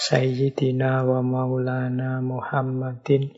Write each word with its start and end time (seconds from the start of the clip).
Sayyidina 0.00 1.04
wa 1.04 1.20
maulana 1.20 2.24
Muhammadin 2.24 3.36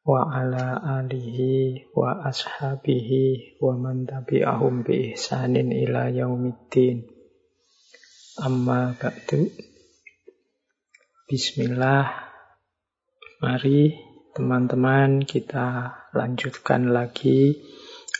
wa 0.00 0.32
ala 0.32 0.80
alihi 0.80 1.92
wa 1.92 2.24
ashabihi 2.24 3.60
wa 3.60 3.76
man 3.76 4.08
tabi'ahum 4.08 4.80
bi 4.80 5.12
ihsanin 5.12 5.68
ila 5.76 6.08
yaumiddin. 6.08 7.04
Amma 8.40 8.96
ba'du. 8.96 9.52
Bismillah. 11.28 12.32
Mari 13.44 13.92
teman-teman 14.32 15.28
kita 15.28 16.00
lanjutkan 16.16 16.96
lagi 16.96 17.60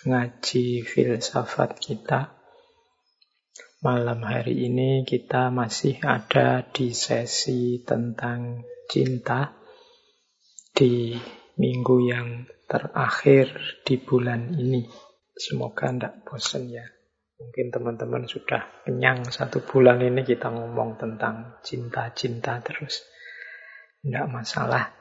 ngaji 0.04 0.84
filsafat 0.84 1.80
kita. 1.80 2.43
Malam 3.84 4.24
hari 4.24 4.64
ini 4.64 5.04
kita 5.04 5.52
masih 5.52 6.00
ada 6.00 6.64
di 6.64 6.96
sesi 6.96 7.84
tentang 7.84 8.64
cinta 8.88 9.60
di 10.72 11.12
minggu 11.60 11.96
yang 12.08 12.48
terakhir 12.64 13.52
di 13.84 14.00
bulan 14.00 14.56
ini. 14.56 14.88
Semoga 15.36 15.92
tidak 15.92 16.24
bosan 16.24 16.72
ya. 16.72 16.80
Mungkin 17.36 17.68
teman-teman 17.68 18.24
sudah 18.24 18.88
kenyang 18.88 19.28
satu 19.28 19.60
bulan 19.60 20.00
ini 20.00 20.24
kita 20.24 20.48
ngomong 20.48 20.96
tentang 20.96 21.60
cinta-cinta 21.60 22.64
terus. 22.64 23.04
Tidak 24.00 24.32
masalah. 24.32 24.96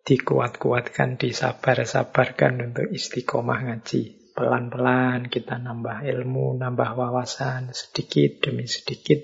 Dikuat-kuatkan, 0.00 1.20
disabar-sabarkan 1.20 2.72
untuk 2.72 2.88
istiqomah 2.88 3.68
ngaji. 3.68 4.23
Pelan-pelan 4.34 5.30
kita 5.30 5.62
nambah 5.62 6.02
ilmu, 6.02 6.58
nambah 6.58 6.90
wawasan 6.98 7.70
sedikit 7.70 8.42
demi 8.42 8.66
sedikit. 8.66 9.22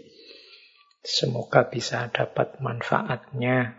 Semoga 1.02 1.66
bisa 1.66 2.06
dapat 2.14 2.62
manfaatnya. 2.62 3.74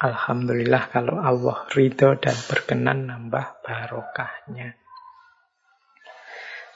Alhamdulillah 0.00 0.88
kalau 0.88 1.20
Allah 1.20 1.68
ridho 1.76 2.16
dan 2.16 2.32
berkenan 2.48 3.04
nambah 3.04 3.60
barokahnya. 3.60 4.80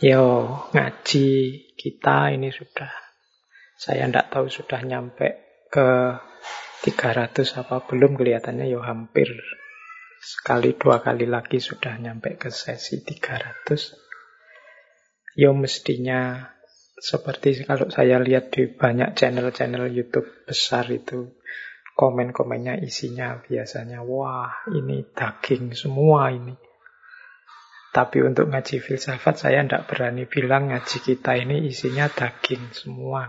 Yo, 0.05 0.53
ngaji 0.77 1.29
kita 1.73 2.37
ini 2.37 2.53
sudah, 2.53 2.93
saya 3.81 4.05
tidak 4.05 4.29
tahu 4.29 4.53
sudah 4.53 4.85
nyampe 4.85 5.29
ke 5.73 6.21
300 6.85 7.65
apa 7.65 7.81
belum 7.89 8.21
kelihatannya 8.21 8.69
yo 8.69 8.85
hampir 8.85 9.33
Sekali 10.25 10.73
dua 10.81 11.05
kali 11.05 11.29
lagi 11.29 11.61
sudah 11.61 12.01
nyampe 12.01 12.41
ke 12.41 12.49
sesi 12.49 13.05
300. 13.05 15.37
Ya 15.37 15.53
mestinya 15.53 16.49
seperti 16.97 17.69
kalau 17.69 17.93
saya 17.93 18.17
lihat 18.25 18.49
di 18.49 18.73
banyak 18.73 19.13
channel-channel 19.13 19.85
YouTube 19.93 20.25
besar 20.49 20.89
itu 20.89 21.37
komen-komennya 21.93 22.81
isinya 22.81 23.37
biasanya 23.45 24.01
wah 24.01 24.65
ini 24.73 25.05
daging 25.13 25.77
semua 25.77 26.33
ini. 26.33 26.57
Tapi 27.93 28.25
untuk 28.25 28.49
ngaji 28.49 28.81
filsafat 28.81 29.45
saya 29.45 29.61
tidak 29.61 29.93
berani 29.93 30.25
bilang 30.25 30.73
ngaji 30.73 31.05
kita 31.05 31.37
ini 31.37 31.69
isinya 31.69 32.09
daging 32.09 32.73
semua. 32.73 33.29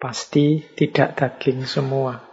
Pasti 0.00 0.64
tidak 0.72 1.12
daging 1.12 1.68
semua. 1.68 2.27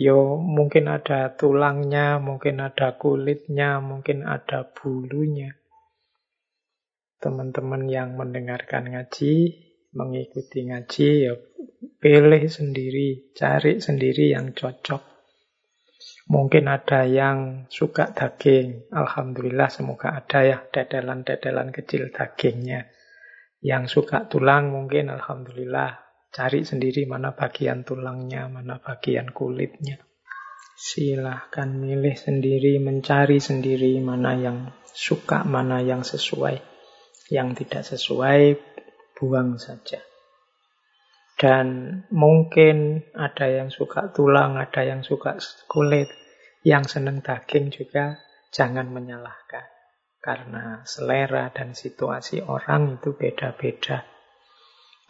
Yo 0.00 0.40
mungkin 0.40 0.88
ada 0.88 1.36
tulangnya, 1.36 2.16
mungkin 2.16 2.64
ada 2.64 2.96
kulitnya, 2.96 3.84
mungkin 3.84 4.24
ada 4.24 4.64
bulunya. 4.64 5.52
Teman-teman 7.20 7.84
yang 7.84 8.16
mendengarkan 8.16 8.96
ngaji, 8.96 9.60
mengikuti 9.92 10.64
ngaji, 10.72 11.08
ya 11.28 11.36
pilih 12.00 12.48
sendiri, 12.48 13.28
cari 13.36 13.76
sendiri 13.76 14.32
yang 14.32 14.56
cocok. 14.56 15.04
Mungkin 16.32 16.64
ada 16.72 17.04
yang 17.04 17.68
suka 17.68 18.16
daging, 18.16 18.88
Alhamdulillah 18.88 19.68
semoga 19.68 20.16
ada 20.16 20.40
ya 20.48 20.58
dedelan-dedelan 20.64 21.76
kecil 21.76 22.08
dagingnya. 22.08 22.88
Yang 23.60 24.00
suka 24.00 24.24
tulang 24.32 24.72
mungkin 24.72 25.12
Alhamdulillah 25.12 26.09
Cari 26.30 26.62
sendiri 26.62 27.10
mana 27.10 27.34
bagian 27.34 27.82
tulangnya, 27.82 28.46
mana 28.46 28.78
bagian 28.78 29.34
kulitnya. 29.34 29.98
Silahkan 30.78 31.66
milih 31.66 32.14
sendiri, 32.14 32.78
mencari 32.78 33.42
sendiri 33.42 33.98
mana 33.98 34.38
yang 34.38 34.70
suka, 34.94 35.42
mana 35.42 35.82
yang 35.82 36.06
sesuai. 36.06 36.62
Yang 37.34 37.48
tidak 37.66 37.82
sesuai, 37.82 38.42
buang 39.18 39.58
saja. 39.58 39.98
Dan 41.34 42.00
mungkin 42.14 43.02
ada 43.16 43.50
yang 43.50 43.74
suka 43.74 44.14
tulang, 44.14 44.54
ada 44.54 44.86
yang 44.86 45.02
suka 45.02 45.34
kulit. 45.66 46.06
Yang 46.62 46.94
senang 46.94 47.26
daging 47.26 47.74
juga 47.74 48.22
jangan 48.54 48.86
menyalahkan. 48.86 49.66
Karena 50.20 50.84
selera 50.86 51.50
dan 51.50 51.72
situasi 51.72 52.44
orang 52.44 53.00
itu 53.00 53.16
beda-beda. 53.16 54.19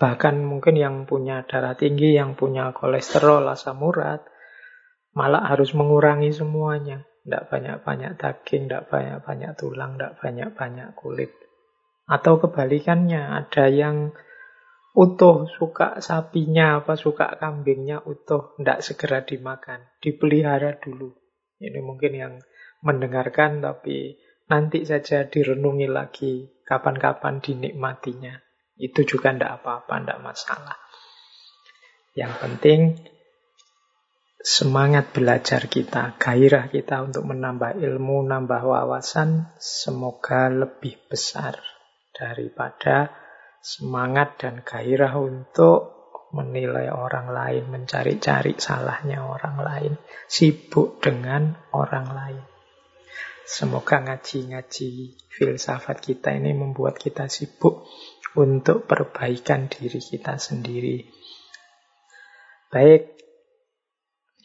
Bahkan 0.00 0.40
mungkin 0.40 0.80
yang 0.80 1.04
punya 1.04 1.44
darah 1.44 1.76
tinggi, 1.76 2.16
yang 2.16 2.32
punya 2.32 2.72
kolesterol, 2.72 3.44
asam 3.52 3.84
urat, 3.84 4.24
malah 5.12 5.44
harus 5.44 5.76
mengurangi 5.76 6.32
semuanya. 6.32 7.04
Tidak 7.20 7.52
banyak-banyak 7.52 8.16
daging, 8.16 8.64
tidak 8.64 8.88
banyak-banyak 8.88 9.52
tulang, 9.60 10.00
tidak 10.00 10.16
banyak-banyak 10.24 10.88
kulit. 10.96 11.36
Atau 12.08 12.40
kebalikannya, 12.40 13.44
ada 13.44 13.68
yang 13.68 14.16
utuh, 14.96 15.44
suka 15.52 16.00
sapinya, 16.00 16.80
apa 16.80 16.96
suka 16.96 17.36
kambingnya 17.36 18.00
utuh, 18.08 18.56
tidak 18.56 18.80
segera 18.80 19.20
dimakan, 19.20 19.84
dipelihara 20.00 20.80
dulu. 20.80 21.12
Ini 21.60 21.80
mungkin 21.84 22.12
yang 22.16 22.34
mendengarkan, 22.80 23.60
tapi 23.60 24.16
nanti 24.48 24.88
saja 24.88 25.28
direnungi 25.28 25.92
lagi, 25.92 26.48
kapan-kapan 26.64 27.44
dinikmatinya. 27.44 28.49
Itu 28.80 29.04
juga 29.04 29.36
tidak 29.36 29.60
apa-apa, 29.60 29.94
tidak 30.00 30.18
masalah. 30.24 30.78
Yang 32.16 32.32
penting 32.40 32.80
semangat 34.40 35.12
belajar 35.12 35.68
kita, 35.68 36.16
gairah 36.16 36.72
kita 36.72 37.04
untuk 37.04 37.28
menambah 37.28 37.76
ilmu, 37.76 38.24
nambah 38.24 38.62
wawasan, 38.64 39.52
semoga 39.60 40.48
lebih 40.48 40.96
besar 41.12 41.60
daripada 42.16 43.12
semangat 43.60 44.40
dan 44.40 44.64
gairah 44.64 45.12
untuk 45.20 46.00
menilai 46.32 46.88
orang 46.88 47.28
lain, 47.30 47.64
mencari-cari 47.68 48.56
salahnya 48.56 49.28
orang 49.28 49.56
lain, 49.60 49.92
sibuk 50.30 51.02
dengan 51.02 51.58
orang 51.76 52.06
lain. 52.08 52.44
Semoga 53.50 53.98
ngaji-ngaji 53.98 55.18
filsafat 55.26 55.98
kita 55.98 56.30
ini 56.30 56.54
membuat 56.54 57.02
kita 57.02 57.26
sibuk 57.26 57.82
untuk 58.38 58.86
perbaikan 58.86 59.66
diri 59.66 59.98
kita 59.98 60.38
sendiri. 60.38 61.02
Baik, 62.70 63.18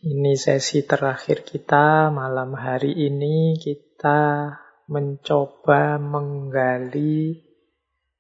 ini 0.02 0.34
sesi 0.34 0.82
terakhir 0.82 1.46
kita 1.46 2.10
malam 2.10 2.58
hari 2.58 2.94
ini 2.94 3.54
kita 3.62 4.54
mencoba 4.90 6.02
menggali 6.02 7.46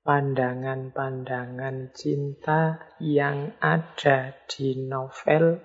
pandangan-pandangan 0.06 1.90
cinta 1.98 2.78
yang 3.02 3.58
ada 3.58 4.38
di 4.46 4.78
novel 4.86 5.58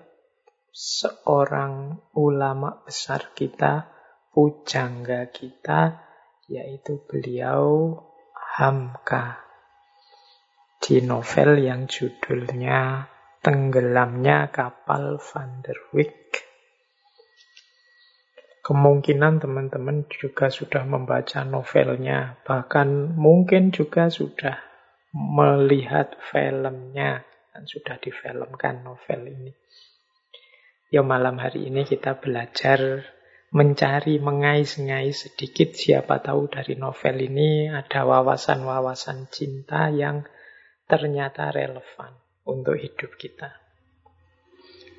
seorang 0.73 2.01
ulama 2.17 2.81
besar 2.81 3.37
kita, 3.37 3.85
pujangga 4.33 5.29
kita, 5.29 6.01
yaitu 6.49 7.05
beliau 7.05 8.01
Hamka 8.57 9.50
di 10.81 10.97
novel 11.05 11.61
yang 11.61 11.85
judulnya 11.85 13.05
Tenggelamnya 13.41 14.49
Kapal 14.49 15.21
Van 15.21 15.61
der 15.61 15.77
Wijk. 15.93 16.41
Kemungkinan 18.65 19.41
teman-teman 19.41 20.09
juga 20.09 20.49
sudah 20.49 20.81
membaca 20.85 21.45
novelnya, 21.45 22.41
bahkan 22.45 23.13
mungkin 23.13 23.69
juga 23.69 24.09
sudah 24.09 24.57
melihat 25.13 26.17
filmnya, 26.29 27.25
dan 27.53 27.63
sudah 27.65 27.97
difilmkan 28.01 28.81
novel 28.81 29.21
ini. 29.29 29.53
Ya 30.89 31.05
malam 31.05 31.37
hari 31.37 31.69
ini 31.69 31.85
kita 31.85 32.17
belajar 32.17 33.05
mencari, 33.51 34.17
mengais-ngais 34.17 35.27
sedikit 35.27 35.75
siapa 35.75 36.23
tahu 36.23 36.47
dari 36.47 36.79
novel 36.79 37.21
ini 37.21 37.67
ada 37.67 38.07
wawasan-wawasan 38.07 39.27
cinta 39.27 39.91
yang 39.91 40.23
ternyata 40.91 41.55
relevan 41.55 42.11
untuk 42.51 42.75
hidup 42.75 43.15
kita. 43.15 43.47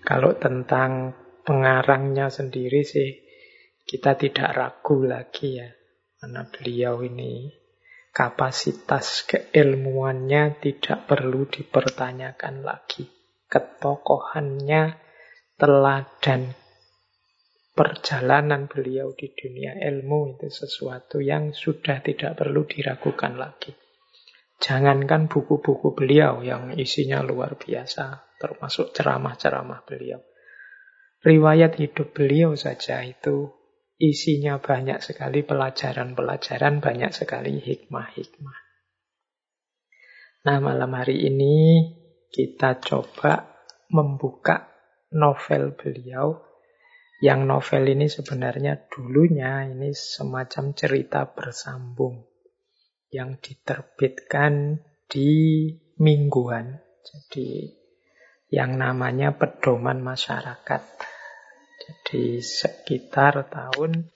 Kalau 0.01 0.33
tentang 0.41 1.13
pengarangnya 1.45 2.33
sendiri 2.33 2.81
sih 2.81 3.21
kita 3.85 4.17
tidak 4.17 4.51
ragu 4.57 5.05
lagi 5.05 5.61
ya. 5.61 5.69
Karena 6.17 6.47
beliau 6.47 7.03
ini 7.03 7.51
kapasitas 8.15 9.27
keilmuannya 9.27 10.63
tidak 10.63 11.05
perlu 11.05 11.45
dipertanyakan 11.51 12.63
lagi. 12.63 13.11
Ketokohannya, 13.51 14.97
teladan 15.61 16.57
perjalanan 17.73 18.69
beliau 18.69 19.13
di 19.13 19.33
dunia 19.33 19.77
ilmu 19.77 20.37
itu 20.39 20.49
sesuatu 20.49 21.19
yang 21.19 21.51
sudah 21.51 22.01
tidak 22.01 22.39
perlu 22.39 22.65
diragukan 22.65 23.35
lagi. 23.37 23.82
Jangankan 24.63 25.27
buku-buku 25.27 25.91
beliau 25.99 26.39
yang 26.47 26.71
isinya 26.79 27.19
luar 27.19 27.59
biasa, 27.59 28.39
termasuk 28.39 28.95
ceramah-ceramah 28.95 29.83
beliau. 29.83 30.23
Riwayat 31.19 31.83
hidup 31.83 32.15
beliau 32.15 32.55
saja 32.55 33.03
itu 33.03 33.51
isinya 33.99 34.63
banyak 34.63 35.03
sekali 35.03 35.43
pelajaran-pelajaran, 35.43 36.79
banyak 36.79 37.11
sekali 37.11 37.59
hikmah-hikmah. 37.59 38.59
Nah, 40.47 40.59
malam 40.63 40.95
hari 40.95 41.27
ini 41.27 41.83
kita 42.31 42.79
coba 42.79 43.67
membuka 43.91 44.71
novel 45.11 45.75
beliau 45.75 46.39
yang 47.19 47.51
novel 47.51 47.83
ini 47.87 48.07
sebenarnya 48.07 48.87
dulunya 48.87 49.67
ini 49.67 49.91
semacam 49.91 50.75
cerita 50.75 51.27
bersambung 51.31 52.32
yang 53.13 53.37
diterbitkan 53.39 54.83
di 55.07 55.69
mingguan. 56.01 56.81
Jadi 57.05 57.69
yang 58.49 58.81
namanya 58.81 59.37
pedoman 59.37 60.01
masyarakat. 60.01 60.83
Jadi 61.83 62.39
sekitar 62.41 63.53
tahun 63.53 64.09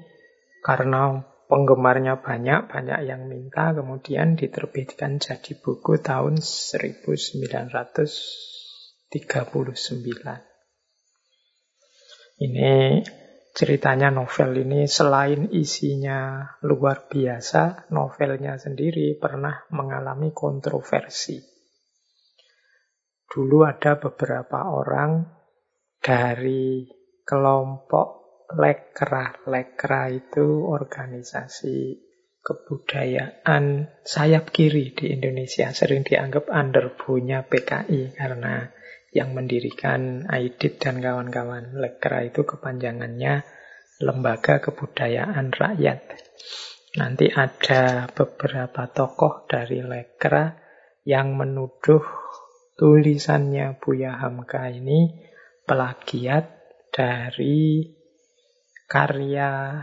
karena 0.59 1.23
penggemarnya 1.47 2.19
banyak, 2.19 2.67
banyak 2.67 2.99
yang 3.07 3.23
minta, 3.29 3.71
kemudian 3.71 4.35
diterbitkan 4.35 5.23
jadi 5.23 5.55
buku 5.61 6.01
tahun 6.01 6.41
1939. 9.09 10.45
Ini 12.35 12.99
ceritanya 13.55 14.11
novel 14.11 14.67
ini 14.67 14.83
selain 14.91 15.47
isinya 15.55 16.43
luar 16.67 17.07
biasa, 17.07 17.87
novelnya 17.95 18.59
sendiri 18.59 19.15
pernah 19.15 19.63
mengalami 19.71 20.35
kontroversi. 20.35 21.39
Dulu 23.25 23.63
ada 23.63 23.95
beberapa 23.95 24.67
orang 24.67 25.23
dari 25.99 26.87
kelompok 27.23 28.25
Lekra. 28.53 29.41
Lekra 29.49 30.05
itu 30.13 30.69
organisasi 30.69 31.97
kebudayaan 32.45 33.89
sayap 34.05 34.53
kiri 34.53 34.93
di 34.93 35.09
Indonesia. 35.17 35.73
Sering 35.73 36.05
dianggap 36.05 36.45
underbownya 36.53 37.41
PKI 37.41 38.13
karena 38.13 38.69
yang 39.15 39.31
mendirikan 39.31 40.27
Aidit 40.27 40.75
dan 40.83 40.99
kawan-kawan. 40.99 41.79
Lekra 41.79 42.27
itu 42.27 42.43
kepanjangannya 42.43 43.47
Lembaga 44.03 44.59
Kebudayaan 44.59 45.55
Rakyat. 45.55 46.19
Nanti 46.99 47.31
ada 47.31 48.11
beberapa 48.11 48.91
tokoh 48.91 49.47
dari 49.47 49.79
Lekra 49.79 50.51
yang 51.07 51.39
menuduh 51.39 52.03
tulisannya 52.75 53.79
Buya 53.79 54.19
Hamka 54.19 54.67
ini 54.67 55.15
pelagiat 55.63 56.51
dari 56.91 57.87
karya 58.91 59.79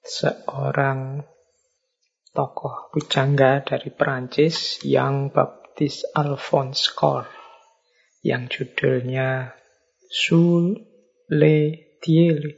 seorang 0.00 1.20
tokoh 2.32 2.88
pujangga 2.88 3.60
dari 3.60 3.92
Perancis 3.92 4.80
yang 4.80 5.28
baptis 5.28 6.08
Alphonse 6.16 6.88
Cor 6.96 7.39
yang 8.20 8.48
judulnya 8.52 9.56
Sous 10.10 10.76
les 11.32 11.96
Tiele. 12.02 12.56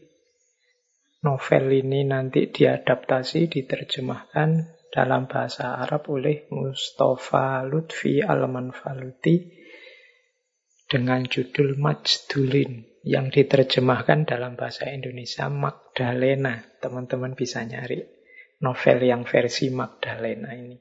Novel 1.22 1.86
ini 1.86 2.02
nanti 2.02 2.50
diadaptasi, 2.50 3.46
diterjemahkan 3.46 4.50
dalam 4.90 5.30
bahasa 5.30 5.78
Arab 5.78 6.10
oleh 6.10 6.50
Mustafa 6.50 7.62
Lutfi 7.62 8.18
Al-Manfaluti 8.18 9.62
dengan 10.90 11.22
judul 11.24 11.78
Majdulin 11.78 13.00
yang 13.06 13.30
diterjemahkan 13.30 14.26
dalam 14.26 14.58
bahasa 14.58 14.90
Indonesia 14.90 15.46
Magdalena. 15.46 16.58
Teman-teman 16.82 17.38
bisa 17.38 17.62
nyari 17.62 18.02
novel 18.60 18.98
yang 19.06 19.22
versi 19.22 19.70
Magdalena 19.70 20.52
ini. 20.58 20.76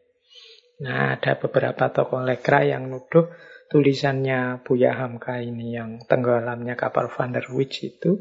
Nah, 0.82 1.14
ada 1.14 1.38
beberapa 1.38 1.94
tokoh 1.94 2.26
lekra 2.26 2.66
yang 2.66 2.90
nuduh 2.90 3.30
tulisannya 3.72 4.60
Buya 4.68 4.92
Hamka 5.00 5.40
ini 5.40 5.80
yang 5.80 6.04
tenggelamnya 6.04 6.76
kapal 6.76 7.08
Van 7.08 7.32
der 7.32 7.48
Witch 7.56 7.88
itu 7.88 8.20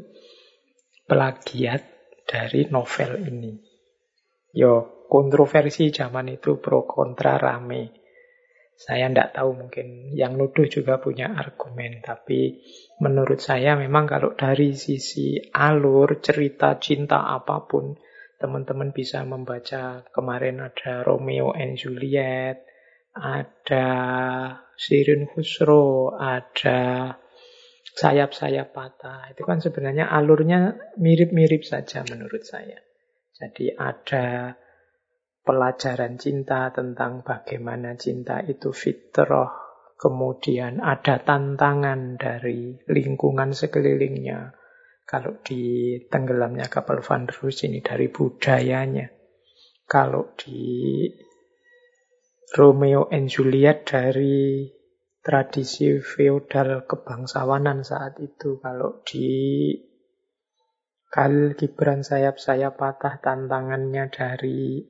plagiat 1.03 1.83
dari 2.23 2.71
novel 2.71 3.19
ini. 3.27 3.59
Yo, 4.55 5.03
kontroversi 5.11 5.91
zaman 5.91 6.31
itu 6.31 6.63
pro 6.63 6.87
kontra 6.87 7.35
rame. 7.35 7.91
Saya 8.79 9.11
tidak 9.11 9.35
tahu 9.35 9.67
mungkin 9.67 10.15
yang 10.15 10.39
nuduh 10.39 10.65
juga 10.65 10.97
punya 10.97 11.35
argumen, 11.35 11.99
tapi 11.99 12.63
menurut 13.03 13.37
saya 13.43 13.75
memang 13.75 14.07
kalau 14.07 14.33
dari 14.33 14.73
sisi 14.73 15.37
alur 15.53 16.17
cerita 16.23 16.79
cinta 16.81 17.27
apa 17.29 17.67
pun, 17.67 17.93
teman-teman 18.41 18.89
bisa 18.89 19.21
membaca 19.21 20.01
kemarin 20.09 20.65
ada 20.65 21.05
Romeo 21.05 21.53
and 21.53 21.77
Juliet, 21.77 22.70
ada 23.15 23.87
Sirin 24.79 25.27
Khusro, 25.27 26.15
ada 26.15 27.11
sayap-sayap 27.95 28.71
patah. 28.71 29.31
Itu 29.35 29.43
kan 29.43 29.59
sebenarnya 29.59 30.07
alurnya 30.07 30.79
mirip-mirip 30.97 31.67
saja 31.67 32.07
menurut 32.07 32.41
saya. 32.47 32.79
Jadi 33.35 33.73
ada 33.75 34.55
pelajaran 35.41 36.21
cinta 36.21 36.69
tentang 36.69 37.25
bagaimana 37.25 37.97
cinta 37.97 38.39
itu 38.45 38.69
fitrah, 38.71 39.49
kemudian 39.97 40.79
ada 40.79 41.19
tantangan 41.21 42.15
dari 42.15 42.77
lingkungan 42.87 43.51
sekelilingnya. 43.51 44.53
Kalau 45.01 45.43
di 45.43 45.97
tenggelamnya 46.07 46.71
kapal 46.71 47.03
Van 47.03 47.27
der 47.27 47.35
ini 47.43 47.83
dari 47.83 48.07
budayanya. 48.07 49.11
Kalau 49.83 50.31
di 50.39 51.03
Romeo 52.51 53.07
and 53.07 53.31
Juliet 53.31 53.87
dari 53.87 54.67
tradisi 55.23 55.87
feodal 56.03 56.83
kebangsawanan 56.83 57.87
saat 57.87 58.19
itu. 58.19 58.59
Kalau 58.59 58.99
di 59.07 59.71
Khalil 61.07 61.55
Gibran 61.55 62.03
sayap-sayap 62.03 62.75
patah 62.75 63.23
tantangannya 63.23 64.11
dari 64.11 64.83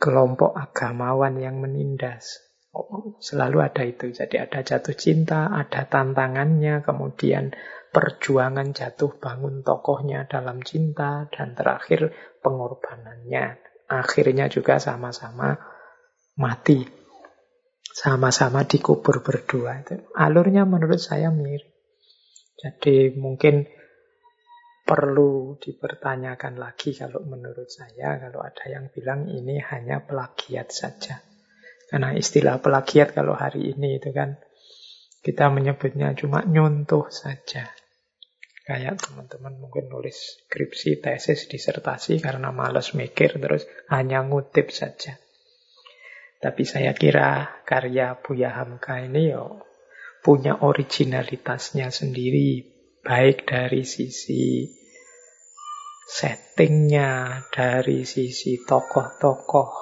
kelompok 0.00 0.56
agamawan 0.56 1.36
yang 1.36 1.60
menindas. 1.60 2.40
Oh, 2.72 3.20
selalu 3.20 3.60
ada 3.60 3.84
itu. 3.84 4.08
Jadi 4.08 4.40
ada 4.40 4.64
jatuh 4.64 4.96
cinta, 4.96 5.52
ada 5.52 5.84
tantangannya, 5.84 6.80
kemudian 6.80 7.52
perjuangan 7.92 8.72
jatuh 8.72 9.20
bangun 9.20 9.60
tokohnya 9.60 10.24
dalam 10.24 10.64
cinta, 10.64 11.28
dan 11.28 11.52
terakhir 11.52 12.16
pengorbanannya. 12.40 13.60
Akhirnya 13.92 14.48
juga 14.48 14.80
sama-sama 14.80 15.73
mati. 16.38 16.82
Sama-sama 17.94 18.66
dikubur 18.66 19.22
berdua. 19.22 19.86
Itu 19.86 20.10
alurnya 20.18 20.66
menurut 20.66 20.98
saya 20.98 21.30
mirip. 21.30 21.70
Jadi 22.58 23.14
mungkin 23.14 23.66
perlu 24.84 25.56
dipertanyakan 25.56 26.60
lagi 26.60 26.92
kalau 26.92 27.24
menurut 27.24 27.72
saya 27.72 28.20
kalau 28.20 28.44
ada 28.44 28.64
yang 28.68 28.92
bilang 28.92 29.30
ini 29.32 29.56
hanya 29.62 30.04
pelagiat 30.04 30.68
saja. 30.68 31.24
Karena 31.88 32.12
istilah 32.12 32.60
pelagiat 32.60 33.16
kalau 33.16 33.32
hari 33.32 33.72
ini 33.72 33.96
itu 34.02 34.12
kan 34.12 34.36
kita 35.24 35.48
menyebutnya 35.48 36.12
cuma 36.12 36.44
nyontoh 36.44 37.08
saja. 37.08 37.72
Kayak 38.64 39.00
teman-teman 39.00 39.60
mungkin 39.60 39.92
nulis 39.92 40.40
skripsi, 40.48 41.04
tesis, 41.04 41.48
disertasi 41.48 42.20
karena 42.20 42.48
males 42.48 42.96
mikir 42.96 43.36
terus 43.36 43.68
hanya 43.92 44.24
ngutip 44.24 44.72
saja. 44.72 45.20
Tapi 46.44 46.68
saya 46.68 46.92
kira 46.92 47.64
karya 47.64 48.20
Buya 48.20 48.52
Hamka 48.52 49.00
ini 49.00 49.32
yo 49.32 49.64
punya 50.20 50.60
originalitasnya 50.60 51.88
sendiri. 51.88 52.76
Baik 53.04 53.44
dari 53.48 53.84
sisi 53.84 54.64
settingnya, 56.08 57.44
dari 57.52 58.04
sisi 58.08 58.60
tokoh-tokoh, 58.64 59.72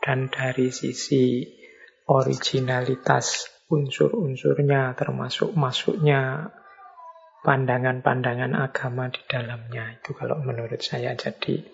dan 0.00 0.32
dari 0.32 0.72
sisi 0.72 1.44
originalitas 2.08 3.48
unsur-unsurnya 3.68 4.96
termasuk 4.96 5.52
masuknya 5.52 6.52
pandangan-pandangan 7.44 8.56
agama 8.56 9.12
di 9.12 9.20
dalamnya. 9.28 10.00
Itu 10.00 10.16
kalau 10.16 10.40
menurut 10.40 10.80
saya 10.80 11.12
jadi 11.12 11.68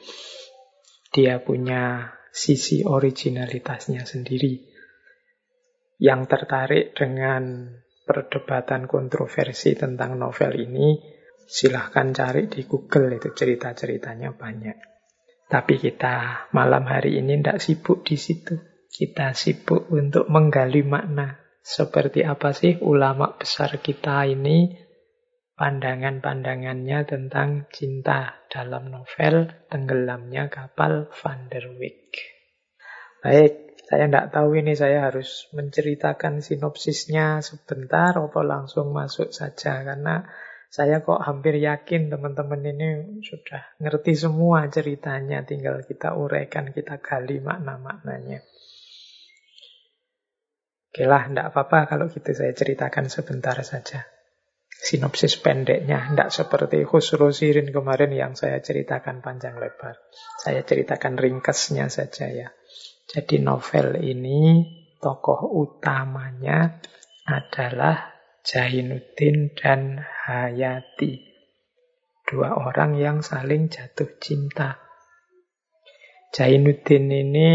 dia 1.14 1.38
punya 1.38 2.10
sisi 2.36 2.84
originalitasnya 2.84 4.04
sendiri. 4.04 4.60
Yang 5.96 6.20
tertarik 6.28 6.92
dengan 6.92 7.72
perdebatan 8.04 8.84
kontroversi 8.84 9.72
tentang 9.72 10.20
novel 10.20 10.52
ini, 10.60 11.00
silahkan 11.48 12.12
cari 12.12 12.52
di 12.52 12.68
Google 12.68 13.16
itu 13.16 13.32
cerita-ceritanya 13.32 14.36
banyak. 14.36 14.76
Tapi 15.48 15.80
kita 15.80 16.46
malam 16.52 16.84
hari 16.84 17.16
ini 17.16 17.40
tidak 17.40 17.64
sibuk 17.64 18.04
di 18.04 18.20
situ. 18.20 18.60
Kita 18.92 19.32
sibuk 19.32 19.88
untuk 19.88 20.28
menggali 20.28 20.84
makna. 20.84 21.40
Seperti 21.64 22.22
apa 22.22 22.52
sih 22.54 22.78
ulama 22.84 23.34
besar 23.34 23.80
kita 23.82 24.22
ini 24.28 24.85
pandangan-pandangannya 25.56 27.08
tentang 27.08 27.64
cinta 27.72 28.44
dalam 28.52 28.92
novel 28.92 29.48
Tenggelamnya 29.72 30.52
Kapal 30.52 31.08
Van 31.08 31.48
der 31.48 31.72
Wijk. 31.80 32.12
Baik, 33.24 33.80
saya 33.88 34.04
tidak 34.06 34.36
tahu 34.36 34.60
ini 34.60 34.76
saya 34.76 35.08
harus 35.08 35.48
menceritakan 35.56 36.44
sinopsisnya 36.44 37.40
sebentar 37.40 38.12
atau 38.12 38.44
langsung 38.44 38.92
masuk 38.92 39.32
saja 39.32 39.80
karena 39.80 40.28
saya 40.68 41.00
kok 41.00 41.24
hampir 41.24 41.56
yakin 41.56 42.12
teman-teman 42.12 42.60
ini 42.60 42.88
sudah 43.24 43.80
ngerti 43.80 44.12
semua 44.12 44.68
ceritanya, 44.68 45.40
tinggal 45.46 45.80
kita 45.88 46.12
uraikan, 46.12 46.74
kita 46.74 47.00
gali 47.00 47.40
makna-maknanya. 47.40 48.44
Oke 50.92 51.04
lah, 51.08 51.28
tidak 51.28 51.46
apa-apa 51.54 51.96
kalau 51.96 52.04
gitu 52.12 52.34
saya 52.36 52.52
ceritakan 52.52 53.08
sebentar 53.08 53.56
saja. 53.64 54.15
Sinopsis 54.76 55.40
pendeknya, 55.40 56.12
tidak 56.12 56.30
seperti 56.30 56.84
Khusro 56.84 57.32
Sirin 57.32 57.72
kemarin 57.72 58.12
yang 58.12 58.36
saya 58.36 58.60
ceritakan 58.60 59.24
panjang 59.24 59.56
lebar. 59.56 59.96
Saya 60.36 60.62
ceritakan 60.62 61.16
ringkasnya 61.16 61.88
saja 61.88 62.28
ya. 62.28 62.48
Jadi 63.08 63.40
novel 63.40 63.96
ini 64.04 64.62
tokoh 65.00 65.48
utamanya 65.48 66.82
adalah 67.24 68.14
Jainuddin 68.46 69.56
dan 69.56 70.02
Hayati. 70.02 71.24
Dua 72.26 72.58
orang 72.58 72.98
yang 72.98 73.22
saling 73.22 73.70
jatuh 73.70 74.18
cinta. 74.18 74.78
Jainuddin 76.34 77.06
ini 77.10 77.52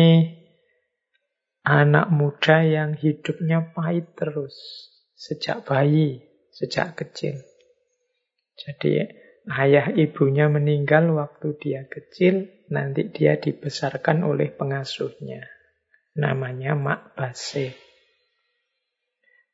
anak 1.61 2.09
muda 2.09 2.65
yang 2.65 2.97
hidupnya 2.97 3.75
pahit 3.75 4.15
terus 4.17 4.55
sejak 5.13 5.67
bayi, 5.67 6.30
sejak 6.61 6.93
kecil. 6.93 7.41
Jadi 8.53 9.01
ayah 9.49 9.89
ibunya 9.97 10.45
meninggal 10.45 11.09
waktu 11.17 11.57
dia 11.57 11.89
kecil, 11.89 12.45
nanti 12.69 13.09
dia 13.09 13.41
dibesarkan 13.41 14.21
oleh 14.21 14.53
pengasuhnya. 14.53 15.41
Namanya 16.13 16.77
Mak 16.77 17.17
Base. 17.17 17.73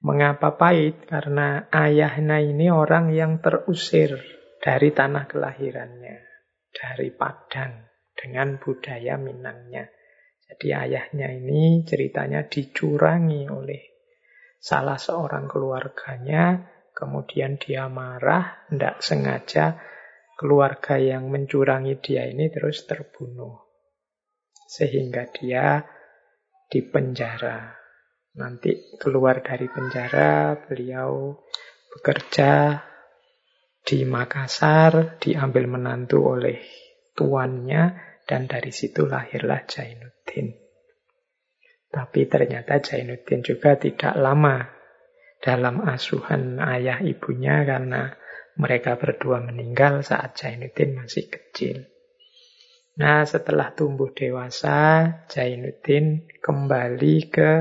Mengapa 0.04 0.60
pahit? 0.60 1.08
Karena 1.08 1.72
ayahnya 1.72 2.44
ini 2.44 2.68
orang 2.68 3.16
yang 3.16 3.40
terusir 3.40 4.20
dari 4.60 4.92
tanah 4.92 5.26
kelahirannya, 5.26 6.18
dari 6.76 7.10
Padang, 7.16 7.88
dengan 8.14 8.60
budaya 8.60 9.16
Minangnya. 9.16 9.88
Jadi 10.48 10.68
ayahnya 10.72 11.28
ini 11.34 11.84
ceritanya 11.84 12.46
dicurangi 12.48 13.52
oleh 13.52 13.82
salah 14.58 15.00
seorang 15.00 15.46
keluarganya, 15.50 16.77
kemudian 16.98 17.62
dia 17.62 17.86
marah, 17.86 18.66
tidak 18.74 19.06
sengaja 19.06 19.78
keluarga 20.34 20.98
yang 20.98 21.30
mencurangi 21.30 22.02
dia 22.02 22.26
ini 22.26 22.50
terus 22.50 22.90
terbunuh. 22.90 23.70
Sehingga 24.66 25.30
dia 25.30 25.86
dipenjara. 26.74 27.78
Nanti 28.42 28.98
keluar 28.98 29.46
dari 29.46 29.70
penjara, 29.70 30.58
beliau 30.58 31.38
bekerja 31.94 32.82
di 33.86 34.02
Makassar, 34.04 35.22
diambil 35.22 35.70
menantu 35.70 36.34
oleh 36.34 36.62
tuannya, 37.14 37.98
dan 38.28 38.50
dari 38.50 38.74
situ 38.74 39.08
lahirlah 39.08 39.64
Jainuddin. 39.64 40.54
Tapi 41.88 42.28
ternyata 42.28 42.84
Jainuddin 42.84 43.42
juga 43.42 43.80
tidak 43.80 44.14
lama 44.20 44.77
dalam 45.38 45.86
asuhan 45.86 46.58
ayah 46.60 47.02
ibunya 47.02 47.64
karena 47.64 48.14
mereka 48.58 48.98
berdua 48.98 49.42
meninggal 49.46 50.02
saat 50.02 50.34
Jainuddin 50.34 50.98
masih 50.98 51.30
kecil. 51.30 51.86
Nah, 52.98 53.22
setelah 53.30 53.78
tumbuh 53.78 54.10
dewasa, 54.10 55.06
Jainuddin 55.30 56.26
kembali 56.42 57.16
ke 57.30 57.52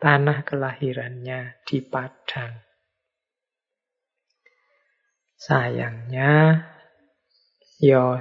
tanah 0.00 0.40
kelahirannya 0.48 1.60
di 1.68 1.84
Padang. 1.84 2.64
Sayangnya, 5.36 6.64
yo 7.76 8.16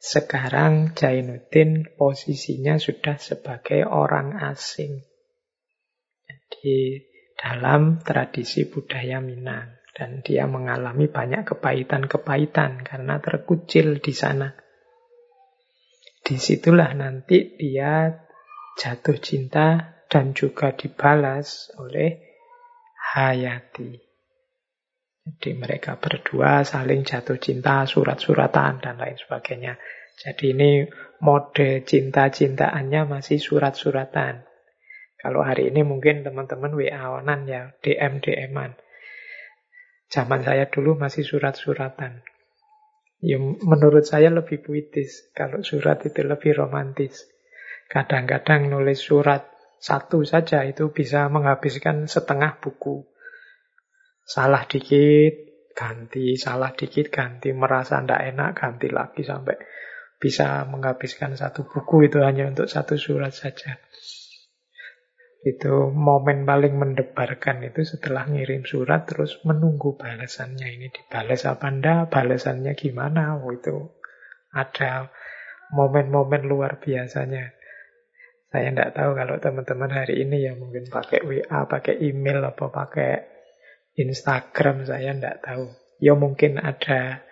sekarang 0.00 0.96
Jainuddin 0.96 1.84
posisinya 2.00 2.80
sudah 2.80 3.20
sebagai 3.20 3.84
orang 3.84 4.40
asing. 4.40 5.04
Jadi 6.24 7.04
dalam 7.36 8.00
tradisi 8.00 8.66
budaya 8.66 9.20
Minang. 9.20 9.76
Dan 9.96 10.20
dia 10.20 10.44
mengalami 10.44 11.08
banyak 11.08 11.48
kepahitan-kepahitan 11.48 12.84
karena 12.84 13.16
terkucil 13.16 13.96
di 13.96 14.12
sana. 14.12 14.52
Di 16.20 16.36
situlah 16.36 16.92
nanti 16.92 17.56
dia 17.56 18.12
jatuh 18.76 19.16
cinta 19.16 19.96
dan 20.04 20.36
juga 20.36 20.76
dibalas 20.76 21.72
oleh 21.80 22.20
Hayati. 23.16 23.96
Jadi 25.26 25.50
mereka 25.58 25.98
berdua 25.98 26.62
saling 26.62 27.02
jatuh 27.02 27.40
cinta, 27.40 27.82
surat-suratan, 27.82 28.78
dan 28.78 28.94
lain 28.94 29.18
sebagainya. 29.18 29.74
Jadi 30.16 30.54
ini 30.54 30.70
mode 31.18 31.82
cinta-cintaannya 31.82 33.10
masih 33.10 33.42
surat-suratan. 33.42 34.46
Kalau 35.26 35.42
hari 35.42 35.74
ini 35.74 35.82
mungkin 35.82 36.22
teman-teman 36.22 36.70
WA-onan 36.78 37.50
ya, 37.50 37.74
DM-DM-an. 37.82 38.78
Zaman 40.06 40.46
saya 40.46 40.70
dulu 40.70 40.94
masih 40.94 41.26
surat-suratan. 41.26 42.22
Ya, 43.18 43.42
menurut 43.42 44.06
saya 44.06 44.30
lebih 44.30 44.62
puitis. 44.62 45.34
Kalau 45.34 45.66
surat 45.66 45.98
itu 46.06 46.22
lebih 46.22 46.54
romantis. 46.54 47.26
Kadang-kadang 47.90 48.70
nulis 48.70 49.02
surat 49.02 49.50
satu 49.82 50.22
saja 50.22 50.62
itu 50.62 50.94
bisa 50.94 51.26
menghabiskan 51.26 52.06
setengah 52.06 52.62
buku. 52.62 53.02
Salah 54.22 54.62
dikit, 54.62 55.34
ganti, 55.74 56.38
salah 56.38 56.70
dikit, 56.70 57.10
ganti, 57.10 57.50
merasa 57.50 57.98
tidak 57.98 58.30
enak, 58.30 58.50
ganti 58.54 58.94
lagi 58.94 59.26
sampai 59.26 59.58
bisa 60.22 60.62
menghabiskan 60.70 61.34
satu 61.34 61.66
buku 61.66 62.06
itu 62.06 62.22
hanya 62.22 62.46
untuk 62.46 62.70
satu 62.70 62.94
surat 62.94 63.34
saja. 63.34 63.74
Itu 65.46 65.94
momen 65.94 66.42
paling 66.42 66.74
mendebarkan 66.74 67.62
itu 67.62 67.86
setelah 67.86 68.26
ngirim 68.26 68.66
surat 68.66 69.06
terus 69.06 69.38
menunggu 69.46 69.94
balasannya. 69.94 70.74
Ini 70.74 70.90
dibalas 70.90 71.46
apa 71.46 71.70
enggak, 71.70 72.10
balasannya 72.10 72.74
gimana. 72.74 73.38
Oh, 73.38 73.54
itu 73.54 73.94
ada 74.50 75.06
momen-momen 75.70 76.50
luar 76.50 76.82
biasanya. 76.82 77.54
Saya 78.50 78.74
tidak 78.74 78.90
tahu 78.98 79.14
kalau 79.14 79.38
teman-teman 79.38 79.90
hari 79.94 80.26
ini 80.26 80.50
ya 80.50 80.58
mungkin 80.58 80.90
pakai 80.90 81.22
WA, 81.22 81.70
pakai 81.70 81.94
email, 82.02 82.42
apa 82.42 82.66
pakai 82.66 83.12
Instagram 83.94 84.82
saya 84.82 85.14
tidak 85.14 85.46
tahu. 85.46 85.70
Ya 86.02 86.18
mungkin 86.18 86.58
ada 86.58 87.22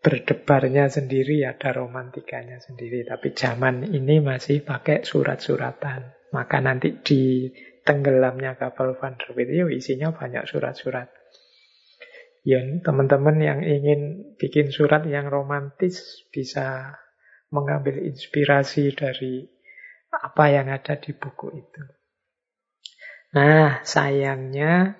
berdebarnya 0.00 0.88
sendiri, 0.88 1.44
ada 1.44 1.68
romantikanya 1.76 2.64
sendiri. 2.64 3.04
Tapi 3.04 3.36
zaman 3.36 3.92
ini 3.92 4.24
masih 4.24 4.64
pakai 4.64 5.04
surat-suratan. 5.04 6.15
Maka 6.36 6.60
nanti 6.60 7.00
di 7.00 7.48
tenggelamnya 7.80 8.60
kapal 8.60 8.92
Van 9.00 9.16
der 9.16 9.32
Wijk 9.32 9.48
itu 9.48 9.66
isinya 9.72 10.12
banyak 10.12 10.44
surat-surat. 10.44 11.08
Ya, 12.44 12.60
teman-teman 12.60 13.40
yang 13.40 13.64
ingin 13.64 14.34
bikin 14.36 14.68
surat 14.68 15.08
yang 15.08 15.32
romantis 15.32 16.28
bisa 16.28 16.94
mengambil 17.48 18.04
inspirasi 18.04 18.92
dari 18.92 19.48
apa 20.12 20.44
yang 20.52 20.68
ada 20.68 21.00
di 21.00 21.16
buku 21.16 21.56
itu. 21.56 21.82
Nah, 23.32 23.80
sayangnya 23.82 24.94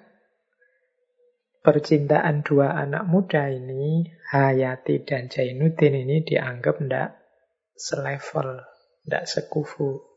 percintaan 1.62 2.42
dua 2.42 2.74
anak 2.74 3.04
muda 3.06 3.46
ini, 3.52 4.08
Hayati 4.32 5.06
dan 5.06 5.30
Jainuddin 5.30 5.94
ini 6.06 6.26
dianggap 6.26 6.82
tidak 6.82 7.14
selevel, 7.76 8.64
tidak 9.04 9.24
sekufu. 9.30 10.15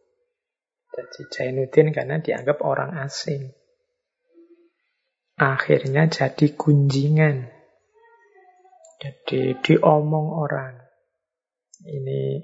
Jadi 0.90 1.22
Jainuddin 1.30 1.94
karena 1.94 2.18
dianggap 2.18 2.66
orang 2.66 2.98
asing 3.02 3.60
akhirnya 5.40 6.12
jadi 6.12 6.46
gunjingan. 6.54 7.48
Jadi 9.00 9.56
diomong 9.64 10.28
orang. 10.36 10.76
Ini 11.88 12.44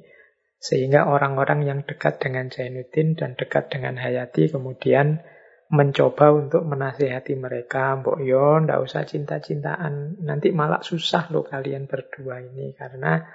sehingga 0.56 1.12
orang-orang 1.12 1.68
yang 1.68 1.80
dekat 1.84 2.24
dengan 2.24 2.48
Zainuddin 2.48 3.20
dan 3.20 3.36
dekat 3.36 3.68
dengan 3.68 4.00
Hayati 4.00 4.48
kemudian 4.48 5.20
mencoba 5.68 6.32
untuk 6.32 6.64
menasihati 6.64 7.36
mereka, 7.36 8.00
Mbok 8.00 8.24
yo, 8.24 8.64
ndak 8.64 8.80
usah 8.80 9.04
cinta-cintaan, 9.04 10.24
nanti 10.24 10.56
malah 10.56 10.80
susah 10.80 11.28
loh 11.36 11.44
kalian 11.44 11.92
berdua 11.92 12.40
ini 12.40 12.72
karena 12.72 13.28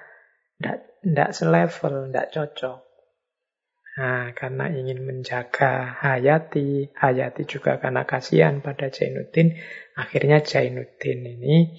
ndak 0.56 1.04
ndak 1.04 1.30
selevel, 1.36 2.08
ndak 2.08 2.32
cocok. 2.32 2.89
Nah, 4.00 4.32
karena 4.32 4.72
ingin 4.72 5.04
menjaga 5.04 6.00
Hayati, 6.00 6.88
Hayati 6.96 7.44
juga 7.44 7.76
karena 7.76 8.08
kasihan 8.08 8.64
pada 8.64 8.88
Jainuddin, 8.88 9.60
akhirnya 9.92 10.40
Jainuddin 10.40 11.20
ini 11.20 11.76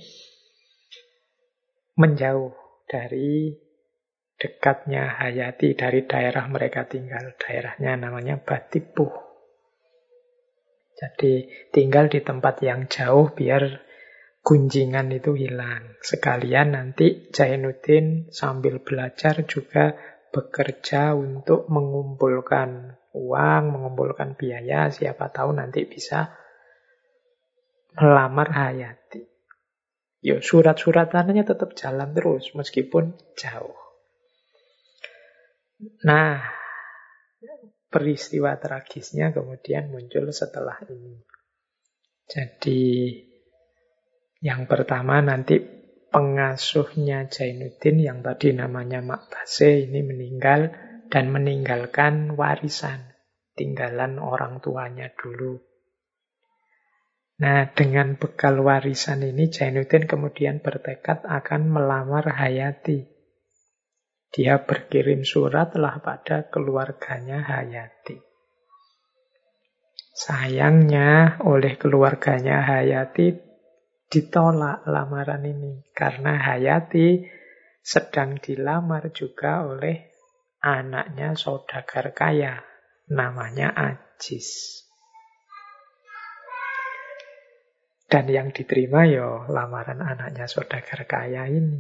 menjauh 1.98 2.54
dari 2.86 3.58
dekatnya 4.38 5.18
Hayati 5.18 5.74
dari 5.74 6.06
daerah 6.06 6.46
mereka 6.46 6.86
tinggal. 6.86 7.34
Daerahnya 7.42 7.98
namanya 7.98 8.38
Batipuh. 8.38 9.10
Jadi 10.94 11.50
tinggal 11.74 12.06
di 12.06 12.22
tempat 12.22 12.62
yang 12.62 12.86
jauh 12.86 13.34
biar 13.34 13.82
gunjingan 14.46 15.10
itu 15.10 15.34
hilang. 15.34 15.98
Sekalian 16.06 16.78
nanti 16.78 17.34
Jainuddin 17.34 18.30
sambil 18.30 18.78
belajar 18.86 19.42
juga 19.50 19.98
bekerja 20.32 21.14
untuk 21.14 21.68
mengumpulkan 21.68 22.96
uang, 23.12 23.64
mengumpulkan 23.76 24.40
biaya, 24.40 24.88
siapa 24.88 25.28
tahu 25.28 25.52
nanti 25.52 25.84
bisa 25.84 26.32
melamar 28.00 28.50
Hayati. 28.56 29.22
Yo, 30.22 30.40
surat-suratannya 30.40 31.44
tetap 31.44 31.76
jalan 31.76 32.16
terus 32.16 32.56
meskipun 32.56 33.18
jauh. 33.36 33.76
Nah, 36.06 36.40
peristiwa 37.90 38.54
tragisnya 38.62 39.34
kemudian 39.34 39.90
muncul 39.90 40.30
setelah 40.30 40.78
ini. 40.88 41.26
Jadi 42.30 42.84
yang 44.46 44.70
pertama 44.70 45.20
nanti 45.20 45.81
pengasuhnya 46.12 47.32
Jainuddin 47.32 48.04
yang 48.04 48.20
tadi 48.20 48.52
namanya 48.52 49.00
Mak 49.00 49.32
Base 49.32 49.88
ini 49.88 50.04
meninggal 50.04 50.76
dan 51.08 51.32
meninggalkan 51.32 52.36
warisan, 52.36 53.16
tinggalan 53.56 54.20
orang 54.20 54.60
tuanya 54.60 55.08
dulu. 55.16 55.60
Nah, 57.42 57.74
dengan 57.74 58.20
bekal 58.20 58.62
warisan 58.62 59.26
ini 59.26 59.50
Jainuddin 59.50 60.06
kemudian 60.06 60.62
bertekad 60.62 61.26
akan 61.26 61.74
melamar 61.74 62.30
Hayati. 62.38 63.08
Dia 64.32 64.62
berkirim 64.62 65.26
surat 65.26 65.74
lah 65.74 66.00
pada 66.00 66.48
keluarganya 66.48 67.42
Hayati. 67.42 68.20
Sayangnya 70.12 71.42
oleh 71.42 71.82
keluarganya 71.82 72.62
Hayati 72.62 73.51
ditolak 74.12 74.84
lamaran 74.84 75.48
ini 75.48 75.88
karena 75.96 76.36
Hayati 76.36 77.24
sedang 77.80 78.36
dilamar 78.44 79.08
juga 79.16 79.64
oleh 79.64 80.12
anaknya 80.60 81.34
saudagar 81.40 82.12
kaya 82.12 82.60
namanya 83.08 83.72
Ajis. 83.72 84.84
Dan 88.12 88.28
yang 88.28 88.52
diterima 88.52 89.08
yo 89.08 89.48
ya 89.48 89.56
lamaran 89.56 90.04
anaknya 90.04 90.44
saudagar 90.44 91.08
kaya 91.08 91.48
ini. 91.48 91.80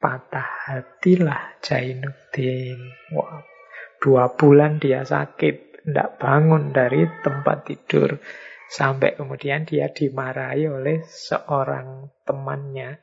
Patah 0.00 0.64
hatilah 0.64 1.60
Jainuddin. 1.60 2.80
Wah, 3.12 3.44
dua 4.00 4.32
bulan 4.32 4.80
dia 4.80 5.04
sakit, 5.04 5.84
tidak 5.84 6.16
bangun 6.16 6.72
dari 6.72 7.04
tempat 7.20 7.68
tidur. 7.68 8.16
Sampai 8.68 9.16
kemudian 9.16 9.64
dia 9.64 9.88
dimarahi 9.88 10.68
oleh 10.68 11.00
seorang 11.08 12.12
temannya. 12.28 13.00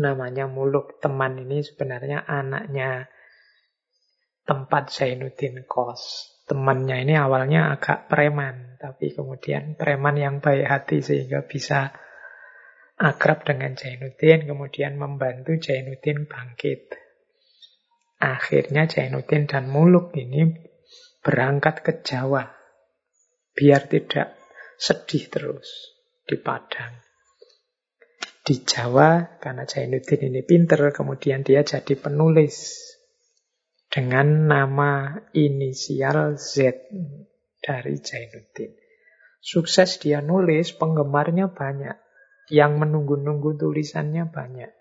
Namanya 0.00 0.48
Muluk. 0.48 0.96
Teman 0.96 1.44
ini 1.44 1.60
sebenarnya 1.60 2.24
anaknya 2.24 3.04
tempat 4.48 4.88
Zainuddin 4.88 5.68
Kos. 5.68 6.32
Temannya 6.48 7.04
ini 7.04 7.20
awalnya 7.20 7.76
agak 7.76 8.08
preman. 8.08 8.80
Tapi 8.80 9.12
kemudian 9.12 9.76
preman 9.76 10.16
yang 10.16 10.40
baik 10.40 10.64
hati 10.64 11.04
sehingga 11.04 11.44
bisa 11.44 11.92
akrab 12.96 13.44
dengan 13.44 13.76
Zainuddin. 13.76 14.48
Kemudian 14.48 14.96
membantu 14.96 15.60
Zainuddin 15.60 16.24
bangkit. 16.24 16.96
Akhirnya 18.24 18.88
Zainuddin 18.88 19.44
dan 19.44 19.68
Muluk 19.68 20.16
ini 20.16 20.48
berangkat 21.20 21.84
ke 21.84 21.92
Jawa 22.00 22.59
biar 23.54 23.90
tidak 23.90 24.38
sedih 24.80 25.28
terus 25.28 25.68
di 26.24 26.40
Padang. 26.40 26.96
Di 28.40 28.64
Jawa, 28.64 29.38
karena 29.38 29.68
Jainuddin 29.68 30.32
ini 30.32 30.42
pinter, 30.42 30.90
kemudian 30.90 31.44
dia 31.44 31.60
jadi 31.60 31.94
penulis 31.94 32.82
dengan 33.86 34.48
nama 34.48 35.22
inisial 35.36 36.40
Z 36.40 36.88
dari 37.60 37.94
Jainuddin. 38.00 38.72
Sukses 39.40 40.02
dia 40.02 40.24
nulis, 40.24 40.72
penggemarnya 40.74 41.52
banyak. 41.52 41.96
Yang 42.50 42.72
menunggu-nunggu 42.82 43.54
tulisannya 43.62 44.26
banyak. 44.26 44.72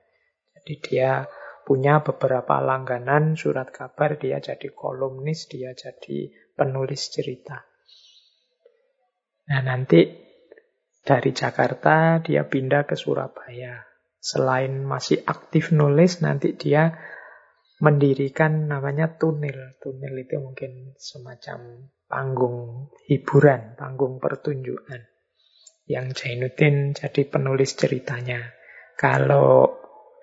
Jadi 0.57 0.73
dia 0.81 1.29
punya 1.61 2.01
beberapa 2.01 2.57
langganan 2.57 3.37
surat 3.37 3.69
kabar, 3.69 4.17
dia 4.17 4.41
jadi 4.41 4.73
kolumnis, 4.73 5.45
dia 5.45 5.77
jadi 5.77 6.33
penulis 6.57 7.13
cerita. 7.13 7.68
Nah 9.49 9.61
nanti 9.65 10.05
dari 11.01 11.31
Jakarta 11.33 12.21
dia 12.21 12.45
pindah 12.45 12.85
ke 12.85 12.93
Surabaya. 12.93 13.81
Selain 14.19 14.83
masih 14.83 15.25
aktif 15.25 15.71
nulis, 15.71 16.21
nanti 16.21 16.53
dia 16.53 16.93
mendirikan 17.79 18.67
namanya 18.67 19.15
Tunil. 19.15 19.79
Tunil 19.79 20.13
itu 20.21 20.37
mungkin 20.37 20.93
semacam 20.99 21.89
panggung 22.05 22.91
hiburan, 23.07 23.79
panggung 23.79 24.19
pertunjukan. 24.19 25.07
Yang 25.89 26.07
Jainuddin 26.21 26.93
jadi 26.93 27.21
penulis 27.25 27.73
ceritanya. 27.73 28.53
Kalau 28.99 29.79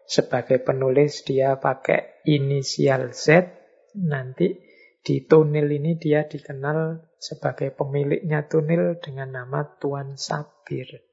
sebagai 0.06 0.62
penulis 0.62 1.26
dia 1.26 1.58
pakai 1.58 2.22
inisial 2.28 3.10
Z, 3.10 3.50
nanti 3.98 4.65
di 5.06 5.22
Tunil 5.22 5.70
ini 5.70 5.94
dia 5.94 6.26
dikenal 6.26 6.98
sebagai 7.22 7.70
pemiliknya 7.70 8.42
Tunil 8.50 8.98
dengan 8.98 9.38
nama 9.38 9.62
Tuan 9.78 10.18
Sabir. 10.18 11.06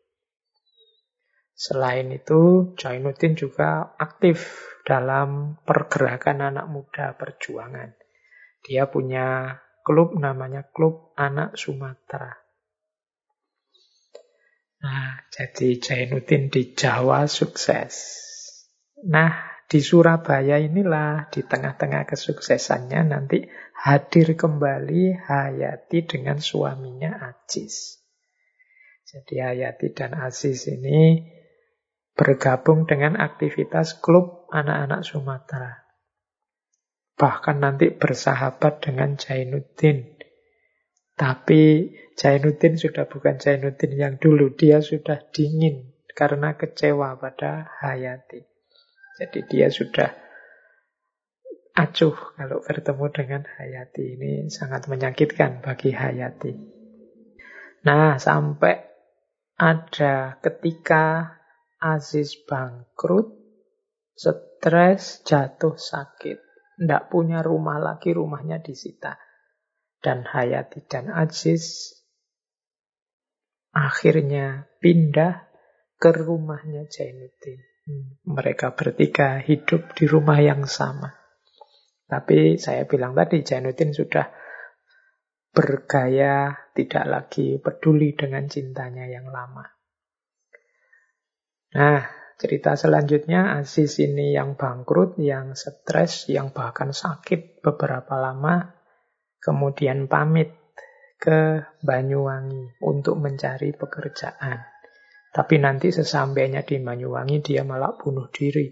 Selain 1.54 2.10
itu, 2.10 2.74
Jainuddin 2.74 3.38
juga 3.38 3.94
aktif 4.02 4.66
dalam 4.82 5.62
pergerakan 5.62 6.42
anak 6.42 6.66
muda 6.74 7.14
perjuangan. 7.14 7.94
Dia 8.66 8.90
punya 8.90 9.62
klub 9.86 10.18
namanya 10.18 10.66
Klub 10.74 11.14
Anak 11.14 11.54
Sumatera. 11.54 12.34
Nah, 14.82 15.22
jadi 15.30 15.78
Jainuddin 15.78 16.50
di 16.50 16.74
Jawa 16.74 17.30
sukses. 17.30 17.94
Nah, 19.06 19.53
di 19.74 19.82
Surabaya 19.82 20.62
inilah, 20.62 21.34
di 21.34 21.42
tengah-tengah 21.42 22.06
kesuksesannya 22.06 23.10
nanti 23.10 23.42
hadir 23.74 24.38
kembali 24.38 25.18
Hayati 25.18 26.06
dengan 26.06 26.38
suaminya 26.38 27.18
Ajis. 27.34 27.98
Jadi 29.02 29.42
Hayati 29.42 29.90
dan 29.98 30.14
Aziz 30.14 30.70
ini 30.70 31.26
bergabung 32.14 32.86
dengan 32.86 33.18
aktivitas 33.18 33.98
klub 33.98 34.46
anak-anak 34.54 35.02
Sumatera. 35.02 35.74
Bahkan 37.18 37.58
nanti 37.58 37.90
bersahabat 37.90 38.78
dengan 38.86 39.18
Jainuddin. 39.18 40.22
Tapi 41.18 41.90
Jainuddin 42.14 42.78
sudah 42.78 43.10
bukan 43.10 43.42
Jainuddin 43.42 43.98
yang 43.98 44.22
dulu, 44.22 44.54
dia 44.54 44.86
sudah 44.86 45.18
dingin 45.34 45.98
karena 46.14 46.54
kecewa 46.62 47.18
pada 47.18 47.74
Hayati. 47.82 48.53
Jadi 49.14 49.40
dia 49.46 49.68
sudah 49.70 50.10
acuh 51.74 52.18
kalau 52.38 52.62
bertemu 52.62 53.06
dengan 53.14 53.42
Hayati. 53.46 54.18
Ini 54.18 54.32
sangat 54.50 54.90
menyakitkan 54.90 55.62
bagi 55.62 55.94
Hayati. 55.94 56.54
Nah, 57.84 58.16
sampai 58.18 58.80
ada 59.60 60.40
ketika 60.40 61.36
Aziz 61.84 62.40
bangkrut, 62.48 63.28
stres, 64.16 65.22
jatuh 65.28 65.76
sakit. 65.76 66.40
Tidak 66.74 67.04
punya 67.12 67.46
rumah 67.46 67.78
lagi, 67.78 68.16
rumahnya 68.16 68.64
disita. 68.64 69.20
Dan 70.04 70.26
Hayati 70.26 70.84
dan 70.88 71.12
Aziz 71.12 71.96
akhirnya 73.74 74.68
pindah 74.84 75.48
ke 75.96 76.10
rumahnya 76.12 76.88
Jainuddin. 76.92 77.73
Mereka 78.24 78.80
bertiga 78.80 79.44
hidup 79.44 79.92
di 79.92 80.08
rumah 80.08 80.40
yang 80.40 80.64
sama. 80.64 81.12
Tapi 82.08 82.56
saya 82.56 82.88
bilang 82.88 83.12
tadi, 83.12 83.44
Jainuddin 83.44 83.92
sudah 83.92 84.32
bergaya, 85.54 86.56
tidak 86.74 87.06
lagi 87.06 87.60
peduli 87.60 88.16
dengan 88.18 88.50
cintanya 88.50 89.06
yang 89.06 89.28
lama. 89.30 89.68
Nah, 91.74 92.02
cerita 92.42 92.74
selanjutnya 92.74 93.58
Aziz 93.58 94.02
ini 94.02 94.34
yang 94.34 94.58
bangkrut, 94.58 95.22
yang 95.22 95.54
stres, 95.54 96.30
yang 96.32 96.50
bahkan 96.56 96.90
sakit 96.90 97.62
beberapa 97.62 98.18
lama, 98.18 98.74
kemudian 99.42 100.10
pamit 100.10 100.56
ke 101.22 101.62
Banyuwangi 101.84 102.80
untuk 102.84 103.20
mencari 103.22 103.76
pekerjaan. 103.76 104.73
Tapi 105.34 105.58
nanti 105.58 105.90
sesampainya 105.90 106.62
di 106.62 106.78
Banyuwangi 106.78 107.42
dia 107.42 107.66
malah 107.66 107.98
bunuh 107.98 108.30
diri. 108.30 108.70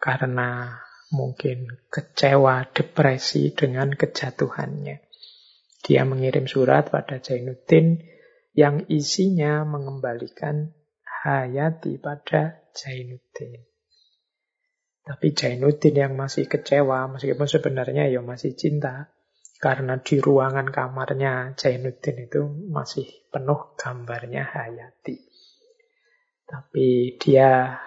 Karena 0.00 0.80
mungkin 1.12 1.68
kecewa, 1.92 2.72
depresi 2.72 3.52
dengan 3.52 3.92
kejatuhannya. 3.92 5.04
Dia 5.84 6.02
mengirim 6.08 6.48
surat 6.48 6.88
pada 6.88 7.20
Jainuddin 7.20 8.00
yang 8.56 8.88
isinya 8.88 9.68
mengembalikan 9.68 10.72
Hayati 11.04 12.00
pada 12.00 12.64
Jainuddin. 12.72 13.60
Tapi 15.04 15.36
Jainuddin 15.36 15.94
yang 16.00 16.14
masih 16.16 16.48
kecewa, 16.48 17.12
meskipun 17.12 17.44
sebenarnya 17.44 18.08
ya 18.08 18.24
masih 18.24 18.56
cinta, 18.56 19.12
karena 19.62 20.02
di 20.02 20.18
ruangan 20.18 20.74
kamarnya 20.74 21.54
Jainuddin 21.54 22.26
itu 22.26 22.42
masih 22.66 23.06
penuh 23.30 23.78
gambarnya 23.78 24.42
Hayati. 24.42 25.22
Tapi 26.42 27.14
dia 27.22 27.78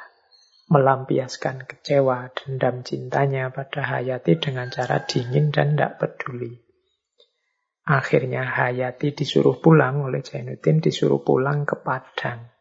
melampiaskan 0.72 1.68
kecewa, 1.68 2.32
dendam 2.32 2.80
cintanya 2.80 3.52
pada 3.52 3.84
Hayati 3.84 4.40
dengan 4.40 4.72
cara 4.72 5.04
dingin 5.04 5.52
dan 5.52 5.76
tidak 5.76 6.00
peduli. 6.00 6.64
Akhirnya 7.92 8.48
Hayati 8.48 9.12
disuruh 9.12 9.60
pulang 9.60 10.08
oleh 10.08 10.24
Jainuddin, 10.24 10.80
disuruh 10.80 11.28
pulang 11.28 11.68
ke 11.68 11.76
Padang. 11.84 12.56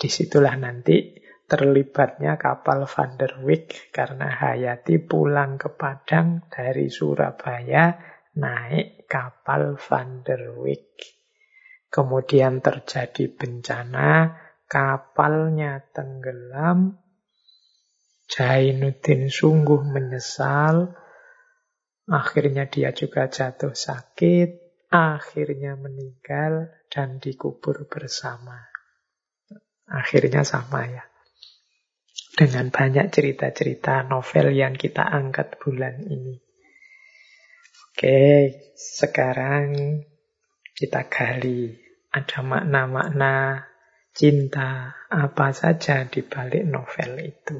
Di 0.00 0.08
situlah 0.08 0.56
nanti 0.56 1.20
terlibatnya 1.48 2.36
kapal 2.36 2.84
Van 2.84 3.16
der 3.16 3.40
Wijk 3.40 3.88
karena 3.88 4.28
Hayati 4.28 5.00
pulang 5.00 5.56
ke 5.56 5.72
Padang 5.72 6.44
dari 6.52 6.92
Surabaya 6.92 7.96
naik 8.36 9.08
kapal 9.08 9.80
Van 9.80 10.20
der 10.20 10.52
Wijk. 10.60 11.16
Kemudian 11.88 12.60
terjadi 12.60 13.32
bencana, 13.32 14.36
kapalnya 14.68 15.88
tenggelam, 15.88 17.00
Jainuddin 18.28 19.32
sungguh 19.32 19.88
menyesal, 19.88 20.92
akhirnya 22.12 22.68
dia 22.68 22.92
juga 22.92 23.32
jatuh 23.32 23.72
sakit, 23.72 24.84
akhirnya 24.92 25.80
meninggal 25.80 26.76
dan 26.92 27.16
dikubur 27.16 27.88
bersama. 27.88 28.68
Akhirnya 29.88 30.44
sama 30.44 30.84
ya 30.84 31.08
dengan 32.38 32.70
banyak 32.70 33.10
cerita-cerita 33.10 34.06
novel 34.06 34.54
yang 34.54 34.78
kita 34.78 35.02
angkat 35.02 35.58
bulan 35.58 35.98
ini. 36.06 36.38
Oke, 37.90 38.54
sekarang 38.78 39.74
kita 40.70 41.10
gali 41.10 41.74
ada 42.14 42.38
makna-makna 42.46 43.66
cinta 44.14 44.94
apa 45.10 45.50
saja 45.50 46.06
di 46.06 46.22
balik 46.22 46.62
novel 46.62 47.26
itu. 47.26 47.58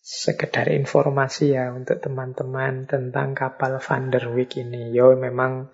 Sekedar 0.00 0.72
informasi 0.72 1.52
ya 1.52 1.76
untuk 1.76 2.00
teman-teman 2.00 2.88
tentang 2.88 3.36
kapal 3.36 3.76
Van 3.84 4.08
der 4.08 4.32
Wijk 4.32 4.64
ini. 4.64 4.96
Yo 4.96 5.12
memang 5.12 5.68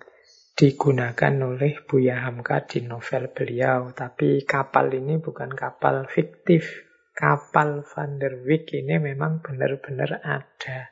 digunakan 0.53 1.33
oleh 1.41 1.81
Buya 1.83 2.23
Hamka 2.25 2.65
di 2.69 2.85
novel 2.85 3.33
beliau. 3.33 3.89
Tapi 3.91 4.45
kapal 4.45 4.93
ini 4.93 5.17
bukan 5.17 5.51
kapal 5.53 6.05
fiktif. 6.05 6.89
Kapal 7.13 7.85
Van 7.85 8.17
der 8.17 8.41
Wijk 8.41 8.73
ini 8.73 8.97
memang 8.97 9.45
benar-benar 9.45 10.17
ada. 10.25 10.89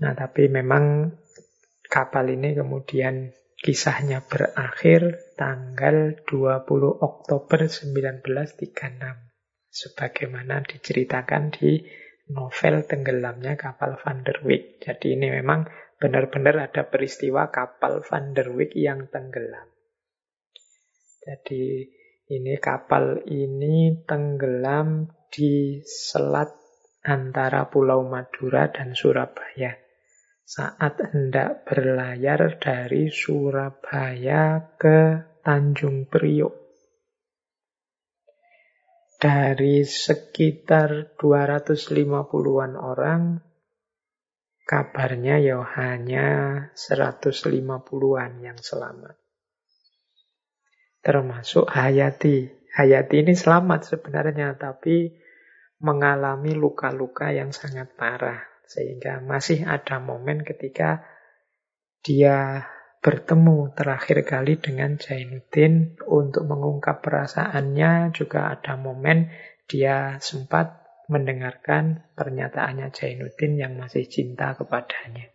Nah, 0.00 0.16
tapi 0.16 0.48
memang 0.48 1.12
kapal 1.84 2.32
ini 2.32 2.56
kemudian 2.56 3.36
kisahnya 3.60 4.24
berakhir 4.24 5.36
tanggal 5.36 6.16
20 6.24 7.04
Oktober 7.04 7.68
1936. 7.68 8.64
Sebagaimana 9.70 10.64
diceritakan 10.64 11.52
di 11.52 11.84
novel 12.32 12.88
tenggelamnya 12.88 13.60
kapal 13.60 14.00
Van 14.00 14.24
der 14.24 14.40
Wijk. 14.40 14.80
Jadi 14.80 15.20
ini 15.20 15.28
memang 15.28 15.68
benar-benar 16.00 16.72
ada 16.72 16.88
peristiwa 16.88 17.52
kapal 17.52 18.00
Van 18.00 18.32
der 18.32 18.48
Wijk 18.48 18.72
yang 18.72 19.12
tenggelam. 19.12 19.68
Jadi 21.20 21.84
ini 22.32 22.56
kapal 22.56 23.20
ini 23.28 24.00
tenggelam 24.08 25.12
di 25.28 25.84
selat 25.84 26.48
antara 27.04 27.68
Pulau 27.68 28.08
Madura 28.08 28.72
dan 28.72 28.96
Surabaya 28.96 29.89
saat 30.50 30.98
hendak 31.14 31.62
berlayar 31.62 32.58
dari 32.58 33.06
Surabaya 33.06 34.74
ke 34.74 35.22
Tanjung 35.46 36.10
Priok. 36.10 36.58
Dari 39.14 39.86
sekitar 39.86 41.14
250-an 41.14 42.72
orang, 42.74 43.38
kabarnya 44.66 45.38
ya 45.38 45.62
hanya 45.78 46.28
150-an 46.74 48.32
yang 48.42 48.58
selamat. 48.58 49.14
Termasuk 50.98 51.70
Hayati. 51.70 52.50
Hayati 52.74 53.22
ini 53.22 53.38
selamat 53.38 53.94
sebenarnya, 53.94 54.58
tapi 54.58 55.14
mengalami 55.78 56.58
luka-luka 56.58 57.30
yang 57.30 57.54
sangat 57.54 57.94
parah. 57.94 58.49
Sehingga 58.70 59.18
masih 59.18 59.66
ada 59.66 59.98
momen 59.98 60.46
ketika 60.46 61.02
dia 62.06 62.70
bertemu 63.02 63.74
terakhir 63.74 64.22
kali 64.22 64.62
dengan 64.62 64.94
Jainuddin 64.94 65.98
untuk 66.06 66.46
mengungkap 66.46 67.02
perasaannya. 67.02 68.14
Juga 68.14 68.54
ada 68.54 68.78
momen 68.78 69.26
dia 69.66 70.22
sempat 70.22 70.86
mendengarkan 71.10 72.14
pernyataannya 72.14 72.94
Jainuddin 72.94 73.58
yang 73.58 73.74
masih 73.74 74.06
cinta 74.06 74.54
kepadanya. 74.54 75.26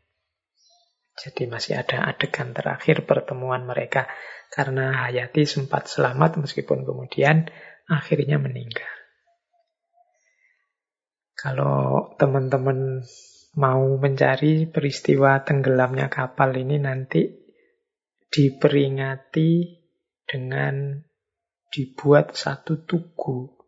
Jadi 1.20 1.52
masih 1.52 1.76
ada 1.76 2.08
adegan 2.08 2.56
terakhir 2.56 3.04
pertemuan 3.04 3.68
mereka. 3.68 4.08
Karena 4.48 5.04
Hayati 5.04 5.44
sempat 5.44 5.92
selamat 5.92 6.40
meskipun 6.40 6.88
kemudian 6.88 7.52
akhirnya 7.92 8.40
meninggal. 8.40 8.95
Kalau 11.46 12.10
teman-teman 12.18 13.06
mau 13.54 13.86
mencari 14.02 14.66
peristiwa 14.66 15.46
tenggelamnya 15.46 16.10
kapal 16.10 16.58
ini 16.58 16.82
nanti 16.82 17.22
diperingati 18.34 19.52
dengan 20.26 20.98
dibuat 21.70 22.34
satu 22.34 22.82
tugu. 22.90 23.62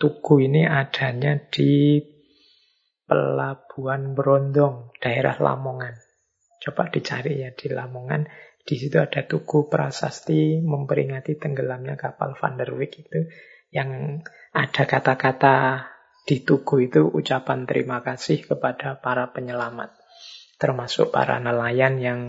Tugu 0.00 0.40
ini 0.40 0.64
adanya 0.64 1.36
di 1.52 2.00
Pelabuhan 3.04 4.16
Berondong, 4.16 4.96
daerah 4.96 5.36
Lamongan. 5.36 6.00
Coba 6.64 6.88
dicari 6.88 7.44
ya 7.44 7.52
di 7.52 7.68
Lamongan. 7.76 8.24
Di 8.64 8.72
situ 8.80 8.96
ada 8.96 9.20
tugu 9.28 9.68
prasasti 9.68 10.64
memperingati 10.64 11.36
tenggelamnya 11.36 12.00
kapal 12.00 12.32
Van 12.40 12.56
der 12.56 12.72
Wijk 12.72 13.04
itu. 13.04 13.20
Yang 13.68 14.24
ada 14.56 14.82
kata-kata 14.88 15.56
di 16.26 16.42
tugu 16.42 16.82
itu 16.82 17.06
ucapan 17.06 17.70
terima 17.70 18.02
kasih 18.02 18.42
kepada 18.42 18.98
para 18.98 19.30
penyelamat. 19.30 19.94
Termasuk 20.58 21.14
para 21.14 21.38
nelayan 21.38 22.02
yang 22.02 22.20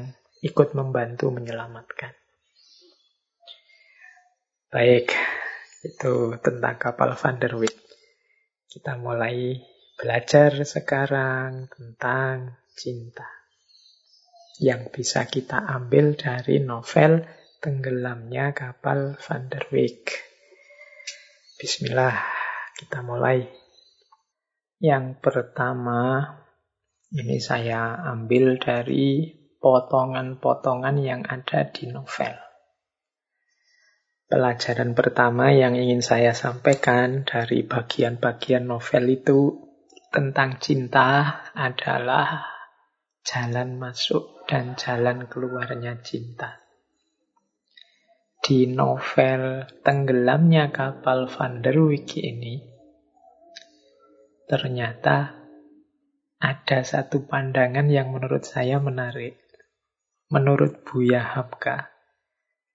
ikut 0.46 0.78
membantu 0.78 1.34
menyelamatkan. 1.34 2.14
Baik, 4.70 5.10
itu 5.82 6.38
tentang 6.46 6.78
kapal 6.78 7.18
Van 7.18 7.42
der 7.42 7.58
Wijk. 7.58 7.78
Kita 8.70 9.00
mulai 9.02 9.58
belajar 9.98 10.54
sekarang 10.62 11.66
tentang 11.74 12.62
cinta 12.78 13.26
yang 14.62 14.94
bisa 14.94 15.26
kita 15.26 15.58
ambil 15.66 16.14
dari 16.14 16.62
novel 16.62 17.26
Tenggelamnya 17.58 18.54
Kapal 18.54 19.18
Van 19.18 19.50
der 19.50 19.66
Wijk. 19.74 20.14
Bismillah, 21.58 22.22
kita 22.78 23.02
mulai. 23.02 23.67
Yang 24.78 25.26
pertama, 25.26 26.22
ini 27.10 27.42
saya 27.42 27.98
ambil 28.14 28.62
dari 28.62 29.34
potongan-potongan 29.58 31.02
yang 31.02 31.26
ada 31.26 31.66
di 31.66 31.90
novel. 31.90 32.38
Pelajaran 34.28 34.94
pertama 34.94 35.50
yang 35.56 35.74
ingin 35.74 36.06
saya 36.06 36.38
sampaikan 36.38 37.26
dari 37.26 37.66
bagian-bagian 37.66 38.70
novel 38.70 39.18
itu 39.18 39.66
tentang 40.14 40.62
cinta 40.62 41.42
adalah 41.58 42.46
jalan 43.26 43.82
masuk 43.82 44.46
dan 44.46 44.78
jalan 44.78 45.26
keluarnya 45.26 46.06
cinta. 46.06 46.60
Di 48.38 48.70
novel 48.70 49.66
Tenggelamnya 49.82 50.70
Kapal 50.70 51.26
Van 51.32 51.66
der 51.66 51.82
Wijk 51.82 52.20
ini, 52.22 52.77
ternyata 54.48 55.36
ada 56.40 56.80
satu 56.86 57.28
pandangan 57.28 57.92
yang 57.92 58.16
menurut 58.16 58.48
saya 58.48 58.80
menarik. 58.80 59.36
Menurut 60.28 60.84
Buya 60.84 61.24
Habka, 61.24 61.92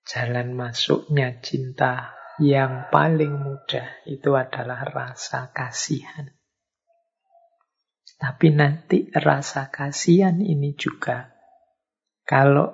jalan 0.09 0.57
masuknya 0.57 1.41
cinta 1.45 2.17
yang 2.41 2.89
paling 2.89 3.33
mudah 3.33 4.05
itu 4.09 4.33
adalah 4.33 4.85
rasa 4.89 5.53
kasihan. 5.53 6.33
Tapi 8.17 8.55
nanti 8.55 9.11
rasa 9.13 9.69
kasihan 9.69 10.39
ini 10.41 10.73
juga 10.79 11.29
kalau 12.23 12.73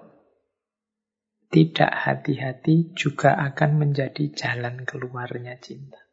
tidak 1.49 1.89
hati-hati 1.89 2.93
juga 2.93 3.35
akan 3.41 3.81
menjadi 3.81 4.29
jalan 4.37 4.85
keluarnya 4.85 5.57
cinta. 5.57 6.08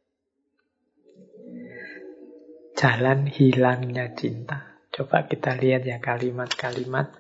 Jalan 2.75 3.31
hilangnya 3.31 4.11
cinta. 4.13 4.83
Coba 4.91 5.27
kita 5.31 5.55
lihat 5.55 5.87
ya 5.87 6.03
kalimat-kalimat 6.03 7.11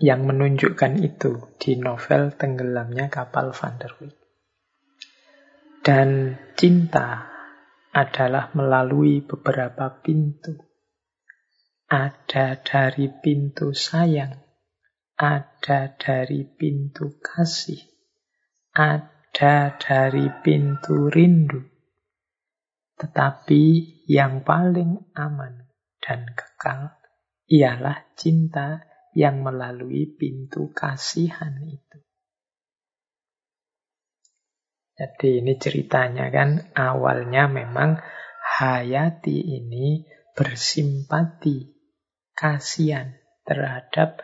yang 0.00 0.24
menunjukkan 0.24 1.00
itu 1.00 1.54
di 1.60 1.76
novel 1.76 2.32
Tenggelamnya 2.34 3.12
Kapal 3.12 3.52
Van 3.52 3.76
der 3.76 3.92
Wijk. 4.00 4.16
Dan 5.84 6.40
cinta 6.56 7.28
adalah 7.92 8.48
melalui 8.56 9.20
beberapa 9.20 9.92
pintu 10.00 10.56
ada 11.94 12.58
dari 12.58 13.06
pintu 13.12 13.70
sayang, 13.70 14.34
ada 15.14 15.94
dari 15.94 16.42
pintu 16.42 17.22
kasih, 17.22 17.78
ada 18.74 19.78
dari 19.78 20.26
pintu 20.42 21.06
rindu. 21.12 21.62
Tetapi 22.98 23.93
yang 24.04 24.44
paling 24.44 25.00
aman 25.16 25.68
dan 26.00 26.28
kekal 26.36 26.92
ialah 27.48 28.04
cinta 28.16 28.84
yang 29.16 29.40
melalui 29.40 30.10
pintu 30.10 30.74
kasihan 30.74 31.54
itu. 31.64 31.98
Jadi 34.94 35.42
ini 35.42 35.58
ceritanya 35.58 36.30
kan 36.30 36.70
awalnya 36.76 37.50
memang 37.50 37.98
Hayati 38.44 39.58
ini 39.58 40.06
bersimpati 40.36 41.74
kasihan 42.36 43.18
terhadap 43.42 44.22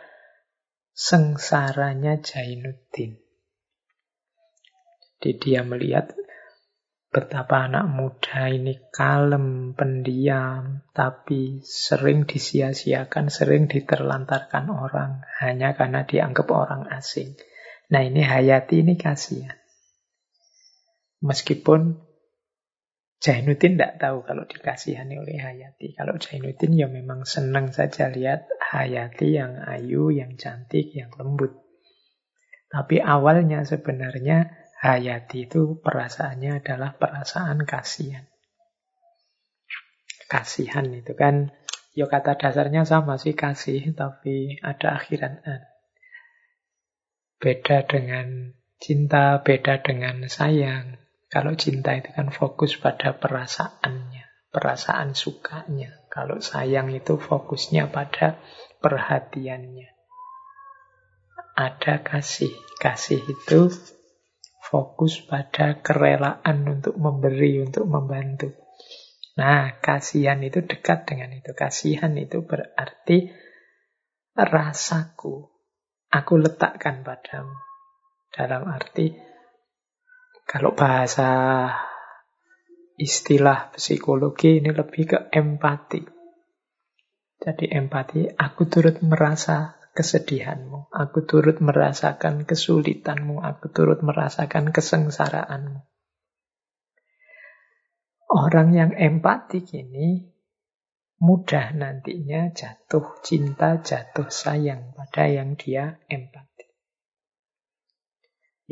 sengsaranya 0.95 2.21
Jainuddin. 2.23 3.19
Jadi 5.21 5.31
dia 5.41 5.61
melihat 5.67 6.15
betapa 7.11 7.67
anak 7.67 7.91
muda 7.91 8.47
ini 8.47 8.87
kalem, 8.87 9.75
pendiam, 9.75 10.87
tapi 10.95 11.59
sering 11.59 12.23
disia-siakan, 12.23 13.27
sering 13.27 13.67
diterlantarkan 13.67 14.71
orang 14.71 15.27
hanya 15.43 15.75
karena 15.75 16.07
dianggap 16.07 16.47
orang 16.47 16.87
asing. 16.87 17.35
Nah 17.91 18.07
ini 18.07 18.23
Hayati 18.23 18.79
ini 18.79 18.95
kasihan. 18.95 19.59
Meskipun 21.19 21.99
Jainuddin 23.21 23.77
tidak 23.77 24.01
tahu 24.01 24.25
kalau 24.25 24.49
dikasihani 24.49 25.21
oleh 25.21 25.37
Hayati. 25.37 25.93
Kalau 25.93 26.17
Jainuddin 26.17 26.73
ya 26.73 26.89
memang 26.89 27.27
senang 27.27 27.69
saja 27.69 28.09
lihat 28.09 28.49
Hayati 28.57 29.37
yang 29.37 29.61
ayu, 29.61 30.09
yang 30.09 30.39
cantik, 30.41 30.89
yang 30.95 31.13
lembut. 31.13 31.53
Tapi 32.71 33.03
awalnya 33.03 33.61
sebenarnya 33.67 34.60
Hayati 34.81 35.45
itu 35.45 35.77
perasaannya 35.77 36.57
adalah 36.57 36.97
perasaan 36.97 37.69
kasihan. 37.69 38.25
Kasihan 40.25 40.89
itu 40.89 41.13
kan, 41.13 41.53
ya 41.93 42.09
kata 42.09 42.33
dasarnya 42.33 42.81
sama 42.81 43.21
sih 43.21 43.37
kasih, 43.37 43.93
tapi 43.93 44.57
ada 44.65 44.97
akhiran 44.97 45.37
an. 45.45 45.61
Beda 47.37 47.85
dengan 47.85 48.57
cinta, 48.81 49.37
beda 49.45 49.85
dengan 49.85 50.25
sayang. 50.25 50.97
Kalau 51.29 51.53
cinta 51.53 51.93
itu 51.93 52.09
kan 52.17 52.33
fokus 52.33 52.73
pada 52.81 53.13
perasaannya, 53.13 54.49
perasaan 54.49 55.13
sukanya. 55.13 55.93
Kalau 56.09 56.41
sayang 56.41 56.89
itu 56.89 57.21
fokusnya 57.21 57.93
pada 57.93 58.41
perhatiannya. 58.81 59.93
Ada 61.53 62.01
kasih. 62.01 62.51
Kasih 62.81 63.21
itu 63.29 63.69
fokus 64.71 65.19
pada 65.27 65.83
kerelaan 65.83 66.63
untuk 66.63 66.95
memberi, 66.95 67.59
untuk 67.59 67.83
membantu. 67.91 68.55
Nah, 69.35 69.83
kasihan 69.83 70.39
itu 70.39 70.63
dekat 70.63 71.03
dengan 71.11 71.35
itu. 71.35 71.51
Kasihan 71.51 72.15
itu 72.15 72.47
berarti 72.47 73.27
rasaku. 74.39 75.51
Aku 76.11 76.33
letakkan 76.39 77.03
padamu. 77.03 77.55
Dalam 78.31 78.63
arti 78.71 79.11
kalau 80.47 80.75
bahasa 80.75 81.67
istilah 82.99 83.71
psikologi 83.71 84.59
ini 84.59 84.71
lebih 84.75 85.03
ke 85.07 85.19
empati. 85.31 86.03
Jadi 87.41 87.71
empati, 87.71 88.27
aku 88.27 88.67
turut 88.67 88.99
merasa 89.01 89.80
kesedihanmu, 89.91 90.91
aku 90.91 91.23
turut 91.27 91.59
merasakan 91.59 92.47
kesulitanmu, 92.47 93.43
aku 93.43 93.71
turut 93.71 93.99
merasakan 94.01 94.71
kesengsaraanmu. 94.71 95.83
Orang 98.31 98.71
yang 98.71 98.95
empati 98.95 99.59
ini 99.75 100.31
mudah 101.19 101.75
nantinya 101.75 102.49
jatuh 102.55 103.19
cinta, 103.21 103.83
jatuh 103.83 104.31
sayang 104.31 104.95
pada 104.95 105.27
yang 105.27 105.59
dia 105.59 105.99
empati. 106.07 106.71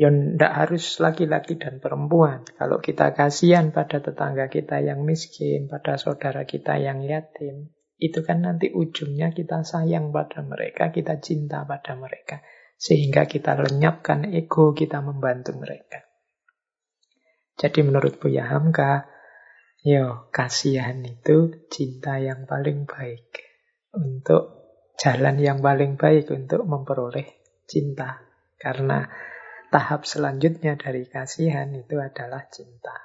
Ya 0.00 0.08
tidak 0.08 0.52
harus 0.56 0.96
laki-laki 0.96 1.60
dan 1.60 1.76
perempuan. 1.76 2.48
Kalau 2.56 2.80
kita 2.80 3.12
kasihan 3.12 3.68
pada 3.68 4.00
tetangga 4.00 4.48
kita 4.48 4.80
yang 4.80 5.04
miskin, 5.04 5.68
pada 5.68 6.00
saudara 6.00 6.48
kita 6.48 6.80
yang 6.80 7.04
yatim, 7.04 7.68
Itu 8.00 8.24
kan 8.24 8.48
nanti 8.48 8.72
ujungnya 8.72 9.36
kita 9.36 9.60
sayang 9.60 10.08
pada 10.08 10.40
mereka, 10.40 10.88
kita 10.88 11.20
cinta 11.20 11.68
pada 11.68 11.92
mereka. 12.00 12.40
Sehingga 12.80 13.28
kita 13.28 13.60
lenyapkan 13.60 14.24
ego, 14.32 14.72
kita 14.72 15.04
membantu 15.04 15.52
mereka. 15.60 16.00
Jadi 17.60 17.84
menurut 17.84 18.16
Buya 18.16 18.48
Hamka, 18.48 19.04
yo 19.84 20.32
kasihan 20.32 20.96
itu 21.04 21.68
cinta 21.68 22.16
yang 22.16 22.48
paling 22.48 22.88
baik. 22.88 23.28
Untuk 23.92 24.60
jalan 24.96 25.36
yang 25.36 25.60
paling 25.60 26.00
baik 26.00 26.32
untuk 26.32 26.64
memperoleh 26.64 27.28
cinta. 27.68 28.24
Karena 28.56 29.04
tahap 29.68 30.08
selanjutnya 30.08 30.80
dari 30.80 31.04
kasihan 31.04 31.68
itu 31.76 32.00
adalah 32.00 32.48
cinta. 32.48 32.96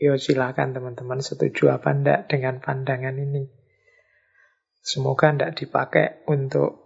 Yo 0.00 0.16
silakan 0.16 0.72
teman-teman 0.72 1.20
setuju 1.20 1.76
apa 1.76 1.92
enggak 1.92 2.20
dengan 2.32 2.64
pandangan 2.64 3.16
ini. 3.20 3.63
Semoga 4.84 5.32
enggak 5.32 5.56
dipakai 5.56 6.28
untuk 6.28 6.84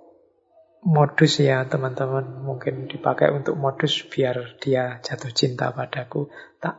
modus 0.87 1.43
ya 1.43 1.67
teman-teman. 1.67 2.47
Mungkin 2.47 2.87
dipakai 2.87 3.35
untuk 3.35 3.59
modus 3.59 4.07
biar 4.07 4.55
dia 4.63 5.03
jatuh 5.03 5.35
cinta 5.35 5.75
padaku. 5.75 6.31
Tak 6.63 6.79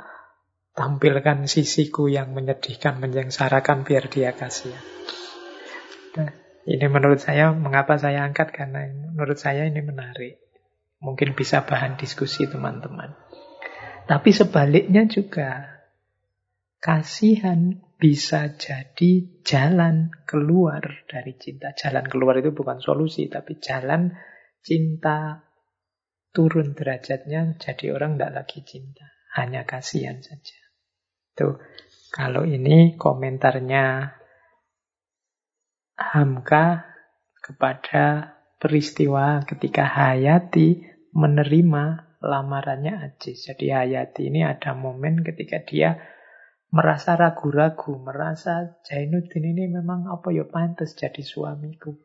tampilkan 0.80 1.44
sisiku 1.44 2.08
yang 2.08 2.32
menyedihkan 2.32 3.04
menyengsarakan 3.04 3.84
biar 3.84 4.08
dia 4.08 4.32
kasihan. 4.32 4.80
Nah, 6.16 6.32
ini 6.64 6.86
menurut 6.88 7.20
saya 7.20 7.52
mengapa 7.52 8.00
saya 8.00 8.24
angkat? 8.24 8.56
Karena 8.56 8.88
menurut 8.88 9.36
saya 9.36 9.68
ini 9.68 9.84
menarik. 9.84 10.40
Mungkin 11.04 11.36
bisa 11.36 11.68
bahan 11.68 12.00
diskusi 12.00 12.48
teman-teman. 12.48 13.12
Tapi 14.08 14.32
sebaliknya 14.32 15.04
juga 15.04 15.84
kasihan 16.80 17.89
bisa 18.00 18.56
jadi 18.56 19.44
jalan 19.44 20.08
keluar 20.24 21.04
dari 21.04 21.36
cinta. 21.36 21.76
Jalan 21.76 22.08
keluar 22.08 22.40
itu 22.40 22.56
bukan 22.56 22.80
solusi, 22.80 23.28
tapi 23.28 23.60
jalan 23.60 24.16
cinta 24.64 25.44
turun 26.32 26.72
derajatnya 26.72 27.60
jadi 27.60 27.92
orang 27.92 28.16
tidak 28.16 28.32
lagi 28.32 28.60
cinta. 28.64 29.04
Hanya 29.36 29.68
kasihan 29.68 30.24
saja. 30.24 30.58
Tuh, 31.36 31.60
kalau 32.16 32.48
ini 32.48 32.96
komentarnya 32.96 34.16
Hamka 36.00 36.88
kepada 37.44 38.40
peristiwa 38.56 39.44
ketika 39.44 39.84
Hayati 39.84 40.88
menerima 41.12 42.16
lamarannya 42.24 43.12
Ajis. 43.12 43.44
Jadi 43.52 43.76
Hayati 43.76 44.32
ini 44.32 44.48
ada 44.48 44.72
momen 44.72 45.20
ketika 45.28 45.60
dia 45.68 46.00
merasa 46.70 47.18
ragu-ragu, 47.18 47.98
merasa 47.98 48.78
Jainuddin 48.86 49.42
ini 49.42 49.70
memang 49.70 50.06
apa 50.06 50.30
ya 50.30 50.46
pantas 50.46 50.94
jadi 50.94 51.22
suamiku. 51.26 51.98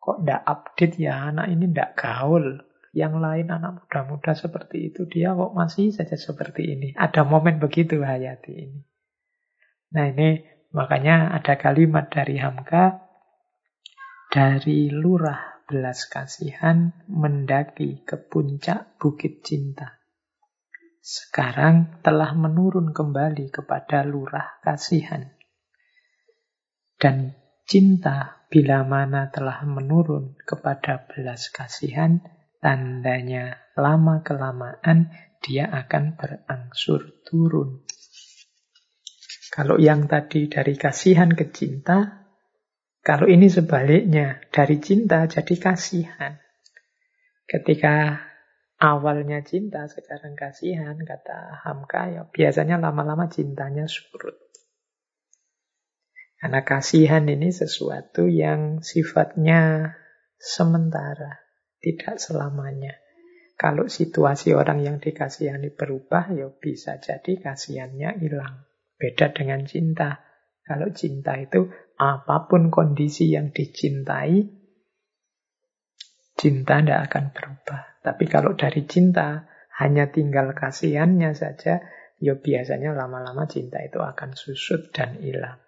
Kok 0.00 0.26
ndak 0.26 0.42
update 0.42 0.98
ya 0.98 1.30
anak 1.30 1.46
ini 1.52 1.70
ndak 1.70 1.94
gaul. 1.94 2.66
Yang 2.90 3.22
lain 3.22 3.46
anak 3.54 3.70
muda-muda 3.86 4.34
seperti 4.34 4.90
itu, 4.90 5.06
dia 5.06 5.30
kok 5.30 5.54
masih 5.54 5.94
saja 5.94 6.18
seperti 6.18 6.74
ini. 6.74 6.88
Ada 6.98 7.22
momen 7.22 7.62
begitu 7.62 8.02
Hayati 8.02 8.50
ini. 8.50 8.82
Nah 9.94 10.10
ini 10.10 10.42
makanya 10.74 11.30
ada 11.30 11.54
kalimat 11.54 12.10
dari 12.10 12.42
Hamka, 12.42 12.98
dari 14.26 14.90
lurah 14.90 15.62
belas 15.70 16.10
kasihan 16.10 16.90
mendaki 17.06 18.02
ke 18.02 18.18
puncak 18.18 18.98
bukit 18.98 19.46
cinta 19.46 19.99
sekarang 21.00 22.04
telah 22.04 22.36
menurun 22.36 22.92
kembali 22.92 23.48
kepada 23.48 24.04
lurah 24.04 24.60
kasihan. 24.60 25.32
Dan 27.00 27.32
cinta 27.64 28.44
bila 28.52 28.84
mana 28.84 29.32
telah 29.32 29.64
menurun 29.64 30.36
kepada 30.44 31.08
belas 31.08 31.48
kasihan, 31.48 32.20
tandanya 32.60 33.56
lama-kelamaan 33.72 35.08
dia 35.40 35.64
akan 35.72 36.20
berangsur 36.20 37.24
turun. 37.24 37.82
Kalau 39.50 39.80
yang 39.80 40.06
tadi 40.06 40.46
dari 40.46 40.76
kasihan 40.76 41.32
ke 41.32 41.48
cinta, 41.50 42.28
kalau 43.00 43.24
ini 43.26 43.48
sebaliknya, 43.48 44.44
dari 44.52 44.76
cinta 44.78 45.24
jadi 45.24 45.56
kasihan. 45.56 46.36
Ketika 47.48 48.29
awalnya 48.80 49.44
cinta, 49.44 49.84
sekarang 49.86 50.32
kasihan, 50.34 50.96
kata 50.96 51.60
Hamka, 51.62 52.08
ya 52.08 52.22
biasanya 52.24 52.80
lama-lama 52.80 53.28
cintanya 53.28 53.84
surut. 53.84 54.34
Karena 56.40 56.64
kasihan 56.64 57.28
ini 57.28 57.52
sesuatu 57.52 58.24
yang 58.24 58.80
sifatnya 58.80 59.92
sementara, 60.40 61.44
tidak 61.84 62.16
selamanya. 62.16 62.96
Kalau 63.60 63.92
situasi 63.92 64.56
orang 64.56 64.80
yang 64.80 64.96
dikasihani 65.04 65.76
berubah, 65.76 66.32
ya 66.32 66.48
bisa 66.48 66.96
jadi 66.96 67.36
kasihannya 67.36 68.16
hilang. 68.16 68.64
Beda 68.96 69.36
dengan 69.36 69.68
cinta. 69.68 70.24
Kalau 70.64 70.88
cinta 70.96 71.36
itu 71.36 71.68
apa 72.00 72.48
pun 72.48 72.72
kondisi 72.72 73.28
yang 73.28 73.52
dicintai, 73.52 74.48
cinta 76.40 76.80
tidak 76.80 77.12
akan 77.12 77.24
berubah. 77.36 77.89
Tapi 78.00 78.24
kalau 78.28 78.56
dari 78.56 78.88
cinta 78.88 79.44
hanya 79.76 80.08
tinggal 80.08 80.56
kasihannya 80.56 81.36
saja, 81.36 81.84
ya 82.20 82.34
biasanya 82.36 82.96
lama-lama 82.96 83.44
cinta 83.48 83.80
itu 83.80 84.00
akan 84.00 84.36
susut 84.36 84.92
dan 84.92 85.20
hilang. 85.20 85.60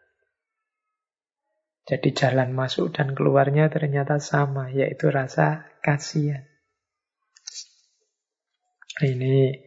Jadi 1.83 2.15
jalan 2.15 2.55
masuk 2.55 2.95
dan 2.95 3.13
keluarnya 3.13 3.67
ternyata 3.69 4.23
sama, 4.23 4.71
yaitu 4.71 5.11
rasa 5.11 5.67
kasihan. 5.83 6.47
Ini 9.03 9.59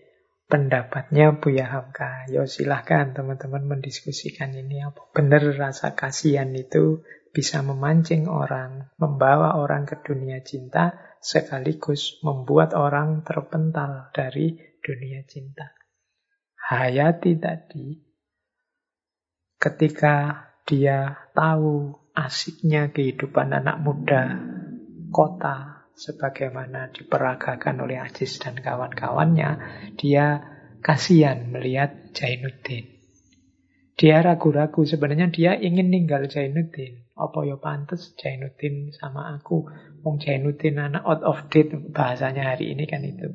pendapatnya 0.48 1.36
Buya 1.36 1.68
Hamka. 1.68 2.30
Yo 2.32 2.48
silahkan 2.48 3.12
teman-teman 3.12 3.66
mendiskusikan 3.68 4.54
ini 4.56 4.86
apa 4.86 5.10
benar 5.12 5.44
rasa 5.58 5.98
kasihan 5.98 6.54
itu 6.56 7.04
bisa 7.36 7.60
memancing 7.60 8.32
orang, 8.32 8.88
membawa 8.96 9.60
orang 9.60 9.84
ke 9.84 10.00
dunia 10.00 10.40
cinta, 10.40 10.96
sekaligus 11.20 12.24
membuat 12.24 12.72
orang 12.72 13.28
terpental 13.28 14.08
dari 14.16 14.56
dunia 14.80 15.28
cinta. 15.28 15.76
Hayati 16.72 17.36
tadi, 17.36 17.92
ketika 19.60 20.48
dia 20.64 21.28
tahu 21.36 21.92
asiknya 22.16 22.96
kehidupan 22.96 23.52
anak 23.52 23.84
muda 23.84 24.40
kota 25.12 25.86
sebagaimana 25.92 26.96
diperagakan 26.96 27.84
oleh 27.84 28.00
Ajis 28.00 28.40
dan 28.40 28.56
kawan-kawannya, 28.56 29.60
dia 30.00 30.40
kasihan 30.80 31.52
melihat 31.52 32.16
Jainuddin. 32.16 32.95
Dia 33.96 34.20
ragu-ragu, 34.20 34.84
sebenarnya 34.84 35.32
dia 35.32 35.56
ingin 35.56 35.88
ninggal 35.88 36.28
Jainuddin. 36.28 37.08
Apa 37.16 37.48
ya 37.48 37.56
pantas 37.56 38.12
Jainuddin 38.20 38.92
sama 38.92 39.32
aku? 39.40 39.72
Wong 40.04 40.20
Jainuddin 40.20 40.76
anak 40.76 41.08
out 41.08 41.24
of 41.24 41.48
date 41.48 41.72
bahasanya 41.96 42.52
hari 42.52 42.76
ini 42.76 42.84
kan 42.92 43.08
itu. 43.08 43.32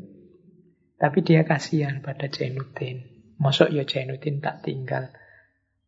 Tapi 1.01 1.25
dia 1.25 1.49
kasihan 1.49 2.05
pada 2.05 2.29
Jainuddin. 2.29 3.09
Mosok 3.41 3.73
ya 3.73 3.89
Jainuddin 3.89 4.45
tak 4.45 4.61
tinggal. 4.61 5.09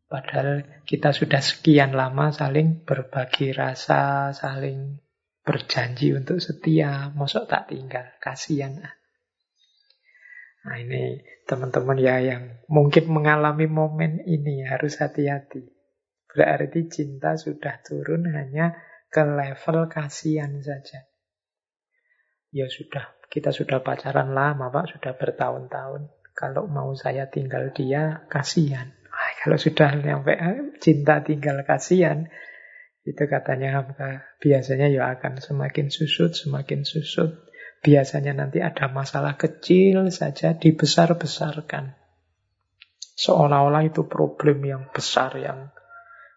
Padahal 0.08 0.64
kita 0.88 1.12
sudah 1.12 1.44
sekian 1.44 1.92
lama 1.92 2.32
saling 2.32 2.88
berbagi 2.88 3.52
rasa, 3.52 4.32
saling 4.32 5.04
berjanji 5.44 6.16
untuk 6.16 6.40
setia. 6.40 7.12
Mosok 7.12 7.44
tak 7.44 7.68
tinggal. 7.68 8.08
Kasihan 8.24 8.80
ah. 8.80 9.01
Nah 10.62 10.76
ini 10.78 11.18
teman-teman 11.42 11.98
ya 11.98 12.22
yang 12.22 12.62
mungkin 12.70 13.10
mengalami 13.10 13.66
momen 13.66 14.22
ini 14.22 14.62
harus 14.62 14.98
hati-hati. 15.02 15.66
Berarti 16.30 16.88
cinta 16.88 17.34
sudah 17.34 17.82
turun 17.82 18.30
hanya 18.30 18.78
ke 19.12 19.20
level 19.20 19.90
kasihan 19.92 20.62
saja. 20.64 21.04
Ya 22.52 22.68
sudah, 22.68 23.16
kita 23.28 23.52
sudah 23.52 23.84
pacaran 23.84 24.32
lama 24.32 24.72
Pak, 24.72 24.96
sudah 24.96 25.12
bertahun-tahun. 25.16 26.08
Kalau 26.32 26.64
mau 26.68 26.92
saya 26.96 27.28
tinggal 27.28 27.72
dia, 27.76 28.24
kasihan. 28.32 28.88
kalau 29.44 29.60
sudah 29.60 29.92
sampai 30.00 30.36
eh, 30.40 30.60
cinta 30.80 31.20
tinggal 31.20 31.60
kasihan, 31.68 32.28
itu 33.02 33.22
katanya 33.26 33.82
Hamka, 33.82 34.24
biasanya 34.38 34.86
ya 34.88 35.10
akan 35.18 35.42
semakin 35.42 35.90
susut, 35.90 36.32
semakin 36.32 36.86
susut. 36.86 37.34
Biasanya 37.82 38.38
nanti 38.38 38.62
ada 38.62 38.86
masalah 38.86 39.34
kecil 39.34 40.06
saja 40.14 40.54
dibesar-besarkan. 40.54 41.98
Seolah-olah 43.18 43.90
itu 43.90 44.06
problem 44.06 44.62
yang 44.62 44.82
besar, 44.94 45.34
yang 45.34 45.74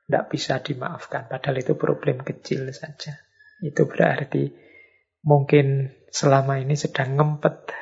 tidak 0.10 0.26
bisa 0.34 0.58
dimaafkan. 0.66 1.30
Padahal 1.30 1.62
itu 1.62 1.78
problem 1.78 2.26
kecil 2.26 2.66
saja. 2.74 3.22
Itu 3.62 3.86
berarti 3.86 4.50
mungkin 5.22 5.94
selama 6.10 6.58
ini 6.62 6.74
sedang 6.74 7.14
ngempet. 7.14 7.74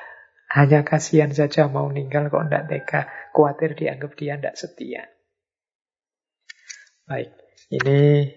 Hanya 0.54 0.86
kasihan 0.86 1.34
saja 1.34 1.66
mau 1.66 1.88
ninggal 1.90 2.30
kok 2.30 2.46
tidak 2.46 2.68
tega. 2.68 3.02
Khawatir 3.32 3.80
dianggap 3.80 4.12
dia 4.20 4.38
tidak 4.38 4.56
setia. 4.60 5.04
Baik, 7.10 7.32
Ini 7.74 8.30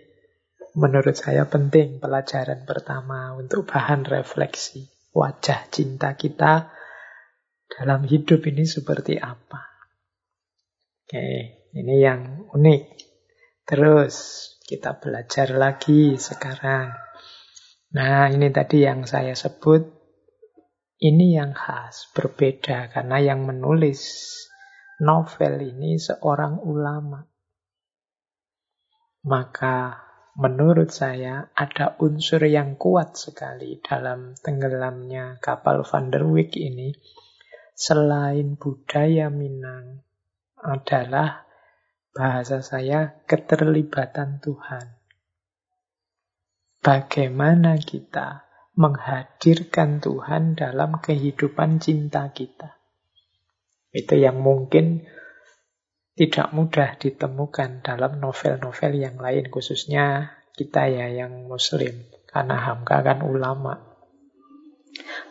menurut 0.78 1.12
saya 1.12 1.44
penting 1.44 2.00
pelajaran 2.00 2.64
pertama 2.64 3.36
untuk 3.36 3.68
bahan 3.68 4.08
refleksi. 4.08 4.95
Wajah 5.16 5.72
cinta 5.72 6.12
kita 6.12 6.68
dalam 7.64 8.04
hidup 8.04 8.44
ini 8.44 8.68
seperti 8.68 9.16
apa. 9.16 9.64
Oke, 11.08 11.28
ini 11.72 11.96
yang 12.04 12.52
unik. 12.52 12.84
Terus 13.64 14.14
kita 14.68 15.00
belajar 15.00 15.56
lagi 15.56 16.20
sekarang. 16.20 16.92
Nah, 17.96 18.28
ini 18.28 18.52
tadi 18.52 18.84
yang 18.84 19.08
saya 19.08 19.32
sebut. 19.32 19.88
Ini 20.96 21.40
yang 21.40 21.56
khas, 21.56 22.12
berbeda 22.12 22.92
karena 22.92 23.16
yang 23.20 23.48
menulis 23.48 24.32
novel 25.00 25.60
ini 25.60 25.96
seorang 25.96 26.60
ulama. 26.60 27.24
Maka 29.24 30.05
menurut 30.36 30.92
saya 30.92 31.48
ada 31.56 31.96
unsur 31.96 32.44
yang 32.44 32.76
kuat 32.76 33.16
sekali 33.16 33.80
dalam 33.80 34.36
tenggelamnya 34.36 35.40
kapal 35.40 35.80
Van 35.82 36.12
der 36.12 36.28
Wijk 36.28 36.60
ini. 36.60 36.92
Selain 37.76 38.56
budaya 38.56 39.28
Minang 39.28 40.00
adalah 40.56 41.44
bahasa 42.16 42.64
saya 42.64 43.20
keterlibatan 43.28 44.40
Tuhan. 44.40 44.96
Bagaimana 46.80 47.76
kita 47.76 48.48
menghadirkan 48.76 50.00
Tuhan 50.00 50.56
dalam 50.56 51.00
kehidupan 51.00 51.80
cinta 51.80 52.32
kita. 52.32 52.76
Itu 53.92 54.20
yang 54.20 54.40
mungkin 54.40 55.04
tidak 56.16 56.48
mudah 56.56 56.96
ditemukan 56.96 57.84
dalam 57.84 58.16
novel-novel 58.16 58.92
yang 58.96 59.20
lain, 59.20 59.52
khususnya 59.52 60.32
kita 60.56 60.88
ya 60.88 61.12
yang 61.12 61.44
muslim. 61.44 62.08
Karena 62.24 62.56
Hamka 62.56 63.04
kan 63.04 63.20
ulama. 63.20 63.76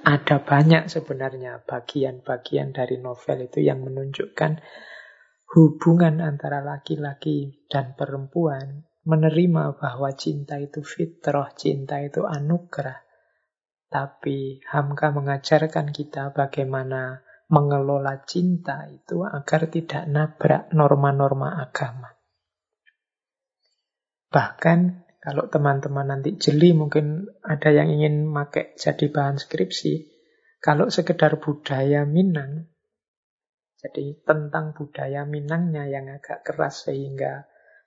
Ada 0.05 0.45
banyak 0.45 0.85
sebenarnya 0.85 1.65
bagian-bagian 1.65 2.69
dari 2.69 3.01
novel 3.01 3.49
itu 3.49 3.65
yang 3.65 3.81
menunjukkan 3.81 4.61
hubungan 5.57 6.21
antara 6.21 6.61
laki-laki 6.61 7.65
dan 7.65 7.97
perempuan 7.97 8.85
menerima 9.09 9.81
bahwa 9.81 10.13
cinta 10.13 10.61
itu 10.61 10.85
fitrah, 10.85 11.49
cinta 11.57 11.97
itu 12.05 12.29
anugerah. 12.29 13.01
Tapi 13.89 14.61
Hamka 14.69 15.09
mengajarkan 15.09 15.89
kita 15.89 16.29
bagaimana 16.29 17.24
mengelola 17.45 18.25
cinta 18.25 18.89
itu 18.89 19.21
agar 19.21 19.69
tidak 19.69 20.03
nabrak 20.09 20.73
norma-norma 20.73 21.61
agama. 21.61 22.09
Bahkan 24.33 24.79
kalau 25.21 25.49
teman-teman 25.49 26.05
nanti 26.09 26.37
jeli 26.37 26.73
mungkin 26.73 27.25
ada 27.41 27.69
yang 27.73 27.89
ingin 27.89 28.29
pakai 28.29 28.77
jadi 28.77 29.05
bahan 29.09 29.37
skripsi. 29.41 30.13
Kalau 30.61 30.89
sekedar 30.89 31.37
budaya 31.37 32.09
Minang, 32.09 32.65
jadi 33.77 34.17
tentang 34.25 34.73
budaya 34.73 35.29
Minangnya 35.29 35.85
yang 35.85 36.09
agak 36.09 36.41
keras 36.41 36.89
sehingga 36.89 37.45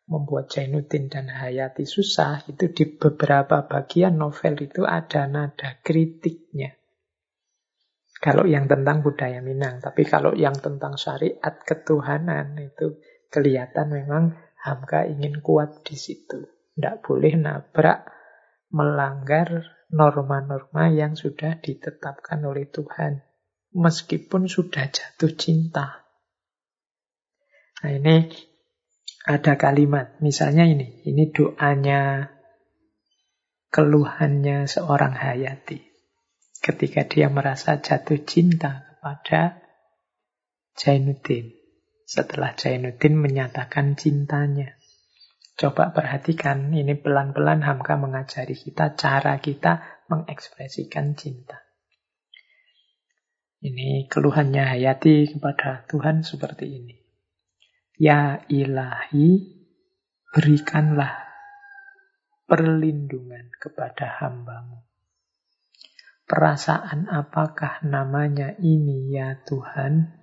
membuat 0.09 0.48
Jainuddin 0.48 1.11
dan 1.11 1.28
Hayati 1.28 1.84
susah, 1.84 2.46
itu 2.48 2.70
di 2.72 2.86
beberapa 2.96 3.66
bagian 3.66 4.16
novel 4.16 4.56
itu 4.62 4.86
ada 4.86 5.28
nada 5.28 5.76
kritiknya. 5.84 6.78
Kalau 8.18 8.50
yang 8.50 8.66
tentang 8.66 9.06
budaya 9.06 9.38
Minang, 9.38 9.78
tapi 9.78 10.02
kalau 10.02 10.34
yang 10.34 10.58
tentang 10.58 10.98
syariat 10.98 11.54
ketuhanan 11.62 12.58
itu 12.58 12.98
kelihatan 13.30 13.94
memang 13.94 14.34
Hamka 14.58 15.06
ingin 15.06 15.38
kuat 15.38 15.86
di 15.86 15.94
situ. 15.94 16.50
Tidak 16.74 16.98
boleh 17.06 17.38
nabrak, 17.38 18.10
melanggar 18.74 19.70
norma-norma 19.94 20.90
yang 20.90 21.14
sudah 21.14 21.62
ditetapkan 21.62 22.42
oleh 22.42 22.66
Tuhan. 22.66 23.22
Meskipun 23.78 24.50
sudah 24.50 24.90
jatuh 24.90 25.38
cinta. 25.38 26.02
Nah 27.86 27.92
ini 27.94 28.26
ada 29.30 29.54
kalimat, 29.54 30.18
misalnya 30.18 30.66
ini, 30.66 31.06
ini 31.06 31.30
doanya, 31.30 32.34
keluhannya 33.70 34.66
seorang 34.66 35.14
Hayati 35.14 35.88
ketika 36.68 37.08
dia 37.08 37.32
merasa 37.32 37.80
jatuh 37.80 38.20
cinta 38.28 38.84
kepada 38.84 39.64
Jainuddin. 40.76 41.56
Setelah 42.04 42.52
Jainuddin 42.52 43.16
menyatakan 43.16 43.96
cintanya. 43.96 44.76
Coba 45.56 45.90
perhatikan, 45.96 46.70
ini 46.70 46.92
pelan-pelan 46.92 47.64
Hamka 47.64 47.96
mengajari 47.96 48.52
kita 48.52 48.94
cara 49.00 49.40
kita 49.40 50.04
mengekspresikan 50.12 51.16
cinta. 51.16 51.64
Ini 53.58 54.06
keluhannya 54.06 54.62
Hayati 54.62 55.34
kepada 55.34 55.88
Tuhan 55.90 56.22
seperti 56.22 56.66
ini. 56.68 56.96
Ya 57.98 58.46
ilahi, 58.46 59.58
berikanlah 60.30 61.26
perlindungan 62.46 63.50
kepada 63.58 64.22
hambamu. 64.22 64.88
Perasaan 66.29 67.09
apakah 67.09 67.81
namanya 67.89 68.53
ini 68.61 69.16
ya 69.16 69.41
Tuhan? 69.49 70.20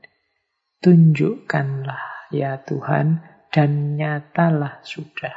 Tunjukkanlah 0.77 2.29
ya 2.29 2.61
Tuhan 2.61 3.25
dan 3.49 3.97
nyatalah 3.97 4.85
sudah 4.85 5.33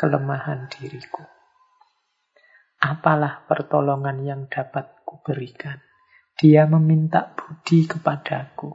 kelemahan 0.00 0.72
diriku. 0.72 1.20
Apalah 2.80 3.44
pertolongan 3.44 4.24
yang 4.24 4.48
dapat 4.48 5.04
kuberikan? 5.04 5.84
Dia 6.32 6.64
meminta 6.64 7.28
budi 7.36 7.84
kepadaku. 7.84 8.72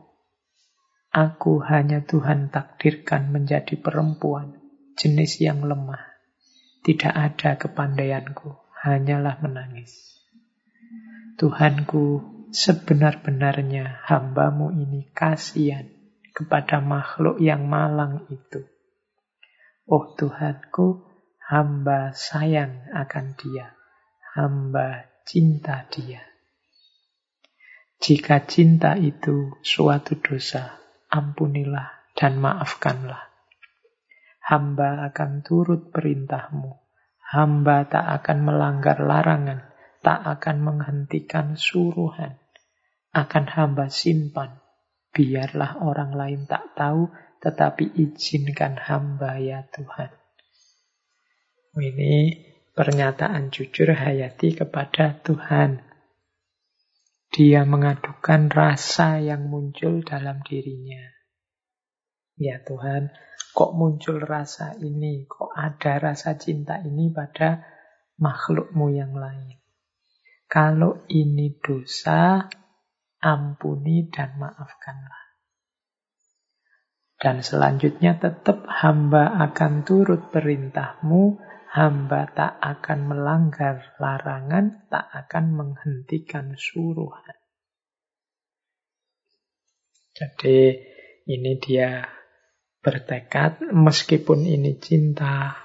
Aku 1.10 1.58
hanya 1.66 2.06
Tuhan 2.06 2.54
takdirkan 2.54 3.34
menjadi 3.34 3.82
perempuan, 3.82 4.62
jenis 4.94 5.41
yang 5.41 5.66
lemah. 5.66 6.06
Tidak 6.86 7.18
ada 7.18 7.58
kepandaianku, 7.58 8.78
hanyalah 8.86 9.41
menangis. 9.41 10.14
Tuhanku, 11.34 12.21
sebenar-benarnya 12.53 14.05
hambamu 14.05 14.69
ini 14.69 15.09
kasihan 15.17 15.89
kepada 16.29 16.77
makhluk 16.77 17.41
yang 17.41 17.65
malang 17.65 18.29
itu. 18.29 18.61
Oh 19.89 20.13
Tuhanku, 20.13 21.09
hamba 21.41 22.13
sayang 22.13 22.86
akan 22.93 23.34
dia. 23.34 23.73
Hamba 24.38 25.09
cinta 25.25 25.89
dia. 25.89 26.21
Jika 27.97 28.45
cinta 28.45 28.93
itu 28.93 29.57
suatu 29.65 30.21
dosa, 30.21 30.77
ampunilah 31.09 32.13
dan 32.13 32.38
maafkanlah. 32.38 33.25
Hamba 34.38 35.09
akan 35.09 35.41
turut 35.41 35.89
perintahmu. 35.89 36.77
Hamba 37.34 37.89
tak 37.89 38.21
akan 38.21 38.38
melanggar 38.45 39.01
larangan 39.01 39.72
tak 40.04 40.20
akan 40.20 40.58
menghentikan 40.60 41.56
suruhan. 41.56 42.36
Akan 43.16 43.47
hamba 43.47 43.88
simpan. 43.88 44.60
Biarlah 45.16 45.80
orang 45.80 46.12
lain 46.12 46.41
tak 46.43 46.76
tahu, 46.76 47.08
tetapi 47.39 47.95
izinkan 47.95 48.76
hamba 48.76 49.39
ya 49.39 49.64
Tuhan. 49.72 50.12
Ini 51.74 52.14
pernyataan 52.76 53.49
jujur 53.49 53.95
Hayati 53.95 54.60
kepada 54.60 55.24
Tuhan. 55.24 55.82
Dia 57.34 57.66
mengadukan 57.66 58.51
rasa 58.51 59.18
yang 59.18 59.49
muncul 59.49 60.06
dalam 60.06 60.45
dirinya. 60.45 61.01
Ya 62.38 62.62
Tuhan, 62.62 63.14
kok 63.54 63.72
muncul 63.74 64.22
rasa 64.22 64.78
ini? 64.78 65.26
Kok 65.30 65.54
ada 65.54 65.97
rasa 66.01 66.38
cinta 66.38 66.82
ini 66.82 67.10
pada 67.14 67.62
makhlukmu 68.18 68.93
yang 68.93 69.14
lain? 69.18 69.62
Kalau 70.54 71.01
ini 71.10 71.58
dosa, 71.58 72.45
ampuni 73.18 74.06
dan 74.14 74.38
maafkanlah. 74.38 75.26
Dan 77.18 77.41
selanjutnya 77.41 78.22
tetap 78.22 78.70
hamba 78.70 79.34
akan 79.49 79.82
turut 79.82 80.30
perintahmu, 80.30 81.41
hamba 81.74 82.30
tak 82.38 82.62
akan 82.62 82.99
melanggar 83.10 83.97
larangan, 83.97 84.86
tak 84.93 85.10
akan 85.10 85.45
menghentikan 85.58 86.54
suruhan. 86.54 87.38
Jadi 90.14 90.78
ini 91.34 91.58
dia 91.58 92.06
bertekad 92.86 93.74
meskipun 93.74 94.45
ini 94.45 94.78
cinta, 94.78 95.62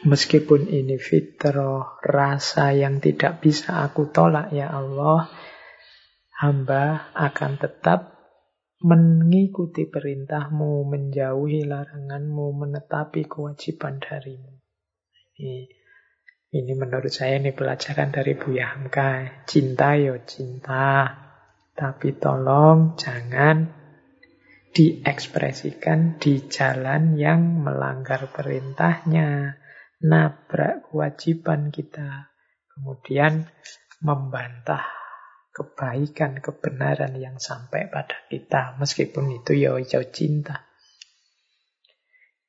Meskipun 0.00 0.64
ini 0.72 0.96
fitrah, 0.96 2.00
rasa 2.00 2.72
yang 2.72 3.04
tidak 3.04 3.44
bisa 3.44 3.84
aku 3.84 4.08
tolak 4.08 4.48
ya 4.48 4.72
Allah, 4.72 5.28
hamba 6.40 7.12
akan 7.12 7.60
tetap 7.60 8.16
mengikuti 8.80 9.84
perintahmu, 9.84 10.88
menjauhi 10.88 11.68
laranganmu, 11.68 12.46
menetapi 12.64 13.28
kewajiban 13.28 14.00
darimu. 14.00 14.56
Ini, 16.50 16.72
menurut 16.80 17.12
saya 17.12 17.36
ini 17.36 17.52
pelajaran 17.52 18.08
dari 18.08 18.40
Buya 18.40 18.72
Hamka. 18.72 19.44
Cinta 19.44 20.00
yo 20.00 20.24
cinta, 20.24 21.12
tapi 21.76 22.16
tolong 22.16 22.96
jangan 22.96 23.68
diekspresikan 24.72 26.16
di 26.16 26.48
jalan 26.48 27.20
yang 27.20 27.60
melanggar 27.60 28.32
perintahnya, 28.32 29.59
nabrak 30.00 30.88
kewajiban 30.88 31.68
kita, 31.68 32.32
kemudian 32.72 33.48
membantah 34.00 34.84
kebaikan, 35.52 36.40
kebenaran 36.40 37.12
yang 37.20 37.36
sampai 37.36 37.92
pada 37.92 38.16
kita. 38.32 38.80
Meskipun 38.80 39.44
itu 39.44 39.52
ya 39.52 39.76
hijau 39.76 40.08
cinta. 40.08 40.64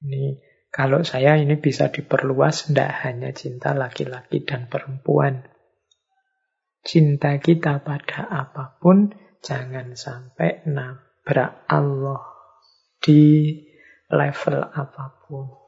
Ini 0.01 0.39
kalau 0.71 1.03
saya 1.03 1.35
ini 1.35 1.59
bisa 1.59 1.91
diperluas, 1.91 2.71
tidak 2.71 3.03
hanya 3.03 3.35
cinta 3.35 3.75
laki-laki 3.75 4.47
dan 4.47 4.71
perempuan. 4.71 5.43
Cinta 6.81 7.37
kita 7.37 7.83
pada 7.83 8.25
apa 8.31 8.79
pun, 8.79 9.11
jangan 9.43 9.93
sampai 9.93 10.63
nabrak 10.65 11.67
Allah 11.67 12.23
di 13.03 13.53
level 14.09 14.57
apa 14.71 15.05
pun. 15.27 15.60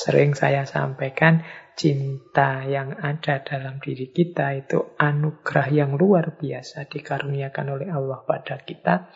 Sering 0.00 0.32
saya 0.32 0.64
sampaikan, 0.64 1.44
cinta 1.76 2.64
yang 2.64 2.96
ada 2.96 3.44
dalam 3.44 3.76
diri 3.84 4.08
kita 4.08 4.56
itu 4.56 4.96
anugerah 4.96 5.68
yang 5.68 5.92
luar 6.00 6.40
biasa 6.40 6.88
dikaruniakan 6.88 7.66
oleh 7.76 7.88
Allah 7.92 8.24
pada 8.24 8.64
kita. 8.64 9.12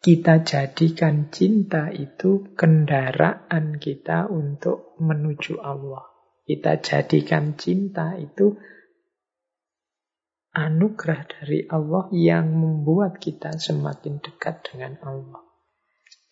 Kita 0.00 0.40
jadikan 0.40 1.28
cinta 1.28 1.92
itu 1.92 2.56
kendaraan 2.56 3.76
kita 3.76 4.32
untuk 4.32 4.96
menuju 5.04 5.60
Allah. 5.60 6.08
Kita 6.48 6.80
jadikan 6.80 7.60
cinta 7.60 8.16
itu 8.16 8.56
anugerah 10.56 11.28
dari 11.28 11.68
Allah 11.68 12.08
yang 12.16 12.56
membuat 12.56 13.20
kita 13.20 13.52
semakin 13.60 14.24
dekat 14.24 14.64
dengan 14.64 14.96
Allah. 15.04 15.44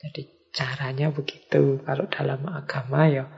Jadi 0.01 0.49
caranya 0.57 1.13
begitu. 1.13 1.85
Kalau 1.85 2.09
dalam 2.09 2.49
agama 2.49 3.05
ya 3.05 3.29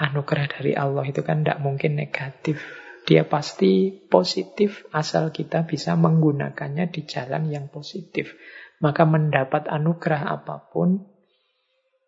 anugerah 0.00 0.48
dari 0.48 0.72
Allah 0.72 1.04
itu 1.04 1.20
kan 1.20 1.44
tidak 1.44 1.60
mungkin 1.60 2.00
negatif. 2.00 2.56
Dia 3.04 3.28
pasti 3.28 3.92
positif 3.92 4.88
asal 4.96 5.28
kita 5.28 5.68
bisa 5.68 5.92
menggunakannya 5.96 6.88
di 6.88 7.04
jalan 7.04 7.52
yang 7.52 7.68
positif. 7.68 8.32
Maka 8.80 9.04
mendapat 9.04 9.68
anugerah 9.68 10.40
apa 10.40 10.72
pun, 10.72 11.04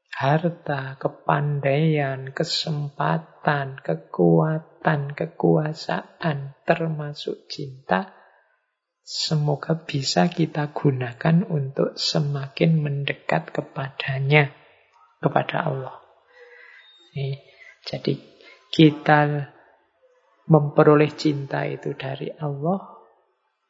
harta, 0.08 0.96
kepandaian, 0.96 2.32
kesempatan, 2.32 3.76
kekuatan, 3.84 5.12
kekuasaan, 5.12 6.56
termasuk 6.64 7.44
cinta, 7.52 8.16
semoga 9.04 9.84
bisa 9.84 10.32
kita 10.32 10.72
gunakan 10.72 11.44
untuk 11.44 11.92
semakin 12.00 12.80
mendekat 12.80 13.52
kepadanya, 13.52 14.52
kepada 15.20 15.68
Allah. 15.68 15.96
Nih, 17.12 17.51
jadi 17.82 18.14
kita 18.72 19.52
memperoleh 20.48 21.12
cinta 21.14 21.66
itu 21.68 21.94
dari 21.94 22.32
Allah, 22.40 22.80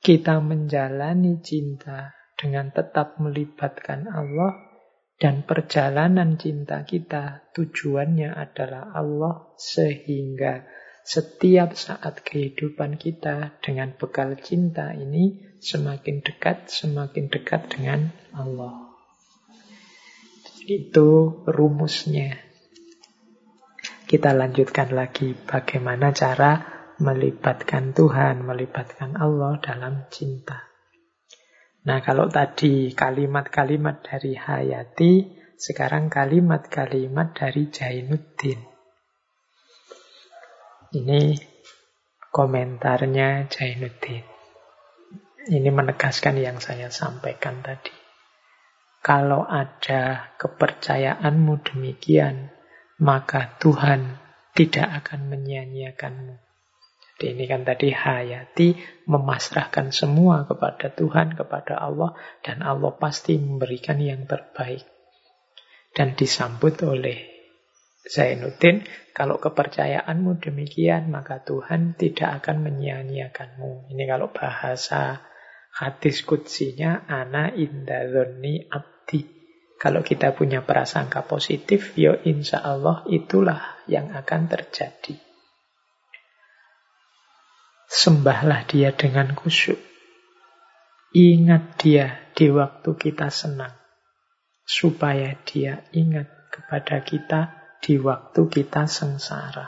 kita 0.03 0.41
menjalani 0.43 1.39
cinta 1.43 2.15
dengan 2.35 2.71
tetap 2.75 3.19
melibatkan 3.23 4.09
Allah, 4.09 4.73
dan 5.23 5.47
perjalanan 5.47 6.35
cinta 6.35 6.83
kita 6.83 7.47
tujuannya 7.55 8.35
adalah 8.35 8.91
Allah 8.91 9.55
sehingga 9.55 10.67
setiap 11.03 11.75
saat 11.79 12.23
kehidupan 12.27 12.99
kita 12.99 13.59
dengan 13.63 13.95
bekal 13.95 14.35
cinta 14.39 14.91
ini 14.95 15.55
semakin 15.63 16.23
dekat, 16.23 16.71
semakin 16.71 17.31
dekat 17.31 17.71
dengan 17.71 18.11
Allah. 18.35 18.91
Itu 20.67 21.43
rumusnya. 21.47 22.51
Kita 24.13 24.37
lanjutkan 24.37 24.93
lagi 24.93 25.33
bagaimana 25.33 26.13
cara 26.13 26.61
melibatkan 27.01 27.97
Tuhan, 27.97 28.45
melibatkan 28.45 29.17
Allah 29.17 29.57
dalam 29.57 30.05
cinta. 30.13 30.69
Nah, 31.89 32.05
kalau 32.05 32.29
tadi 32.29 32.93
kalimat-kalimat 32.93 34.05
dari 34.05 34.37
Hayati, 34.37 35.33
sekarang 35.57 36.13
kalimat-kalimat 36.13 37.33
dari 37.33 37.73
Jainuddin. 37.73 38.61
Ini 40.93 41.23
komentarnya 42.29 43.49
Jainuddin. 43.49 44.29
Ini 45.49 45.69
menegaskan 45.73 46.37
yang 46.37 46.61
saya 46.61 46.93
sampaikan 46.93 47.65
tadi. 47.65 47.97
Kalau 49.01 49.49
ada 49.49 50.37
kepercayaanmu 50.37 51.65
demikian, 51.65 52.61
maka 53.03 53.59
Tuhan 53.59 54.22
tidak 54.55 55.03
akan 55.03 55.26
menyia-nyiakanmu. 55.26 56.38
Jadi 57.18 57.38
ini 57.38 57.44
kan 57.50 57.62
tadi 57.66 57.90
hayati 57.90 58.78
memasrahkan 59.11 59.90
semua 59.90 60.46
kepada 60.46 60.90
Tuhan, 60.90 61.34
kepada 61.34 61.78
Allah, 61.78 62.14
dan 62.42 62.62
Allah 62.62 62.94
pasti 62.98 63.38
memberikan 63.38 63.98
yang 63.98 64.26
terbaik. 64.26 64.86
Dan 65.92 66.14
disambut 66.18 66.82
oleh 66.82 67.30
Zainuddin, 68.03 68.82
kalau 69.14 69.38
kepercayaanmu 69.38 70.42
demikian, 70.42 71.14
maka 71.14 71.42
Tuhan 71.46 71.94
tidak 71.94 72.42
akan 72.42 72.66
menyia-nyiakanmu. 72.66 73.94
Ini 73.94 74.03
kalau 74.11 74.34
bahasa 74.34 75.22
hadis 75.78 76.26
kutsinya, 76.26 77.07
ana 77.07 77.55
indadhoni 77.55 78.66
abdi. 78.66 79.41
Kalau 79.83 80.07
kita 80.07 80.30
punya 80.30 80.62
prasangka 80.62 81.26
positif, 81.26 81.99
ya 81.99 82.14
insya 82.22 82.62
Allah 82.62 83.03
itulah 83.11 83.83
yang 83.91 84.14
akan 84.14 84.47
terjadi. 84.47 85.18
Sembahlah 87.91 88.62
dia 88.70 88.95
dengan 88.95 89.35
khusyuk. 89.35 89.83
Ingat 91.18 91.83
dia 91.83 92.30
di 92.30 92.47
waktu 92.55 92.95
kita 92.95 93.26
senang. 93.35 93.74
Supaya 94.62 95.35
dia 95.43 95.83
ingat 95.91 96.30
kepada 96.55 97.03
kita 97.03 97.41
di 97.83 97.99
waktu 97.99 98.39
kita 98.47 98.87
sengsara. 98.87 99.66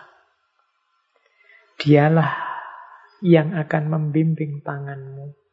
Dialah 1.75 2.39
yang 3.19 3.51
akan 3.59 3.91
membimbing 3.91 4.63
tanganmu 4.63 5.44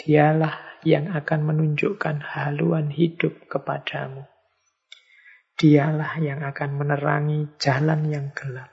Dialah 0.00 0.80
yang 0.82 1.12
akan 1.12 1.40
menunjukkan 1.46 2.24
haluan 2.24 2.88
hidup 2.88 3.46
kepadamu. 3.46 4.24
Dialah 5.54 6.18
yang 6.18 6.42
akan 6.42 6.70
menerangi 6.80 7.54
jalan 7.60 8.08
yang 8.08 8.32
gelap. 8.32 8.72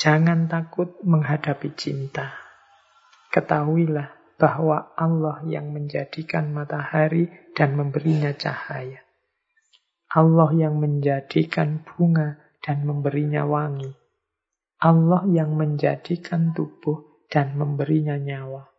Jangan 0.00 0.48
takut 0.48 0.96
menghadapi 1.04 1.76
cinta. 1.76 2.32
Ketahuilah 3.28 4.38
bahwa 4.40 4.96
Allah 4.96 5.44
yang 5.44 5.76
menjadikan 5.76 6.48
matahari 6.56 7.28
dan 7.52 7.76
memberinya 7.76 8.32
cahaya. 8.32 9.04
Allah 10.10 10.50
yang 10.56 10.80
menjadikan 10.80 11.84
bunga 11.84 12.40
dan 12.64 12.88
memberinya 12.88 13.44
wangi. 13.44 13.92
Allah 14.80 15.28
yang 15.28 15.60
menjadikan 15.60 16.56
tubuh 16.56 17.28
dan 17.28 17.52
memberinya 17.60 18.16
nyawa. 18.16 18.69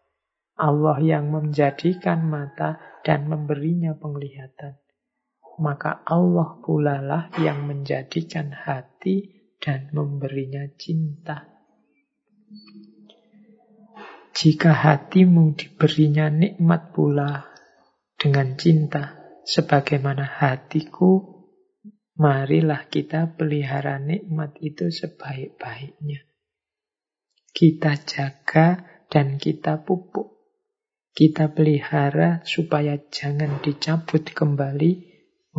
Allah 0.59 0.97
yang 0.99 1.31
menjadikan 1.31 2.27
mata 2.27 2.99
dan 3.01 3.25
memberinya 3.25 3.97
penglihatan. 3.97 4.77
Maka 5.61 6.01
Allah 6.07 6.57
pula 6.63 6.97
lah 7.03 7.29
yang 7.37 7.69
menjadikan 7.69 8.49
hati 8.49 9.41
dan 9.61 9.93
memberinya 9.93 10.65
cinta. 10.73 11.45
Jika 14.31 14.71
hatimu 14.73 15.53
diberinya 15.53 16.31
nikmat 16.31 16.95
pula 16.95 17.45
dengan 18.15 18.57
cinta, 18.57 19.21
sebagaimana 19.43 20.23
hatiku, 20.23 21.45
marilah 22.17 22.87
kita 22.89 23.37
pelihara 23.37 24.01
nikmat 24.01 24.55
itu 24.63 24.89
sebaik-baiknya. 24.89 26.25
Kita 27.51 27.91
jaga 28.07 28.81
dan 29.11 29.35
kita 29.35 29.83
pupuk 29.83 30.40
kita 31.11 31.51
pelihara 31.51 32.39
supaya 32.47 32.95
jangan 33.11 33.59
dicabut 33.59 34.23
kembali 34.31 34.91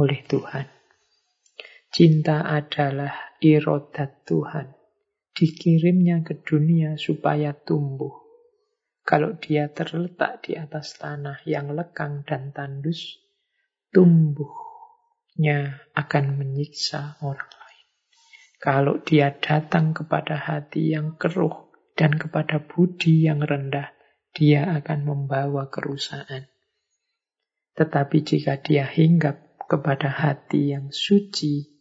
oleh 0.01 0.21
Tuhan. 0.25 0.67
Cinta 1.93 2.49
adalah 2.49 3.37
irodat 3.45 4.25
Tuhan. 4.25 4.73
Dikirimnya 5.33 6.25
ke 6.25 6.41
dunia 6.41 6.97
supaya 6.97 7.53
tumbuh. 7.53 8.17
Kalau 9.05 9.37
dia 9.37 9.69
terletak 9.69 10.49
di 10.49 10.57
atas 10.57 10.97
tanah 10.97 11.45
yang 11.45 11.77
lekang 11.77 12.25
dan 12.25 12.55
tandus, 12.57 13.21
tumbuhnya 13.93 15.85
akan 15.93 16.41
menyiksa 16.41 17.21
orang 17.21 17.51
lain. 17.51 17.87
Kalau 18.57 19.05
dia 19.05 19.37
datang 19.37 19.93
kepada 19.93 20.39
hati 20.39 20.97
yang 20.97 21.21
keruh 21.21 21.69
dan 21.93 22.17
kepada 22.17 22.63
budi 22.63 23.29
yang 23.29 23.45
rendah, 23.45 23.93
dia 24.33 24.69
akan 24.81 25.01
membawa 25.05 25.69
kerusakan. 25.69 26.49
Tetapi 27.77 28.17
jika 28.25 28.61
dia 28.61 28.85
hinggap 28.85 29.57
kepada 29.69 30.13
hati 30.13 30.77
yang 30.77 30.93
suci, 30.93 31.73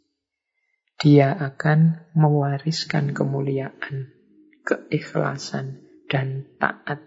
dia 1.01 1.33
akan 1.33 2.11
mewariskan 2.15 3.11
kemuliaan, 3.11 4.13
keikhlasan, 4.63 5.83
dan 6.07 6.47
taat 6.59 7.01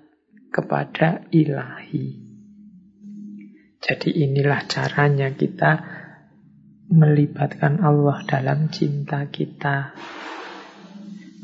kepada 0.50 1.28
ilahi. 1.30 2.24
Jadi 3.84 4.10
inilah 4.24 4.64
caranya 4.64 5.28
kita 5.36 5.72
melibatkan 6.88 7.84
Allah 7.84 8.24
dalam 8.24 8.72
cinta 8.72 9.28
kita. 9.28 9.92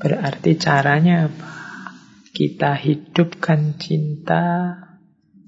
Berarti 0.00 0.56
caranya 0.56 1.28
apa? 1.28 1.59
Kita 2.30 2.78
hidupkan 2.78 3.74
cinta 3.74 4.78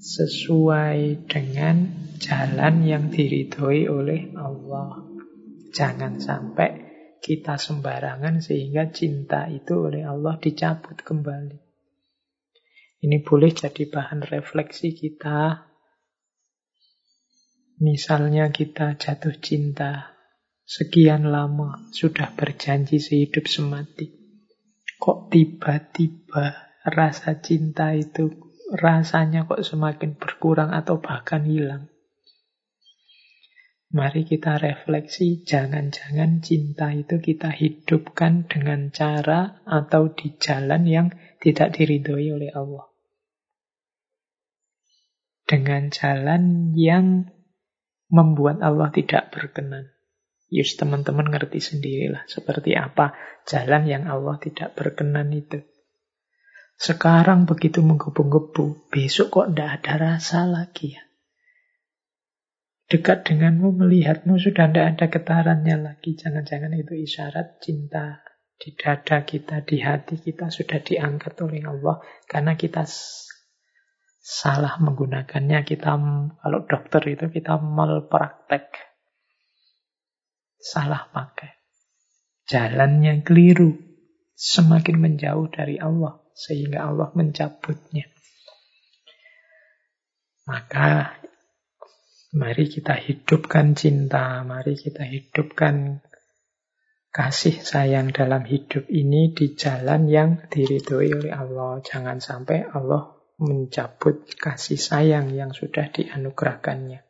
sesuai 0.03 1.31
dengan 1.31 2.11
jalan 2.19 2.83
yang 2.83 3.07
diridhoi 3.07 3.87
oleh 3.87 4.35
Allah. 4.35 5.07
Jangan 5.71 6.19
sampai 6.19 6.83
kita 7.23 7.55
sembarangan 7.55 8.43
sehingga 8.43 8.91
cinta 8.91 9.47
itu 9.47 9.79
oleh 9.79 10.03
Allah 10.03 10.35
dicabut 10.35 10.99
kembali. 10.99 11.55
Ini 13.03 13.23
boleh 13.23 13.51
jadi 13.55 13.87
bahan 13.87 14.27
refleksi 14.27 14.91
kita. 14.91 15.71
Misalnya 17.79 18.51
kita 18.51 18.99
jatuh 18.99 19.39
cinta, 19.39 20.19
sekian 20.67 21.31
lama 21.31 21.87
sudah 21.95 22.35
berjanji 22.35 22.99
sehidup 22.99 23.47
semati. 23.47 24.07
Kok 24.99 25.31
tiba-tiba 25.31 26.72
rasa 26.83 27.39
cinta 27.39 27.95
itu 27.95 28.29
rasanya 28.75 29.47
kok 29.47 29.63
semakin 29.63 30.19
berkurang 30.19 30.75
atau 30.75 30.99
bahkan 30.99 31.47
hilang. 31.47 31.87
Mari 33.93 34.25
kita 34.25 34.57
refleksi, 34.57 35.45
jangan-jangan 35.45 36.41
cinta 36.41 36.89
itu 36.89 37.21
kita 37.21 37.53
hidupkan 37.53 38.49
dengan 38.49 38.89
cara 38.89 39.61
atau 39.69 40.09
di 40.09 40.33
jalan 40.41 40.89
yang 40.89 41.07
tidak 41.37 41.77
diridhoi 41.77 42.33
oleh 42.33 42.49
Allah. 42.57 42.89
Dengan 45.45 45.93
jalan 45.93 46.73
yang 46.73 47.29
membuat 48.09 48.65
Allah 48.65 48.89
tidak 48.89 49.29
berkenan. 49.29 49.93
Yus 50.49 50.73
teman-teman 50.73 51.29
ngerti 51.29 51.61
sendirilah 51.61 52.25
seperti 52.25 52.73
apa 52.73 53.13
jalan 53.45 53.85
yang 53.85 54.03
Allah 54.09 54.41
tidak 54.41 54.73
berkenan 54.73 55.29
itu. 55.33 55.61
Sekarang 56.73 57.45
begitu 57.45 57.85
menggebu-gebu, 57.85 58.89
besok 58.89 59.27
kok 59.29 59.47
tidak 59.53 59.69
ada 59.81 59.93
rasa 60.17 60.43
lagi 60.49 60.97
ya. 60.97 61.03
Dekat 62.91 63.25
denganmu, 63.25 63.73
melihatmu, 63.73 64.37
sudah 64.37 64.69
tidak 64.69 64.85
ada 64.93 65.05
getarannya 65.09 65.75
lagi. 65.81 66.13
Jangan-jangan 66.13 66.77
itu 66.77 66.93
isyarat 66.93 67.57
cinta 67.63 68.21
di 68.59 68.75
dada 68.77 69.25
kita, 69.25 69.65
di 69.65 69.81
hati 69.81 70.21
kita 70.21 70.53
sudah 70.53 70.77
diangkat 70.77 71.33
oleh 71.41 71.65
Allah. 71.65 72.03
Karena 72.29 72.53
kita 72.53 72.85
salah 74.21 74.77
menggunakannya. 74.77 75.65
Kita, 75.65 75.97
kalau 76.37 76.59
dokter 76.69 77.01
itu 77.17 77.33
kita 77.33 77.57
malpraktek. 77.57 78.69
Salah 80.61 81.09
pakai. 81.09 81.49
Jalannya 82.45 83.25
keliru. 83.25 83.73
Semakin 84.37 84.97
menjauh 85.01 85.49
dari 85.49 85.81
Allah 85.81 86.22
sehingga 86.33 86.89
Allah 86.89 87.13
mencabutnya. 87.13 88.09
Maka 90.43 91.15
mari 92.35 92.67
kita 92.67 92.99
hidupkan 92.99 93.77
cinta, 93.77 94.43
mari 94.43 94.75
kita 94.75 95.07
hidupkan 95.07 96.03
kasih 97.13 97.61
sayang 97.61 98.09
dalam 98.09 98.43
hidup 98.43 98.89
ini 98.89 99.31
di 99.31 99.53
jalan 99.53 100.09
yang 100.09 100.49
diridhoi 100.49 101.13
oleh 101.13 101.31
Allah. 101.31 101.79
Jangan 101.85 102.19
sampai 102.19 102.65
Allah 102.65 103.13
mencabut 103.37 104.25
kasih 104.35 104.81
sayang 104.81 105.31
yang 105.31 105.53
sudah 105.53 105.93
dianugerahkannya 105.93 107.05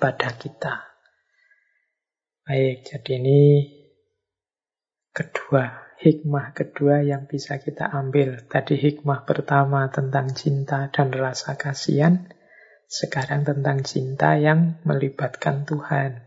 pada 0.00 0.34
kita. 0.34 0.74
Baik, 2.44 2.84
jadi 2.84 3.24
ini 3.24 3.40
kedua 5.14 5.83
hikmah 6.00 6.56
kedua 6.56 7.04
yang 7.04 7.30
bisa 7.30 7.62
kita 7.62 7.86
ambil. 7.90 8.42
Tadi 8.46 8.74
hikmah 8.74 9.22
pertama 9.28 9.86
tentang 9.92 10.32
cinta 10.34 10.90
dan 10.90 11.14
rasa 11.14 11.54
kasihan. 11.54 12.30
Sekarang 12.88 13.42
tentang 13.42 13.82
cinta 13.82 14.38
yang 14.38 14.78
melibatkan 14.86 15.66
Tuhan. 15.66 16.22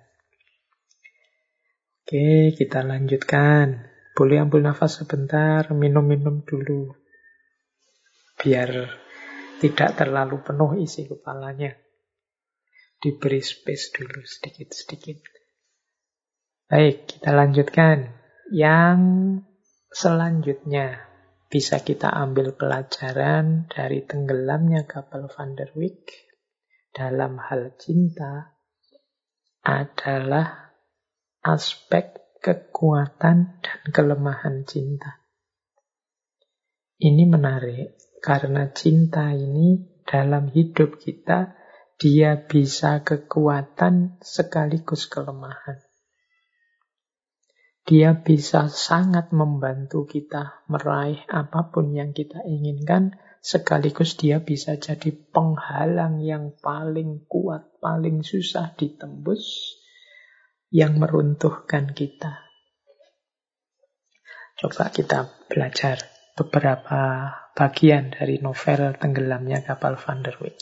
Oke, 2.07 2.55
kita 2.55 2.87
lanjutkan. 2.87 3.87
Boleh 4.17 4.41
ambil 4.41 4.65
nafas 4.65 5.03
sebentar, 5.03 5.69
minum-minum 5.75 6.41
dulu. 6.41 6.95
Biar 8.39 8.89
tidak 9.61 9.97
terlalu 9.97 10.41
penuh 10.41 10.77
isi 10.81 11.05
kepalanya. 11.05 11.73
Diberi 12.97 13.41
space 13.45 13.93
dulu 13.93 14.25
sedikit-sedikit. 14.25 15.21
Baik, 16.67 17.05
kita 17.05 17.29
lanjutkan. 17.31 18.11
Yang 18.49 18.99
Selanjutnya, 19.97 21.09
bisa 21.49 21.81
kita 21.81 22.13
ambil 22.13 22.53
pelajaran 22.53 23.65
dari 23.65 24.05
tenggelamnya 24.05 24.85
kapal 24.85 25.25
Van 25.25 25.57
der 25.57 25.73
Wijk 25.73 26.13
dalam 26.93 27.41
hal 27.41 27.73
cinta 27.81 28.53
adalah 29.65 30.69
aspek 31.41 32.37
kekuatan 32.37 33.57
dan 33.57 33.81
kelemahan 33.89 34.69
cinta. 34.69 35.17
Ini 37.01 37.25
menarik 37.25 38.21
karena 38.21 38.69
cinta 38.69 39.33
ini 39.33 39.81
dalam 40.05 40.53
hidup 40.53 41.01
kita 41.01 41.57
dia 41.97 42.37
bisa 42.37 43.01
kekuatan 43.01 44.21
sekaligus 44.21 45.09
kelemahan. 45.09 45.86
Dia 47.87 48.19
bisa 48.19 48.67
sangat 48.67 49.31
membantu 49.31 50.03
kita 50.03 50.67
meraih 50.67 51.23
apa 51.31 51.71
pun 51.71 51.95
yang 51.95 52.11
kita 52.11 52.43
inginkan, 52.43 53.15
sekaligus 53.39 54.19
dia 54.19 54.43
bisa 54.43 54.75
jadi 54.75 55.07
penghalang 55.31 56.19
yang 56.19 56.51
paling 56.59 57.23
kuat, 57.31 57.79
paling 57.79 58.27
susah 58.27 58.75
ditembus, 58.75 59.71
yang 60.67 60.99
meruntuhkan 60.99 61.95
kita. 61.95 62.43
Coba 64.59 64.91
kita 64.91 65.47
belajar 65.47 66.03
beberapa 66.35 67.31
bagian 67.55 68.11
dari 68.11 68.43
novel 68.43 68.99
Tenggelamnya 68.99 69.63
Kapal 69.63 69.95
Van 69.95 70.27
der 70.27 70.35
Wijk. 70.43 70.59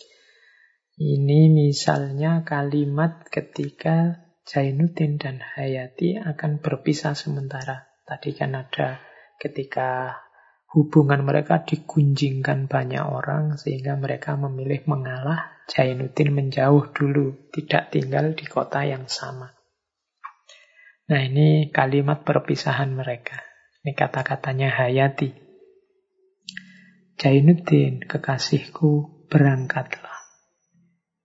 Ini 0.96 1.52
misalnya 1.52 2.46
kalimat 2.48 3.28
ketika 3.28 4.25
Jainuddin 4.46 5.18
dan 5.18 5.42
Hayati 5.42 6.22
akan 6.22 6.62
berpisah 6.62 7.18
sementara. 7.18 7.90
Tadi 8.06 8.30
kan 8.38 8.54
ada 8.54 9.02
ketika 9.42 10.22
hubungan 10.70 11.26
mereka 11.26 11.66
digunjingkan 11.66 12.70
banyak 12.70 13.02
orang 13.02 13.58
sehingga 13.58 13.98
mereka 13.98 14.38
memilih 14.38 14.86
mengalah. 14.86 15.66
Jainuddin 15.66 16.30
menjauh 16.30 16.94
dulu, 16.94 17.50
tidak 17.50 17.90
tinggal 17.90 18.38
di 18.38 18.46
kota 18.46 18.86
yang 18.86 19.10
sama. 19.10 19.50
Nah 21.10 21.22
ini 21.26 21.74
kalimat 21.74 22.22
perpisahan 22.22 22.94
mereka. 22.94 23.42
Ini 23.82 23.98
kata-katanya 23.98 24.70
Hayati. 24.78 25.34
Jainuddin, 27.18 28.06
kekasihku, 28.06 29.26
berangkatlah. 29.26 30.22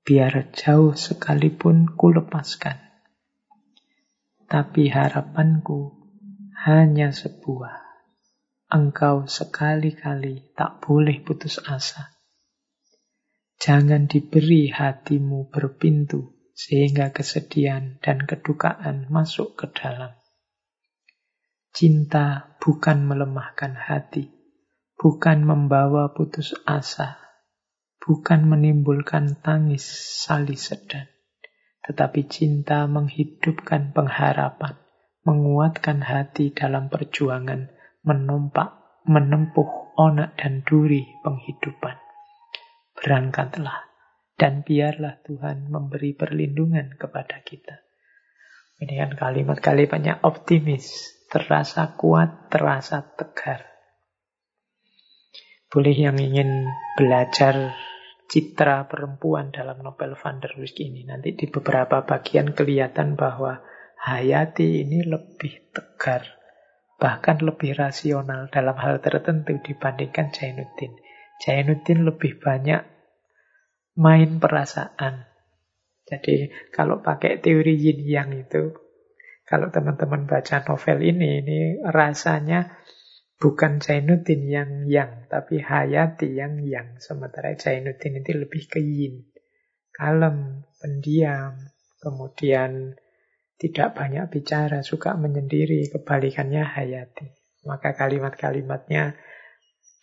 Biar 0.08 0.56
jauh 0.56 0.96
sekalipun 0.96 1.84
ku 2.00 2.08
lepaskan 2.16 2.89
tapi 4.50 4.90
harapanku 4.90 5.94
hanya 6.66 7.14
sebuah. 7.14 7.86
Engkau 8.66 9.30
sekali-kali 9.30 10.50
tak 10.58 10.82
boleh 10.82 11.22
putus 11.22 11.62
asa. 11.62 12.10
Jangan 13.62 14.10
diberi 14.10 14.74
hatimu 14.74 15.54
berpintu 15.54 16.50
sehingga 16.50 17.14
kesedihan 17.14 18.02
dan 18.02 18.26
kedukaan 18.26 19.06
masuk 19.06 19.54
ke 19.54 19.70
dalam. 19.70 20.18
Cinta 21.70 22.58
bukan 22.58 23.06
melemahkan 23.06 23.78
hati, 23.78 24.34
bukan 24.98 25.46
membawa 25.46 26.10
putus 26.10 26.58
asa, 26.66 27.22
bukan 28.02 28.50
menimbulkan 28.50 29.38
tangis 29.38 29.86
salis 30.26 30.74
sedan, 30.74 31.06
Tetapi 31.80 32.20
cinta 32.28 32.84
menghidupkan 32.84 33.96
pengharapan, 33.96 34.76
menguatkan 35.24 36.04
hati 36.04 36.52
dalam 36.52 36.92
perjuangan, 36.92 37.72
menompak, 38.04 39.00
menempuh 39.08 39.96
onak 39.96 40.36
dan 40.36 40.60
duri 40.64 41.04
penghidupan. 41.24 41.96
Berangkatlah, 42.96 43.90
dan 44.36 44.64
biarlah 44.64 45.20
Tuhan 45.24 45.68
memberi 45.68 46.16
perlindungan 46.16 46.96
kepada 46.96 47.40
kita. 47.44 47.80
Ini 48.80 48.96
kan 48.96 49.12
kalimat-kalimatnya 49.12 50.24
optimis, 50.24 51.16
terasa 51.28 51.96
kuat, 52.00 52.48
terasa 52.48 53.04
tegar. 53.12 53.68
Boleh 55.68 55.92
yang 55.92 56.16
ingin 56.16 56.64
belajar 56.96 57.76
citra 58.30 58.86
perempuan 58.86 59.50
dalam 59.50 59.82
novel 59.82 60.14
Van 60.14 60.38
der 60.38 60.54
Wijk 60.54 60.78
ini. 60.78 61.02
Nanti 61.02 61.34
di 61.34 61.50
beberapa 61.50 62.06
bagian 62.06 62.54
kelihatan 62.54 63.18
bahwa 63.18 63.58
Hayati 64.00 64.86
ini 64.86 65.04
lebih 65.04 65.74
tegar, 65.76 66.24
bahkan 66.96 67.36
lebih 67.42 67.76
rasional 67.76 68.48
dalam 68.48 68.78
hal 68.78 69.02
tertentu 69.02 69.60
dibandingkan 69.60 70.32
Jainuddin. 70.32 70.96
Jainuddin 71.42 72.08
lebih 72.08 72.40
banyak 72.40 72.80
main 74.00 74.40
perasaan. 74.40 75.28
Jadi 76.08 76.48
kalau 76.72 77.04
pakai 77.04 77.44
teori 77.44 77.76
yin 77.76 78.00
yang 78.08 78.32
itu, 78.32 78.72
kalau 79.44 79.68
teman-teman 79.68 80.24
baca 80.24 80.62
novel 80.64 80.98
ini, 81.02 81.42
ini 81.42 81.58
rasanya 81.82 82.78
Bukan 83.40 83.80
Jainuddin 83.80 84.44
yang 84.52 84.70
yang, 84.84 85.24
tapi 85.32 85.64
Hayati 85.64 86.28
yang 86.36 86.60
yang. 86.60 87.00
Sementara 87.00 87.56
Jainuddin 87.56 88.20
itu 88.20 88.36
lebih 88.36 88.68
ke 88.68 88.84
yin. 88.84 89.32
Kalem, 89.96 90.68
pendiam, 90.76 91.56
kemudian 92.04 93.00
tidak 93.56 93.96
banyak 93.96 94.28
bicara, 94.28 94.84
suka 94.84 95.16
menyendiri. 95.16 95.88
Kebalikannya 95.88 96.68
Hayati. 96.68 97.32
Maka 97.64 97.96
kalimat-kalimatnya 97.96 99.16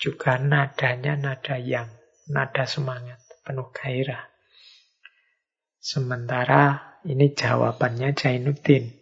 juga 0.01 0.41
nadanya 0.41 1.13
nada 1.17 1.61
yang, 1.61 1.89
nada 2.29 2.65
semangat, 2.65 3.21
penuh 3.45 3.69
gairah. 3.69 4.33
Sementara 5.77 6.97
ini 7.05 7.37
jawabannya 7.37 8.17
Jainuddin. 8.17 8.97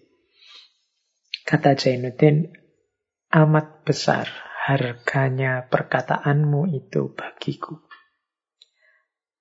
Kata 1.48 1.76
Jainuddin, 1.76 2.65
amat 3.36 3.84
besar 3.84 4.32
harganya 4.64 5.68
perkataanmu 5.68 6.72
itu 6.72 7.12
bagiku. 7.12 7.84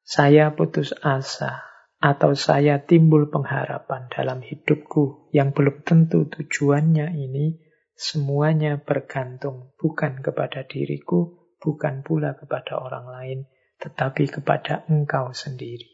Saya 0.02 0.50
putus 0.50 0.90
asa 0.98 1.62
atau 2.02 2.34
saya 2.34 2.82
timbul 2.82 3.30
pengharapan 3.30 4.10
dalam 4.10 4.42
hidupku 4.42 5.30
yang 5.30 5.54
belum 5.54 5.86
tentu 5.86 6.26
tujuannya 6.26 7.14
ini 7.14 7.62
semuanya 7.94 8.82
bergantung 8.82 9.70
bukan 9.78 10.18
kepada 10.26 10.66
diriku, 10.66 11.54
bukan 11.62 12.02
pula 12.02 12.34
kepada 12.34 12.82
orang 12.82 13.06
lain, 13.06 13.38
tetapi 13.78 14.26
kepada 14.26 14.82
engkau 14.90 15.30
sendiri. 15.30 15.86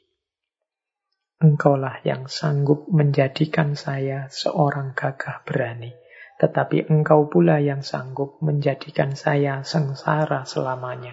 Engkaulah 1.36 2.00
yang 2.08 2.32
sanggup 2.32 2.88
menjadikan 2.88 3.76
saya 3.76 4.32
seorang 4.32 4.96
gagah 4.96 5.44
berani 5.44 5.92
tetapi 6.40 6.88
engkau 6.88 7.28
pula 7.28 7.60
yang 7.60 7.84
sanggup 7.84 8.40
menjadikan 8.40 9.12
saya 9.12 9.60
sengsara 9.60 10.48
selamanya. 10.48 11.12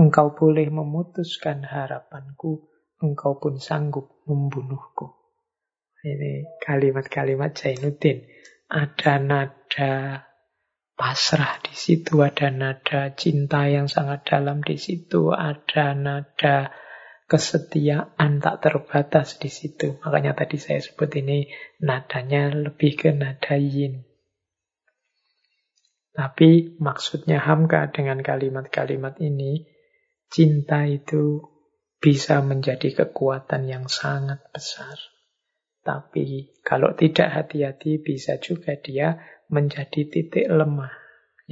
Engkau 0.00 0.32
boleh 0.32 0.72
memutuskan 0.72 1.60
harapanku, 1.68 2.72
engkau 3.04 3.36
pun 3.36 3.60
sanggup 3.60 4.24
membunuhku. 4.24 5.12
Ini 6.00 6.56
kalimat-kalimat 6.64 7.52
Zainuddin. 7.52 8.24
Ada 8.72 9.20
nada 9.20 10.24
pasrah 10.96 11.60
di 11.60 11.76
situ, 11.76 12.24
ada 12.24 12.48
nada 12.48 13.12
cinta 13.12 13.68
yang 13.68 13.92
sangat 13.92 14.24
dalam 14.24 14.64
di 14.64 14.80
situ, 14.80 15.28
ada 15.36 15.92
nada 15.92 16.72
kesetiaan 17.32 18.44
tak 18.44 18.60
terbatas 18.60 19.40
di 19.40 19.48
situ. 19.48 19.96
Makanya 20.04 20.36
tadi 20.36 20.60
saya 20.60 20.84
sebut 20.84 21.08
ini 21.16 21.48
nadanya 21.80 22.52
lebih 22.52 22.92
ke 22.92 23.08
nada 23.16 23.56
yin. 23.56 24.04
Tapi 26.12 26.76
maksudnya 26.76 27.40
Hamka 27.40 27.88
dengan 27.88 28.20
kalimat-kalimat 28.20 29.16
ini, 29.24 29.64
cinta 30.28 30.84
itu 30.84 31.40
bisa 31.96 32.44
menjadi 32.44 32.92
kekuatan 32.92 33.64
yang 33.64 33.88
sangat 33.88 34.44
besar. 34.52 35.00
Tapi 35.80 36.52
kalau 36.60 36.92
tidak 36.92 37.32
hati-hati 37.32 37.96
bisa 38.04 38.36
juga 38.36 38.76
dia 38.76 39.24
menjadi 39.48 40.04
titik 40.04 40.52
lemah 40.52 41.01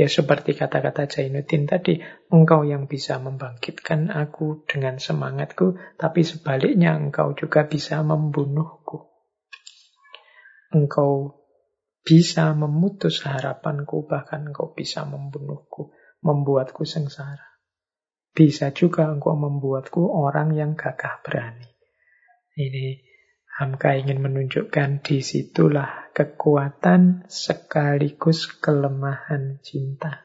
Ya 0.01 0.09
seperti 0.09 0.57
kata-kata 0.57 1.05
Jainuddin 1.13 1.69
tadi, 1.69 2.01
engkau 2.33 2.65
yang 2.65 2.89
bisa 2.89 3.21
membangkitkan 3.21 4.09
aku 4.09 4.65
dengan 4.65 4.97
semangatku, 4.97 5.77
tapi 6.01 6.25
sebaliknya 6.25 6.97
engkau 6.97 7.37
juga 7.37 7.69
bisa 7.69 8.01
membunuhku. 8.01 9.13
Engkau 10.73 11.45
bisa 12.01 12.57
memutus 12.57 13.21
harapanku, 13.29 14.09
bahkan 14.09 14.49
engkau 14.49 14.73
bisa 14.73 15.05
membunuhku, 15.05 15.93
membuatku 16.25 16.89
sengsara. 16.89 17.61
Bisa 18.33 18.73
juga 18.73 19.05
engkau 19.05 19.37
membuatku 19.37 20.01
orang 20.01 20.57
yang 20.57 20.81
gagah 20.81 21.21
berani. 21.21 21.69
Ini 22.57 23.10
Hamka 23.61 23.93
ingin 23.93 24.25
menunjukkan 24.25 25.05
di 25.05 25.21
situlah 25.21 26.09
kekuatan 26.17 27.29
sekaligus 27.29 28.49
kelemahan 28.57 29.61
cinta. 29.61 30.25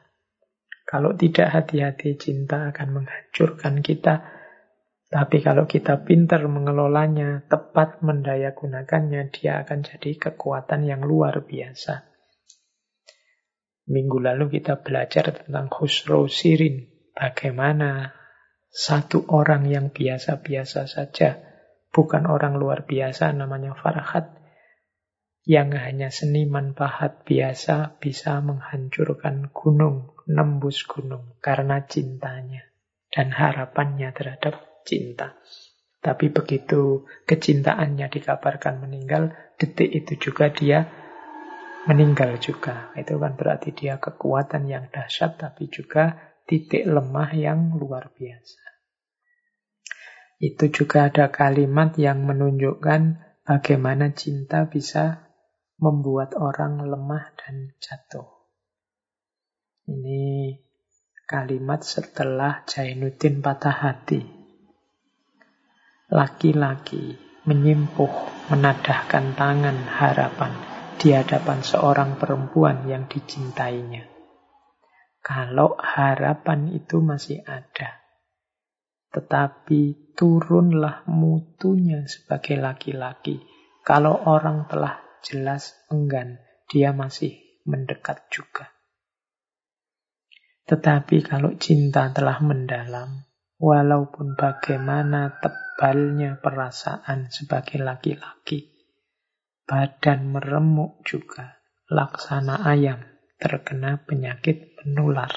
Kalau 0.88 1.12
tidak 1.12 1.52
hati-hati, 1.52 2.16
cinta 2.16 2.72
akan 2.72 3.04
menghancurkan 3.04 3.84
kita. 3.84 4.24
Tapi 5.12 5.44
kalau 5.44 5.68
kita 5.68 6.00
pintar 6.08 6.48
mengelolanya, 6.48 7.44
tepat 7.44 8.00
mendayagunakannya, 8.00 9.28
dia 9.28 9.60
akan 9.68 9.84
jadi 9.84 10.16
kekuatan 10.16 10.88
yang 10.88 11.04
luar 11.04 11.44
biasa. 11.44 12.08
Minggu 13.92 14.16
lalu 14.16 14.48
kita 14.48 14.80
belajar 14.80 15.36
tentang 15.36 15.68
Khusro 15.68 16.24
Sirin. 16.24 16.88
Bagaimana 17.12 18.16
satu 18.72 19.28
orang 19.28 19.68
yang 19.68 19.92
biasa-biasa 19.92 20.88
saja 20.88 21.45
bukan 21.96 22.28
orang 22.28 22.60
luar 22.60 22.84
biasa 22.84 23.32
namanya 23.32 23.72
Farhat 23.72 24.36
yang 25.48 25.72
hanya 25.72 26.12
seniman 26.12 26.76
pahat 26.76 27.24
biasa 27.24 27.96
bisa 27.96 28.36
menghancurkan 28.44 29.48
gunung, 29.54 30.12
nembus 30.28 30.84
gunung 30.84 31.40
karena 31.40 31.86
cintanya 31.88 32.66
dan 33.08 33.32
harapannya 33.32 34.12
terhadap 34.12 34.84
cinta. 34.84 35.38
Tapi 36.02 36.34
begitu 36.34 37.08
kecintaannya 37.24 38.12
dikabarkan 38.12 38.84
meninggal, 38.84 39.32
detik 39.56 39.88
itu 39.88 40.28
juga 40.28 40.52
dia 40.52 40.84
meninggal 41.86 42.36
juga. 42.42 42.90
Itu 42.98 43.16
kan 43.22 43.38
berarti 43.38 43.70
dia 43.70 44.02
kekuatan 44.02 44.66
yang 44.66 44.90
dahsyat 44.90 45.38
tapi 45.38 45.70
juga 45.70 46.34
titik 46.42 46.84
lemah 46.90 47.30
yang 47.38 47.74
luar 47.78 48.10
biasa. 48.10 48.65
Itu 50.36 50.68
juga 50.68 51.08
ada 51.08 51.32
kalimat 51.32 51.96
yang 51.96 52.28
menunjukkan 52.28 53.24
bagaimana 53.48 54.12
cinta 54.12 54.68
bisa 54.68 55.32
membuat 55.80 56.36
orang 56.36 56.84
lemah 56.84 57.32
dan 57.40 57.72
jatuh. 57.80 58.28
Ini 59.86 60.56
kalimat 61.24 61.80
setelah 61.80 62.66
Jainuddin 62.68 63.40
patah 63.40 63.76
hati. 63.76 64.20
Laki-laki 66.12 67.16
menyimpuh, 67.46 68.14
menadahkan 68.50 69.38
tangan 69.38 69.78
harapan 69.86 70.52
di 70.98 71.14
hadapan 71.14 71.62
seorang 71.62 72.18
perempuan 72.18 72.84
yang 72.90 73.06
dicintainya. 73.06 74.06
Kalau 75.22 75.74
harapan 75.78 76.70
itu 76.74 77.02
masih 77.02 77.42
ada, 77.46 78.05
tetapi 79.16 80.12
turunlah 80.12 81.08
mutunya 81.08 82.04
sebagai 82.04 82.60
laki-laki. 82.60 83.40
Kalau 83.80 84.12
orang 84.28 84.68
telah 84.68 85.00
jelas 85.24 85.72
enggan, 85.88 86.36
dia 86.68 86.92
masih 86.92 87.32
mendekat 87.64 88.28
juga. 88.28 88.76
Tetapi 90.68 91.24
kalau 91.24 91.56
cinta 91.56 92.12
telah 92.12 92.44
mendalam, 92.44 93.24
walaupun 93.56 94.36
bagaimana 94.36 95.40
tebalnya 95.40 96.36
perasaan 96.36 97.32
sebagai 97.32 97.80
laki-laki, 97.80 98.68
badan 99.64 100.28
meremuk 100.28 101.00
juga, 101.08 101.56
laksana 101.88 102.68
ayam 102.68 103.00
terkena 103.40 103.96
penyakit 104.04 104.76
menular. 104.84 105.32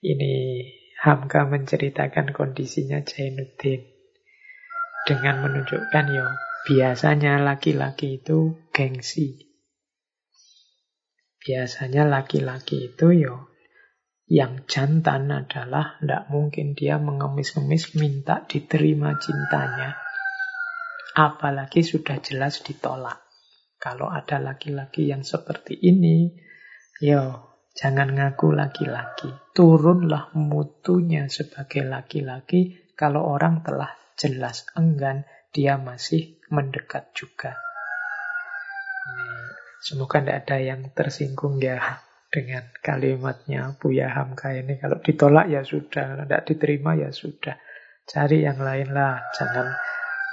Ini 0.00 0.36
Hamka 1.04 1.44
menceritakan 1.44 2.32
kondisinya 2.32 3.04
Jainuddin 3.04 3.84
dengan 5.04 5.44
menunjukkan 5.44 6.06
ya 6.08 6.24
Biasanya 6.64 7.44
laki-laki 7.44 8.24
itu 8.24 8.56
gengsi. 8.72 9.36
Biasanya 11.44 12.08
laki-laki 12.08 12.88
itu 12.88 13.12
yo 13.12 13.52
yang 14.24 14.64
jantan 14.64 15.28
adalah 15.28 16.00
tidak 16.00 16.24
mungkin 16.32 16.72
dia 16.72 16.96
mengemis-ngemis 16.96 18.00
minta 18.00 18.48
diterima 18.48 19.20
cintanya. 19.20 20.00
Apalagi 21.12 21.84
sudah 21.84 22.16
jelas 22.24 22.64
ditolak. 22.64 23.20
Kalau 23.76 24.08
ada 24.08 24.40
laki-laki 24.40 25.12
yang 25.12 25.20
seperti 25.20 25.76
ini, 25.76 26.32
yo 27.04 27.53
jangan 27.74 28.14
ngaku 28.14 28.54
laki-laki. 28.54 29.30
Turunlah 29.50 30.30
mutunya 30.38 31.26
sebagai 31.26 31.82
laki-laki 31.82 32.90
kalau 32.94 33.26
orang 33.26 33.66
telah 33.66 33.90
jelas 34.14 34.66
enggan, 34.78 35.26
dia 35.50 35.78
masih 35.78 36.38
mendekat 36.50 37.10
juga. 37.14 37.58
Semoga 39.84 40.22
tidak 40.22 40.48
ada 40.48 40.56
yang 40.64 40.80
tersinggung 40.96 41.60
ya 41.60 42.00
dengan 42.32 42.64
kalimatnya 42.80 43.76
Buya 43.76 44.08
Hamka 44.10 44.56
ini. 44.56 44.80
Kalau 44.80 44.98
ditolak 45.04 45.52
ya 45.52 45.60
sudah, 45.60 46.24
tidak 46.24 46.42
diterima 46.48 46.96
ya 46.96 47.12
sudah. 47.12 47.60
Cari 48.08 48.48
yang 48.48 48.64
lain 48.64 48.96
lah, 48.96 49.20
jangan 49.36 49.76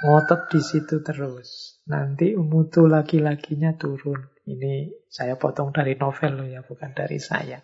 ngotot 0.08 0.48
di 0.48 0.60
situ 0.64 1.04
terus. 1.04 1.78
Nanti 1.84 2.32
mutu 2.32 2.88
laki-lakinya 2.88 3.76
turun. 3.76 4.31
Ini 4.42 5.06
saya 5.06 5.38
potong 5.38 5.70
dari 5.70 5.94
novel 5.94 6.42
loh 6.42 6.48
ya, 6.48 6.60
bukan 6.66 6.90
dari 6.94 7.22
saya. 7.22 7.62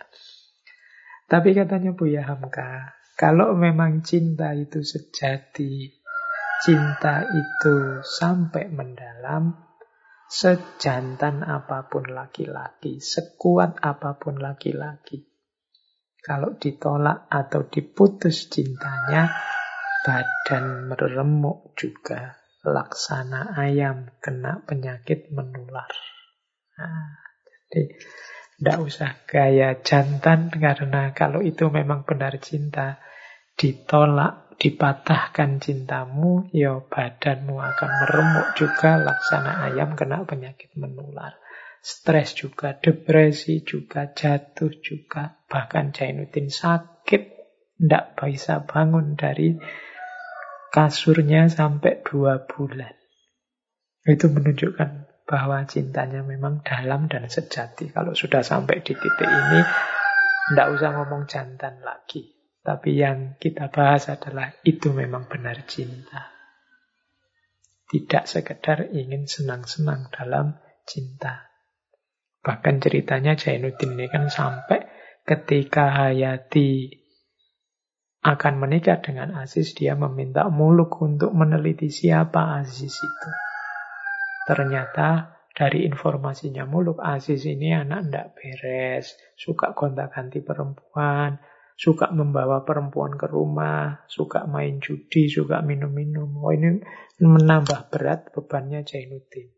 Tapi 1.28 1.52
katanya 1.52 1.92
Buya 1.92 2.24
Hamka, 2.24 2.94
kalau 3.18 3.52
memang 3.58 4.00
cinta 4.06 4.54
itu 4.54 4.80
sejati, 4.80 5.90
cinta 6.62 7.26
itu 7.26 8.00
sampai 8.06 8.70
mendalam, 8.70 9.68
Sejantan 10.28 11.40
apa 11.40 11.88
pun 11.88 12.04
laki-laki, 12.04 13.00
sekuat 13.00 13.80
apa 13.80 14.20
pun 14.20 14.36
laki-laki. 14.36 15.24
Kalau 16.20 16.60
ditolak 16.60 17.32
atau 17.32 17.64
diputus 17.64 18.52
cintanya, 18.52 19.32
badan 20.04 20.84
meremuk 20.92 21.72
juga. 21.80 22.44
Laksana 22.60 23.56
ayam 23.56 24.20
kena 24.20 24.60
penyakit 24.68 25.32
menular. 25.32 25.88
Nah, 26.78 27.18
jadi 27.68 27.82
tidak 28.58 28.78
usah 28.82 29.10
gaya 29.26 29.78
jantan 29.82 30.50
karena 30.54 31.10
kalau 31.14 31.42
itu 31.42 31.66
memang 31.70 32.06
benar 32.06 32.38
cinta, 32.38 33.02
ditolak 33.58 34.48
dipatahkan 34.58 35.62
cintamu, 35.62 36.50
ya 36.50 36.82
badanmu 36.82 37.54
akan 37.54 37.90
meremuk 38.02 38.48
juga, 38.58 38.98
laksana 38.98 39.70
ayam 39.70 39.94
kena 39.94 40.26
penyakit 40.26 40.74
menular. 40.74 41.38
Stres 41.78 42.34
juga, 42.34 42.74
depresi 42.74 43.62
juga, 43.62 44.10
jatuh 44.10 44.74
juga, 44.82 45.38
bahkan 45.46 45.94
Jainuddin 45.94 46.50
sakit, 46.50 47.22
tidak 47.78 48.18
bisa 48.18 48.66
bangun 48.66 49.14
dari 49.14 49.54
kasurnya 50.74 51.46
sampai 51.46 52.02
dua 52.02 52.42
bulan. 52.42 52.98
Itu 54.02 54.26
menunjukkan 54.34 55.07
bahwa 55.28 55.60
cintanya 55.68 56.24
memang 56.24 56.64
dalam 56.64 57.04
dan 57.04 57.28
sejati. 57.28 57.92
Kalau 57.92 58.16
sudah 58.16 58.40
sampai 58.40 58.80
di 58.80 58.96
titik 58.96 59.28
ini, 59.28 59.60
tidak 60.48 60.66
usah 60.72 60.96
ngomong 60.96 61.28
jantan 61.28 61.84
lagi. 61.84 62.32
Tapi 62.64 62.96
yang 62.96 63.36
kita 63.36 63.68
bahas 63.68 64.08
adalah 64.08 64.48
itu 64.64 64.88
memang 64.96 65.28
benar 65.28 65.68
cinta. 65.68 66.32
Tidak 67.88 68.24
sekedar 68.24 68.88
ingin 68.88 69.28
senang-senang 69.28 70.08
dalam 70.08 70.56
cinta. 70.88 71.48
Bahkan 72.40 72.80
ceritanya 72.80 73.36
Jainuddin 73.36 74.00
ini 74.00 74.08
kan 74.08 74.32
sampai 74.32 74.88
ketika 75.28 75.92
Hayati 75.92 76.88
akan 78.24 78.54
menikah 78.60 79.00
dengan 79.04 79.36
Aziz, 79.36 79.76
dia 79.76 79.92
meminta 79.92 80.48
muluk 80.48 81.00
untuk 81.04 81.32
meneliti 81.36 81.92
siapa 81.92 82.60
Aziz 82.60 82.96
itu. 82.96 83.30
Ternyata 84.48 85.36
dari 85.52 85.84
informasinya 85.84 86.64
muluk, 86.64 87.04
Aziz 87.04 87.44
ini 87.44 87.76
anak 87.76 88.08
ndak 88.08 88.26
beres, 88.32 89.12
suka 89.36 89.76
gonta-ganti 89.76 90.40
perempuan, 90.40 91.36
suka 91.76 92.08
membawa 92.08 92.64
perempuan 92.64 93.20
ke 93.20 93.28
rumah, 93.28 94.08
suka 94.08 94.48
main 94.48 94.80
judi, 94.80 95.28
suka 95.28 95.60
minum-minum. 95.60 96.32
Oh 96.40 96.48
ini 96.48 96.80
menambah 97.20 97.92
berat 97.92 98.32
bebannya 98.32 98.88
Jainuddin. 98.88 99.52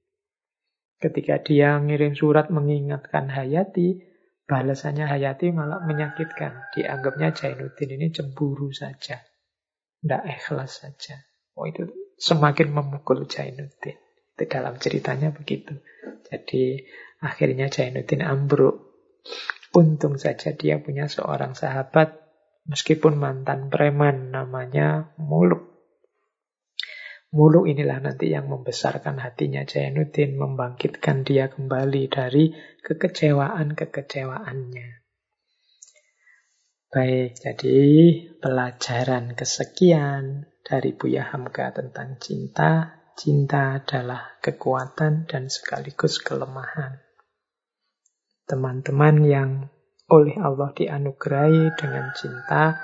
Ketika 0.99 1.39
dia 1.39 1.79
ngirim 1.79 2.19
surat 2.19 2.51
mengingatkan 2.51 3.31
Hayati, 3.31 4.03
balasannya 4.51 5.07
Hayati 5.07 5.55
malah 5.55 5.87
menyakitkan. 5.87 6.75
Dianggapnya 6.75 7.31
Jainuddin 7.31 7.95
ini 7.95 8.11
cemburu 8.11 8.75
saja. 8.75 9.23
Tidak 10.03 10.23
ikhlas 10.27 10.83
saja. 10.83 11.15
Oh 11.55 11.71
itu 11.71 11.87
semakin 12.19 12.75
memukul 12.75 13.31
Jainuddin. 13.31 14.10
Itu 14.41 14.49
dalam 14.49 14.81
ceritanya 14.81 15.37
begitu. 15.37 15.85
Jadi 16.25 16.81
akhirnya 17.21 17.69
Jainuddin 17.69 18.25
ambruk. 18.25 18.89
Untung 19.77 20.17
saja 20.17 20.57
dia 20.57 20.81
punya 20.81 21.13
seorang 21.13 21.53
sahabat, 21.53 22.17
meskipun 22.65 23.21
mantan 23.21 23.69
preman, 23.69 24.33
namanya 24.33 25.13
Muluk. 25.21 25.61
Muluk 27.37 27.69
inilah 27.69 28.01
nanti 28.01 28.33
yang 28.33 28.49
membesarkan 28.49 29.21
hatinya 29.21 29.61
Jainuddin, 29.69 30.41
membangkitkan 30.41 31.21
dia 31.21 31.53
kembali 31.53 32.09
dari 32.09 32.57
kekecewaan-kekecewaannya. 32.81 35.05
Baik, 36.89 37.37
jadi 37.37 37.79
pelajaran 38.41 39.37
kesekian 39.37 40.49
dari 40.65 40.97
Buya 40.97 41.29
Hamka 41.29 41.77
tentang 41.77 42.17
cinta. 42.19 43.00
Cinta 43.21 43.77
adalah 43.77 44.41
kekuatan 44.41 45.29
dan 45.29 45.53
sekaligus 45.53 46.17
kelemahan 46.25 47.11
teman-teman 48.51 49.17
yang 49.23 49.51
oleh 50.11 50.35
Allah 50.43 50.75
dianugerahi 50.75 51.79
dengan 51.79 52.11
cinta, 52.19 52.83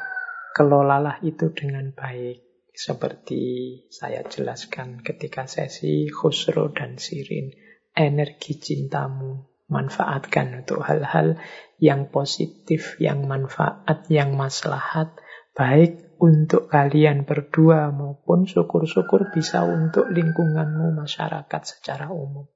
kelolalah 0.55 1.19
itu 1.27 1.51
dengan 1.51 1.91
baik. 1.91 2.71
Seperti 2.71 3.43
saya 3.91 4.23
jelaskan 4.23 5.03
ketika 5.03 5.51
sesi 5.51 6.07
Khusro 6.07 6.71
dan 6.71 7.03
Sirin. 7.03 7.51
Energi 7.97 8.61
cintamu 8.61 9.43
manfaatkan 9.67 10.63
untuk 10.63 10.87
hal-hal 10.87 11.41
yang 11.83 12.15
positif, 12.15 12.95
yang 13.03 13.27
manfaat, 13.27 14.07
yang 14.07 14.39
maslahat. 14.39 15.19
Baik 15.57 16.06
untuk 16.17 16.73
kalian 16.73 17.29
berdua 17.29 17.93
maupun 17.93 18.49
syukur-syukur 18.49 19.29
bisa 19.33 19.65
untuk 19.69 20.09
lingkunganmu 20.09 20.97
masyarakat 20.97 21.63
secara 21.65 22.09
umum. 22.09 22.49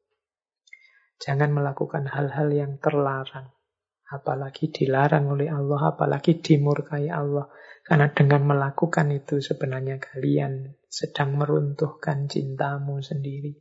Jangan 1.21 1.53
melakukan 1.53 2.09
hal-hal 2.09 2.49
yang 2.49 2.73
terlarang. 2.81 3.53
Apalagi 4.11 4.73
dilarang 4.73 5.31
oleh 5.31 5.53
Allah, 5.53 5.95
apalagi 5.95 6.41
dimurkai 6.41 7.13
Allah. 7.13 7.47
Karena 7.85 8.09
dengan 8.11 8.49
melakukan 8.49 9.13
itu 9.13 9.39
sebenarnya 9.39 10.01
kalian 10.01 10.81
sedang 10.89 11.37
meruntuhkan 11.37 12.27
cintamu 12.27 12.99
sendiri. 13.05 13.55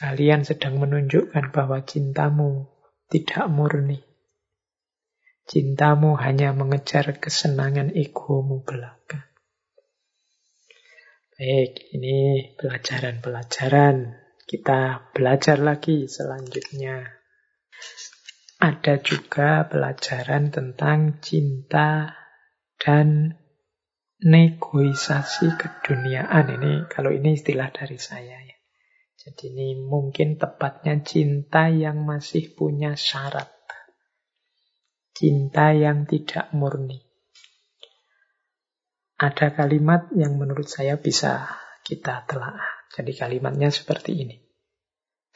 Kalian 0.00 0.42
sedang 0.42 0.78
menunjukkan 0.78 1.54
bahwa 1.54 1.82
cintamu 1.86 2.70
tidak 3.10 3.46
murni. 3.50 4.09
Cintamu 5.50 6.14
hanya 6.14 6.54
mengejar 6.54 7.18
kesenangan 7.18 7.90
egomu 7.90 8.62
belaka. 8.62 9.34
Baik, 11.34 11.90
ini 11.90 12.54
pelajaran-pelajaran 12.54 14.14
kita 14.46 15.10
belajar 15.10 15.58
lagi 15.58 16.06
selanjutnya. 16.06 17.02
Ada 18.62 19.02
juga 19.02 19.66
pelajaran 19.66 20.54
tentang 20.54 21.18
cinta 21.18 22.14
dan 22.78 23.34
negosiasi 24.22 25.50
keduniaan. 25.58 26.46
Ini 26.46 26.86
kalau 26.86 27.10
ini 27.10 27.34
istilah 27.34 27.74
dari 27.74 27.98
saya 27.98 28.38
ya. 28.38 28.56
Jadi 29.18 29.50
ini 29.50 29.82
mungkin 29.82 30.38
tepatnya 30.38 31.02
cinta 31.02 31.66
yang 31.74 32.06
masih 32.06 32.54
punya 32.54 32.94
syarat. 32.94 33.59
Cinta 35.20 35.76
yang 35.76 36.08
tidak 36.08 36.48
murni. 36.56 36.96
Ada 39.20 39.52
kalimat 39.52 40.08
yang 40.16 40.40
menurut 40.40 40.64
saya 40.64 40.96
bisa 40.96 41.44
kita 41.84 42.24
telah. 42.24 42.56
Jadi 42.88 43.12
kalimatnya 43.20 43.68
seperti 43.68 44.16
ini. 44.16 44.40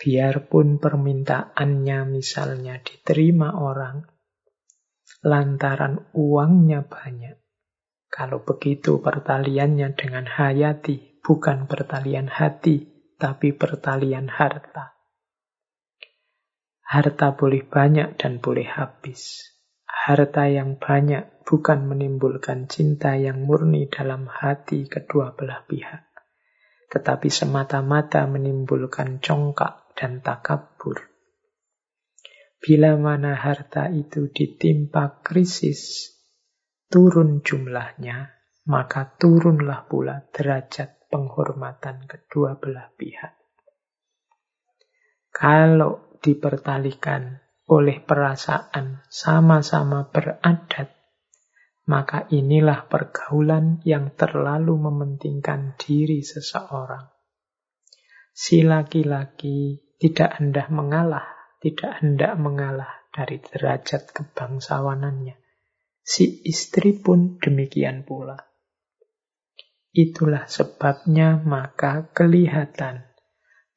Biarpun 0.01 0.81
permintaannya 0.81 2.09
misalnya 2.09 2.81
diterima 2.81 3.61
orang, 3.61 4.09
lantaran 5.21 6.09
uangnya 6.17 6.89
banyak. 6.89 7.37
Kalau 8.09 8.41
begitu 8.41 9.05
pertaliannya 9.05 9.93
dengan 9.93 10.25
hayati, 10.25 11.21
bukan 11.21 11.69
pertalian 11.69 12.33
hati, 12.33 12.89
tapi 13.21 13.53
pertalian 13.53 14.33
harta. 14.33 14.97
Harta 16.89 17.37
boleh 17.37 17.69
banyak 17.69 18.17
dan 18.17 18.41
boleh 18.41 18.65
habis. 18.65 19.54
Harta 20.05 20.53
yang 20.53 20.77
banyak 20.77 21.49
bukan 21.49 21.89
menimbulkan 21.89 22.69
cinta 22.69 23.17
yang 23.17 23.49
murni 23.49 23.89
dalam 23.89 24.29
hati 24.29 24.85
kedua 24.85 25.33
belah 25.33 25.65
pihak, 25.65 26.05
tetapi 26.93 27.33
semata-mata 27.33 28.29
menimbulkan 28.29 29.25
congkak 29.25 29.97
dan 29.97 30.21
takabur. 30.21 31.09
Bila 32.61 33.01
mana 33.01 33.33
harta 33.33 33.89
itu 33.89 34.29
ditimpa 34.29 35.25
krisis, 35.25 36.13
turun 36.93 37.41
jumlahnya, 37.41 38.29
maka 38.69 39.09
turunlah 39.17 39.89
pula 39.89 40.21
derajat 40.33 41.09
penghormatan 41.09 42.05
kedua 42.05 42.61
belah 42.61 42.93
pihak. 42.97 43.37
Kalau 45.33 46.21
dipertalikan 46.25 47.44
oleh 47.65 48.05
perasaan 48.05 49.01
sama-sama 49.09 50.13
beradat, 50.13 50.93
maka 51.89 52.29
inilah 52.29 52.89
pergaulan 52.89 53.81
yang 53.89 54.13
terlalu 54.13 54.77
mementingkan 54.77 55.77
diri 55.81 56.21
seseorang. 56.21 57.09
Si 58.35 58.61
laki-laki 58.67 59.81
tidak 59.97 60.37
hendak 60.43 60.69
mengalah, 60.69 61.25
tidak 61.63 62.03
hendak 62.03 62.37
mengalah 62.37 63.09
dari 63.15 63.41
derajat 63.41 64.11
kebangsawanannya. 64.13 65.39
Si 66.05 66.45
istri 66.45 67.01
pun 67.01 67.41
demikian 67.41 68.05
pula. 68.05 68.37
Itulah 69.95 70.51
sebabnya 70.51 71.39
maka 71.41 72.11
kelihatan 72.11 73.07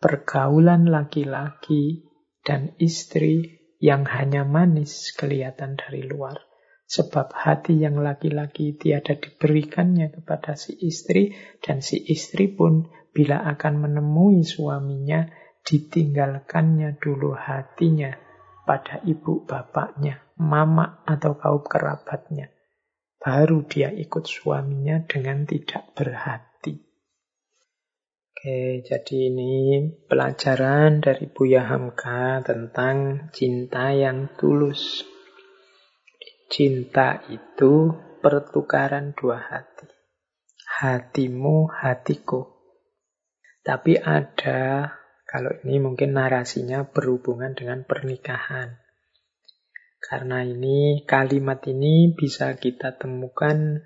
pergaulan 0.01 0.89
laki-laki 0.89 2.09
dan 2.41 2.73
istri 2.81 3.56
yang 3.77 4.05
hanya 4.09 4.43
manis 4.43 5.13
kelihatan 5.13 5.77
dari 5.77 6.05
luar. 6.05 6.41
Sebab 6.87 7.35
hati 7.35 7.83
yang 7.83 7.99
laki-laki 7.99 8.79
tiada 8.79 9.19
diberikannya 9.19 10.07
kepada 10.13 10.55
si 10.55 10.77
istri 10.87 11.35
dan 11.59 11.83
si 11.83 11.99
istri 11.99 12.47
pun 12.47 12.87
bila 13.11 13.43
akan 13.43 13.83
menemui 13.83 14.47
suaminya 14.47 15.27
ditinggalkannya 15.67 16.95
dulu 16.95 17.35
hatinya 17.35 18.15
pada 18.63 19.03
ibu 19.03 19.43
bapaknya, 19.43 20.23
mama 20.39 21.03
atau 21.03 21.35
kaum 21.35 21.63
kerabatnya 21.67 22.55
baru 23.27 23.65
dia 23.67 23.91
ikut 23.91 24.23
suaminya 24.23 25.03
dengan 25.03 25.43
tidak 25.43 25.91
berhati. 25.97 26.46
Oke, 28.37 28.85
jadi 28.85 29.33
ini 29.33 29.81
pelajaran 30.05 31.01
dari 31.01 31.25
Buya 31.25 31.73
Hamka 31.73 32.45
tentang 32.45 33.25
cinta 33.33 33.89
yang 33.97 34.37
tulus. 34.37 35.01
Cinta 36.45 37.25
itu 37.33 37.97
pertukaran 38.21 39.17
dua 39.17 39.41
hati. 39.41 39.89
Hatimu, 40.69 41.65
hatiku. 41.81 42.61
Tapi 43.65 43.97
ada, 43.97 44.93
kalau 45.25 45.57
ini 45.65 45.81
mungkin 45.81 46.13
narasinya 46.13 46.85
berhubungan 46.85 47.57
dengan 47.57 47.89
pernikahan. 47.89 48.77
Karena 49.97 50.45
ini 50.45 51.01
kalimat 51.09 51.65
ini 51.65 52.13
bisa 52.13 52.53
kita 52.53 53.01
temukan 53.01 53.81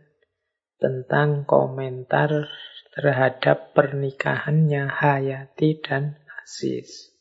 tentang 0.75 1.47
komentar 1.47 2.51
terhadap 2.91 3.71
pernikahannya 3.71 4.91
Hayati 4.91 5.79
dan 5.79 6.19
Aziz. 6.43 7.11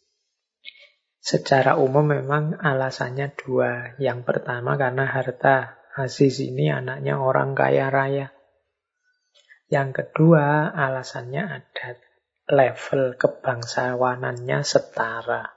Secara 1.20 1.78
umum 1.78 2.10
memang 2.10 2.58
alasannya 2.58 3.30
dua. 3.36 3.94
Yang 4.02 4.26
pertama 4.26 4.74
karena 4.74 5.06
harta. 5.06 5.78
Aziz 5.90 6.40
ini 6.40 6.70
anaknya 6.70 7.18
orang 7.18 7.52
kaya 7.52 7.90
raya. 7.90 8.32
Yang 9.70 10.02
kedua 10.02 10.70
alasannya 10.74 11.42
ada 11.46 11.88
level 12.50 13.14
kebangsawanannya 13.14 14.58
setara. 14.66 15.54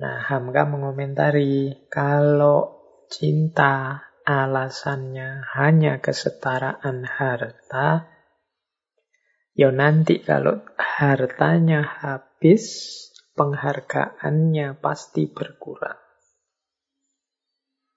Nah, 0.00 0.18
Hamka 0.26 0.64
mengomentari 0.66 1.84
kalau 1.92 2.80
cinta 3.12 4.02
alasannya 4.24 5.44
hanya 5.54 6.00
kesetaraan 6.00 7.04
harta, 7.04 8.13
ya 9.54 9.70
nanti 9.70 10.18
kalau 10.20 10.62
hartanya 10.76 11.82
habis, 11.82 12.90
penghargaannya 13.38 14.78
pasti 14.78 15.30
berkurang. 15.30 15.98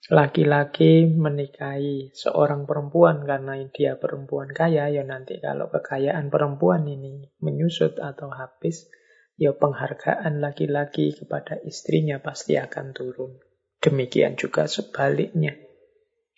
Laki-laki 0.08 1.04
menikahi 1.04 2.16
seorang 2.16 2.64
perempuan 2.64 3.28
karena 3.28 3.60
dia 3.76 4.00
perempuan 4.00 4.48
kaya, 4.56 4.88
ya 4.88 5.04
nanti 5.04 5.36
kalau 5.44 5.68
kekayaan 5.68 6.32
perempuan 6.32 6.88
ini 6.88 7.28
menyusut 7.44 8.00
atau 8.00 8.32
habis, 8.32 8.88
ya 9.36 9.52
penghargaan 9.52 10.40
laki-laki 10.40 11.12
kepada 11.12 11.60
istrinya 11.60 12.24
pasti 12.24 12.56
akan 12.56 12.96
turun. 12.96 13.36
Demikian 13.84 14.40
juga 14.40 14.64
sebaliknya. 14.66 15.60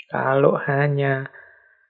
Kalau 0.09 0.57
hanya 0.57 1.29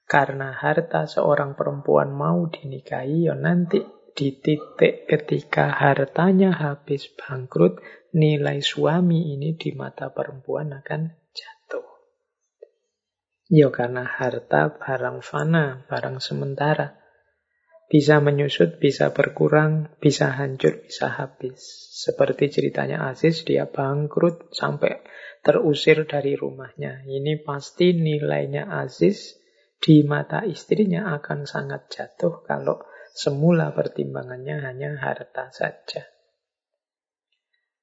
karena 0.10 0.58
harta 0.58 1.06
seorang 1.06 1.54
perempuan 1.54 2.10
mau 2.10 2.50
dinikahi, 2.50 3.30
ya 3.30 3.38
nanti 3.38 3.78
di 4.18 4.34
titik 4.42 5.06
ketika 5.06 5.70
hartanya 5.70 6.50
habis 6.50 7.06
bangkrut, 7.14 7.78
nilai 8.18 8.58
suami 8.66 9.38
ini 9.38 9.54
di 9.54 9.70
mata 9.78 10.10
perempuan 10.10 10.74
akan 10.74 11.14
jatuh. 11.30 11.86
Ya 13.54 13.70
karena 13.70 14.02
harta 14.02 14.82
barang 14.82 15.22
fana, 15.22 15.86
barang 15.86 16.18
sementara. 16.18 16.98
Bisa 17.86 18.18
menyusut, 18.18 18.82
bisa 18.82 19.14
berkurang, 19.14 19.94
bisa 20.02 20.34
hancur, 20.34 20.90
bisa 20.90 21.10
habis. 21.10 21.62
Seperti 21.94 22.50
ceritanya 22.50 23.10
Aziz, 23.14 23.46
dia 23.46 23.70
bangkrut 23.70 24.54
sampai 24.58 25.06
terusir 25.46 26.06
dari 26.10 26.34
rumahnya. 26.34 27.06
Ini 27.06 27.42
pasti 27.46 27.94
nilainya 27.94 28.70
Aziz 28.70 29.40
di 29.80 30.04
mata 30.04 30.44
istrinya 30.44 31.16
akan 31.16 31.48
sangat 31.48 31.88
jatuh 31.92 32.44
kalau 32.44 32.84
semula 33.16 33.72
pertimbangannya 33.72 34.60
hanya 34.64 35.00
harta 35.00 35.52
saja. 35.56 36.04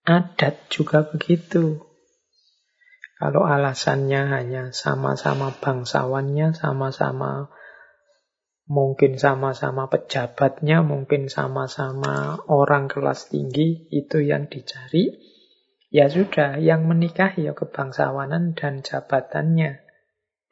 Adat 0.06 0.70
juga 0.70 1.02
begitu. 1.02 1.82
Kalau 3.16 3.48
alasannya 3.48 4.28
hanya 4.28 4.62
sama-sama 4.76 5.50
bangsawannya, 5.56 6.52
sama-sama 6.52 7.48
Mungkin 8.66 9.14
sama-sama 9.14 9.86
pejabatnya, 9.86 10.82
mungkin 10.82 11.30
sama-sama 11.30 12.42
orang 12.50 12.90
kelas 12.90 13.30
tinggi, 13.30 13.86
itu 13.94 14.18
yang 14.18 14.50
dicari. 14.50 15.22
Ya 15.94 16.10
sudah, 16.10 16.58
yang 16.58 16.90
menikah 16.90 17.30
ya 17.38 17.54
kebangsawanan 17.54 18.58
dan 18.58 18.82
jabatannya. 18.82 19.85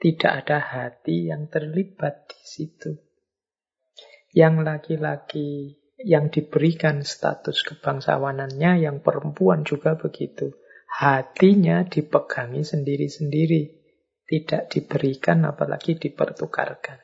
Tidak 0.04 0.28
ada 0.44 0.60
hati 0.60 1.32
yang 1.32 1.48
terlibat 1.48 2.28
di 2.28 2.42
situ. 2.44 2.92
Yang 4.36 4.54
laki-laki 4.60 5.80
yang 5.96 6.28
diberikan 6.28 7.00
status 7.00 7.64
kebangsawanannya, 7.64 8.84
yang 8.84 9.00
perempuan 9.00 9.64
juga 9.64 9.96
begitu. 9.96 10.52
Hatinya 10.92 11.88
dipegangi 11.88 12.60
sendiri-sendiri. 12.60 13.80
Tidak 14.28 14.68
diberikan 14.68 15.48
apalagi 15.48 15.96
dipertukarkan. 15.96 17.00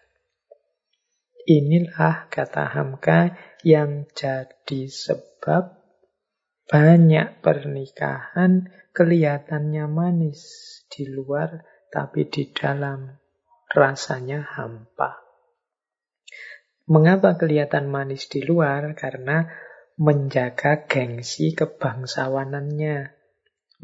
Inilah 1.49 2.29
kata 2.29 2.69
Hamka 2.69 3.33
yang 3.65 4.13
jadi 4.13 4.93
sebab 4.93 5.73
banyak 6.69 7.41
pernikahan 7.41 8.69
kelihatannya 8.93 9.89
manis 9.89 10.45
di 10.93 11.09
luar 11.09 11.70
tapi 11.91 12.31
di 12.31 12.49
dalam 12.55 13.11
rasanya 13.71 14.47
hampa. 14.47 15.21
Mengapa 16.91 17.39
kelihatan 17.39 17.87
manis 17.87 18.27
di 18.27 18.43
luar? 18.43 18.99
Karena 18.99 19.47
menjaga 19.95 20.91
gengsi 20.91 21.55
kebangsawanannya, 21.55 23.15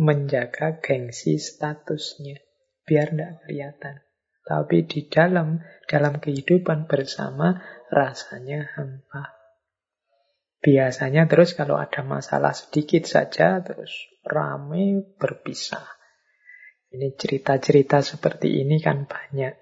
menjaga 0.00 0.82
gengsi 0.82 1.38
statusnya, 1.38 2.42
biar 2.82 3.14
tidak 3.14 3.32
kelihatan. 3.46 3.94
Tapi 4.46 4.86
di 4.86 5.10
dalam 5.10 5.62
dalam 5.90 6.22
kehidupan 6.22 6.86
bersama 6.86 7.62
rasanya 7.90 8.74
hampa. 8.74 9.34
Biasanya 10.62 11.30
terus 11.30 11.54
kalau 11.54 11.78
ada 11.78 12.02
masalah 12.02 12.54
sedikit 12.54 13.06
saja 13.06 13.62
terus 13.62 13.90
rame 14.26 15.02
berpisah. 15.18 15.95
Ini 16.86 17.18
cerita-cerita 17.18 17.98
seperti 17.98 18.62
ini 18.62 18.78
kan 18.78 19.10
banyak. 19.10 19.54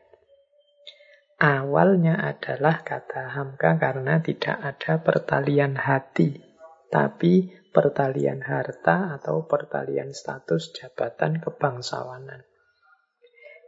awalnya 1.35 2.20
adalah 2.20 2.81
kata 2.87 3.37
Hamka 3.37 3.77
karena 3.77 4.20
tidak 4.22 4.57
ada 4.61 5.03
pertalian 5.03 5.77
hati, 5.77 6.41
tapi 6.89 7.53
pertalian 7.75 8.41
harta 8.45 9.18
atau 9.18 9.45
pertalian 9.45 10.14
status 10.14 10.72
jabatan 10.72 11.43
kebangsawanan. 11.43 12.47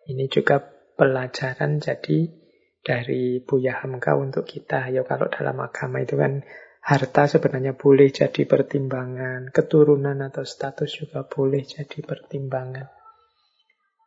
Ini 0.06 0.24
juga 0.30 0.62
pelajaran 0.94 1.82
jadi 1.82 2.30
dari 2.86 3.42
Buya 3.42 3.82
Hamka 3.82 4.14
untuk 4.14 4.46
kita. 4.46 4.86
Ya 4.94 5.02
kalau 5.02 5.26
dalam 5.26 5.58
agama 5.58 5.98
itu 5.98 6.14
kan 6.14 6.46
harta 6.86 7.26
sebenarnya 7.26 7.74
boleh 7.74 8.14
jadi 8.14 8.46
pertimbangan, 8.46 9.50
keturunan 9.50 10.22
atau 10.22 10.46
status 10.46 11.02
juga 11.02 11.26
boleh 11.26 11.66
jadi 11.66 11.98
pertimbangan. 11.98 13.05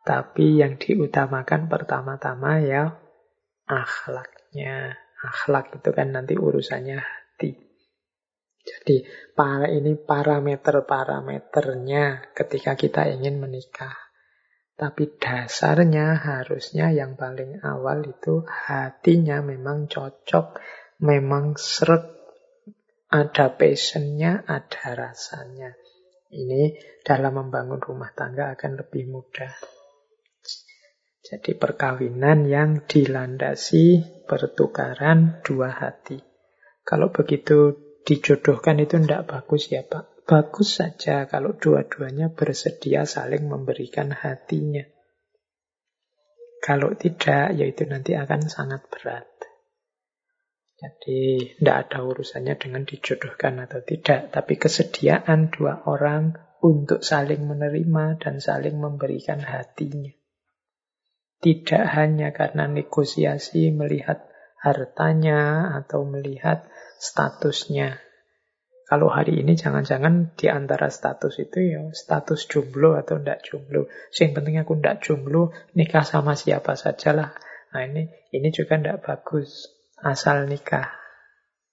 Tapi 0.00 0.64
yang 0.64 0.80
diutamakan 0.80 1.68
pertama-tama 1.68 2.64
ya 2.64 2.96
akhlaknya. 3.68 4.96
Akhlak 5.20 5.76
itu 5.76 5.92
kan 5.92 6.16
nanti 6.16 6.40
urusannya 6.40 6.96
hati. 6.96 7.52
Jadi 8.60 9.08
para 9.36 9.68
ini 9.68 9.96
parameter-parameternya 9.96 12.32
ketika 12.32 12.74
kita 12.76 13.08
ingin 13.12 13.36
menikah. 13.36 13.92
Tapi 14.80 15.20
dasarnya 15.20 16.16
harusnya 16.16 16.88
yang 16.88 17.20
paling 17.20 17.60
awal 17.60 18.00
itu 18.08 18.48
hatinya 18.48 19.44
memang 19.44 19.92
cocok, 19.92 20.56
memang 21.04 21.60
seret, 21.60 22.16
ada 23.12 23.52
passionnya, 23.52 24.40
ada 24.48 24.96
rasanya. 24.96 25.76
Ini 26.32 26.80
dalam 27.04 27.44
membangun 27.44 27.76
rumah 27.76 28.08
tangga 28.16 28.56
akan 28.56 28.80
lebih 28.80 29.04
mudah. 29.12 29.79
Jadi 31.30 31.54
perkawinan 31.54 32.42
yang 32.50 32.82
dilandasi 32.90 34.02
pertukaran 34.26 35.38
dua 35.46 35.70
hati. 35.70 36.18
Kalau 36.82 37.14
begitu 37.14 37.78
dijodohkan 38.02 38.82
itu 38.82 38.98
tidak 38.98 39.30
bagus 39.30 39.70
ya 39.70 39.86
Pak. 39.86 40.26
Bagus 40.26 40.82
saja 40.82 41.30
kalau 41.30 41.54
dua-duanya 41.54 42.34
bersedia 42.34 43.06
saling 43.06 43.46
memberikan 43.46 44.10
hatinya. 44.10 44.82
Kalau 46.58 46.98
tidak, 46.98 47.54
yaitu 47.54 47.86
nanti 47.86 48.18
akan 48.18 48.50
sangat 48.50 48.90
berat. 48.90 49.30
Jadi 50.76 51.54
tidak 51.56 51.76
ada 51.88 51.98
urusannya 52.04 52.58
dengan 52.58 52.82
dijodohkan 52.82 53.64
atau 53.64 53.80
tidak, 53.86 54.34
tapi 54.34 54.58
kesediaan 54.58 55.54
dua 55.54 55.86
orang 55.86 56.34
untuk 56.58 57.06
saling 57.06 57.46
menerima 57.46 58.18
dan 58.18 58.42
saling 58.42 58.76
memberikan 58.76 59.40
hatinya. 59.40 60.19
Tidak 61.40 61.84
hanya 61.96 62.36
karena 62.36 62.68
negosiasi 62.68 63.72
melihat 63.72 64.28
hartanya 64.60 65.72
atau 65.80 66.04
melihat 66.04 66.68
statusnya, 67.00 67.96
kalau 68.90 69.06
hari 69.06 69.38
ini 69.38 69.54
jangan-jangan 69.54 70.34
di 70.34 70.50
antara 70.50 70.90
status 70.90 71.38
itu 71.38 71.62
ya 71.62 71.94
status 71.94 72.50
jomblo 72.50 72.98
atau 72.98 73.22
tidak 73.22 73.46
jomblo. 73.46 73.86
Yang 74.10 74.30
penting 74.34 74.58
aku 74.58 74.82
tidak 74.82 74.98
jomblo, 75.06 75.54
nikah 75.78 76.02
sama 76.02 76.34
siapa 76.34 76.74
sajalah. 76.74 77.30
Nah 77.70 77.82
ini 77.86 78.10
ini 78.34 78.50
juga 78.50 78.82
tidak 78.82 79.06
bagus. 79.06 79.70
Asal 79.94 80.50
nikah. 80.50 80.90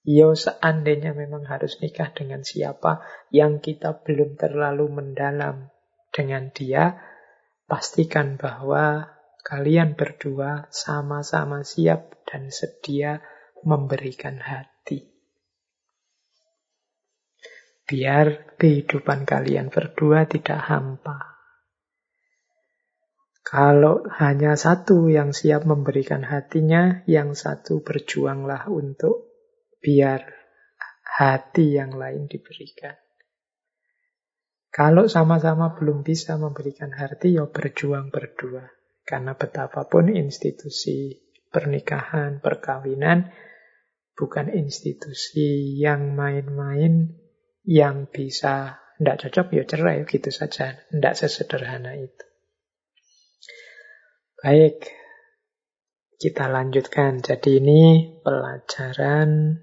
Ya 0.06 0.30
seandainya 0.30 1.18
memang 1.18 1.42
harus 1.50 1.82
nikah 1.82 2.14
dengan 2.14 2.46
siapa 2.46 3.02
yang 3.34 3.66
kita 3.66 3.98
belum 4.06 4.38
terlalu 4.38 4.86
mendalam 4.86 5.74
dengan 6.14 6.54
dia, 6.54 7.02
pastikan 7.66 8.38
bahwa 8.38 9.17
kalian 9.48 9.96
berdua 9.96 10.68
sama-sama 10.76 11.64
siap 11.64 12.28
dan 12.28 12.52
sedia 12.52 13.24
memberikan 13.64 14.44
hati 14.44 15.18
biar 17.88 18.60
kehidupan 18.60 19.24
kalian 19.24 19.72
berdua 19.72 20.28
tidak 20.28 20.60
hampa. 20.60 21.40
Kalau 23.48 24.04
hanya 24.20 24.60
satu 24.60 25.08
yang 25.08 25.32
siap 25.32 25.64
memberikan 25.64 26.20
hatinya, 26.20 27.08
yang 27.08 27.32
satu 27.32 27.80
berjuanglah 27.80 28.68
untuk 28.68 29.32
biar 29.80 30.20
hati 31.08 31.80
yang 31.80 31.96
lain 31.96 32.28
diberikan. 32.28 33.00
Kalau 34.68 35.08
sama-sama 35.08 35.80
belum 35.80 36.04
bisa 36.04 36.36
memberikan 36.36 36.92
hati, 36.92 37.40
ya 37.40 37.48
berjuang 37.48 38.12
berdua. 38.12 38.77
Karena 39.08 39.40
betapapun 39.40 40.12
institusi 40.12 41.16
pernikahan, 41.48 42.44
perkawinan, 42.44 43.32
bukan 44.20 44.52
institusi 44.52 45.80
yang 45.80 46.12
main-main 46.12 47.16
yang 47.64 48.12
bisa 48.12 48.84
tidak 49.00 49.18
cocok 49.24 49.48
ya 49.56 49.64
cerai 49.64 50.04
gitu 50.04 50.28
saja. 50.28 50.76
Tidak 50.92 51.14
sesederhana 51.16 51.96
itu. 51.96 52.26
Baik, 54.44 54.92
kita 56.20 56.52
lanjutkan. 56.52 57.24
Jadi 57.24 57.64
ini 57.64 57.82
pelajaran 58.20 59.62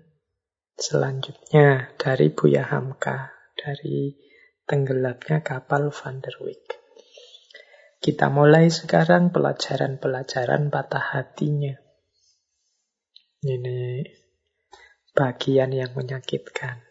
selanjutnya 0.73 1.93
dari 2.01 2.33
Buya 2.33 2.65
Hamka, 2.65 3.29
dari 3.59 4.17
tenggelamnya 4.65 5.45
kapal 5.45 5.93
Van 5.93 6.25
der 6.25 6.39
Wijk. 6.41 6.84
Kita 8.05 8.29
mulai 8.29 8.69
sekarang 8.69 9.33
pelajaran-pelajaran 9.33 10.69
patah 10.69 11.17
hatinya. 11.17 11.73
Ini 13.41 14.05
bagian 15.17 15.73
yang 15.73 15.97
menyakitkan. 15.97 16.85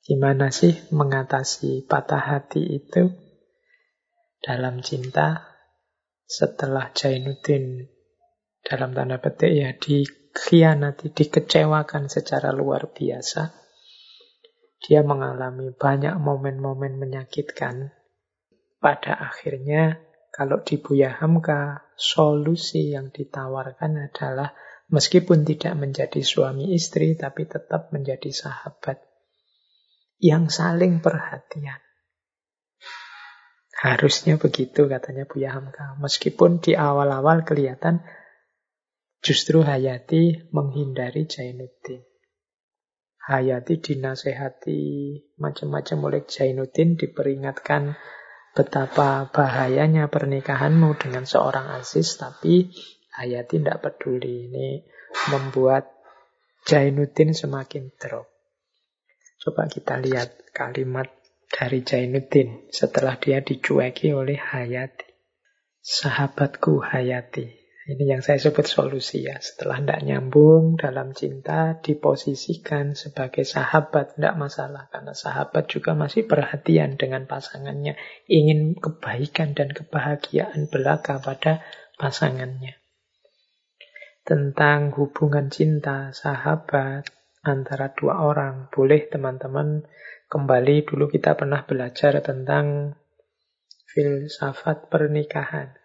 Gimana 0.00 0.48
sih 0.48 0.72
mengatasi 0.96 1.84
patah 1.84 2.24
hati 2.24 2.80
itu 2.80 3.12
dalam 4.40 4.80
cinta 4.80 5.44
setelah 6.24 6.88
Jainuddin 6.96 7.84
dalam 8.64 8.96
tanda 8.96 9.20
petik 9.20 9.52
ya 9.52 9.76
dikhianati, 9.76 11.12
dikecewakan 11.12 12.08
secara 12.08 12.48
luar 12.56 12.88
biasa. 12.96 13.52
Dia 14.88 15.04
mengalami 15.04 15.68
banyak 15.76 16.16
momen-momen 16.16 16.96
menyakitkan. 16.96 17.97
Pada 18.78 19.18
akhirnya, 19.18 19.98
kalau 20.30 20.62
di 20.62 20.78
Buya 20.78 21.18
Hamka, 21.18 21.90
solusi 21.98 22.94
yang 22.94 23.10
ditawarkan 23.10 24.06
adalah 24.06 24.54
meskipun 24.86 25.42
tidak 25.42 25.74
menjadi 25.74 26.22
suami 26.22 26.70
istri, 26.78 27.18
tapi 27.18 27.50
tetap 27.50 27.90
menjadi 27.90 28.30
sahabat 28.30 29.02
yang 30.22 30.46
saling 30.46 31.02
perhatian. 31.02 31.82
Harusnya 33.78 34.38
begitu 34.38 34.90
katanya 34.90 35.26
Buya 35.26 35.54
Hamka. 35.54 35.94
Meskipun 36.02 36.58
di 36.58 36.74
awal-awal 36.74 37.46
kelihatan 37.46 38.02
justru 39.22 39.62
Hayati 39.62 40.50
menghindari 40.50 41.30
Jainuddin. 41.30 42.02
Hayati 43.22 43.78
dinasehati 43.78 44.80
macam-macam 45.38 45.98
oleh 46.10 46.22
Jainuddin 46.26 46.98
diperingatkan 46.98 47.94
betapa 48.56 49.28
bahayanya 49.30 50.08
pernikahanmu 50.08 50.96
dengan 51.00 51.24
seorang 51.28 51.78
Aziz 51.78 52.16
tapi 52.16 52.72
Hayati 53.18 53.58
tidak 53.58 53.82
peduli. 53.82 54.46
Ini 54.46 54.68
membuat 55.34 55.90
Jainuddin 56.68 57.34
semakin 57.34 57.90
drop. 57.98 58.30
Coba 59.42 59.66
kita 59.66 59.98
lihat 59.98 60.54
kalimat 60.54 61.10
dari 61.50 61.82
Jainuddin 61.82 62.70
setelah 62.70 63.18
dia 63.18 63.42
dicueki 63.42 64.14
oleh 64.14 64.38
Hayati. 64.38 65.08
Sahabatku 65.82 66.78
Hayati. 66.84 67.67
Ini 67.88 68.04
yang 68.04 68.20
saya 68.20 68.36
sebut 68.36 68.68
solusi 68.68 69.24
ya. 69.24 69.40
Setelah 69.40 69.80
tidak 69.80 70.04
nyambung 70.04 70.76
dalam 70.76 71.16
cinta, 71.16 71.80
diposisikan 71.80 72.92
sebagai 72.92 73.48
sahabat. 73.48 74.20
Tidak 74.20 74.36
masalah, 74.36 74.92
karena 74.92 75.16
sahabat 75.16 75.72
juga 75.72 75.96
masih 75.96 76.28
perhatian 76.28 77.00
dengan 77.00 77.24
pasangannya. 77.24 77.96
Ingin 78.28 78.76
kebaikan 78.76 79.56
dan 79.56 79.72
kebahagiaan 79.72 80.68
belaka 80.68 81.16
pada 81.16 81.64
pasangannya. 81.96 82.76
Tentang 84.20 84.92
hubungan 84.92 85.48
cinta, 85.48 86.12
sahabat, 86.12 87.08
antara 87.40 87.88
dua 87.96 88.20
orang. 88.20 88.68
Boleh 88.68 89.08
teman-teman 89.08 89.88
kembali 90.28 90.84
dulu 90.84 91.08
kita 91.08 91.40
pernah 91.40 91.64
belajar 91.64 92.20
tentang 92.20 93.00
filsafat 93.88 94.92
pernikahan. 94.92 95.77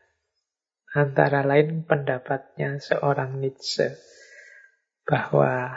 Antara 0.94 1.42
lain 1.42 1.90
pendapatnya 1.90 2.78
seorang 2.78 3.42
Nietzsche 3.42 3.98
bahwa 5.04 5.74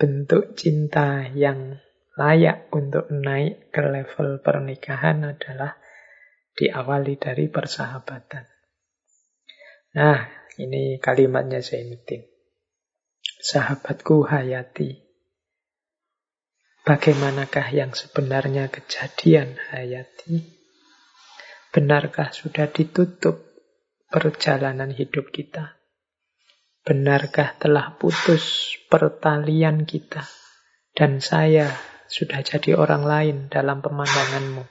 bentuk 0.00 0.56
cinta 0.56 1.28
yang 1.36 1.78
layak 2.16 2.72
untuk 2.72 3.12
naik 3.12 3.68
ke 3.68 3.84
level 3.84 4.40
pernikahan 4.40 5.36
adalah 5.36 5.76
diawali 6.56 7.20
dari 7.20 7.46
persahabatan. 7.52 8.44
Nah, 9.94 10.44
Ini 10.54 11.02
kalimatnya 11.02 11.58
Zainuddin. 11.58 12.22
Sahabatku 13.42 14.22
Hayati. 14.22 15.02
Bagaimanakah 16.86 17.74
yang 17.74 17.90
sebenarnya 17.90 18.70
kejadian 18.70 19.58
Hayati? 19.58 20.46
Benarkah 21.74 22.30
sudah 22.30 22.70
ditutup 22.70 23.53
perjalanan 24.14 24.94
hidup 24.94 25.34
kita? 25.34 25.74
Benarkah 26.86 27.58
telah 27.58 27.98
putus 27.98 28.78
pertalian 28.86 29.82
kita? 29.82 30.22
Dan 30.94 31.18
saya 31.18 31.74
sudah 32.06 32.46
jadi 32.46 32.78
orang 32.78 33.02
lain 33.02 33.36
dalam 33.50 33.82
pemandanganmu. 33.82 34.62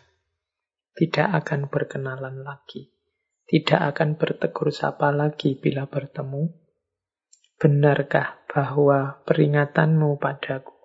Tidak 0.96 1.28
akan 1.28 1.68
berkenalan 1.68 2.40
lagi. 2.40 2.96
Tidak 3.44 3.84
akan 3.84 4.16
bertegur 4.16 4.72
sapa 4.72 5.12
lagi 5.12 5.60
bila 5.60 5.92
bertemu. 5.92 6.48
Benarkah 7.60 8.48
bahwa 8.48 9.20
peringatanmu 9.28 10.24
padaku 10.24 10.83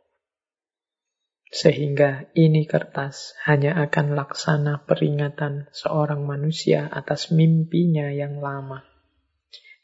sehingga 1.49 2.29
ini 2.37 2.69
kertas 2.69 3.33
hanya 3.49 3.81
akan 3.89 4.12
laksana 4.12 4.85
peringatan 4.85 5.73
seorang 5.73 6.29
manusia 6.29 6.85
atas 6.93 7.33
mimpinya 7.33 8.12
yang 8.12 8.41
lama, 8.45 8.85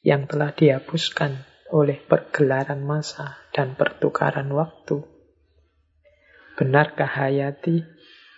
yang 0.05 0.28
telah 0.28 0.53
dihapuskan 0.53 1.41
oleh 1.73 1.97
pergelaran 2.05 2.85
masa 2.85 3.41
dan 3.57 3.74
pertukaran 3.74 4.53
waktu. 4.53 5.01
Benarkah 6.55 7.09
Hayati 7.09 7.82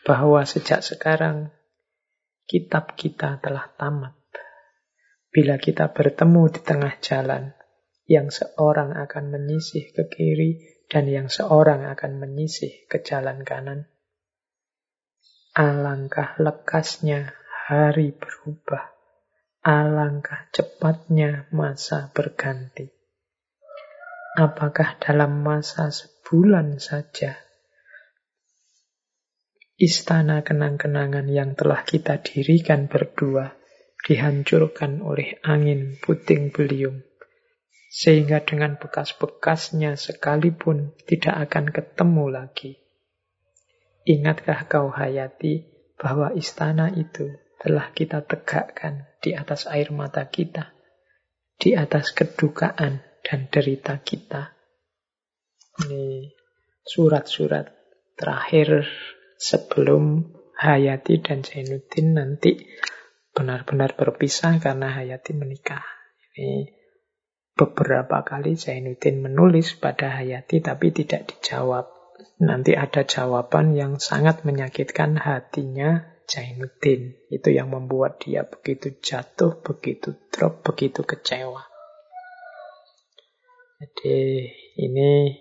bahwa 0.07 0.47
sejak 0.47 0.87
sekarang 0.87 1.51
kitab 2.47 2.95
kita 2.95 3.43
telah 3.43 3.69
tamat? 3.75 4.15
Bila 5.35 5.61
kita 5.61 5.93
bertemu 5.93 6.49
di 6.49 6.61
tengah 6.65 6.97
jalan, 7.03 7.53
yang 8.07 8.31
seorang 8.31 8.95
akan 8.95 9.35
menyisih 9.35 9.91
ke 9.93 10.07
kiri 10.07 10.76
dan 10.87 11.11
yang 11.11 11.27
seorang 11.27 11.87
akan 11.87 12.23
menyisih 12.23 12.87
ke 12.87 13.03
jalan 13.03 13.43
kanan. 13.43 13.91
Alangkah 15.57 16.37
lekasnya 16.37 17.33
hari 17.67 18.13
berubah, 18.13 18.93
alangkah 19.65 20.47
cepatnya 20.53 21.49
masa 21.51 22.13
berganti. 22.13 22.93
Apakah 24.37 25.01
dalam 25.01 25.41
masa 25.41 25.89
sebulan 25.89 26.77
saja 26.77 27.47
istana 29.77 30.41
kenang-kenangan 30.41 31.29
yang 31.29 31.53
telah 31.53 31.85
kita 31.85 32.17
dirikan 32.25 32.89
berdua 32.89 33.53
dihancurkan 34.09 35.05
oleh 35.05 35.37
angin 35.45 36.01
puting 36.01 36.49
beliung 36.49 37.05
sehingga 37.91 38.43
dengan 38.43 38.77
bekas-bekasnya 38.77 39.95
sekalipun 39.95 40.93
tidak 41.07 41.49
akan 41.51 41.71
ketemu 41.71 42.25
lagi. 42.29 42.73
Ingatkah 44.07 44.71
kau 44.71 44.95
Hayati 44.95 45.67
bahwa 45.99 46.31
istana 46.37 46.93
itu 46.95 47.27
telah 47.59 47.91
kita 47.91 48.23
tegakkan 48.23 49.11
di 49.19 49.35
atas 49.35 49.67
air 49.67 49.91
mata 49.91 50.29
kita, 50.29 50.71
di 51.59 51.75
atas 51.75 52.15
kedukaan 52.15 53.03
dan 53.27 53.51
derita 53.51 53.99
kita. 53.99 54.55
Ini 55.83 56.31
surat-surat 56.87 57.67
terakhir 58.15 58.87
sebelum 59.41 60.31
Hayati 60.57 61.21
dan 61.21 61.43
Zainuddin 61.43 62.17
nanti 62.17 62.65
benar-benar 63.35 63.99
berpisah 63.99 64.57
karena 64.63 64.95
Hayati 64.95 65.35
menikah. 65.35 65.85
Ini 66.37 66.76
Beberapa 67.57 68.21
kali 68.21 68.53
Zainuddin 68.53 69.25
menulis 69.25 69.81
pada 69.81 70.21
Hayati 70.21 70.61
tapi 70.61 70.93
tidak 70.93 71.33
dijawab. 71.33 71.89
Nanti 72.45 72.77
ada 72.77 73.09
jawaban 73.09 73.73
yang 73.73 73.97
sangat 73.97 74.45
menyakitkan 74.45 75.17
hatinya 75.17 76.05
Zainuddin. 76.29 77.17
Itu 77.33 77.49
yang 77.49 77.73
membuat 77.73 78.21
dia 78.21 78.45
begitu 78.45 79.01
jatuh, 79.01 79.65
begitu 79.65 80.13
drop, 80.29 80.61
begitu 80.69 81.01
kecewa. 81.01 81.65
Jadi 83.81 84.53
ini 84.77 85.41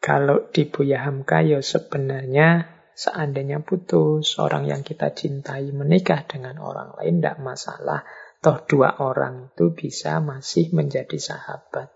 kalau 0.00 0.48
di 0.48 0.64
Buya 0.64 1.04
Hamka 1.04 1.44
ya 1.44 1.60
sebenarnya 1.60 2.68
seandainya 2.96 3.60
putus 3.64 4.36
orang 4.40 4.64
yang 4.64 4.80
kita 4.80 5.12
cintai 5.12 5.72
menikah 5.72 6.24
dengan 6.24 6.56
orang 6.60 6.96
lain 6.96 7.20
tidak 7.20 7.36
masalah. 7.40 8.04
Toh 8.40 8.64
dua 8.64 8.96
orang 9.04 9.52
itu 9.52 9.76
bisa 9.76 10.16
masih 10.24 10.72
menjadi 10.72 11.20
sahabat. 11.20 11.92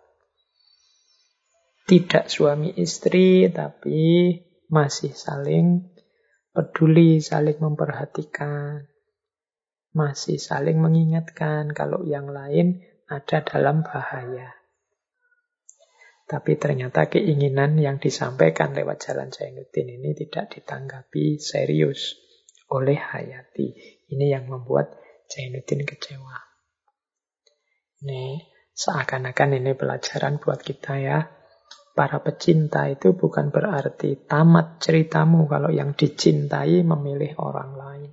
Tidak 1.89 2.29
suami 2.29 2.77
istri, 2.77 3.49
tapi 3.49 4.37
masih 4.69 5.17
saling 5.17 5.89
peduli, 6.53 7.25
saling 7.25 7.57
memperhatikan. 7.61 8.89
Masih 9.97 10.37
saling 10.37 10.85
mengingatkan 10.85 11.73
kalau 11.73 12.05
yang 12.05 12.29
lain 12.29 12.85
ada 13.09 13.41
dalam 13.41 13.81
bahaya. 13.81 14.53
Tapi 16.25 16.57
ternyata 16.57 17.13
keinginan 17.13 17.77
yang 17.77 18.01
disampaikan 18.01 18.73
lewat 18.73 19.05
jalan 19.05 19.29
Zainuddin 19.29 20.01
ini 20.01 20.17
tidak 20.17 20.57
ditanggapi 20.57 21.37
serius 21.37 22.17
oleh 22.73 22.97
Hayati. 22.97 23.77
Ini 24.09 24.41
yang 24.41 24.49
membuat 24.49 25.04
Zainuddin 25.35 25.83
kecewa. 25.83 26.39
Ini 28.07 28.39
seakan-akan 28.71 29.59
ini 29.59 29.75
pelajaran 29.75 30.39
buat 30.39 30.63
kita 30.63 30.95
ya. 31.03 31.19
Para 31.95 32.23
pecinta 32.23 32.87
itu 32.87 33.19
bukan 33.19 33.51
berarti 33.51 34.27
tamat 34.31 34.79
ceritamu 34.79 35.51
kalau 35.51 35.75
yang 35.75 35.95
dicintai 35.95 36.87
memilih 36.87 37.35
orang 37.43 37.71
lain. 37.75 38.11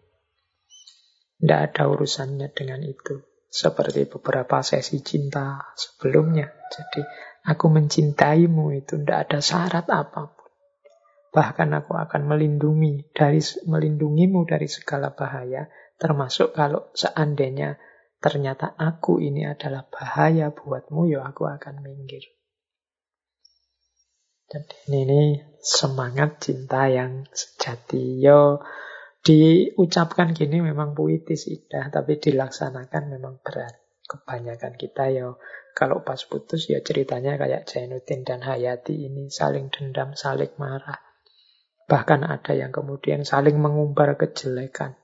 Tidak 1.38 1.60
ada 1.62 1.90
urusannya 1.90 2.50
dengan 2.54 2.82
itu. 2.86 3.22
Seperti 3.52 4.06
beberapa 4.10 4.62
sesi 4.66 5.02
cinta 5.06 5.74
sebelumnya. 5.78 6.50
Jadi 6.70 7.02
aku 7.46 7.66
mencintaimu 7.70 8.74
itu 8.78 9.02
tidak 9.02 9.30
ada 9.30 9.40
syarat 9.42 9.86
apa 9.90 10.22
pun. 10.30 10.41
Bahkan 11.32 11.70
aku 11.72 11.96
akan 11.96 12.28
melindungi 12.28 13.08
dari 13.16 13.40
melindungimu 13.64 14.44
dari 14.44 14.68
segala 14.68 15.16
bahaya 15.16 15.72
Termasuk 16.02 16.58
kalau 16.58 16.90
seandainya 16.98 17.78
ternyata 18.18 18.74
aku 18.74 19.22
ini 19.22 19.46
adalah 19.46 19.86
bahaya 19.86 20.50
buatmu, 20.50 21.06
ya 21.06 21.22
aku 21.22 21.46
akan 21.46 21.86
minggir. 21.86 22.26
Jadi 24.50 24.98
ini 24.98 25.38
semangat 25.62 26.42
cinta 26.42 26.90
yang 26.90 27.30
sejati. 27.30 28.18
Yo 28.18 28.66
diucapkan 29.22 30.34
gini 30.34 30.58
memang 30.66 30.98
puitis 30.98 31.46
indah, 31.46 31.94
tapi 31.94 32.18
dilaksanakan 32.18 33.14
memang 33.14 33.38
berat. 33.46 33.78
Kebanyakan 34.10 34.82
kita 34.82 35.14
yo 35.14 35.38
kalau 35.78 36.02
pas 36.02 36.18
putus 36.26 36.66
ya 36.66 36.82
ceritanya 36.82 37.38
kayak 37.38 37.70
Jainuddin 37.70 38.26
dan 38.26 38.42
Hayati 38.42 39.06
ini 39.06 39.30
saling 39.30 39.70
dendam, 39.70 40.18
saling 40.18 40.50
marah. 40.58 41.11
Bahkan 41.92 42.24
ada 42.24 42.56
yang 42.56 42.72
kemudian 42.72 43.28
saling 43.28 43.60
mengumbar 43.60 44.16
kejelekan. 44.16 44.96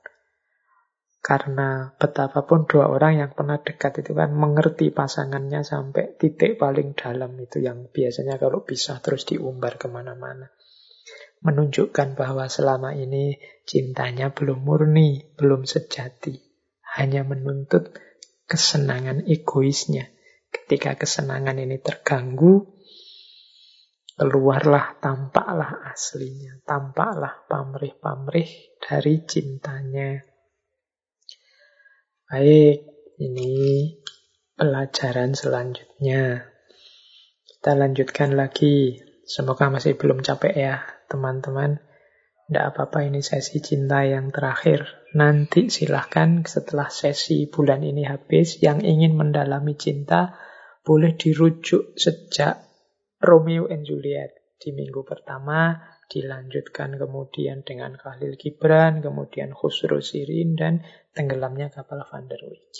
Karena 1.20 1.92
betapapun 2.00 2.64
dua 2.64 2.88
orang 2.88 3.20
yang 3.20 3.30
pernah 3.36 3.60
dekat 3.60 4.00
itu 4.00 4.16
kan 4.16 4.32
mengerti 4.32 4.88
pasangannya 4.88 5.60
sampai 5.60 6.16
titik 6.16 6.56
paling 6.56 6.96
dalam 6.96 7.36
itu 7.36 7.60
yang 7.60 7.92
biasanya 7.92 8.40
kalau 8.40 8.64
bisa 8.64 8.96
terus 9.04 9.28
diumbar 9.28 9.76
ke 9.76 9.92
mana-mana. 9.92 10.48
Menunjukkan 11.44 12.16
bahwa 12.16 12.48
selama 12.48 12.96
ini 12.96 13.36
cintanya 13.68 14.32
belum 14.32 14.64
murni, 14.64 15.36
belum 15.36 15.68
sejati. 15.68 16.40
Hanya 16.96 17.20
menuntut 17.28 17.92
kesenangan 18.48 19.28
egoisnya. 19.28 20.08
Ketika 20.48 20.96
kesenangan 20.96 21.60
ini 21.60 21.76
terganggu, 21.76 22.77
keluarlah, 24.18 24.98
tampaklah 24.98 25.94
aslinya. 25.94 26.58
Tampaklah 26.66 27.46
pamrih-pamrih 27.46 28.76
dari 28.82 29.22
cintanya. 29.22 30.18
Baik, 32.26 32.84
ini 33.22 33.54
pelajaran 34.58 35.38
selanjutnya. 35.38 36.44
Kita 37.46 37.78
lanjutkan 37.78 38.34
lagi. 38.34 38.98
Semoga 39.22 39.70
masih 39.70 39.94
belum 39.94 40.26
capek 40.26 40.52
ya, 40.52 40.82
teman-teman. 41.06 41.78
Tidak 42.48 42.64
apa-apa, 42.74 43.04
ini 43.06 43.20
sesi 43.20 43.60
cinta 43.60 44.02
yang 44.02 44.32
terakhir. 44.34 45.08
Nanti 45.14 45.68
silahkan 45.68 46.44
setelah 46.48 46.88
sesi 46.88 47.48
bulan 47.48 47.84
ini 47.84 48.08
habis, 48.08 48.60
yang 48.64 48.80
ingin 48.80 49.16
mendalami 49.16 49.76
cinta, 49.76 50.36
boleh 50.80 51.12
dirujuk 51.12 51.92
sejak 51.96 52.67
Romeo 53.18 53.66
and 53.66 53.82
Juliet. 53.82 54.58
Di 54.58 54.74
minggu 54.74 55.06
pertama, 55.06 55.74
dilanjutkan 56.10 56.98
kemudian 56.98 57.62
dengan 57.62 57.94
Khalil 57.94 58.34
Gibran, 58.34 59.02
kemudian 59.02 59.54
Khusro 59.54 60.02
Sirin, 60.02 60.58
dan 60.58 60.82
tenggelamnya 61.14 61.70
kapal 61.70 62.02
Van 62.06 62.26
der 62.26 62.42
Wijk. 62.42 62.74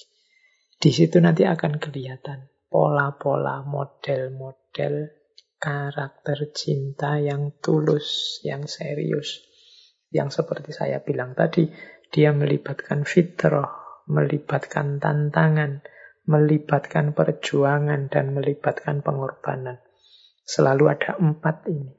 Di 0.79 0.91
situ 0.95 1.19
nanti 1.19 1.43
akan 1.43 1.83
kelihatan 1.83 2.51
pola-pola 2.71 3.67
model-model 3.67 4.95
karakter 5.59 6.55
cinta 6.55 7.19
yang 7.19 7.59
tulus, 7.59 8.39
yang 8.47 8.71
serius. 8.71 9.43
Yang 10.15 10.43
seperti 10.43 10.71
saya 10.71 11.03
bilang 11.03 11.35
tadi, 11.35 11.67
dia 12.15 12.31
melibatkan 12.31 13.03
fitrah, 13.03 14.03
melibatkan 14.07 15.03
tantangan, 15.03 15.83
melibatkan 16.31 17.13
perjuangan, 17.13 18.07
dan 18.07 18.33
melibatkan 18.33 19.03
pengorbanan. 19.03 19.83
Selalu 20.49 20.85
ada 20.89 21.21
empat 21.21 21.69
ini. 21.69 21.93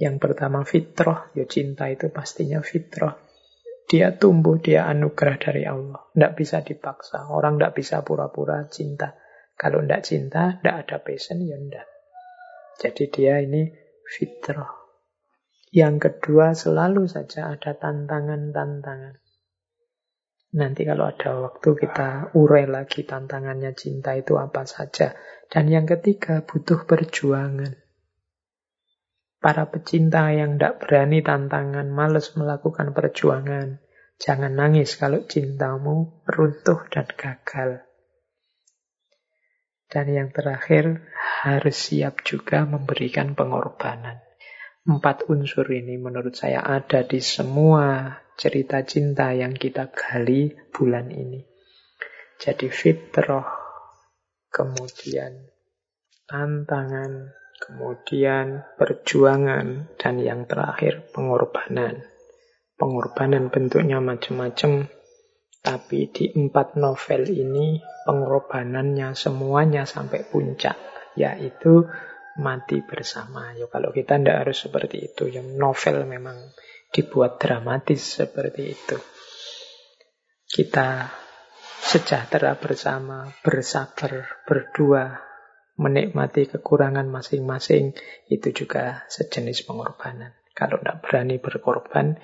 Yang 0.00 0.16
pertama 0.16 0.64
fitrah, 0.64 1.28
ya 1.36 1.44
cinta 1.44 1.92
itu 1.92 2.08
pastinya 2.08 2.64
fitrah. 2.64 3.12
Dia 3.84 4.16
tumbuh, 4.16 4.56
dia 4.56 4.88
anugerah 4.88 5.36
dari 5.36 5.68
Allah. 5.68 6.08
Tidak 6.08 6.32
bisa 6.32 6.64
dipaksa. 6.64 7.28
Orang 7.28 7.60
tidak 7.60 7.76
bisa 7.76 8.00
pura-pura 8.00 8.64
cinta. 8.72 9.12
Kalau 9.52 9.84
tidak 9.84 10.02
cinta, 10.08 10.56
tidak 10.56 10.76
ada 10.88 10.96
passion, 11.04 11.44
ya 11.44 11.60
tidak. 11.60 11.86
Jadi 12.78 13.04
dia 13.12 13.34
ini 13.44 13.68
fitrah. 14.08 14.72
Yang 15.68 15.96
kedua, 16.00 16.56
selalu 16.56 17.04
saja 17.10 17.52
ada 17.52 17.76
tantangan-tantangan. 17.76 19.20
Nanti 20.48 20.80
kalau 20.88 21.04
ada 21.04 21.44
waktu 21.44 21.70
kita 21.76 22.32
urai 22.32 22.64
lagi 22.64 23.04
tantangannya 23.04 23.76
cinta 23.76 24.16
itu 24.16 24.40
apa 24.40 24.64
saja. 24.64 25.12
Dan 25.48 25.72
yang 25.72 25.88
ketiga, 25.88 26.44
butuh 26.44 26.84
perjuangan. 26.84 27.72
Para 29.38 29.70
pecinta 29.70 30.28
yang 30.34 30.58
tidak 30.58 30.84
berani 30.84 31.24
tantangan, 31.24 31.88
males 31.88 32.34
melakukan 32.36 32.92
perjuangan. 32.92 33.80
Jangan 34.18 34.52
nangis 34.52 34.98
kalau 34.98 35.24
cintamu 35.24 36.26
runtuh 36.26 36.84
dan 36.90 37.06
gagal. 37.14 37.86
Dan 39.88 40.06
yang 40.12 40.28
terakhir, 40.34 41.06
harus 41.46 41.76
siap 41.78 42.26
juga 42.26 42.66
memberikan 42.66 43.32
pengorbanan. 43.32 44.20
Empat 44.84 45.28
unsur 45.30 45.64
ini 45.70 45.96
menurut 45.96 46.34
saya 46.34 46.60
ada 46.60 47.06
di 47.06 47.22
semua 47.22 48.18
cerita 48.36 48.82
cinta 48.82 49.30
yang 49.32 49.54
kita 49.54 49.92
gali 49.94 50.52
bulan 50.74 51.12
ini. 51.14 51.44
Jadi 52.38 52.68
fitrah, 52.70 53.67
kemudian 54.58 55.46
tantangan, 56.26 57.30
kemudian 57.62 58.66
perjuangan, 58.74 59.94
dan 59.94 60.18
yang 60.18 60.50
terakhir 60.50 61.06
pengorbanan. 61.14 62.02
Pengorbanan 62.74 63.54
bentuknya 63.54 64.02
macam-macam, 64.02 64.90
tapi 65.62 66.10
di 66.10 66.30
empat 66.34 66.74
novel 66.74 67.26
ini 67.30 67.78
pengorbanannya 68.06 69.14
semuanya 69.14 69.86
sampai 69.86 70.26
puncak, 70.26 70.74
yaitu 71.14 71.86
mati 72.38 72.82
bersama. 72.82 73.54
Ya 73.58 73.66
kalau 73.66 73.90
kita 73.90 74.18
tidak 74.18 74.46
harus 74.46 74.58
seperti 74.62 75.10
itu. 75.10 75.26
Yang 75.26 75.58
novel 75.58 76.06
memang 76.06 76.38
dibuat 76.94 77.42
dramatis 77.42 78.22
seperti 78.22 78.62
itu. 78.74 78.96
Kita 80.48 81.10
sejahtera 81.88 82.60
bersama, 82.60 83.32
bersabar, 83.40 84.44
berdua, 84.44 85.24
menikmati 85.80 86.44
kekurangan 86.44 87.08
masing-masing, 87.08 87.96
itu 88.28 88.48
juga 88.52 89.08
sejenis 89.08 89.64
pengorbanan. 89.64 90.36
Kalau 90.52 90.76
tidak 90.76 91.00
berani 91.00 91.40
berkorban, 91.40 92.20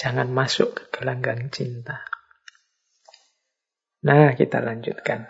jangan 0.00 0.32
masuk 0.32 0.72
ke 0.72 0.82
gelanggang 0.88 1.52
cinta. 1.52 2.00
Nah, 4.08 4.32
kita 4.32 4.64
lanjutkan. 4.64 5.28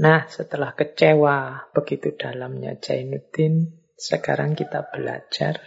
Nah, 0.00 0.30
setelah 0.32 0.72
kecewa 0.72 1.68
begitu 1.76 2.16
dalamnya 2.16 2.80
Jainuddin, 2.80 3.84
sekarang 4.00 4.56
kita 4.56 4.88
belajar 4.88 5.60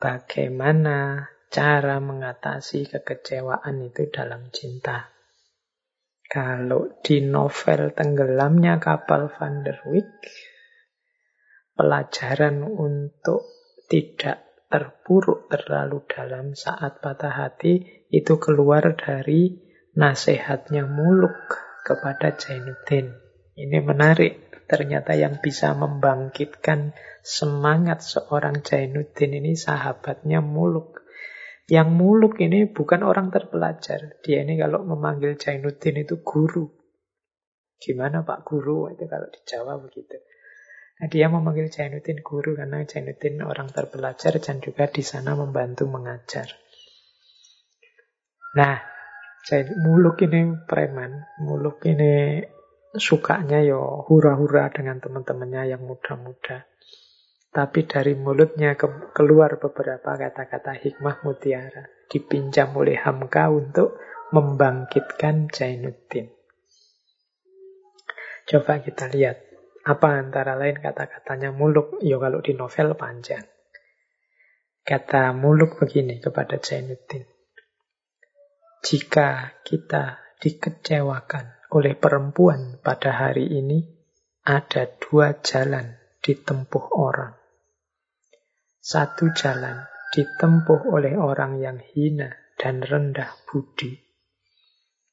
bagaimana 0.00 1.28
cara 1.52 2.00
mengatasi 2.00 2.88
kekecewaan 2.88 3.84
itu 3.84 4.08
dalam 4.08 4.48
cinta. 4.48 5.12
Kalau 6.24 6.96
di 7.04 7.20
novel 7.20 7.92
Tenggelamnya 7.92 8.80
Kapal 8.80 9.28
Van 9.28 9.60
der 9.60 9.84
Wijk, 9.84 10.24
pelajaran 11.76 12.64
untuk 12.64 13.44
tidak 13.84 14.64
terpuruk 14.72 15.52
terlalu 15.52 16.00
dalam 16.08 16.56
saat 16.56 17.04
patah 17.04 17.36
hati 17.36 18.08
itu 18.08 18.40
keluar 18.40 18.96
dari 18.96 19.52
nasihatnya 19.92 20.88
Muluk 20.88 21.36
kepada 21.84 22.32
Jainuddin. 22.32 23.12
Ini 23.52 23.78
menarik. 23.84 24.48
Ternyata 24.62 25.12
yang 25.12 25.44
bisa 25.44 25.76
membangkitkan 25.76 26.96
semangat 27.20 28.00
seorang 28.00 28.64
Jainuddin 28.64 29.36
ini 29.36 29.52
sahabatnya 29.52 30.40
Muluk. 30.40 31.01
Yang 31.72 31.88
Muluk 31.96 32.36
ini 32.44 32.68
bukan 32.68 33.00
orang 33.00 33.32
terpelajar. 33.32 34.20
Dia 34.20 34.44
ini 34.44 34.60
kalau 34.60 34.84
memanggil 34.84 35.40
Jainuddin 35.40 36.04
itu 36.04 36.20
guru. 36.20 36.68
Gimana 37.80 38.20
Pak 38.28 38.44
Guru? 38.44 38.92
Itu 38.92 39.08
kalau 39.08 39.32
di 39.32 39.40
Jawa 39.48 39.80
begitu. 39.80 40.20
Nah, 41.00 41.08
dia 41.08 41.32
memanggil 41.32 41.72
Jainuddin 41.72 42.20
guru 42.20 42.60
karena 42.60 42.84
Jainuddin 42.84 43.40
orang 43.40 43.72
terpelajar 43.72 44.36
dan 44.36 44.60
juga 44.60 44.84
di 44.92 45.00
sana 45.00 45.32
membantu 45.32 45.88
mengajar. 45.88 46.52
Nah, 48.52 48.76
Muluk 49.80 50.22
ini 50.28 50.52
preman, 50.68 51.24
Muluk 51.40 51.82
ini 51.88 52.44
sukanya 52.92 53.64
yo 53.64 54.04
hura-hura 54.06 54.68
dengan 54.68 55.00
teman-temannya 55.00 55.72
yang 55.72 55.82
muda-muda. 55.88 56.68
Tapi 57.52 57.84
dari 57.84 58.16
mulutnya 58.16 58.72
ke 58.80 59.12
keluar 59.12 59.60
beberapa 59.60 60.16
kata-kata 60.16 60.72
hikmah 60.72 61.20
mutiara. 61.20 61.84
Dipinjam 62.08 62.72
oleh 62.72 62.96
Hamka 62.96 63.52
untuk 63.52 64.00
membangkitkan 64.32 65.52
Jainuddin. 65.52 66.32
Coba 68.48 68.80
kita 68.80 69.12
lihat. 69.12 69.36
Apa 69.82 70.16
antara 70.16 70.56
lain 70.56 70.80
kata-katanya 70.80 71.52
muluk? 71.52 72.00
Yo 72.00 72.16
kalau 72.22 72.40
di 72.40 72.56
novel 72.56 72.96
panjang. 72.96 73.44
Kata 74.80 75.36
muluk 75.36 75.76
begini 75.76 76.24
kepada 76.24 76.56
Jainuddin. 76.56 77.28
Jika 78.80 79.60
kita 79.60 80.18
dikecewakan 80.40 81.68
oleh 81.76 81.94
perempuan 82.00 82.80
pada 82.80 83.12
hari 83.12 83.46
ini 83.46 83.84
ada 84.42 84.88
dua 84.98 85.36
jalan 85.44 86.00
ditempuh 86.22 86.96
orang. 86.96 87.41
Satu 88.82 89.30
jalan 89.30 89.86
ditempuh 90.10 90.90
oleh 90.90 91.14
orang 91.14 91.62
yang 91.62 91.78
hina 91.78 92.34
dan 92.58 92.82
rendah 92.82 93.30
budi. 93.46 93.94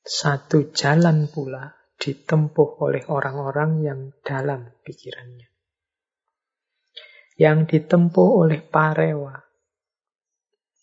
Satu 0.02 0.74
jalan 0.74 1.30
pula 1.30 1.78
ditempuh 2.02 2.82
oleh 2.82 3.06
orang-orang 3.06 3.72
yang 3.86 4.00
dalam 4.26 4.74
pikirannya. 4.82 5.54
Yang 7.38 7.60
ditempuh 7.78 8.30
oleh 8.42 8.58
parewa. 8.66 9.38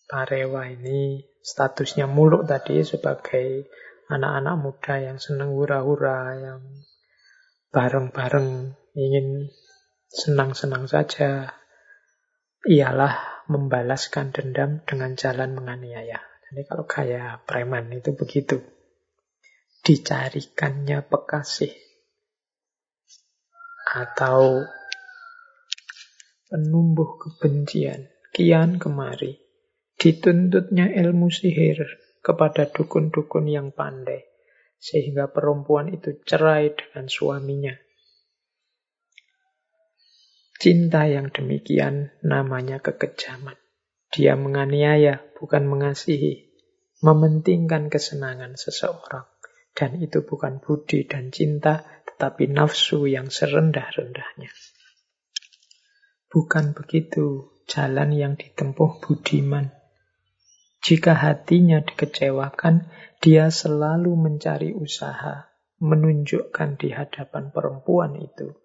Parewa 0.06 0.70
ini 0.70 1.26
statusnya 1.42 2.06
muluk 2.06 2.46
tadi 2.46 2.86
sebagai 2.86 3.66
anak-anak 4.06 4.54
muda 4.62 4.94
yang 5.02 5.18
senang 5.18 5.58
hura-hura, 5.58 6.38
yang 6.38 6.62
bareng-bareng 7.74 8.78
ingin 8.94 9.50
senang-senang 10.06 10.86
saja, 10.86 11.50
ialah 12.66 13.46
membalaskan 13.46 14.34
dendam 14.34 14.82
dengan 14.82 15.14
jalan 15.14 15.54
menganiaya. 15.54 16.18
Jadi 16.50 16.62
kalau 16.66 16.82
kayak 16.86 17.46
preman 17.46 17.86
itu 17.94 18.10
begitu. 18.18 18.58
Dicarikannya 19.86 21.06
pekasih. 21.06 21.70
Atau 23.86 24.66
penumbuh 26.50 27.22
kebencian. 27.22 28.10
Kian 28.34 28.82
kemari. 28.82 29.38
Dituntutnya 29.94 30.90
ilmu 30.90 31.30
sihir 31.30 31.86
kepada 32.18 32.66
dukun-dukun 32.66 33.46
yang 33.46 33.70
pandai. 33.70 34.26
Sehingga 34.82 35.30
perempuan 35.30 35.94
itu 35.94 36.18
cerai 36.26 36.74
dengan 36.74 37.06
suaminya. 37.06 37.85
Cinta 40.56 41.04
yang 41.04 41.28
demikian 41.28 42.16
namanya 42.24 42.80
kekejaman. 42.80 43.60
Dia 44.08 44.40
menganiaya, 44.40 45.20
bukan 45.36 45.68
mengasihi. 45.68 46.48
Mementingkan 47.04 47.92
kesenangan 47.92 48.56
seseorang. 48.56 49.28
Dan 49.76 50.00
itu 50.00 50.24
bukan 50.24 50.64
budi 50.64 51.04
dan 51.04 51.28
cinta, 51.28 51.84
tetapi 52.08 52.48
nafsu 52.48 53.04
yang 53.04 53.28
serendah-rendahnya. 53.28 54.48
Bukan 56.32 56.72
begitu 56.72 57.52
jalan 57.68 58.16
yang 58.16 58.40
ditempuh 58.40 59.04
budiman. 59.04 59.76
Jika 60.80 61.12
hatinya 61.12 61.84
dikecewakan, 61.84 62.88
dia 63.20 63.52
selalu 63.52 64.16
mencari 64.16 64.72
usaha 64.72 65.52
menunjukkan 65.76 66.80
di 66.80 66.96
hadapan 66.96 67.52
perempuan 67.52 68.16
itu 68.16 68.56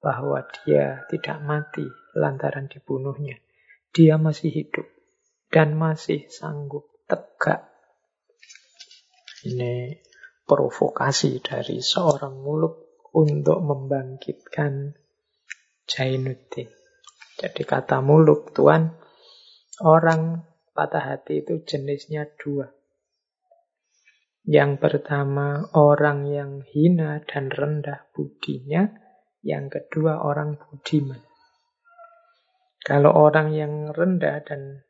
bahwa 0.00 0.44
dia 0.62 1.04
tidak 1.08 1.38
mati 1.42 1.86
lantaran 2.16 2.68
dibunuhnya. 2.68 3.40
Dia 3.92 4.20
masih 4.20 4.52
hidup 4.52 4.86
dan 5.48 5.76
masih 5.76 6.28
sanggup 6.28 6.88
tegak. 7.08 7.64
Ini 9.46 10.02
provokasi 10.46 11.40
dari 11.40 11.80
seorang 11.80 12.38
muluk 12.38 13.02
untuk 13.16 13.62
membangkitkan 13.64 14.92
Jainuddin. 15.86 16.68
Jadi 17.36 17.62
kata 17.68 18.00
muluk, 18.00 18.52
Tuan, 18.56 18.96
orang 19.84 20.44
patah 20.72 21.16
hati 21.16 21.44
itu 21.44 21.64
jenisnya 21.64 22.28
dua. 22.36 22.72
Yang 24.46 24.78
pertama 24.78 25.68
orang 25.74 26.30
yang 26.30 26.52
hina 26.62 27.18
dan 27.26 27.50
rendah 27.50 28.06
budinya, 28.14 29.05
yang 29.46 29.70
kedua 29.70 30.26
orang 30.26 30.58
budiman. 30.58 31.22
Kalau 32.82 33.14
orang 33.14 33.54
yang 33.54 33.94
rendah 33.94 34.42
dan 34.42 34.82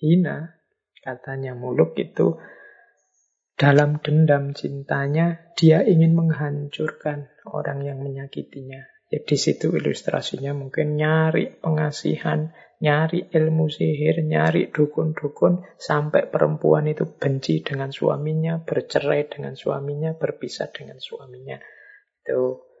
hina, 0.00 0.56
katanya 1.04 1.52
muluk 1.52 1.92
itu 2.00 2.40
dalam 3.54 4.02
dendam 4.02 4.56
cintanya 4.56 5.52
dia 5.54 5.84
ingin 5.84 6.16
menghancurkan 6.16 7.30
orang 7.48 7.84
yang 7.84 8.00
menyakitinya. 8.00 8.82
Ya 9.12 9.20
di 9.20 9.36
situ 9.36 9.70
ilustrasinya 9.70 10.56
mungkin 10.56 10.98
nyari 10.98 11.60
pengasihan, 11.60 12.50
nyari 12.82 13.30
ilmu 13.30 13.70
sihir, 13.70 14.24
nyari 14.26 14.74
dukun-dukun, 14.74 15.62
sampai 15.78 16.26
perempuan 16.28 16.90
itu 16.90 17.06
benci 17.06 17.62
dengan 17.62 17.94
suaminya, 17.94 18.64
bercerai 18.64 19.30
dengan 19.30 19.54
suaminya, 19.54 20.16
berpisah 20.18 20.72
dengan 20.74 20.98
suaminya. 20.98 21.60
Itu 22.24 22.73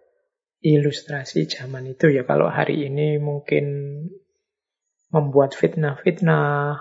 ilustrasi 0.64 1.44
zaman 1.44 1.92
itu 1.92 2.08
ya. 2.08 2.24
Kalau 2.24 2.48
hari 2.48 2.88
ini 2.88 3.20
mungkin 3.20 3.64
membuat 5.12 5.52
fitnah-fitnah, 5.52 6.80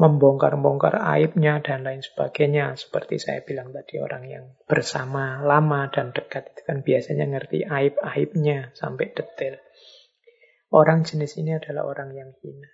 membongkar-bongkar 0.00 0.98
aibnya, 0.98 1.60
dan 1.60 1.84
lain 1.84 2.00
sebagainya. 2.00 2.74
Seperti 2.74 3.20
saya 3.20 3.44
bilang 3.44 3.70
tadi, 3.76 4.00
orang 4.00 4.24
yang 4.26 4.44
bersama 4.64 5.44
lama 5.44 5.86
dan 5.92 6.16
dekat 6.16 6.50
itu 6.56 6.60
kan 6.64 6.80
biasanya 6.80 7.28
ngerti 7.28 7.68
aib-aibnya 7.68 8.72
sampai 8.72 9.12
detail. 9.12 9.60
Orang 10.74 11.06
jenis 11.06 11.38
ini 11.38 11.54
adalah 11.54 11.86
orang 11.86 12.10
yang 12.16 12.34
hina. 12.42 12.72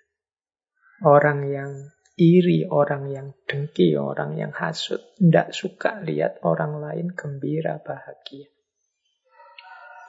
Orang 1.05 1.45
yang 1.45 1.91
iri, 2.17 2.65
orang 2.65 3.11
yang 3.11 3.27
dengki, 3.45 3.93
orang 3.99 4.39
yang 4.39 4.55
hasut. 4.55 5.03
Tidak 5.19 5.53
suka 5.53 6.01
lihat 6.01 6.41
orang 6.41 6.81
lain 6.81 7.13
gembira, 7.13 7.77
bahagia. 7.77 8.49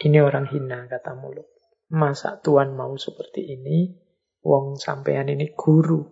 Ini 0.02 0.18
orang 0.18 0.50
hina, 0.50 0.90
kata 0.90 1.14
mulut. 1.14 1.46
Masa 1.94 2.42
Tuhan 2.42 2.74
mau 2.74 2.98
seperti 2.98 3.54
ini? 3.54 3.86
Wong 4.42 4.74
sampean 4.74 5.30
ini 5.30 5.54
guru. 5.54 6.02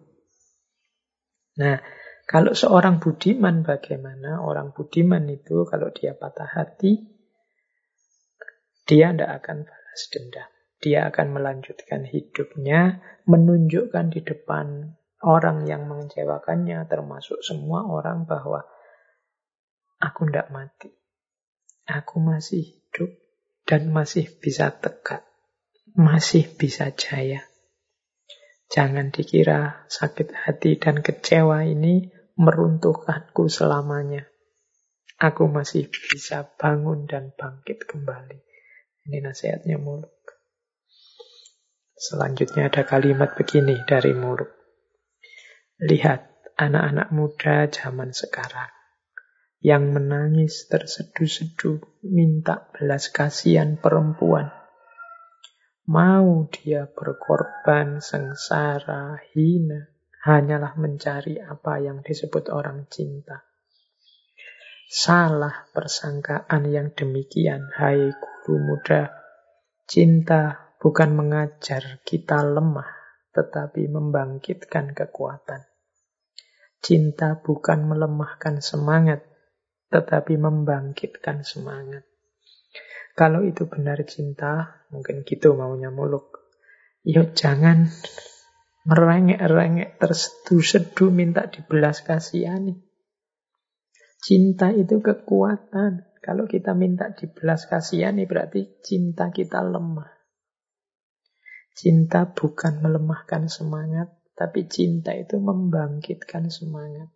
Nah, 1.58 1.74
kalau 2.22 2.54
seorang 2.54 3.02
budiman 3.02 3.66
bagaimana? 3.66 4.46
Orang 4.46 4.70
budiman 4.70 5.26
itu 5.26 5.66
kalau 5.66 5.90
dia 5.90 6.14
patah 6.14 6.46
hati, 6.46 7.02
dia 8.86 9.10
tidak 9.10 9.42
akan 9.42 9.66
balas 9.66 10.02
dendam. 10.14 10.50
Dia 10.80 11.10
akan 11.10 11.26
melanjutkan 11.34 12.06
hidupnya, 12.06 13.02
menunjukkan 13.26 14.14
di 14.14 14.22
depan 14.22 14.94
orang 15.26 15.66
yang 15.66 15.90
mengecewakannya, 15.90 16.86
termasuk 16.86 17.42
semua 17.42 17.84
orang 17.90 18.24
bahwa 18.24 18.62
aku 19.98 20.30
tidak 20.30 20.48
mati. 20.54 20.88
Aku 21.90 22.22
masih 22.22 22.62
hidup 22.62 23.19
dan 23.70 23.94
masih 23.94 24.26
bisa 24.42 24.74
tegak, 24.74 25.22
masih 25.94 26.42
bisa 26.58 26.90
jaya. 26.90 27.46
Jangan 28.66 29.14
dikira 29.14 29.86
sakit 29.86 30.34
hati 30.34 30.74
dan 30.74 31.06
kecewa 31.06 31.62
ini 31.62 32.10
meruntuhkanku 32.34 33.46
selamanya. 33.46 34.26
Aku 35.22 35.46
masih 35.46 35.86
bisa 35.86 36.50
bangun 36.58 37.06
dan 37.06 37.30
bangkit 37.30 37.86
kembali. 37.86 38.42
Ini 39.06 39.22
nasihatnya 39.22 39.78
mulut. 39.78 40.10
Selanjutnya 41.94 42.74
ada 42.74 42.82
kalimat 42.82 43.38
begini 43.38 43.78
dari 43.86 44.18
mulut. 44.18 44.50
Lihat 45.78 46.50
anak-anak 46.58 47.14
muda 47.14 47.70
zaman 47.70 48.10
sekarang 48.10 48.79
yang 49.60 49.92
menangis 49.92 50.68
terseduh-seduh 50.72 52.04
minta 52.08 52.64
belas 52.72 53.12
kasihan 53.12 53.76
perempuan. 53.76 54.48
Mau 55.84 56.48
dia 56.48 56.88
berkorban, 56.88 58.00
sengsara, 58.00 59.20
hina, 59.36 59.92
hanyalah 60.24 60.76
mencari 60.80 61.36
apa 61.40 61.76
yang 61.80 62.00
disebut 62.00 62.48
orang 62.48 62.88
cinta. 62.88 63.44
Salah 64.90 65.70
persangkaan 65.70 66.66
yang 66.66 66.90
demikian, 66.96 67.70
hai 67.78 68.10
guru 68.10 68.58
muda. 68.58 69.12
Cinta 69.86 70.74
bukan 70.82 71.14
mengajar 71.14 72.02
kita 72.02 72.42
lemah, 72.42 72.90
tetapi 73.30 73.86
membangkitkan 73.86 74.94
kekuatan. 74.96 75.62
Cinta 76.82 77.38
bukan 77.38 77.86
melemahkan 77.86 78.58
semangat, 78.58 79.29
tetapi 79.90 80.38
membangkitkan 80.38 81.42
semangat. 81.42 82.06
Kalau 83.18 83.42
itu 83.42 83.66
benar 83.66 84.00
cinta, 84.06 84.86
mungkin 84.94 85.26
gitu 85.26 85.58
maunya 85.58 85.90
muluk. 85.90 86.40
Yuk 87.02 87.34
jangan 87.34 87.90
merengek-rengek, 88.86 90.00
terseduh-seduh 90.00 91.10
minta 91.12 91.50
dibelas 91.50 92.00
kasihani. 92.06 92.80
Cinta 94.20 94.72
itu 94.72 95.02
kekuatan. 95.04 96.06
Kalau 96.20 96.44
kita 96.44 96.76
minta 96.76 97.10
dibelas 97.12 97.64
kasihani 97.66 98.28
berarti 98.28 98.80
cinta 98.84 99.32
kita 99.32 99.64
lemah. 99.64 100.12
Cinta 101.72 102.28
bukan 102.28 102.84
melemahkan 102.84 103.48
semangat, 103.48 104.12
tapi 104.36 104.68
cinta 104.68 105.16
itu 105.16 105.40
membangkitkan 105.40 106.52
semangat. 106.52 107.08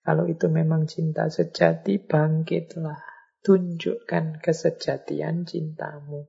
Kalau 0.00 0.24
itu 0.26 0.48
memang 0.48 0.88
cinta 0.88 1.28
sejati, 1.28 2.00
bangkitlah. 2.00 3.00
Tunjukkan 3.40 4.44
kesejatian 4.44 5.48
cintamu. 5.48 6.28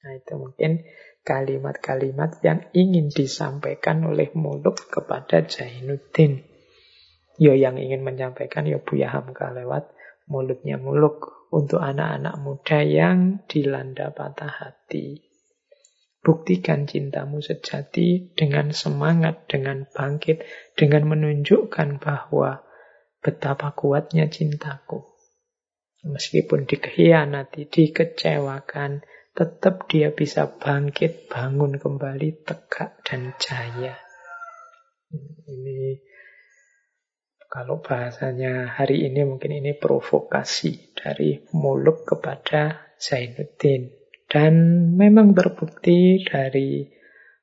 Nah 0.00 0.12
itu 0.14 0.34
mungkin 0.38 0.86
kalimat-kalimat 1.26 2.38
yang 2.40 2.70
ingin 2.72 3.10
disampaikan 3.10 4.06
oleh 4.06 4.30
Muluk 4.32 4.88
kepada 4.88 5.42
Jainuddin. 5.42 6.46
Yo 7.40 7.56
yang 7.58 7.76
ingin 7.82 8.06
menyampaikan 8.06 8.68
yo 8.70 8.78
Buya 8.80 9.10
Hamka 9.10 9.50
lewat 9.50 9.90
mulutnya 10.30 10.78
Muluk 10.78 11.50
untuk 11.50 11.82
anak-anak 11.82 12.38
muda 12.38 12.78
yang 12.86 13.42
dilanda 13.50 14.14
patah 14.14 14.50
hati. 14.50 15.26
Buktikan 16.20 16.84
cintamu 16.84 17.40
sejati 17.40 18.36
dengan 18.36 18.76
semangat, 18.76 19.48
dengan 19.48 19.88
bangkit, 19.88 20.44
dengan 20.76 21.08
menunjukkan 21.08 21.96
bahwa 21.96 22.60
betapa 23.20 23.76
kuatnya 23.76 24.26
cintaku. 24.32 25.04
Meskipun 26.00 26.64
dikhianati, 26.64 27.68
dikecewakan, 27.68 29.04
tetap 29.36 29.86
dia 29.86 30.10
bisa 30.10 30.48
bangkit, 30.48 31.28
bangun 31.28 31.76
kembali, 31.76 32.40
tegak 32.42 33.04
dan 33.04 33.36
jaya. 33.36 34.00
Ini 35.44 36.00
kalau 37.50 37.84
bahasanya 37.84 38.78
hari 38.78 39.04
ini 39.10 39.26
mungkin 39.26 39.50
ini 39.52 39.76
provokasi 39.76 40.94
dari 40.96 41.44
Muluk 41.52 42.06
kepada 42.08 42.94
Zainuddin. 42.96 43.90
Dan 44.30 44.54
memang 44.94 45.34
terbukti 45.34 46.22
dari 46.22 46.86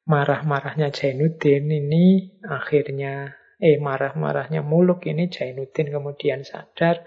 marah-marahnya 0.07 0.89
Jainuddin 0.89 1.67
ini 1.67 2.39
akhirnya, 2.47 3.36
eh 3.57 3.81
marah-marahnya 3.81 4.61
Muluk 4.61 5.09
ini 5.09 5.29
Jainuddin 5.29 5.89
kemudian 5.89 6.45
sadar, 6.45 7.01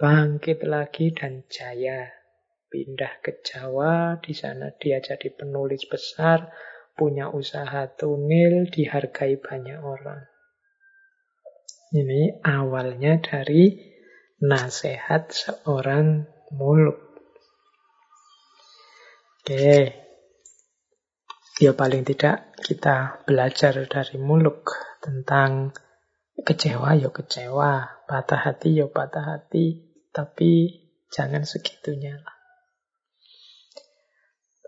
bangkit 0.00 0.64
lagi 0.64 1.12
dan 1.12 1.44
jaya. 1.52 2.08
Pindah 2.70 3.18
ke 3.18 3.42
Jawa, 3.42 4.22
di 4.22 4.30
sana 4.30 4.70
dia 4.78 5.02
jadi 5.02 5.26
penulis 5.34 5.84
besar, 5.90 6.54
punya 6.94 7.26
usaha 7.28 7.90
tunil, 7.98 8.70
dihargai 8.70 9.42
banyak 9.42 9.82
orang. 9.82 10.22
Ini 11.90 12.46
awalnya 12.46 13.18
dari 13.18 13.74
nasihat 14.38 15.34
seorang 15.34 16.30
muluk. 16.54 17.10
Oke. 19.42 19.98
Ya 21.58 21.74
paling 21.74 22.06
tidak 22.06 22.54
kita 22.62 23.26
belajar 23.26 23.74
dari 23.90 24.16
muluk 24.16 24.70
tentang 25.02 25.74
kecewa 26.42 26.96
ya 26.96 27.10
kecewa, 27.12 28.04
patah 28.08 28.40
hati 28.40 28.80
ya 28.80 28.86
patah 28.88 29.24
hati, 29.38 29.88
tapi 30.10 30.80
Jangan 31.10 31.42
segitunya 31.42 32.14
lah. 32.14 32.36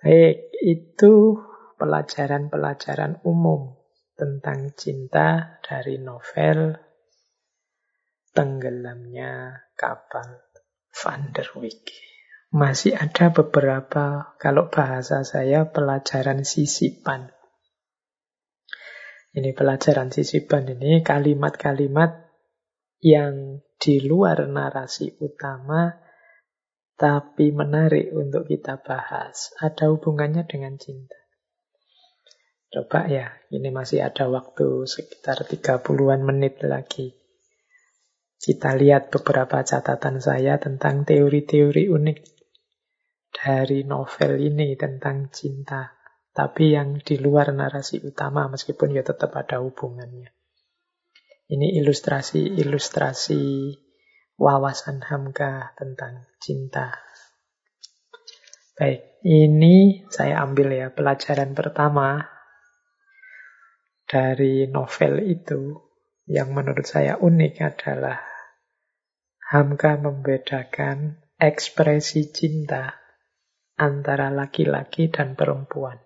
Baik, 0.02 0.50
itu 0.58 1.38
pelajaran-pelajaran 1.78 3.22
umum 3.22 3.78
tentang 4.18 4.74
cinta 4.74 5.62
dari 5.62 6.02
novel 6.02 6.74
Tenggelamnya 8.34 9.62
Kapal 9.78 10.42
Van 10.90 11.30
der 11.30 11.46
Wijk. 11.54 11.94
Masih 12.50 12.98
ada 12.98 13.30
beberapa, 13.30 14.34
kalau 14.42 14.66
bahasa 14.66 15.22
saya, 15.22 15.70
pelajaran 15.70 16.42
sisipan. 16.42 17.30
Ini 19.32 19.56
pelajaran 19.56 20.12
sisipan 20.12 20.68
ini 20.76 21.00
kalimat-kalimat 21.00 22.28
yang 23.00 23.64
di 23.80 24.04
luar 24.04 24.44
narasi 24.44 25.16
utama 25.24 25.90
tapi 26.94 27.50
menarik 27.50 28.12
untuk 28.12 28.46
kita 28.46 28.78
bahas. 28.78 29.50
Ada 29.58 29.90
hubungannya 29.90 30.44
dengan 30.44 30.76
cinta. 30.76 31.16
Coba 32.72 33.04
ya, 33.04 33.28
ini 33.52 33.68
masih 33.68 34.00
ada 34.00 34.28
waktu 34.28 34.88
sekitar 34.88 35.44
30-an 35.44 36.20
menit 36.24 36.60
lagi. 36.64 37.12
Kita 38.36 38.76
lihat 38.76 39.12
beberapa 39.12 39.60
catatan 39.60 40.20
saya 40.20 40.56
tentang 40.56 41.04
teori-teori 41.04 41.88
unik 41.88 42.18
dari 43.32 43.84
novel 43.84 44.32
ini 44.40 44.76
tentang 44.76 45.28
cinta. 45.32 46.01
Tapi 46.32 46.72
yang 46.72 46.96
di 47.04 47.20
luar 47.20 47.52
narasi 47.52 48.00
utama, 48.00 48.48
meskipun 48.48 48.96
ya 48.96 49.04
tetap 49.04 49.36
ada 49.36 49.60
hubungannya. 49.60 50.32
Ini 51.52 51.76
ilustrasi-ilustrasi 51.84 53.44
wawasan 54.40 55.04
Hamka 55.04 55.76
tentang 55.76 56.24
cinta. 56.40 56.96
Baik, 58.72 59.20
ini 59.28 60.08
saya 60.08 60.40
ambil 60.40 60.72
ya 60.72 60.88
pelajaran 60.88 61.52
pertama 61.52 62.24
dari 64.08 64.64
novel 64.72 65.20
itu 65.28 65.76
yang 66.24 66.56
menurut 66.56 66.88
saya 66.88 67.20
unik 67.20 67.54
adalah 67.60 68.24
Hamka 69.52 70.00
membedakan 70.00 71.20
ekspresi 71.36 72.32
cinta 72.32 72.96
antara 73.76 74.32
laki-laki 74.32 75.12
dan 75.12 75.36
perempuan. 75.36 76.00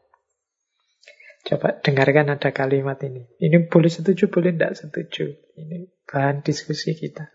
Coba 1.46 1.78
dengarkan 1.78 2.34
ada 2.34 2.50
kalimat 2.50 2.98
ini. 3.06 3.22
Ini 3.38 3.70
boleh 3.70 3.86
setuju, 3.86 4.26
boleh 4.26 4.50
tidak 4.50 4.74
setuju. 4.82 5.30
Ini 5.54 5.86
bahan 6.02 6.42
diskusi 6.42 6.98
kita. 6.98 7.30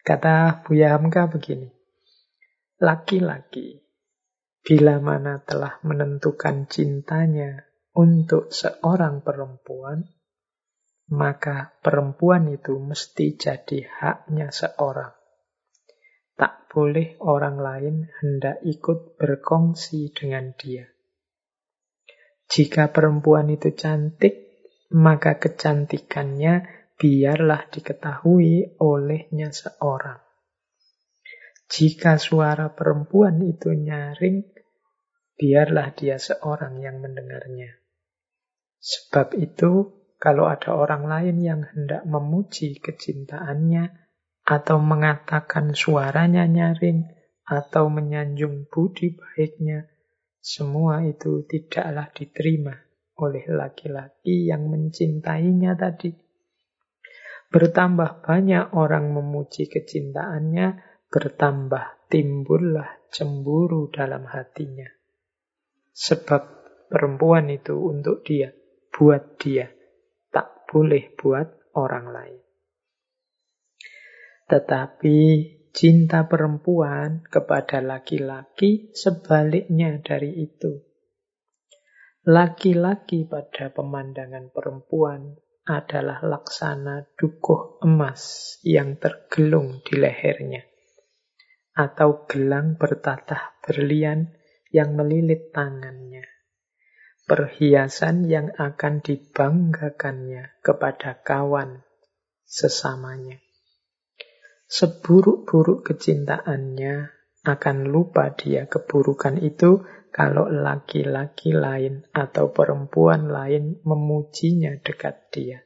Kata 0.00 0.64
Buya 0.64 0.96
Hamka 0.96 1.28
begini, 1.28 1.68
laki-laki 2.80 3.84
bila 4.64 4.96
mana 4.96 5.44
telah 5.44 5.76
menentukan 5.84 6.66
cintanya 6.72 7.68
untuk 7.92 8.48
seorang 8.48 9.20
perempuan, 9.20 10.08
maka 11.12 11.76
perempuan 11.84 12.48
itu 12.48 12.80
mesti 12.80 13.36
jadi 13.36 13.92
haknya 13.92 14.48
seorang. 14.48 15.12
Tak 16.40 16.72
boleh 16.72 17.20
orang 17.20 17.60
lain 17.60 17.96
hendak 18.24 18.64
ikut 18.64 19.20
berkongsi 19.20 20.16
dengan 20.16 20.56
dia. 20.56 20.91
Jika 22.48 22.90
perempuan 22.90 23.50
itu 23.50 23.74
cantik, 23.74 24.42
maka 24.92 25.40
kecantikannya 25.40 26.66
biarlah 27.00 27.66
diketahui 27.72 28.78
olehnya 28.78 29.50
seorang. 29.50 30.20
Jika 31.72 32.20
suara 32.20 32.68
perempuan 32.76 33.40
itu 33.40 33.72
nyaring, 33.72 34.44
biarlah 35.40 35.96
dia 35.96 36.20
seorang 36.20 36.78
yang 36.84 37.00
mendengarnya. 37.00 37.80
Sebab 38.76 39.32
itu, 39.40 40.04
kalau 40.20 40.46
ada 40.46 40.76
orang 40.76 41.08
lain 41.08 41.36
yang 41.40 41.62
hendak 41.64 42.04
memuji 42.04 42.76
kecintaannya, 42.78 43.88
atau 44.44 44.78
mengatakan 44.82 45.72
suaranya 45.72 46.44
nyaring, 46.44 47.08
atau 47.48 47.88
menyanjung 47.88 48.68
budi 48.68 49.16
baiknya, 49.16 49.91
semua 50.42 51.06
itu 51.06 51.46
tidaklah 51.46 52.10
diterima 52.10 52.74
oleh 53.22 53.46
laki-laki 53.46 54.50
yang 54.50 54.66
mencintainya 54.66 55.78
tadi. 55.78 56.10
Bertambah 57.46 58.26
banyak 58.26 58.74
orang 58.74 59.14
memuji 59.14 59.70
kecintaannya, 59.70 60.82
bertambah 61.06 62.10
timbullah 62.10 63.06
cemburu 63.14 63.86
dalam 63.94 64.26
hatinya. 64.26 64.90
Sebab 65.94 66.42
perempuan 66.90 67.46
itu 67.52 67.78
untuk 67.78 68.26
dia, 68.26 68.50
buat 68.90 69.38
dia, 69.38 69.70
tak 70.34 70.66
boleh 70.66 71.14
buat 71.14 71.76
orang 71.78 72.06
lain. 72.10 72.40
Tetapi 74.50 75.18
cinta 75.72 76.28
perempuan 76.28 77.24
kepada 77.24 77.80
laki-laki 77.80 78.92
sebaliknya 78.92 79.96
dari 80.04 80.44
itu. 80.44 80.84
Laki-laki 82.28 83.26
pada 83.26 83.72
pemandangan 83.72 84.52
perempuan 84.52 85.34
adalah 85.66 86.22
laksana 86.22 87.08
dukuh 87.18 87.82
emas 87.82 88.54
yang 88.62 89.00
tergelung 89.00 89.82
di 89.82 89.98
lehernya, 89.98 90.62
atau 91.74 92.28
gelang 92.28 92.78
bertatah 92.78 93.58
berlian 93.64 94.28
yang 94.70 94.94
melilit 94.94 95.50
tangannya, 95.50 96.22
perhiasan 97.26 98.28
yang 98.28 98.54
akan 98.54 99.02
dibanggakannya 99.02 100.62
kepada 100.62 101.18
kawan 101.24 101.82
sesamanya. 102.46 103.40
Seburuk-buruk 104.72 105.84
kecintaannya 105.84 107.12
akan 107.44 107.76
lupa 107.92 108.32
dia 108.32 108.64
keburukan 108.64 109.36
itu 109.36 109.84
kalau 110.08 110.48
laki-laki 110.48 111.52
lain 111.52 112.08
atau 112.08 112.56
perempuan 112.56 113.28
lain 113.28 113.84
memujinya 113.84 114.72
dekat 114.80 115.28
dia. 115.28 115.60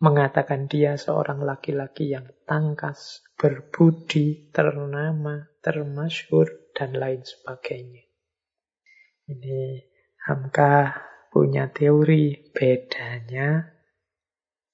Mengatakan 0.00 0.64
dia 0.64 0.96
seorang 0.96 1.44
laki-laki 1.44 2.08
yang 2.08 2.24
tangkas, 2.48 3.20
berbudi, 3.36 4.48
ternama, 4.48 5.52
termasyur, 5.60 6.72
dan 6.72 6.96
lain 6.96 7.20
sebagainya. 7.20 8.08
Ini 9.28 9.84
Hamka 10.24 11.04
punya 11.28 11.68
teori 11.68 12.48
bedanya 12.56 13.76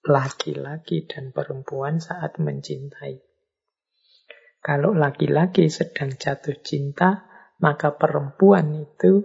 laki-laki 0.06 1.04
dan 1.10 1.34
perempuan 1.34 1.98
saat 1.98 2.38
mencintai. 2.38 3.18
Kalau 4.62 4.94
laki-laki 4.94 5.66
sedang 5.70 6.14
jatuh 6.14 6.58
cinta, 6.62 7.26
maka 7.62 7.94
perempuan 7.94 8.74
itu 8.74 9.22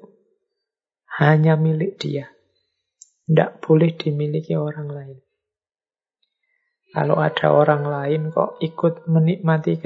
hanya 1.21 1.57
milik 1.57 1.97
dia. 2.01 2.29
Tidak 3.25 3.61
boleh 3.61 3.93
dimiliki 3.93 4.57
orang 4.57 4.89
lain. 4.89 5.17
Kalau 6.91 7.23
ada 7.23 7.55
orang 7.55 7.87
lain 7.87 8.21
kok 8.35 8.59
ikut 8.59 9.07
menikmati 9.07 9.79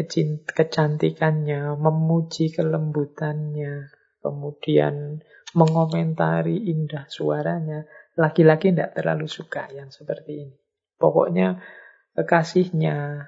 kecantikannya, 0.49 1.77
memuji 1.77 2.49
kelembutannya, 2.49 3.93
kemudian 4.26 5.22
mengomentari 5.53 6.65
indah 6.65 7.05
suaranya, 7.05 7.85
laki-laki 8.17 8.73
tidak 8.73 8.97
terlalu 8.97 9.30
suka 9.30 9.69
yang 9.69 9.93
seperti 9.93 10.49
ini. 10.49 10.65
Pokoknya 10.95 11.59
kekasihnya, 12.15 13.27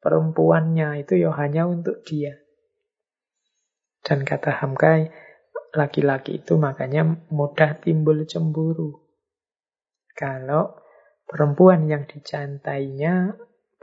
perempuannya 0.00 1.04
itu 1.04 1.20
ya 1.20 1.32
hanya 1.36 1.68
untuk 1.68 2.00
dia. 2.06 2.40
Dan 4.00 4.22
kata 4.22 4.62
Hamkai, 4.62 5.10
laki-laki 5.74 6.40
itu 6.40 6.56
makanya 6.56 7.04
mudah 7.28 7.76
timbul 7.82 8.22
cemburu. 8.24 9.02
Kalau 10.16 10.80
perempuan 11.26 11.90
yang 11.90 12.08
dicantainya 12.08 13.36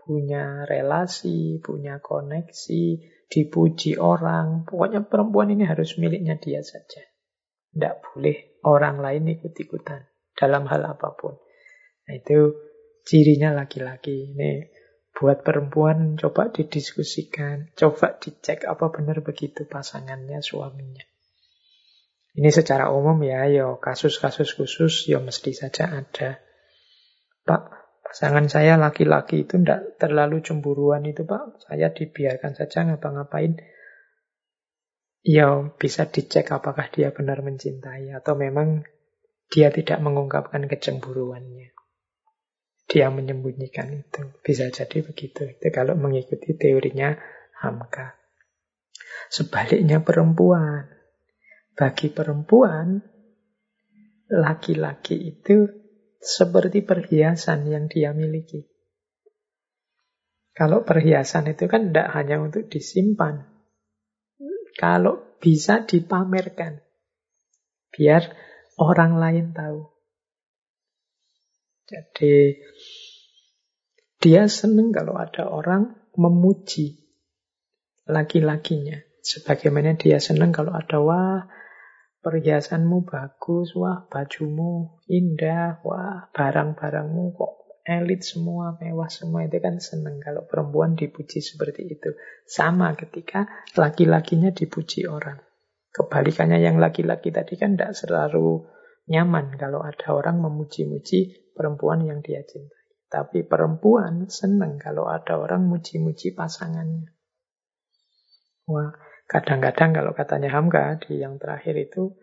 punya 0.03 0.65
relasi, 0.65 1.61
punya 1.61 1.99
koneksi, 2.02 2.84
dipuji 3.30 3.95
orang. 3.99 4.65
Pokoknya 4.65 5.06
perempuan 5.06 5.53
ini 5.53 5.64
harus 5.64 5.95
miliknya 6.02 6.40
dia 6.41 6.65
saja. 6.65 7.03
Tidak 7.73 7.95
boleh 8.02 8.61
orang 8.65 9.02
lain 9.02 9.34
ikut-ikutan 9.40 10.06
dalam 10.34 10.65
hal 10.69 10.81
apa 10.85 11.14
pun. 11.18 11.38
Nah, 12.10 12.14
itu 12.14 12.53
cirinya 13.04 13.54
laki-laki. 13.54 14.34
Ini 14.34 14.52
Buat 15.14 15.46
perempuan 15.46 16.18
coba 16.18 16.50
didiskusikan, 16.50 17.70
coba 17.78 18.18
dicek 18.18 18.66
apa 18.66 18.90
benar 18.90 19.22
begitu 19.22 19.70
pasangannya, 19.70 20.42
suaminya. 20.42 21.06
Ini 22.34 22.50
secara 22.50 22.90
umum 22.90 23.22
ya, 23.22 23.46
yo 23.46 23.78
kasus-kasus 23.78 24.58
khusus 24.58 25.06
yo 25.06 25.22
mesti 25.22 25.54
saja 25.54 26.02
ada. 26.02 26.42
Pak, 27.46 27.84
Pasangan 28.14 28.46
saya 28.46 28.78
laki-laki 28.78 29.42
itu 29.42 29.58
tidak 29.58 29.98
terlalu 29.98 30.46
cemburuan 30.46 31.02
itu 31.02 31.26
Pak. 31.26 31.66
Saya 31.66 31.90
dibiarkan 31.90 32.54
saja 32.54 32.86
ngapa-ngapain. 32.86 33.58
Ya 35.26 35.50
bisa 35.82 36.06
dicek 36.06 36.54
apakah 36.54 36.94
dia 36.94 37.10
benar 37.10 37.42
mencintai 37.42 38.14
atau 38.14 38.38
memang 38.38 38.86
dia 39.50 39.74
tidak 39.74 39.98
mengungkapkan 39.98 40.70
kecemburuannya. 40.70 41.73
Dia 42.88 43.10
menyembunyikan 43.10 43.90
itu. 43.96 44.22
Bisa 44.44 44.68
jadi 44.70 45.02
begitu. 45.02 45.48
Itu 45.48 45.68
kalau 45.72 45.96
mengikuti 45.96 46.54
teorinya 46.54 47.16
Hamka. 47.64 48.20
Sebaliknya 49.32 50.04
perempuan. 50.04 50.92
Bagi 51.74 52.14
perempuan, 52.14 53.02
laki-laki 54.30 55.34
itu 55.34 55.66
seperti 56.22 56.86
perhiasan 56.86 57.66
yang 57.66 57.90
dia 57.90 58.14
miliki. 58.14 58.70
Kalau 60.54 60.86
perhiasan 60.86 61.50
itu 61.50 61.66
kan 61.66 61.90
tidak 61.90 62.14
hanya 62.14 62.38
untuk 62.38 62.70
disimpan. 62.70 63.50
Kalau 64.78 65.38
bisa 65.42 65.82
dipamerkan. 65.82 66.82
Biar 67.90 68.34
orang 68.78 69.18
lain 69.18 69.46
tahu. 69.54 69.93
Jadi 71.94 72.57
dia 74.18 74.49
senang 74.49 74.90
kalau 74.90 75.14
ada 75.14 75.45
orang 75.45 75.94
memuji 76.18 77.03
laki-lakinya. 78.10 78.98
Sebagaimana 79.24 79.95
dia 79.95 80.18
senang 80.18 80.49
kalau 80.49 80.74
ada 80.74 80.98
wah 80.99 81.48
perhiasanmu 82.24 83.06
bagus, 83.06 83.76
wah 83.78 84.07
bajumu 84.10 85.03
indah, 85.07 85.84
wah 85.84 86.28
barang-barangmu 86.34 87.24
kok 87.36 87.53
elit 87.84 88.24
semua, 88.24 88.80
mewah 88.80 89.11
semua. 89.11 89.45
Itu 89.48 89.60
kan 89.60 89.80
seneng 89.80 90.24
kalau 90.24 90.48
perempuan 90.48 90.95
dipuji 90.95 91.44
seperti 91.44 91.88
itu. 91.88 92.15
Sama 92.48 92.95
ketika 92.95 93.48
laki-lakinya 93.76 94.52
dipuji 94.52 95.07
orang. 95.07 95.40
Kebalikannya 95.94 96.57
yang 96.57 96.82
laki-laki 96.82 97.30
tadi 97.30 97.53
kan 97.53 97.78
tidak 97.78 97.94
selalu 97.94 98.65
nyaman 99.07 99.60
kalau 99.60 99.84
ada 99.84 100.15
orang 100.15 100.41
memuji-muji 100.41 101.43
perempuan 101.54 102.04
yang 102.04 102.20
dia 102.26 102.42
cintai. 102.44 102.82
Tapi 103.08 103.46
perempuan 103.46 104.26
seneng 104.28 104.82
kalau 104.82 105.06
ada 105.06 105.38
orang 105.38 105.70
muji-muji 105.70 106.34
pasangannya. 106.34 107.14
Wah, 108.66 108.92
Kadang-kadang 109.34 109.96
kalau 109.96 110.12
katanya 110.14 110.54
Hamka 110.54 111.00
di 111.00 111.24
yang 111.24 111.40
terakhir 111.40 111.74
itu, 111.80 112.14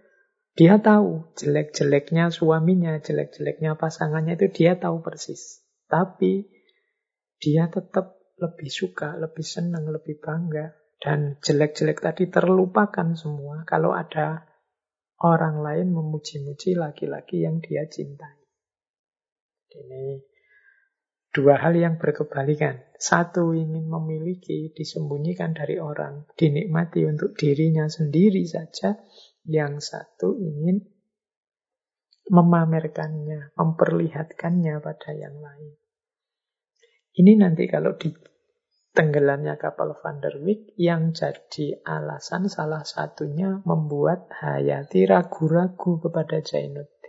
dia 0.54 0.78
tahu 0.78 1.32
jelek-jeleknya 1.34 2.28
suaminya, 2.28 3.00
jelek-jeleknya 3.00 3.74
pasangannya 3.74 4.36
itu 4.36 4.46
dia 4.52 4.76
tahu 4.76 5.00
persis. 5.00 5.64
Tapi 5.88 6.46
dia 7.40 7.72
tetap 7.72 8.20
lebih 8.36 8.68
suka, 8.68 9.16
lebih 9.16 9.42
senang, 9.42 9.88
lebih 9.88 10.20
bangga. 10.20 10.76
Dan 11.00 11.40
jelek-jelek 11.40 12.04
tadi 12.04 12.28
terlupakan 12.28 13.16
semua 13.16 13.64
kalau 13.64 13.96
ada 13.96 14.44
orang 15.24 15.64
lain 15.64 15.88
memuji-muji 15.96 16.76
laki-laki 16.76 17.40
yang 17.40 17.64
dia 17.64 17.88
cintai. 17.88 18.36
Ini 19.70 20.30
Dua 21.30 21.62
hal 21.62 21.78
yang 21.78 21.94
berkebalikan. 21.94 22.90
Satu 22.98 23.54
ingin 23.54 23.86
memiliki, 23.86 24.74
disembunyikan 24.74 25.54
dari 25.54 25.78
orang, 25.78 26.26
dinikmati 26.34 27.06
untuk 27.06 27.38
dirinya 27.38 27.86
sendiri 27.86 28.42
saja. 28.50 28.98
Yang 29.46 29.94
satu 29.94 30.34
ingin 30.42 30.82
memamerkannya, 32.34 33.54
memperlihatkannya 33.54 34.74
pada 34.82 35.10
yang 35.14 35.38
lain. 35.38 35.78
Ini 37.14 37.32
nanti 37.38 37.70
kalau 37.70 37.94
di 37.94 38.10
tenggelamnya 38.90 39.54
kapal 39.54 39.94
Van 40.02 40.18
der 40.18 40.34
Wijk 40.42 40.74
yang 40.82 41.14
jadi 41.14 41.78
alasan 41.86 42.50
salah 42.50 42.82
satunya 42.82 43.62
membuat 43.62 44.26
Hayati 44.34 45.06
ragu-ragu 45.06 46.02
kepada 46.02 46.42
Jainuddin. 46.42 46.99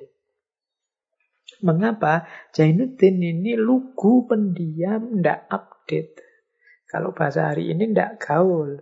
Mengapa? 1.61 2.25
Jainuddin 2.53 3.21
ini 3.21 3.53
lugu, 3.57 4.25
pendiam, 4.25 5.17
tidak 5.17 5.45
update. 5.49 6.13
Kalau 6.89 7.15
bahasa 7.15 7.53
hari 7.53 7.71
ini 7.71 7.93
tidak 7.93 8.19
gaul. 8.19 8.81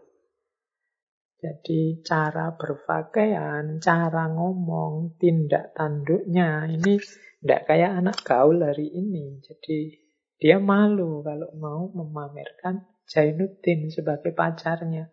Jadi 1.39 2.03
cara 2.03 2.51
berpakaian, 2.51 3.79
cara 3.79 4.27
ngomong, 4.27 5.15
tindak 5.15 5.71
tanduknya 5.71 6.67
ini 6.67 6.99
tidak 7.39 7.61
kayak 7.63 8.03
anak 8.03 8.17
gaul 8.27 8.59
hari 8.59 8.91
ini. 8.91 9.39
Jadi 9.39 9.95
dia 10.35 10.59
malu 10.59 11.23
kalau 11.23 11.51
mau 11.55 11.87
memamerkan 11.95 12.83
Jainuddin 13.07 13.87
sebagai 13.87 14.35
pacarnya. 14.35 15.07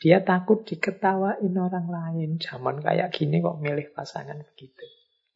Dia 0.00 0.18
takut 0.26 0.66
diketawain 0.66 1.54
orang 1.54 1.86
lain. 1.86 2.30
Zaman 2.40 2.82
kayak 2.82 3.14
gini 3.14 3.38
kok 3.38 3.62
milih 3.62 3.94
pasangan 3.94 4.40
begitu. 4.42 4.82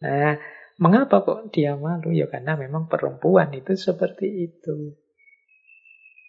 Nah, 0.03 0.35
Mengapa 0.77 1.25
kok 1.25 1.57
dia 1.57 1.73
malu? 1.73 2.13
Ya 2.13 2.29
karena 2.29 2.53
memang 2.61 2.93
perempuan 2.93 3.49
itu 3.57 3.73
seperti 3.81 4.53
itu. 4.53 4.93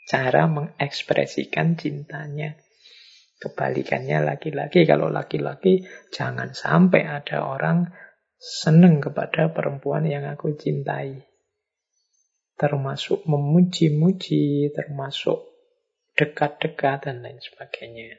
Cara 0.07 0.47
mengekspresikan 0.47 1.75
cintanya. 1.75 2.55
Kebalikannya 3.37 4.23
laki-laki. 4.23 4.87
Kalau 4.87 5.11
laki-laki 5.11 5.83
jangan 6.15 6.55
sampai 6.55 7.03
ada 7.03 7.43
orang 7.43 7.91
seneng 8.39 9.03
kepada 9.03 9.51
perempuan 9.51 10.07
yang 10.07 10.23
aku 10.23 10.55
cintai. 10.55 11.27
Termasuk 12.55 13.27
memuji-muji, 13.27 14.71
termasuk 14.73 15.43
dekat-dekat 16.17 17.11
dan 17.11 17.21
lain 17.21 17.37
sebagainya. 17.37 18.17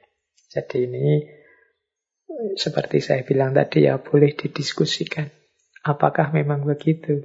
Jadi 0.52 0.86
ini 0.86 1.08
seperti 2.54 3.02
saya 3.02 3.24
bilang 3.24 3.56
tadi 3.56 3.88
ya 3.88 3.98
boleh 3.98 4.36
didiskusikan. 4.36 5.37
Apakah 5.88 6.36
memang 6.36 6.68
begitu? 6.68 7.24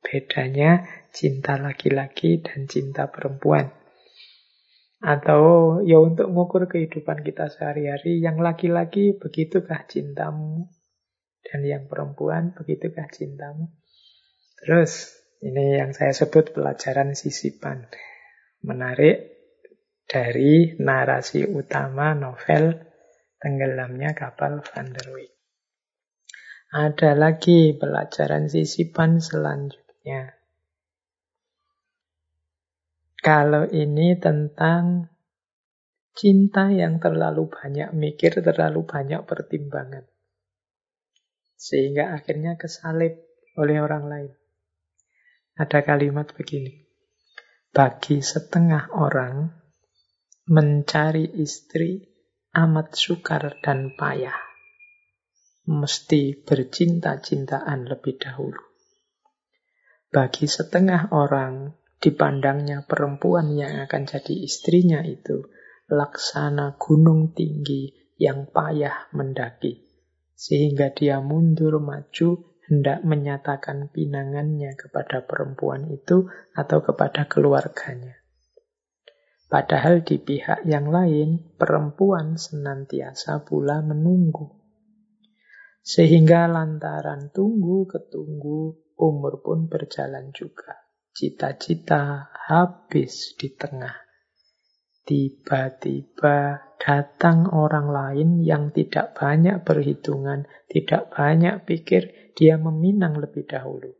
Bedanya 0.00 0.88
cinta 1.12 1.60
laki-laki 1.60 2.40
dan 2.40 2.64
cinta 2.64 3.12
perempuan. 3.12 3.68
Atau 5.04 5.78
ya 5.84 6.00
untuk 6.00 6.32
mengukur 6.32 6.72
kehidupan 6.72 7.20
kita 7.20 7.52
sehari-hari, 7.52 8.24
yang 8.24 8.40
laki-laki 8.40 9.12
begitukah 9.20 9.84
cintamu? 9.84 10.72
Dan 11.44 11.68
yang 11.68 11.84
perempuan 11.84 12.56
begitukah 12.56 13.12
cintamu? 13.12 13.76
Terus, 14.64 15.12
ini 15.44 15.76
yang 15.76 15.92
saya 15.92 16.16
sebut 16.16 16.56
pelajaran 16.56 17.12
sisipan. 17.12 17.92
Menarik 18.64 19.36
dari 20.08 20.80
narasi 20.80 21.44
utama 21.44 22.16
novel 22.16 22.74
Tenggelamnya 23.38 24.18
Kapal 24.18 24.64
Van 24.64 24.88
der 24.90 25.14
Wijk. 25.14 25.37
Ada 26.68 27.16
lagi 27.16 27.72
pelajaran 27.72 28.52
sisipan 28.52 29.24
selanjutnya. 29.24 30.36
Kalau 33.24 33.64
ini 33.72 34.12
tentang 34.20 35.08
cinta 36.12 36.68
yang 36.68 37.00
terlalu 37.00 37.48
banyak 37.48 37.96
mikir, 37.96 38.44
terlalu 38.44 38.84
banyak 38.84 39.24
pertimbangan. 39.24 40.12
Sehingga 41.56 42.12
akhirnya 42.12 42.60
kesalip 42.60 43.16
oleh 43.56 43.80
orang 43.80 44.04
lain. 44.04 44.32
Ada 45.56 45.80
kalimat 45.88 46.36
begini. 46.36 46.84
Bagi 47.72 48.20
setengah 48.20 48.92
orang, 48.92 49.56
mencari 50.52 51.32
istri 51.40 52.04
amat 52.52 52.92
sukar 52.92 53.56
dan 53.64 53.96
payah 53.96 54.47
mesti 55.68 56.32
bercinta-cintaan 56.32 57.84
lebih 57.84 58.16
dahulu. 58.16 58.64
Bagi 60.08 60.48
setengah 60.48 61.12
orang, 61.12 61.76
dipandangnya 62.00 62.88
perempuan 62.88 63.52
yang 63.52 63.84
akan 63.84 64.08
jadi 64.08 64.34
istrinya 64.40 65.04
itu 65.04 65.44
laksana 65.92 66.80
gunung 66.80 67.36
tinggi 67.36 67.92
yang 68.16 68.48
payah 68.48 69.12
mendaki, 69.12 69.84
sehingga 70.32 70.88
dia 70.96 71.20
mundur 71.20 71.76
maju 71.84 72.56
hendak 72.68 73.04
menyatakan 73.04 73.92
pinangannya 73.92 74.72
kepada 74.76 75.24
perempuan 75.24 75.88
itu 75.92 76.28
atau 76.56 76.80
kepada 76.80 77.28
keluarganya. 77.28 78.16
Padahal 79.48 80.04
di 80.04 80.20
pihak 80.20 80.68
yang 80.68 80.92
lain, 80.92 81.56
perempuan 81.56 82.36
senantiasa 82.36 83.48
pula 83.48 83.80
menunggu. 83.80 84.57
Sehingga 85.88 86.44
lantaran 86.44 87.32
tunggu 87.32 87.88
ketunggu, 87.88 88.92
umur 89.00 89.40
pun 89.40 89.72
berjalan 89.72 90.36
juga. 90.36 90.76
Cita-cita 91.16 92.28
habis 92.28 93.32
di 93.40 93.56
tengah. 93.56 93.96
Tiba-tiba 95.08 96.60
datang 96.76 97.48
orang 97.48 97.88
lain 97.88 98.44
yang 98.44 98.68
tidak 98.76 99.16
banyak 99.16 99.64
perhitungan, 99.64 100.44
tidak 100.68 101.08
banyak 101.08 101.64
pikir, 101.64 102.36
dia 102.36 102.60
meminang 102.60 103.16
lebih 103.16 103.48
dahulu. 103.48 103.96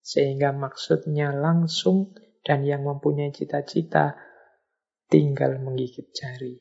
Sehingga 0.00 0.56
maksudnya 0.56 1.36
langsung 1.36 2.16
dan 2.40 2.64
yang 2.64 2.88
mempunyai 2.88 3.36
cita-cita 3.36 4.16
tinggal 5.12 5.60
menggigit 5.60 6.08
jari. 6.08 6.56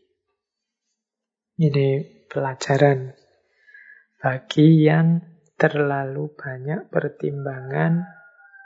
Ini 1.55 1.89
pelajaran 2.27 3.26
bagi 4.17 4.85
yang 4.85 5.21
terlalu 5.57 6.33
banyak 6.33 6.89
pertimbangan 6.89 8.05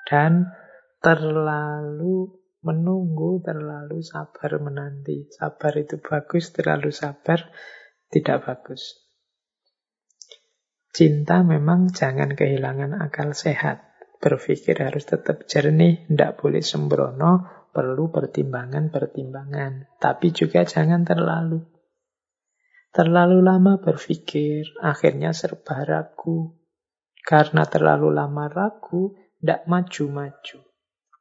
dan 0.08 0.52
terlalu 1.00 2.42
menunggu, 2.62 3.42
terlalu 3.42 4.06
sabar 4.06 4.62
menanti. 4.62 5.28
Sabar 5.34 5.74
itu 5.76 5.98
bagus, 5.98 6.54
terlalu 6.54 6.94
sabar 6.94 7.50
tidak 8.12 8.46
bagus. 8.46 9.02
Cinta 10.92 11.42
memang 11.42 11.90
jangan 11.96 12.36
kehilangan 12.36 13.00
akal 13.00 13.32
sehat. 13.32 13.88
Berpikir 14.22 14.78
harus 14.84 15.08
tetap 15.08 15.50
jernih, 15.50 16.06
tidak 16.06 16.38
boleh 16.38 16.62
sembrono, 16.62 17.66
perlu 17.72 18.12
pertimbangan-pertimbangan. 18.12 19.98
Tapi 19.98 20.28
juga 20.36 20.68
jangan 20.68 21.02
terlalu. 21.08 21.71
Terlalu 22.92 23.40
lama 23.40 23.80
berpikir, 23.80 24.68
akhirnya 24.84 25.32
serba 25.32 25.88
ragu. 25.88 26.60
Karena 27.24 27.64
terlalu 27.64 28.12
lama 28.12 28.52
ragu, 28.52 29.16
tidak 29.40 29.64
maju-maju. 29.64 30.60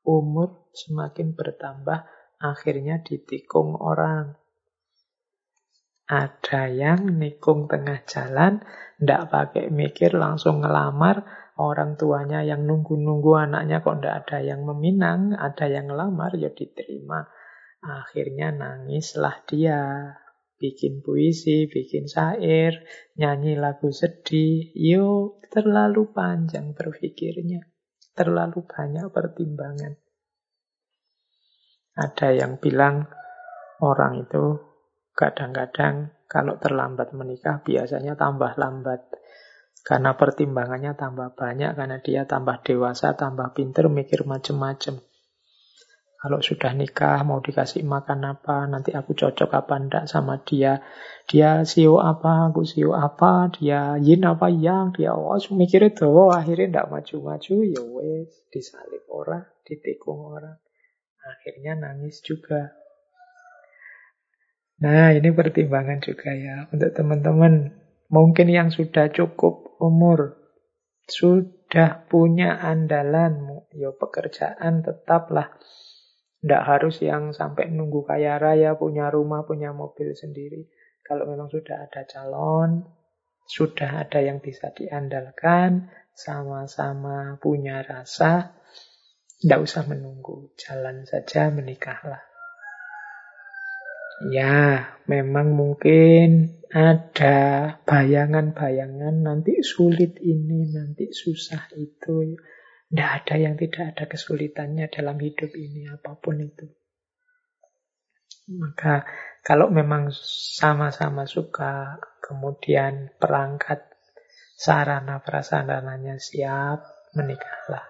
Umur 0.02 0.66
semakin 0.74 1.38
bertambah, 1.38 2.10
akhirnya 2.42 2.98
ditikung 3.06 3.78
orang. 3.78 4.34
Ada 6.10 6.66
yang 6.74 7.22
nikung 7.22 7.70
tengah 7.70 8.02
jalan, 8.02 8.66
tidak 8.98 9.30
pakai 9.30 9.70
mikir, 9.70 10.18
langsung 10.18 10.66
ngelamar, 10.66 11.22
orang 11.55 11.94
tuanya 11.94 12.42
yang 12.42 12.66
nunggu-nunggu 12.66 13.47
anaknya 13.47 13.78
kok 13.78 14.02
ndak 14.02 14.26
ada 14.26 14.42
yang 14.42 14.66
meminang, 14.66 15.38
ada 15.38 15.70
yang 15.70 15.86
ngelamar, 15.86 16.34
ya 16.34 16.51
diterima. 16.51 17.30
Akhirnya 17.78 18.51
nangislah 18.51 19.38
dia. 19.47 20.18
Bikin 20.61 21.01
puisi, 21.01 21.73
bikin 21.73 22.05
syair, 22.05 22.85
nyanyi 23.16 23.57
lagu 23.57 23.89
sedih. 23.89 24.69
Yo, 24.77 25.41
terlalu 25.49 26.12
panjang 26.12 26.77
berpikirnya. 26.77 27.65
Terlalu 28.12 28.69
banyak 28.69 29.09
pertimbangan. 29.09 29.97
Ada 31.97 32.37
yang 32.37 32.61
bilang 32.61 33.09
orang 33.81 34.28
itu 34.28 34.61
kadang-kadang 35.16 36.12
kalau 36.28 36.61
terlambat 36.61 37.16
menikah 37.16 37.65
biasanya 37.65 38.15
tambah 38.20 38.53
lambat. 38.61 39.11
Karena 39.81 40.12
pertimbangannya 40.12 40.93
tambah 40.93 41.32
banyak, 41.35 41.73
karena 41.73 42.05
dia 42.05 42.28
tambah 42.28 42.61
dewasa, 42.61 43.16
tambah 43.16 43.57
pinter, 43.57 43.89
mikir 43.89 44.28
macem-macem. 44.28 45.01
Kalau 46.20 46.44
sudah 46.44 46.76
nikah, 46.76 47.24
mau 47.24 47.40
dikasih 47.40 47.80
makan 47.80 48.36
apa, 48.36 48.68
nanti 48.68 48.92
aku 48.92 49.16
cocok 49.16 49.56
apa 49.56 49.74
enggak 49.80 50.05
sama 50.05 50.36
dia. 50.44 50.84
Dia 51.24 51.64
sio 51.64 51.97
apa, 51.97 52.52
aku 52.52 52.60
sio 52.60 52.92
apa, 52.92 53.48
dia 53.48 53.97
yin 53.97 54.28
apa 54.28 54.52
yang, 54.52 54.92
dia 54.92 55.16
oh, 55.16 55.40
mikirnya 55.56 55.97
tuh, 55.97 56.28
akhirnya 56.28 56.76
enggak 56.76 56.88
maju-maju, 56.92 57.55
ya 57.64 57.80
wes, 57.80 58.36
disalib 58.52 59.01
orang, 59.09 59.48
ditikung 59.64 60.20
orang. 60.36 60.60
Akhirnya 61.24 61.88
nangis 61.88 62.20
juga. 62.20 62.68
Nah, 64.84 65.16
ini 65.16 65.32
pertimbangan 65.32 66.05
juga 66.05 66.36
ya 66.36 66.68
untuk 66.68 66.92
teman-teman. 67.01 67.80
Mungkin 68.12 68.52
yang 68.52 68.68
sudah 68.68 69.09
cukup 69.09 69.80
umur, 69.80 70.36
sudah 71.09 72.05
punya 72.12 72.60
andalan, 72.60 73.64
ya 73.72 73.88
pekerjaan 73.97 74.84
tetaplah. 74.84 75.56
Tidak 76.40 76.62
harus 76.64 77.04
yang 77.04 77.36
sampai 77.36 77.68
nunggu 77.68 78.08
kaya 78.08 78.40
raya, 78.40 78.72
punya 78.80 79.12
rumah, 79.12 79.44
punya 79.44 79.76
mobil 79.76 80.16
sendiri. 80.16 80.64
Kalau 81.04 81.28
memang 81.28 81.52
sudah 81.52 81.84
ada 81.84 82.08
calon, 82.08 82.80
sudah 83.44 84.08
ada 84.08 84.24
yang 84.24 84.40
bisa 84.40 84.72
diandalkan, 84.72 85.92
sama-sama 86.16 87.36
punya 87.42 87.84
rasa, 87.84 88.56
tidak 89.40 89.60
usah 89.64 89.84
menunggu, 89.84 90.52
jalan 90.56 91.04
saja 91.04 91.52
menikahlah. 91.52 92.24
Ya, 94.28 95.00
memang 95.08 95.56
mungkin 95.56 96.60
ada 96.68 97.80
bayangan-bayangan 97.88 99.24
nanti 99.24 99.64
sulit 99.64 100.20
ini, 100.20 100.68
nanti 100.76 101.08
susah 101.08 101.72
itu. 101.72 102.36
Tidak 102.90 103.10
ada 103.22 103.34
yang 103.38 103.54
tidak 103.54 103.94
ada 103.94 104.04
kesulitannya 104.10 104.90
dalam 104.90 105.14
hidup 105.22 105.54
ini, 105.54 105.86
apa 105.86 106.18
pun 106.18 106.42
itu. 106.42 106.66
Maka 108.50 109.06
kalau 109.46 109.70
memang 109.70 110.10
sama-sama 110.58 111.22
suka, 111.22 112.02
kemudian 112.18 113.14
perangkat 113.14 113.86
sarana 114.58 115.22
prasarananya 115.22 116.18
siap, 116.18 116.82
menikahlah. 117.14 117.86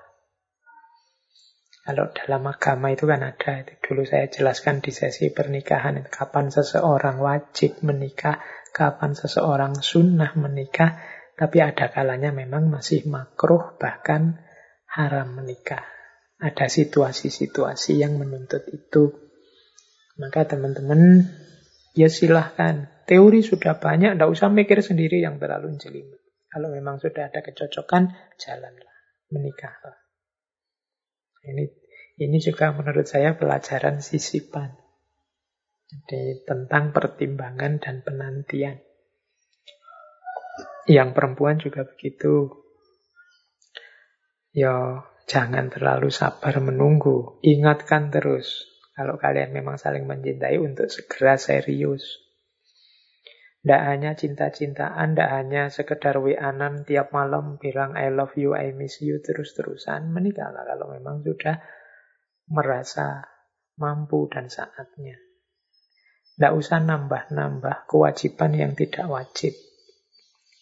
Kalau 1.80 2.12
dalam 2.12 2.44
agama 2.44 2.92
itu 2.92 3.08
kan 3.08 3.24
ada, 3.24 3.64
itu 3.64 3.72
dulu 3.80 4.04
saya 4.04 4.28
jelaskan 4.28 4.84
di 4.84 4.92
sesi 4.92 5.32
pernikahan, 5.32 6.04
kapan 6.12 6.52
seseorang 6.52 7.18
wajib 7.24 7.80
menikah, 7.80 8.36
kapan 8.76 9.16
seseorang 9.16 9.80
sunnah 9.80 10.36
menikah, 10.36 11.00
tapi 11.40 11.64
ada 11.64 11.88
kalanya 11.88 12.36
memang 12.36 12.68
masih 12.68 13.08
makruh, 13.08 13.80
bahkan 13.80 14.38
haram 14.90 15.38
menikah. 15.38 15.86
Ada 16.40 16.66
situasi-situasi 16.72 18.00
yang 18.00 18.16
menuntut 18.16 18.64
itu. 18.72 19.12
Maka 20.16 20.48
teman-teman, 20.48 21.28
ya 21.92 22.08
silahkan. 22.08 22.88
Teori 23.04 23.42
sudah 23.42 23.76
banyak, 23.76 24.16
tidak 24.16 24.30
usah 24.30 24.48
mikir 24.48 24.80
sendiri 24.80 25.20
yang 25.20 25.36
terlalu 25.42 25.76
jelimet. 25.76 26.20
Kalau 26.50 26.70
memang 26.70 26.98
sudah 26.98 27.30
ada 27.30 27.42
kecocokan, 27.42 28.10
jalanlah, 28.38 28.96
menikahlah. 29.30 29.98
Ini 31.40 31.64
ini 32.20 32.36
juga 32.36 32.74
menurut 32.76 33.08
saya 33.08 33.32
pelajaran 33.32 34.04
sisipan. 34.04 34.76
Jadi 35.90 36.44
tentang 36.44 36.94
pertimbangan 36.94 37.80
dan 37.82 38.04
penantian. 38.04 38.78
Yang 40.86 41.08
perempuan 41.16 41.56
juga 41.56 41.88
begitu. 41.88 42.60
Ya, 44.50 45.06
jangan 45.30 45.70
terlalu 45.70 46.10
sabar 46.10 46.58
menunggu. 46.58 47.38
Ingatkan 47.46 48.10
terus. 48.10 48.66
Kalau 48.98 49.14
kalian 49.16 49.54
memang 49.54 49.78
saling 49.78 50.04
mencintai 50.04 50.58
untuk 50.58 50.90
segera 50.90 51.38
serius. 51.38 52.18
Tidak 53.60 53.82
hanya 53.86 54.16
cinta-cintaan, 54.16 55.14
tidak 55.14 55.30
hanya 55.30 55.62
sekedar 55.68 56.16
wianan 56.18 56.82
tiap 56.88 57.12
malam 57.12 57.60
bilang 57.60 57.92
I 57.92 58.08
love 58.08 58.34
you, 58.34 58.56
I 58.56 58.72
miss 58.72 59.04
you 59.04 59.20
terus-terusan. 59.22 60.10
Menikahlah 60.10 60.64
kalau 60.64 60.96
memang 60.96 61.20
sudah 61.20 61.60
merasa 62.50 63.22
mampu 63.78 64.26
dan 64.32 64.50
saatnya. 64.50 65.20
Tidak 66.34 66.52
usah 66.56 66.80
nambah-nambah 66.80 67.84
kewajiban 67.84 68.56
yang 68.56 68.72
tidak 68.72 69.06
wajib. 69.06 69.52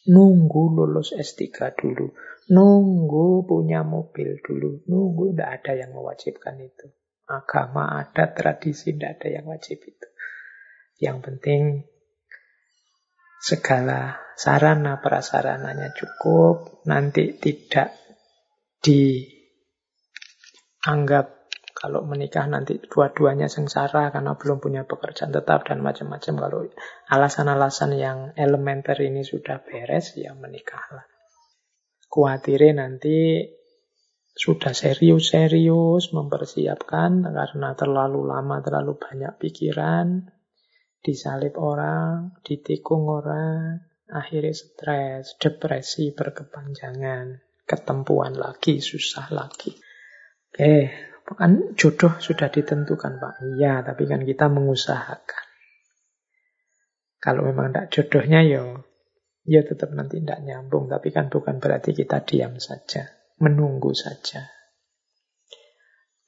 Nunggu 0.09 0.73
lulus 0.73 1.13
S3 1.13 1.77
dulu. 1.77 2.17
Nunggu 2.49 3.45
punya 3.45 3.85
mobil 3.85 4.41
dulu. 4.41 4.81
Nunggu 4.89 5.37
tidak 5.37 5.61
ada 5.61 5.73
yang 5.85 5.93
mewajibkan 5.93 6.57
itu. 6.65 6.89
Agama 7.29 8.01
ada, 8.01 8.33
tradisi 8.33 8.97
tidak 8.97 9.21
ada 9.21 9.29
yang 9.37 9.45
wajib 9.53 9.85
itu. 9.85 10.09
Yang 10.99 11.19
penting 11.29 11.85
segala 13.39 14.19
sarana 14.35 14.99
prasarananya 14.99 15.93
cukup, 15.95 16.83
nanti 16.89 17.37
tidak 17.39 17.95
dianggap 20.83 21.38
kalau 21.79 22.03
menikah 22.03 22.43
nanti 22.51 22.83
dua-duanya 22.83 23.47
sengsara 23.47 24.11
karena 24.11 24.35
belum 24.35 24.59
punya 24.59 24.83
pekerjaan 24.83 25.31
tetap 25.31 25.63
dan 25.63 25.79
macam-macam. 25.79 26.35
Kalau 26.35 26.61
alasan-alasan 27.07 27.95
yang 27.95 28.19
elementer 28.35 28.99
ini 28.99 29.23
sudah 29.23 29.63
beres, 29.63 30.19
ya 30.19 30.35
menikahlah. 30.35 31.07
Kuatirnya 32.11 32.83
nanti 32.83 33.47
sudah 34.35 34.75
serius-serius 34.75 36.11
mempersiapkan 36.11 37.23
karena 37.31 37.71
terlalu 37.79 38.27
lama, 38.27 38.59
terlalu 38.59 38.99
banyak 38.99 39.39
pikiran, 39.39 40.35
disalib 40.99 41.55
orang, 41.63 42.43
ditikung 42.43 43.07
orang, 43.07 43.87
akhirnya 44.11 44.51
stres, 44.51 45.39
depresi 45.39 46.11
berkepanjangan, 46.11 47.39
ketempuan 47.71 48.35
lagi, 48.35 48.83
susah 48.83 49.31
lagi. 49.31 49.79
Oke, 50.49 51.08
kan 51.37 51.77
jodoh 51.77 52.17
sudah 52.17 52.49
ditentukan 52.49 53.21
Pak. 53.21 53.35
Iya, 53.59 53.85
tapi 53.85 54.09
kan 54.09 54.25
kita 54.25 54.49
mengusahakan. 54.49 55.45
Kalau 57.19 57.45
memang 57.45 57.75
tidak 57.75 57.91
jodohnya 57.93 58.41
ya, 58.47 58.63
ya 59.45 59.61
tetap 59.67 59.91
nanti 59.93 60.23
tidak 60.23 60.41
nyambung. 60.41 60.87
Tapi 60.87 61.11
kan 61.11 61.29
bukan 61.29 61.61
berarti 61.61 61.93
kita 61.93 62.25
diam 62.25 62.57
saja, 62.57 63.05
menunggu 63.43 63.93
saja. 63.93 64.47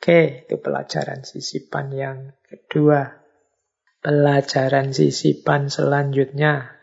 Oke, 0.00 0.48
itu 0.48 0.56
pelajaran 0.60 1.22
sisipan 1.24 1.92
yang 1.92 2.18
kedua. 2.44 3.20
Pelajaran 4.00 4.96
sisipan 4.96 5.68
selanjutnya. 5.68 6.76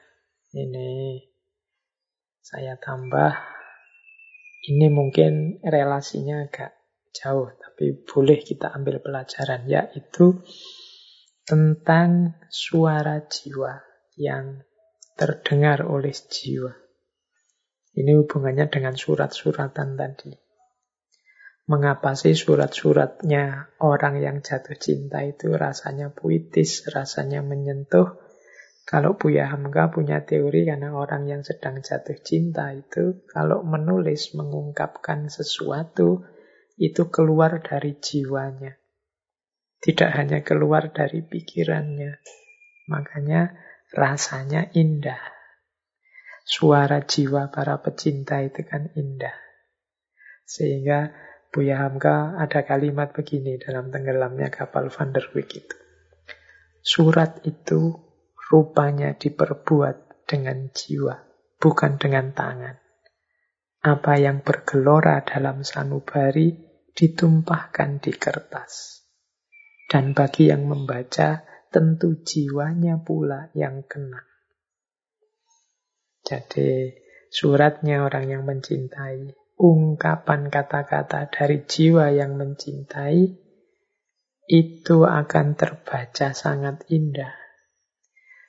Ini 0.54 1.22
saya 2.40 2.78
tambah. 2.78 3.34
Ini 4.70 4.88
mungkin 4.94 5.64
relasinya 5.66 6.46
agak 6.46 6.78
jauh, 7.12 7.50
tapi 7.78 7.94
boleh 7.94 8.42
kita 8.42 8.74
ambil 8.74 8.98
pelajaran, 9.06 9.70
yaitu 9.70 10.42
tentang 11.46 12.34
suara 12.50 13.22
jiwa 13.30 13.86
yang 14.18 14.66
terdengar 15.14 15.86
oleh 15.86 16.10
jiwa. 16.10 16.74
Ini 17.94 18.18
hubungannya 18.18 18.66
dengan 18.74 18.98
surat-suratan 18.98 19.94
tadi. 19.94 20.34
Mengapa 21.70 22.18
sih 22.18 22.34
surat-suratnya 22.34 23.78
orang 23.86 24.26
yang 24.26 24.42
jatuh 24.42 24.74
cinta 24.82 25.22
itu 25.22 25.54
rasanya 25.54 26.10
puitis, 26.10 26.82
rasanya 26.90 27.46
menyentuh? 27.46 28.18
Kalau 28.90 29.22
Buya 29.22 29.54
Hamka 29.54 29.94
punya 29.94 30.26
teori 30.26 30.66
karena 30.66 30.98
orang 30.98 31.30
yang 31.30 31.46
sedang 31.46 31.86
jatuh 31.86 32.18
cinta 32.26 32.74
itu 32.74 33.22
kalau 33.30 33.62
menulis, 33.62 34.34
mengungkapkan 34.34 35.30
sesuatu, 35.30 36.26
itu 36.78 37.10
keluar 37.10 37.58
dari 37.66 37.98
jiwanya. 37.98 38.78
Tidak 39.78 40.10
hanya 40.14 40.46
keluar 40.46 40.94
dari 40.94 41.26
pikirannya. 41.26 42.22
Makanya 42.90 43.54
rasanya 43.94 44.70
indah. 44.74 45.20
Suara 46.48 47.04
jiwa 47.04 47.52
para 47.52 47.82
pecinta 47.84 48.40
itu 48.40 48.64
kan 48.64 48.94
indah. 48.96 49.36
Sehingga 50.48 51.12
Buya 51.52 51.82
Hamka 51.84 52.38
ada 52.40 52.64
kalimat 52.64 53.12
begini 53.12 53.60
dalam 53.60 53.92
tenggelamnya 53.92 54.48
kapal 54.54 54.94
Van 54.94 55.12
der 55.12 55.28
Wijk 55.34 55.50
itu. 55.58 55.78
Surat 56.86 57.44
itu 57.44 58.00
rupanya 58.48 59.18
diperbuat 59.18 60.24
dengan 60.24 60.72
jiwa, 60.72 61.16
bukan 61.60 62.00
dengan 62.00 62.32
tangan. 62.32 62.80
Apa 63.84 64.20
yang 64.20 64.44
bergelora 64.44 65.24
dalam 65.24 65.64
sanubari 65.64 66.67
ditumpahkan 66.98 68.02
di 68.02 68.12
kertas. 68.18 69.06
Dan 69.86 70.18
bagi 70.18 70.50
yang 70.50 70.66
membaca, 70.66 71.46
tentu 71.70 72.26
jiwanya 72.26 72.98
pula 73.06 73.54
yang 73.54 73.86
kena. 73.86 74.26
Jadi 76.26 76.92
suratnya 77.30 78.04
orang 78.04 78.26
yang 78.28 78.44
mencintai 78.44 79.32
ungkapan 79.62 80.50
kata-kata 80.52 81.32
dari 81.32 81.64
jiwa 81.64 82.12
yang 82.12 82.36
mencintai 82.36 83.48
itu 84.48 84.98
akan 85.04 85.48
terbaca 85.60 86.32
sangat 86.32 86.88
indah. 86.92 87.36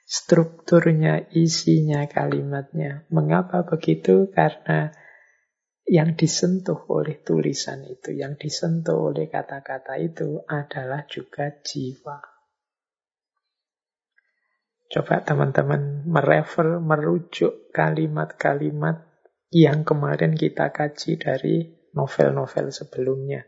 Strukturnya, 0.09 1.29
isinya, 1.37 2.09
kalimatnya. 2.09 3.05
Mengapa 3.13 3.67
begitu? 3.67 4.33
Karena 4.33 4.89
yang 5.89 6.15
disentuh 6.15 6.85
oleh 6.93 7.25
tulisan 7.25 7.81
itu, 7.89 8.13
yang 8.13 8.37
disentuh 8.37 9.09
oleh 9.09 9.27
kata-kata 9.33 9.97
itu 9.97 10.45
adalah 10.45 11.09
juga 11.09 11.49
jiwa. 11.65 12.21
Coba 14.89 15.21
teman-teman 15.21 16.05
merefer, 16.09 16.81
merujuk 16.81 17.73
kalimat-kalimat 17.73 19.05
yang 19.53 19.85
kemarin 19.85 20.37
kita 20.37 20.73
kaji 20.73 21.17
dari 21.17 21.57
novel-novel 21.93 22.69
sebelumnya. 22.73 23.45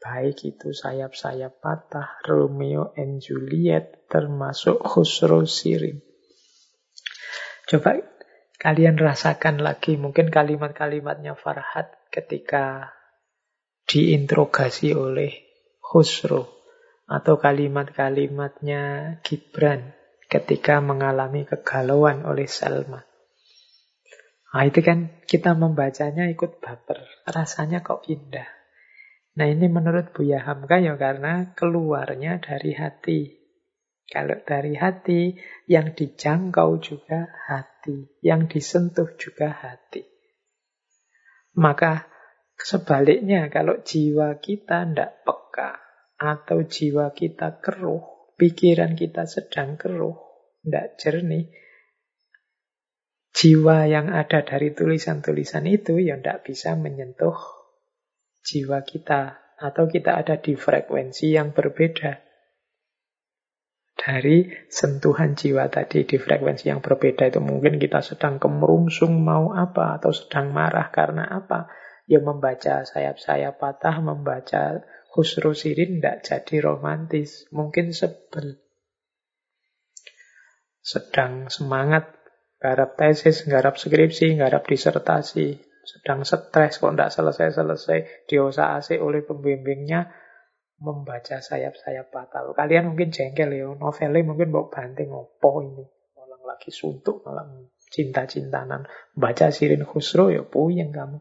Baik 0.00 0.56
itu 0.56 0.72
sayap-sayap 0.74 1.60
patah, 1.60 2.24
Romeo 2.24 2.94
and 2.96 3.20
Juliet, 3.20 4.08
termasuk 4.08 4.80
Khusro 4.80 5.44
Sirim. 5.44 6.02
Coba 7.68 8.09
kalian 8.60 9.00
rasakan 9.00 9.64
lagi 9.64 9.96
mungkin 9.96 10.28
kalimat-kalimatnya 10.28 11.32
Farhat 11.32 11.96
ketika 12.12 12.92
diinterogasi 13.88 14.92
oleh 14.92 15.32
Khusro. 15.80 16.60
Atau 17.10 17.42
kalimat-kalimatnya 17.42 19.18
Gibran 19.26 19.98
ketika 20.30 20.78
mengalami 20.78 21.42
kegalauan 21.42 22.22
oleh 22.22 22.46
Salma. 22.46 23.02
Nah 24.54 24.62
itu 24.62 24.78
kan 24.78 25.18
kita 25.26 25.58
membacanya 25.58 26.30
ikut 26.30 26.62
baper. 26.62 27.02
Rasanya 27.26 27.82
kok 27.82 28.06
indah. 28.06 28.46
Nah 29.34 29.46
ini 29.50 29.66
menurut 29.66 30.14
Buya 30.14 30.38
Hamka 30.46 30.78
ya 30.78 30.94
karena 30.94 31.50
keluarnya 31.58 32.38
dari 32.38 32.78
hati. 32.78 33.39
Kalau 34.10 34.42
dari 34.42 34.74
hati, 34.74 35.38
yang 35.70 35.94
dijangkau 35.94 36.82
juga 36.82 37.30
hati. 37.46 38.18
Yang 38.26 38.58
disentuh 38.58 39.14
juga 39.14 39.54
hati. 39.54 40.02
Maka 41.54 42.10
sebaliknya 42.58 43.46
kalau 43.46 43.78
jiwa 43.86 44.42
kita 44.42 44.82
tidak 44.90 45.22
peka 45.22 45.78
atau 46.18 46.66
jiwa 46.66 47.14
kita 47.14 47.62
keruh, 47.62 48.34
pikiran 48.34 48.98
kita 48.98 49.30
sedang 49.30 49.78
keruh, 49.78 50.18
tidak 50.66 50.98
jernih, 50.98 51.46
jiwa 53.30 53.86
yang 53.86 54.10
ada 54.10 54.42
dari 54.42 54.74
tulisan-tulisan 54.74 55.70
itu 55.70 56.02
ya 56.02 56.18
tidak 56.18 56.50
bisa 56.50 56.74
menyentuh 56.74 57.38
jiwa 58.42 58.82
kita 58.82 59.38
atau 59.60 59.86
kita 59.86 60.18
ada 60.18 60.40
di 60.40 60.56
frekuensi 60.56 61.36
yang 61.36 61.52
berbeda 61.54 62.29
dari 64.00 64.48
sentuhan 64.72 65.36
jiwa 65.36 65.68
tadi 65.68 66.08
di 66.08 66.16
frekuensi 66.16 66.72
yang 66.72 66.80
berbeda 66.80 67.28
itu 67.28 67.44
mungkin 67.44 67.76
kita 67.76 68.00
sedang 68.00 68.40
kemerungsung 68.40 69.20
mau 69.20 69.52
apa 69.52 70.00
atau 70.00 70.08
sedang 70.08 70.56
marah 70.56 70.88
karena 70.88 71.28
apa 71.28 71.68
ya 72.08 72.24
membaca 72.24 72.88
sayap-sayap 72.88 73.60
patah 73.60 74.00
membaca 74.00 74.80
khusru 75.12 75.52
sirin 75.52 76.00
tidak 76.00 76.24
jadi 76.24 76.56
romantis 76.64 77.44
mungkin 77.52 77.92
sebel 77.92 78.56
sedang 80.80 81.52
semangat 81.52 82.20
Garap 82.60 82.92
tesis, 83.00 83.48
garap 83.48 83.80
skripsi, 83.80 84.36
garap 84.36 84.68
disertasi. 84.68 85.56
Sedang 85.80 86.28
stres 86.28 86.76
kok 86.76 86.92
tidak 86.92 87.08
selesai-selesai. 87.08 88.28
Diosa 88.28 88.76
asik 88.76 89.00
oleh 89.00 89.24
pembimbingnya 89.24 90.12
membaca 90.80 91.38
sayap-sayap 91.38 92.08
fatal. 92.08 92.56
Kalian 92.56 92.92
mungkin 92.92 93.12
jengkel 93.12 93.52
ya. 93.52 93.68
Novelnya 93.76 94.24
mungkin 94.24 94.48
bawa 94.48 94.72
banting. 94.72 95.12
Opo 95.12 95.60
ini. 95.60 95.84
Orang 96.16 96.42
lagi 96.48 96.72
suntuk, 96.72 97.20
malah 97.22 97.46
cinta-cintanan. 97.92 98.88
Baca 99.12 99.52
Sirin 99.52 99.84
Khusro 99.84 100.32
ya 100.32 100.42
puyeng 100.42 100.90
kamu. 100.90 101.20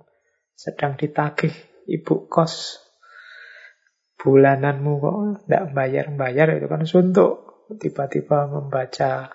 Sedang 0.55 0.95
ditagih 0.95 1.51
ibu 1.91 2.25
kos. 2.31 2.85
Bulananmu 4.19 4.93
kok 4.99 5.15
tidak 5.47 5.63
bayar-bayar 5.71 6.59
itu 6.59 6.67
kan 6.67 6.83
suntuk. 6.83 7.67
Tiba-tiba 7.69 8.49
membaca 8.49 9.31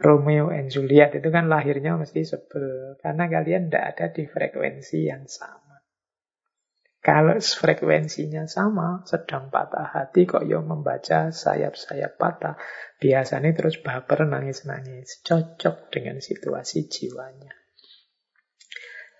Romeo 0.00 0.48
and 0.48 0.72
Juliet 0.72 1.12
itu 1.12 1.28
kan 1.28 1.46
lahirnya 1.52 1.94
mesti 2.00 2.24
sebel 2.24 2.96
karena 3.04 3.28
kalian 3.28 3.68
tidak 3.68 3.84
ada 3.94 4.06
di 4.16 4.24
frekuensi 4.24 5.06
yang 5.06 5.28
sama. 5.28 5.69
Kalau 7.10 7.42
frekuensinya 7.42 8.46
sama, 8.46 9.02
sedang 9.02 9.50
patah 9.50 9.90
hati 9.90 10.30
kok 10.30 10.46
yang 10.46 10.62
membaca 10.62 11.34
sayap-sayap 11.34 12.14
patah, 12.14 12.54
biasanya 13.02 13.50
terus 13.50 13.82
baper 13.82 14.30
nangis-nangis, 14.30 15.18
cocok 15.26 15.90
dengan 15.90 16.22
situasi 16.22 16.86
jiwanya. 16.86 17.50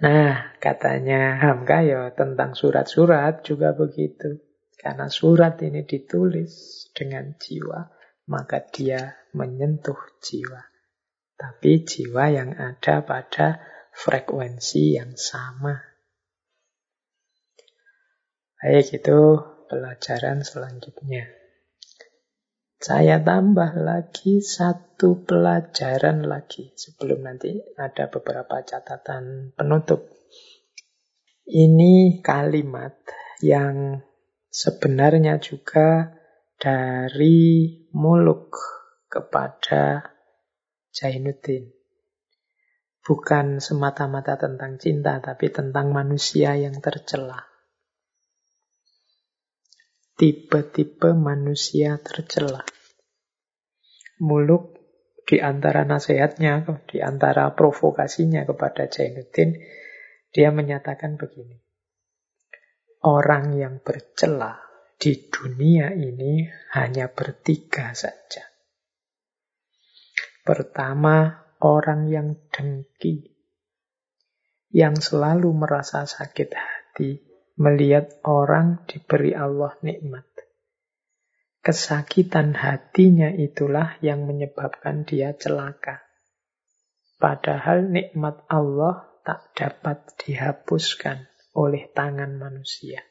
Nah, 0.07 0.55
katanya 0.63 1.43
Hamka 1.43 1.83
ya 1.83 2.15
tentang 2.15 2.55
surat-surat 2.55 3.43
juga 3.43 3.75
begitu. 3.75 4.39
Karena 4.79 5.11
surat 5.11 5.59
ini 5.59 5.83
ditulis 5.83 6.87
dengan 6.95 7.35
jiwa, 7.35 7.91
maka 8.31 8.63
dia 8.71 9.19
menyentuh 9.35 9.99
jiwa 10.23 10.71
tapi 11.41 11.89
jiwa 11.89 12.29
yang 12.29 12.53
ada 12.53 13.01
pada 13.01 13.65
frekuensi 13.97 15.01
yang 15.01 15.17
sama. 15.17 15.90
Baik, 18.61 19.01
itu 19.01 19.41
pelajaran 19.73 20.45
selanjutnya. 20.45 21.25
Saya 22.77 23.17
tambah 23.17 23.73
lagi 23.73 24.45
satu 24.45 25.25
pelajaran 25.25 26.29
lagi 26.29 26.77
sebelum 26.77 27.25
nanti 27.25 27.57
ada 27.81 28.13
beberapa 28.13 28.61
catatan 28.61 29.57
penutup. 29.57 30.13
Ini 31.49 32.21
kalimat 32.21 33.01
yang 33.41 34.05
sebenarnya 34.53 35.41
juga 35.41 36.21
dari 36.61 37.65
muluk 37.97 38.61
kepada 39.09 40.05
Jainuddin. 40.93 41.65
Bukan 43.01 43.65
semata-mata 43.65 44.37
tentang 44.37 44.77
cinta, 44.77 45.17
tapi 45.25 45.49
tentang 45.49 45.97
manusia 45.97 46.61
yang 46.61 46.77
tercela. 46.85 47.50
Tipe-tipe 50.21 51.17
manusia 51.17 51.97
tercela. 51.97 52.61
Muluk 54.21 54.77
di 55.25 55.41
antara 55.41 55.89
nasihatnya, 55.89 56.61
di 56.85 57.01
antara 57.01 57.57
provokasinya 57.57 58.45
kepada 58.45 58.85
Jainuddin, 58.85 59.57
dia 60.29 60.53
menyatakan 60.53 61.17
begini. 61.17 61.57
Orang 63.01 63.57
yang 63.57 63.81
bercela 63.81 64.61
di 65.01 65.33
dunia 65.33 65.97
ini 65.97 66.45
hanya 66.77 67.09
bertiga 67.09 67.97
saja. 67.97 68.45
Pertama, 70.45 71.49
orang 71.65 72.13
yang 72.13 72.37
dengki, 72.53 73.25
yang 74.69 75.01
selalu 75.01 75.49
merasa 75.57 76.05
sakit 76.05 76.53
hati 76.53 77.30
melihat 77.61 78.17
orang 78.25 78.89
diberi 78.89 79.37
Allah 79.37 79.77
nikmat. 79.85 80.25
Kesakitan 81.61 82.57
hatinya 82.57 83.29
itulah 83.29 84.01
yang 84.01 84.25
menyebabkan 84.25 85.05
dia 85.05 85.37
celaka. 85.37 86.01
Padahal 87.21 87.85
nikmat 87.85 88.49
Allah 88.49 89.13
tak 89.21 89.53
dapat 89.53 90.09
dihapuskan 90.25 91.29
oleh 91.53 91.93
tangan 91.93 92.41
manusia. 92.41 93.05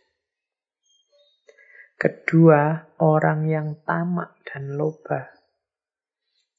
Kedua, 1.93 2.89
orang 2.97 3.45
yang 3.45 3.85
tamak 3.85 4.33
dan 4.49 4.73
loba, 4.81 5.29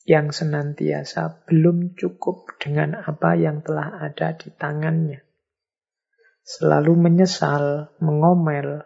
yang 0.07 0.31
senantiasa 0.31 1.43
belum 1.43 1.99
cukup 1.99 2.55
dengan 2.63 3.03
apa 3.03 3.35
yang 3.35 3.67
telah 3.67 3.99
ada 3.99 4.37
di 4.39 4.55
tangannya. 4.55 5.27
Selalu 6.51 6.99
menyesal, 6.99 7.95
mengomel, 8.03 8.83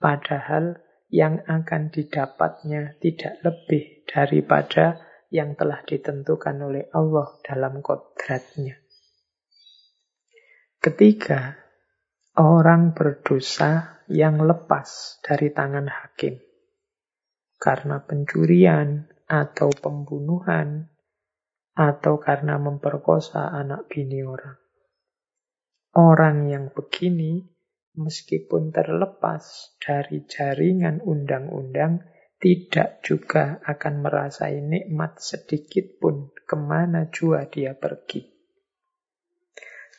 padahal 0.00 0.80
yang 1.12 1.44
akan 1.44 1.92
didapatnya 1.92 2.96
tidak 2.96 3.44
lebih 3.44 4.08
daripada 4.08 5.04
yang 5.28 5.52
telah 5.52 5.84
ditentukan 5.84 6.56
oleh 6.64 6.88
Allah 6.96 7.28
dalam 7.44 7.84
kodratnya. 7.84 8.80
Ketiga, 10.80 11.60
orang 12.40 12.96
berdosa 12.96 14.00
yang 14.08 14.40
lepas 14.40 15.20
dari 15.20 15.52
tangan 15.52 15.84
hakim 15.92 16.40
karena 17.60 18.00
pencurian 18.00 19.08
atau 19.28 19.68
pembunuhan 19.72 20.88
atau 21.76 22.16
karena 22.16 22.56
memperkosa 22.56 23.52
anak 23.52 23.88
bini 23.92 24.24
orang. 24.24 24.63
Orang 25.94 26.50
yang 26.50 26.74
begini, 26.74 27.46
meskipun 27.94 28.74
terlepas 28.74 29.74
dari 29.78 30.26
jaringan 30.26 30.98
undang-undang, 31.00 32.02
tidak 32.42 33.00
juga 33.06 33.62
akan 33.62 34.02
merasai 34.02 34.58
nikmat 34.58 35.22
sedikit 35.22 35.96
pun 36.02 36.34
ke 36.34 36.58
mana 36.58 37.08
jua 37.08 37.46
dia 37.46 37.72
pergi 37.78 38.34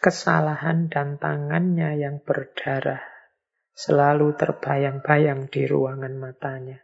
kesalahan 0.06 0.86
dan 0.86 1.18
tangannya 1.18 1.98
yang 1.98 2.22
berdarah 2.22 3.02
selalu 3.74 4.38
terbayang-bayang 4.38 5.50
di 5.50 5.66
ruangan 5.66 6.14
matanya. 6.14 6.78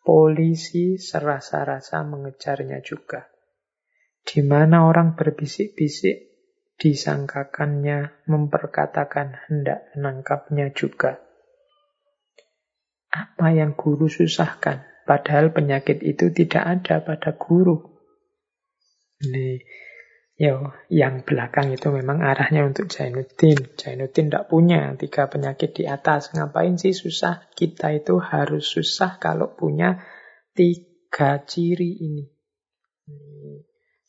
Polisi 0.00 0.96
serasa-rasa 0.96 2.00
mengejarnya 2.08 2.80
juga. 2.80 3.28
Di 4.24 4.40
mana 4.40 4.88
orang 4.88 5.20
berbisik-bisik, 5.20 6.33
disangkakannya 6.78 8.26
memperkatakan 8.26 9.38
hendak 9.46 9.94
menangkapnya 9.94 10.74
juga. 10.74 11.22
Apa 13.14 13.54
yang 13.54 13.78
guru 13.78 14.10
susahkan? 14.10 14.82
Padahal 15.06 15.54
penyakit 15.54 16.02
itu 16.02 16.34
tidak 16.34 16.64
ada 16.64 17.04
pada 17.04 17.36
guru. 17.36 17.78
Ini 19.22 19.62
Yo, 20.34 20.74
yang 20.90 21.22
belakang 21.22 21.70
itu 21.70 21.94
memang 21.94 22.18
arahnya 22.18 22.66
untuk 22.66 22.90
Jainuddin. 22.90 23.78
Jainuddin 23.78 24.34
tidak 24.34 24.50
punya 24.50 24.90
tiga 24.98 25.30
penyakit 25.30 25.78
di 25.78 25.86
atas. 25.86 26.34
Ngapain 26.34 26.74
sih 26.74 26.90
susah? 26.90 27.46
Kita 27.54 27.94
itu 27.94 28.18
harus 28.18 28.66
susah 28.66 29.22
kalau 29.22 29.54
punya 29.54 30.02
tiga 30.50 31.38
ciri 31.46 32.02
ini. 32.02 32.26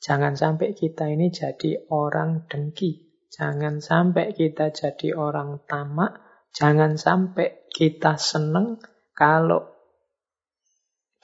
Jangan 0.05 0.37
sampai 0.37 0.77
kita 0.77 1.09
ini 1.09 1.33
jadi 1.33 1.89
orang 1.89 2.45
dengki. 2.45 3.25
Jangan 3.33 3.81
sampai 3.81 4.37
kita 4.37 4.69
jadi 4.69 5.17
orang 5.17 5.65
tamak. 5.65 6.21
Jangan 6.53 6.93
sampai 6.93 7.65
kita 7.73 8.13
seneng 8.21 8.77
kalau 9.17 9.65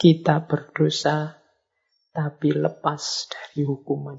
kita 0.02 0.49
berdosa 0.49 1.38
tapi 2.10 2.58
lepas 2.58 3.30
dari 3.30 3.70
hukuman. 3.70 4.18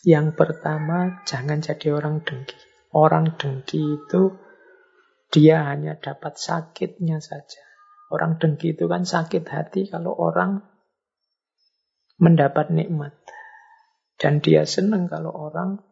Yang 0.00 0.32
pertama, 0.32 1.20
jangan 1.28 1.60
jadi 1.60 1.92
orang 1.92 2.24
dengki. 2.24 2.56
Orang 2.96 3.36
dengki 3.36 4.00
itu 4.00 4.40
dia 5.28 5.68
hanya 5.68 6.00
dapat 6.00 6.40
sakitnya 6.40 7.20
saja. 7.20 7.60
Orang 8.08 8.40
dengki 8.40 8.72
itu 8.72 8.88
kan 8.88 9.04
sakit 9.04 9.44
hati 9.44 9.92
kalau 9.92 10.16
orang 10.16 10.71
mendapat 12.22 12.70
nikmat. 12.70 13.18
Dan 14.14 14.38
dia 14.38 14.62
senang 14.62 15.10
kalau 15.10 15.34
orang 15.34 15.82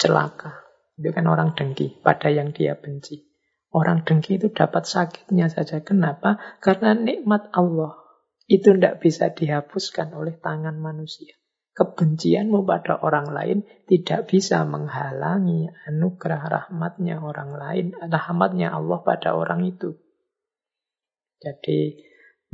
celaka. 0.00 0.64
Itu 0.96 1.12
kan 1.12 1.28
orang 1.28 1.52
dengki 1.52 2.00
pada 2.00 2.32
yang 2.32 2.56
dia 2.56 2.72
benci. 2.72 3.28
Orang 3.68 4.08
dengki 4.08 4.40
itu 4.40 4.48
dapat 4.48 4.88
sakitnya 4.88 5.52
saja. 5.52 5.84
Kenapa? 5.84 6.40
Karena 6.64 6.96
nikmat 6.96 7.52
Allah 7.52 8.00
itu 8.48 8.72
tidak 8.72 9.04
bisa 9.04 9.28
dihapuskan 9.36 10.16
oleh 10.16 10.40
tangan 10.40 10.80
manusia. 10.80 11.36
Kebencianmu 11.76 12.64
pada 12.64 12.96
orang 13.04 13.36
lain 13.36 13.58
tidak 13.84 14.32
bisa 14.32 14.64
menghalangi 14.64 15.68
anugerah 15.84 16.40
rahmatnya 16.48 17.20
orang 17.20 17.52
lain, 17.52 17.86
rahmatnya 17.92 18.72
Allah 18.72 19.04
pada 19.04 19.36
orang 19.36 19.60
itu. 19.68 19.92
Jadi, 21.36 22.00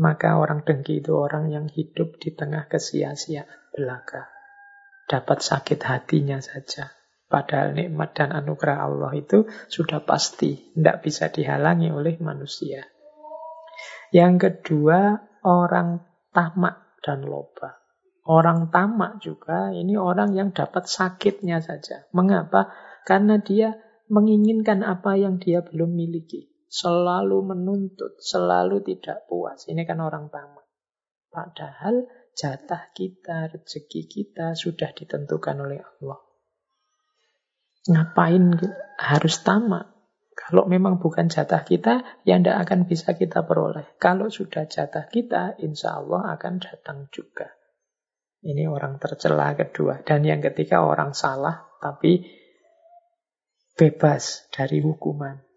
maka 0.02 0.34
orang 0.34 0.66
dengki 0.66 0.98
itu 0.98 1.14
orang 1.14 1.54
yang 1.54 1.70
hidup 1.70 2.18
di 2.18 2.34
tengah 2.34 2.66
kesia-siaan 2.66 3.70
belaka. 3.70 4.26
Dapat 5.06 5.38
sakit 5.38 5.78
hatinya 5.86 6.42
saja. 6.42 6.90
Padahal 7.30 7.72
nikmat 7.72 8.12
dan 8.12 8.34
anugerah 8.34 8.84
Allah 8.84 9.14
itu 9.16 9.48
sudah 9.70 10.04
pasti, 10.04 10.74
tidak 10.74 11.06
bisa 11.06 11.30
dihalangi 11.30 11.88
oleh 11.88 12.18
manusia. 12.18 12.84
Yang 14.12 14.34
kedua, 14.44 15.16
orang 15.46 16.04
tamak 16.34 17.00
dan 17.00 17.24
loba. 17.24 17.80
Orang 18.28 18.68
tamak 18.68 19.24
juga 19.24 19.72
ini 19.72 19.96
orang 19.96 20.36
yang 20.36 20.52
dapat 20.52 20.84
sakitnya 20.84 21.64
saja. 21.64 22.04
Mengapa? 22.12 22.68
Karena 23.08 23.40
dia 23.40 23.80
menginginkan 24.12 24.84
apa 24.84 25.16
yang 25.16 25.40
dia 25.40 25.64
belum 25.64 25.88
miliki. 25.88 26.51
Selalu 26.72 27.52
menuntut, 27.52 28.16
selalu 28.16 28.80
tidak 28.80 29.28
puas. 29.28 29.68
Ini 29.68 29.84
kan 29.84 30.00
orang 30.00 30.32
tamak. 30.32 30.64
Padahal 31.28 32.08
jatah 32.32 32.88
kita, 32.96 33.52
rezeki 33.52 34.08
kita 34.08 34.56
sudah 34.56 34.88
ditentukan 34.96 35.68
oleh 35.68 35.84
Allah. 35.84 36.20
Ngapain 37.92 38.56
harus 38.96 39.44
tamak? 39.44 39.92
Kalau 40.32 40.64
memang 40.64 40.96
bukan 40.96 41.28
jatah 41.28 41.60
kita, 41.60 42.24
ya 42.24 42.40
tidak 42.40 42.64
akan 42.64 42.88
bisa 42.88 43.12
kita 43.20 43.44
peroleh. 43.44 43.92
Kalau 44.00 44.32
sudah 44.32 44.64
jatah 44.64 45.12
kita, 45.12 45.60
insya 45.60 46.00
Allah 46.00 46.32
akan 46.40 46.56
datang 46.56 47.12
juga. 47.12 47.52
Ini 48.40 48.64
orang 48.64 48.96
tercela 48.96 49.52
kedua. 49.52 50.00
Dan 50.00 50.24
yang 50.24 50.40
ketiga 50.40 50.88
orang 50.88 51.12
salah 51.12 51.68
tapi 51.84 52.24
bebas 53.76 54.48
dari 54.48 54.80
hukuman. 54.80 55.51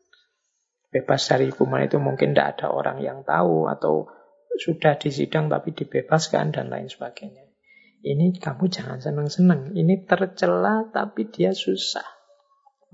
Bebas 0.95 1.27
dari 1.27 1.51
hukuman 1.51 1.83
itu 1.83 1.99
mungkin 1.99 2.31
tidak 2.31 2.55
ada 2.55 2.71
orang 2.71 3.03
yang 3.03 3.27
tahu 3.27 3.67
atau 3.67 4.07
sudah 4.55 4.95
disidang 4.95 5.51
tapi 5.51 5.75
dibebaskan 5.75 6.55
dan 6.55 6.71
lain 6.71 6.87
sebagainya. 6.87 7.51
Ini 7.99 8.39
kamu 8.39 8.71
jangan 8.71 9.03
senang-senang. 9.03 9.75
Ini 9.75 10.07
tercela 10.07 10.87
tapi 10.95 11.27
dia 11.27 11.51
susah. 11.51 12.07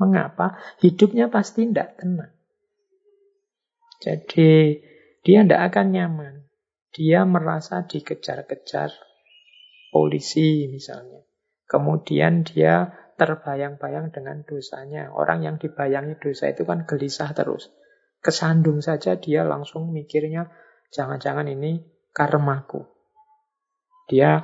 Mengapa? 0.02 0.58
Hidupnya 0.82 1.30
pasti 1.30 1.70
tidak 1.70 2.02
tenang. 2.02 2.34
Jadi 4.02 4.82
dia 5.22 5.46
tidak 5.46 5.62
akan 5.70 5.88
nyaman. 5.94 6.34
Dia 6.90 7.22
merasa 7.30 7.86
dikejar-kejar 7.86 8.98
polisi 9.94 10.66
misalnya. 10.74 11.22
Kemudian 11.70 12.42
dia 12.42 12.98
terbayang-bayang 13.22 14.10
dengan 14.10 14.42
dosanya. 14.42 15.14
Orang 15.14 15.46
yang 15.46 15.62
dibayangi 15.62 16.18
dosa 16.18 16.50
itu 16.50 16.66
kan 16.66 16.90
gelisah 16.90 17.38
terus. 17.38 17.70
Kesandung 18.22 18.86
saja 18.86 19.18
dia 19.18 19.42
langsung 19.42 19.90
mikirnya, 19.90 20.46
jangan-jangan 20.94 21.50
ini 21.50 21.82
karmaku. 22.14 22.86
Dia 24.06 24.38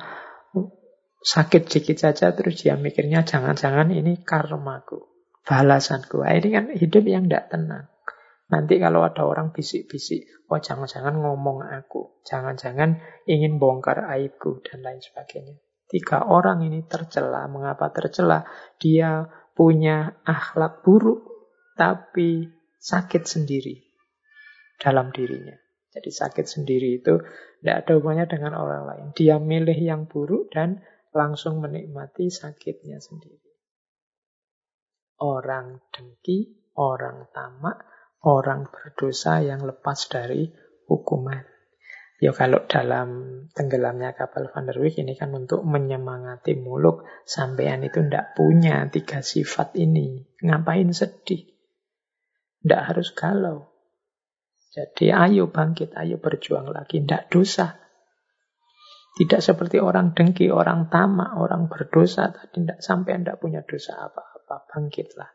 sakit 1.18 1.66
sedikit 1.66 1.98
saja 1.98 2.34
terus 2.34 2.62
dia 2.62 2.74
mikirnya 2.74 3.22
jangan-jangan 3.22 3.94
ini 3.94 4.22
karmaku, 4.26 5.06
balasanku. 5.46 6.26
Nah, 6.26 6.34
ini 6.34 6.48
kan 6.50 6.64
hidup 6.74 7.04
yang 7.06 7.30
tidak 7.30 7.54
tenang. 7.54 7.86
Nanti 8.48 8.80
kalau 8.80 9.04
ada 9.04 9.28
orang 9.28 9.52
bisik-bisik, 9.52 10.48
oh 10.48 10.56
jangan-jangan 10.56 11.20
ngomong 11.20 11.68
aku, 11.68 12.24
jangan-jangan 12.24 12.98
ingin 13.28 13.60
bongkar 13.60 14.08
aibku, 14.08 14.64
dan 14.64 14.80
lain 14.80 15.04
sebagainya. 15.04 15.60
Tiga 15.88 16.28
orang 16.28 16.64
ini 16.64 16.84
tercela. 16.84 17.48
Mengapa 17.48 17.92
tercela? 17.92 18.44
Dia 18.80 19.24
punya 19.52 20.20
akhlak 20.24 20.84
buruk, 20.84 21.24
tapi 21.76 22.57
sakit 22.78 23.26
sendiri 23.26 23.82
dalam 24.78 25.10
dirinya. 25.10 25.54
Jadi 25.88 26.10
sakit 26.14 26.46
sendiri 26.46 27.02
itu 27.02 27.18
tidak 27.58 27.76
ada 27.84 27.92
hubungannya 27.98 28.26
dengan 28.30 28.52
orang 28.54 28.82
lain. 28.86 29.06
Dia 29.18 29.42
milih 29.42 29.74
yang 29.74 30.06
buruk 30.06 30.54
dan 30.54 30.86
langsung 31.10 31.58
menikmati 31.58 32.30
sakitnya 32.30 33.02
sendiri. 33.02 33.42
Orang 35.18 35.82
dengki, 35.90 36.70
orang 36.78 37.26
tamak, 37.34 37.82
orang 38.22 38.70
berdosa 38.70 39.42
yang 39.42 39.66
lepas 39.66 40.06
dari 40.06 40.46
hukuman. 40.86 41.42
Ya 42.18 42.34
kalau 42.34 42.66
dalam 42.66 43.42
tenggelamnya 43.54 44.14
kapal 44.14 44.50
Van 44.50 44.66
der 44.66 44.78
Wijk 44.78 45.02
ini 45.02 45.14
kan 45.14 45.30
untuk 45.34 45.62
menyemangati 45.62 46.58
muluk 46.58 47.06
sampean 47.22 47.86
itu 47.86 48.02
ndak 48.02 48.34
punya 48.34 48.86
tiga 48.90 49.22
sifat 49.22 49.74
ini. 49.78 50.26
Ngapain 50.42 50.90
sedih? 50.90 51.57
Ndak 52.68 52.82
harus 52.92 53.08
galau. 53.16 53.72
Jadi 54.68 55.08
ayo 55.08 55.48
bangkit, 55.48 55.96
ayo 55.96 56.20
berjuang 56.20 56.68
lagi. 56.68 57.00
Ndak 57.00 57.32
dosa. 57.32 57.80
Tidak 59.16 59.40
seperti 59.40 59.80
orang 59.80 60.12
dengki, 60.12 60.52
orang 60.52 60.92
tamak, 60.92 61.34
orang 61.40 61.66
berdosa 61.72 62.28
tadi. 62.28 62.68
Ndak 62.68 62.84
sampai 62.84 63.24
ndak 63.24 63.40
punya 63.40 63.64
dosa 63.64 63.96
apa-apa. 63.96 64.68
Bangkitlah. 64.68 65.32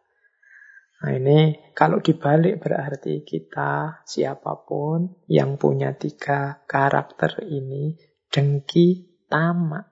Nah 1.03 1.11
ini 1.19 1.59
kalau 1.75 1.99
dibalik 1.99 2.63
berarti 2.63 3.27
kita 3.27 4.05
siapa 4.07 4.63
pun 4.63 5.19
yang 5.27 5.59
punya 5.59 5.91
tiga 5.99 6.63
karakter 6.63 7.43
ini 7.43 7.99
dengki, 8.31 9.19
tamak, 9.27 9.91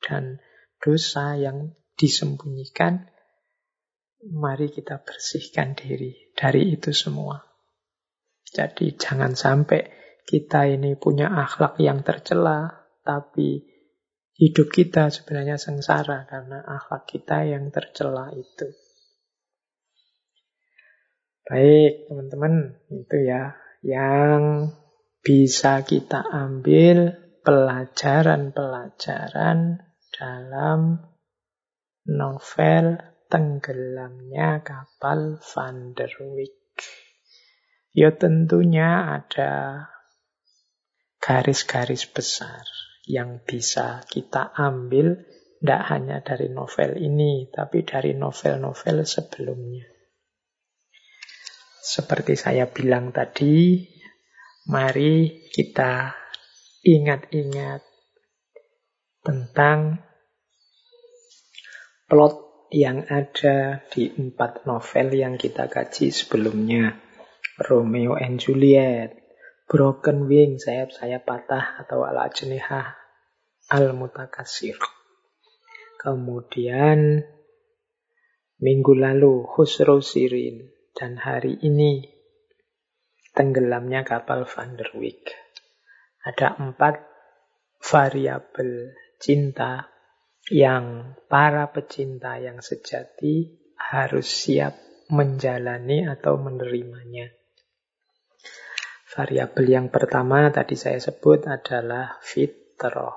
dan 0.00 0.40
dosa 0.80 1.36
yang 1.36 1.76
disembunyikan, 2.00 3.12
mari 4.32 4.72
kita 4.72 4.98
bersihkan 5.02 5.74
diri 5.78 6.32
dari 6.34 6.74
itu 6.74 6.90
semua. 6.90 7.38
Jadi 8.46 8.94
jangan 8.96 9.36
sampai 9.36 9.90
kita 10.26 10.66
ini 10.66 10.98
punya 10.98 11.30
akhlak 11.30 11.78
yang 11.78 12.02
tercela, 12.02 12.90
tapi 13.06 13.62
hidup 14.36 14.68
kita 14.74 15.14
sebenarnya 15.14 15.56
sengsara 15.56 16.26
karena 16.26 16.66
akhlak 16.66 17.06
kita 17.06 17.46
yang 17.46 17.70
tercela 17.70 18.34
itu. 18.34 18.66
Baik, 21.46 22.10
teman-teman, 22.10 22.74
itu 22.90 23.16
ya 23.22 23.54
yang 23.86 24.74
bisa 25.22 25.86
kita 25.86 26.26
ambil 26.26 27.14
pelajaran-pelajaran 27.46 29.78
dalam 30.10 31.06
novel 32.02 32.98
Tenggelamnya 33.36 34.64
Kapal 34.64 35.36
Van 35.36 35.92
der 35.92 36.08
Wijk. 36.08 36.80
Ya 37.92 38.08
tentunya 38.16 39.12
ada 39.12 39.84
garis-garis 41.20 42.08
besar 42.08 42.64
yang 43.04 43.44
bisa 43.44 44.00
kita 44.08 44.56
ambil 44.56 45.20
tidak 45.60 45.82
hanya 45.84 46.24
dari 46.24 46.48
novel 46.48 46.96
ini, 46.96 47.52
tapi 47.52 47.84
dari 47.84 48.16
novel-novel 48.16 49.04
sebelumnya. 49.04 49.84
Seperti 51.84 52.40
saya 52.40 52.72
bilang 52.72 53.12
tadi, 53.12 53.84
mari 54.72 55.44
kita 55.52 56.08
ingat-ingat 56.88 57.84
tentang 59.20 60.00
plot 62.08 62.45
yang 62.70 63.06
ada 63.06 63.86
di 63.90 64.10
empat 64.10 64.66
novel 64.66 65.14
yang 65.14 65.34
kita 65.38 65.70
kaji 65.70 66.10
sebelumnya. 66.10 66.98
Romeo 67.56 68.18
and 68.20 68.36
Juliet, 68.36 69.16
Broken 69.64 70.28
Wing, 70.28 70.60
sayap-sayap 70.60 71.24
patah 71.24 71.80
atau 71.80 72.04
ala 72.04 72.28
jenihah 72.28 72.94
al-mutakasir. 73.72 74.76
Kemudian 75.96 77.24
minggu 78.60 78.92
lalu 78.92 79.48
Husro 79.48 80.04
Sirin, 80.04 80.68
dan 80.96 81.20
hari 81.20 81.60
ini 81.60 82.08
tenggelamnya 83.36 84.04
kapal 84.04 84.48
Van 84.48 84.76
der 84.80 84.92
Wijk. 84.96 85.28
Ada 86.24 86.56
empat 86.60 87.04
variabel 87.80 88.96
cinta 89.20 89.95
yang 90.46 91.18
para 91.26 91.70
pecinta 91.74 92.38
yang 92.38 92.62
sejati 92.62 93.50
harus 93.74 94.26
siap 94.26 94.78
menjalani 95.10 96.06
atau 96.06 96.38
menerimanya. 96.38 97.30
Variabel 99.16 99.66
yang 99.66 99.86
pertama 99.88 100.52
tadi 100.52 100.76
saya 100.76 101.00
sebut 101.00 101.48
adalah 101.48 102.20
fitrah. 102.20 103.16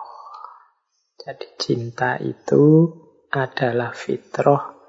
Jadi 1.20 1.48
cinta 1.60 2.16
itu 2.18 2.88
adalah 3.30 3.92
fitrah 3.92 4.80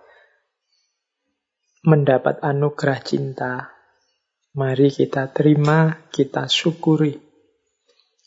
mendapat 1.85 2.45
anugerah 2.45 3.01
cinta. 3.01 3.53
Mari 4.51 4.91
kita 4.91 5.31
terima, 5.31 6.11
kita 6.11 6.51
syukuri. 6.51 7.17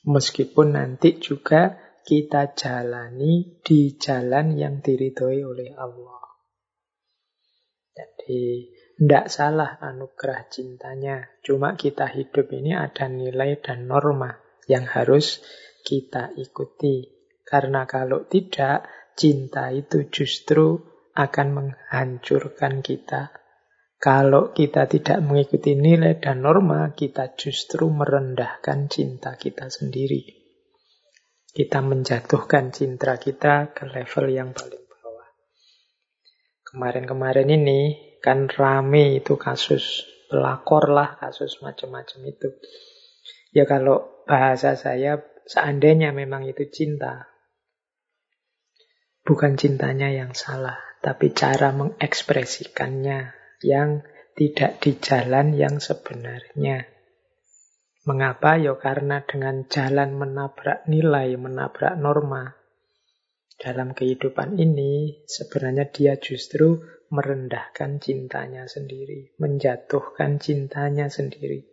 Meskipun 0.03 0.76
nanti 0.76 1.19
juga 1.19 1.82
kita 2.04 2.54
jalani 2.54 3.64
di 3.64 3.96
jalan 3.96 4.54
yang 4.60 4.84
diridhoi 4.84 5.40
oleh 5.42 5.72
Allah. 5.74 6.22
Jadi, 7.94 8.68
tidak 9.00 9.26
salah 9.32 9.80
anugerah 9.80 10.52
cintanya. 10.52 11.24
Cuma 11.42 11.80
kita 11.80 12.12
hidup 12.12 12.52
ini 12.52 12.76
ada 12.76 13.08
nilai 13.08 13.58
dan 13.64 13.88
norma 13.88 14.36
yang 14.68 14.84
harus 14.86 15.40
kita 15.82 16.36
ikuti. 16.36 17.08
Karena 17.44 17.88
kalau 17.88 18.28
tidak, 18.28 18.88
cinta 19.16 19.72
itu 19.72 20.10
justru 20.10 20.82
akan 21.14 21.48
menghancurkan 21.54 22.82
kita 22.82 23.44
kalau 24.04 24.52
kita 24.52 24.84
tidak 24.92 25.24
mengikuti 25.24 25.80
nilai 25.80 26.20
dan 26.20 26.44
norma, 26.44 26.92
kita 26.92 27.40
justru 27.40 27.88
merendahkan 27.88 28.92
cinta 28.92 29.40
kita 29.40 29.72
sendiri. 29.72 30.43
Kita 31.54 31.86
menjatuhkan 31.86 32.74
cinta 32.74 33.14
kita 33.22 33.78
ke 33.78 33.86
level 33.86 34.26
yang 34.34 34.58
paling 34.58 34.82
bawah. 34.90 35.30
Kemarin-kemarin 36.66 37.46
ini 37.46 37.82
kan 38.26 38.50
rame 38.50 39.22
itu 39.22 39.38
kasus 39.38 40.02
pelakor 40.34 40.90
lah, 40.90 41.14
kasus 41.22 41.62
macam-macam 41.62 42.20
itu. 42.26 42.50
Ya 43.54 43.70
kalau 43.70 44.26
bahasa 44.26 44.74
saya, 44.74 45.22
seandainya 45.46 46.10
memang 46.10 46.50
itu 46.50 46.66
cinta, 46.74 47.30
bukan 49.22 49.54
cintanya 49.54 50.10
yang 50.10 50.34
salah, 50.34 50.82
tapi 51.06 51.38
cara 51.38 51.70
mengekspresikannya 51.70 53.30
yang 53.62 54.02
tidak 54.34 54.82
di 54.82 54.98
jalan 54.98 55.54
yang 55.54 55.78
sebenarnya. 55.78 56.93
Mengapa? 58.04 58.60
Ya 58.60 58.76
karena 58.76 59.24
dengan 59.24 59.64
jalan 59.72 60.20
menabrak 60.20 60.84
nilai, 60.92 61.40
menabrak 61.40 61.96
norma. 61.96 62.52
Dalam 63.56 63.96
kehidupan 63.96 64.60
ini 64.60 65.24
sebenarnya 65.24 65.88
dia 65.88 66.20
justru 66.20 66.84
merendahkan 67.08 68.04
cintanya 68.04 68.68
sendiri, 68.68 69.32
menjatuhkan 69.40 70.36
cintanya 70.36 71.08
sendiri. 71.08 71.64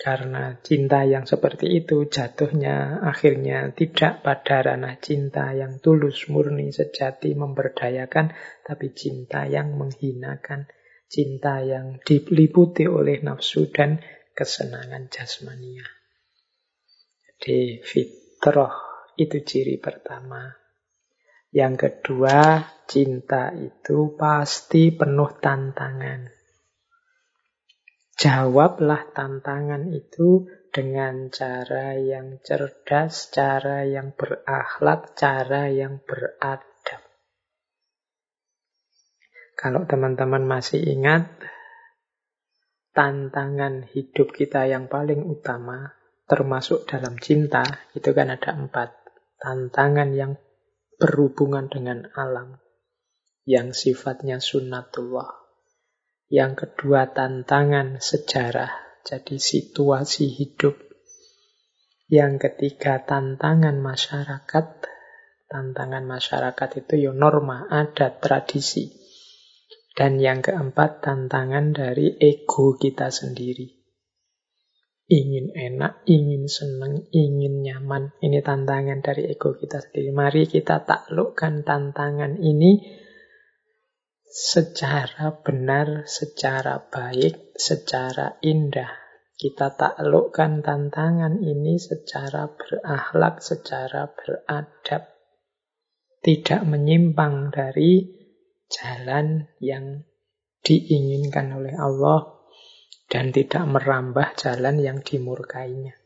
Karena 0.00 0.56
cinta 0.64 1.04
yang 1.04 1.28
seperti 1.28 1.84
itu 1.84 2.08
jatuhnya 2.08 3.04
akhirnya 3.04 3.76
tidak 3.76 4.24
pada 4.24 4.64
ranah 4.64 4.96
cinta 4.96 5.52
yang 5.52 5.76
tulus, 5.84 6.32
murni, 6.32 6.72
sejati, 6.72 7.36
memberdayakan, 7.36 8.32
tapi 8.64 8.96
cinta 8.96 9.44
yang 9.44 9.76
menghinakan, 9.76 10.64
cinta 11.12 11.60
yang 11.60 12.00
diliputi 12.00 12.88
oleh 12.88 13.20
nafsu 13.20 13.68
dan 13.68 14.00
kesenangan 14.40 15.12
jasmania. 15.12 15.84
Jadi 17.36 17.84
fitrah 17.84 18.72
itu 19.20 19.44
ciri 19.44 19.76
pertama. 19.76 20.48
Yang 21.52 21.74
kedua, 21.76 22.64
cinta 22.88 23.52
itu 23.52 24.16
pasti 24.16 24.96
penuh 24.96 25.36
tantangan. 25.36 26.32
Jawablah 28.16 29.12
tantangan 29.12 29.92
itu 29.92 30.48
dengan 30.72 31.28
cara 31.28 32.00
yang 32.00 32.40
cerdas, 32.40 33.28
cara 33.28 33.84
yang 33.84 34.16
berakhlak, 34.16 35.12
cara 35.20 35.68
yang 35.68 36.00
beradab. 36.00 37.02
Kalau 39.52 39.84
teman-teman 39.84 40.48
masih 40.48 40.80
ingat, 40.80 41.28
tantangan 42.90 43.86
hidup 43.90 44.34
kita 44.34 44.66
yang 44.66 44.90
paling 44.90 45.26
utama, 45.26 45.94
termasuk 46.26 46.86
dalam 46.86 47.18
cinta, 47.18 47.62
itu 47.94 48.10
kan 48.14 48.30
ada 48.30 48.54
empat. 48.54 48.94
Tantangan 49.40 50.12
yang 50.12 50.36
berhubungan 51.00 51.72
dengan 51.72 52.06
alam, 52.12 52.60
yang 53.48 53.72
sifatnya 53.72 54.36
sunnatullah. 54.36 55.40
Yang 56.30 56.68
kedua, 56.68 57.10
tantangan 57.10 57.98
sejarah, 57.98 59.02
jadi 59.02 59.36
situasi 59.40 60.30
hidup. 60.30 60.78
Yang 62.06 62.46
ketiga, 62.46 63.02
tantangan 63.02 63.80
masyarakat. 63.80 64.66
Tantangan 65.50 66.04
masyarakat 66.06 66.70
itu 66.78 67.10
ya 67.10 67.10
norma, 67.10 67.66
adat, 67.66 68.22
tradisi. 68.22 68.99
Dan 69.90 70.22
yang 70.22 70.40
keempat, 70.40 71.02
tantangan 71.02 71.74
dari 71.74 72.14
ego 72.18 72.78
kita 72.78 73.10
sendiri 73.10 73.80
ingin 75.10 75.50
enak, 75.50 76.06
ingin 76.06 76.46
senang, 76.46 77.10
ingin 77.10 77.66
nyaman. 77.66 78.14
Ini 78.22 78.38
tantangan 78.46 79.02
dari 79.02 79.26
ego 79.26 79.58
kita 79.58 79.82
sendiri. 79.82 80.14
Mari 80.14 80.46
kita 80.46 80.86
taklukkan 80.86 81.66
tantangan 81.66 82.38
ini 82.38 82.78
secara 84.30 85.34
benar, 85.42 86.06
secara 86.06 86.78
baik, 86.86 87.58
secara 87.58 88.38
indah. 88.46 88.94
Kita 89.34 89.74
taklukkan 89.74 90.62
tantangan 90.62 91.42
ini 91.42 91.74
secara 91.82 92.46
berakhlak, 92.46 93.42
secara 93.42 94.06
beradab. 94.14 95.10
Tidak 96.22 96.62
menyimpang 96.68 97.50
dari 97.50 98.19
jalan 98.70 99.50
yang 99.58 100.06
diinginkan 100.62 101.50
oleh 101.58 101.74
Allah 101.74 102.40
dan 103.10 103.34
tidak 103.34 103.66
merambah 103.66 104.38
jalan 104.38 104.78
yang 104.78 105.02
dimurkainya. 105.02 105.98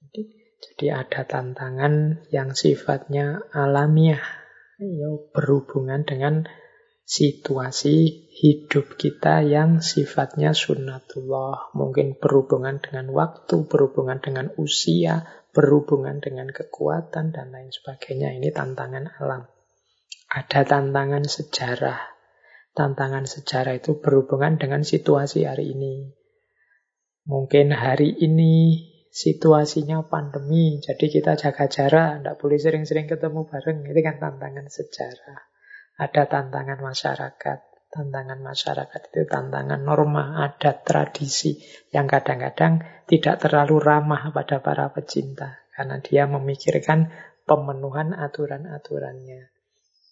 Jadi, 0.00 0.22
jadi 0.56 0.86
ada 1.04 1.28
tantangan 1.28 2.24
yang 2.32 2.56
sifatnya 2.56 3.44
alamiah, 3.52 4.24
ya, 4.80 5.10
berhubungan 5.36 6.08
dengan 6.08 6.48
situasi 7.06 8.26
hidup 8.32 8.96
kita 8.96 9.44
yang 9.44 9.84
sifatnya 9.84 10.56
sunnatullah. 10.56 11.76
Mungkin 11.76 12.16
berhubungan 12.16 12.80
dengan 12.80 13.12
waktu, 13.12 13.68
berhubungan 13.68 14.18
dengan 14.24 14.50
usia, 14.56 15.28
berhubungan 15.52 16.24
dengan 16.24 16.48
kekuatan, 16.48 17.36
dan 17.36 17.52
lain 17.52 17.68
sebagainya. 17.68 18.32
Ini 18.32 18.48
tantangan 18.52 19.12
alam. 19.20 19.55
Ada 20.26 20.66
tantangan 20.66 21.22
sejarah, 21.22 22.02
tantangan 22.74 23.30
sejarah 23.30 23.78
itu 23.78 24.02
berhubungan 24.02 24.58
dengan 24.58 24.82
situasi 24.82 25.46
hari 25.46 25.70
ini. 25.70 26.10
Mungkin 27.26 27.70
hari 27.70 28.10
ini 28.22 28.82
situasinya 29.10 30.04
pandemi, 30.10 30.82
jadi 30.82 31.06
kita 31.06 31.38
jaga 31.38 31.70
jarak, 31.70 32.22
tidak 32.22 32.36
boleh 32.42 32.58
sering-sering 32.58 33.06
ketemu 33.06 33.46
bareng. 33.46 33.86
Itu 33.86 34.00
kan 34.02 34.16
tantangan 34.18 34.66
sejarah. 34.66 35.40
Ada 35.96 36.22
tantangan 36.28 36.78
masyarakat. 36.84 37.58
Tantangan 37.86 38.42
masyarakat 38.42 39.00
itu 39.14 39.24
tantangan 39.30 39.80
norma, 39.80 40.42
adat, 40.44 40.84
tradisi 40.84 41.56
yang 41.94 42.10
kadang-kadang 42.10 42.82
tidak 43.06 43.40
terlalu 43.40 43.78
ramah 43.80 44.34
pada 44.34 44.58
para 44.60 44.90
pecinta 44.90 45.64
karena 45.72 46.02
dia 46.02 46.28
memikirkan 46.28 47.08
pemenuhan 47.46 48.12
aturan-aturannya. 48.12 49.55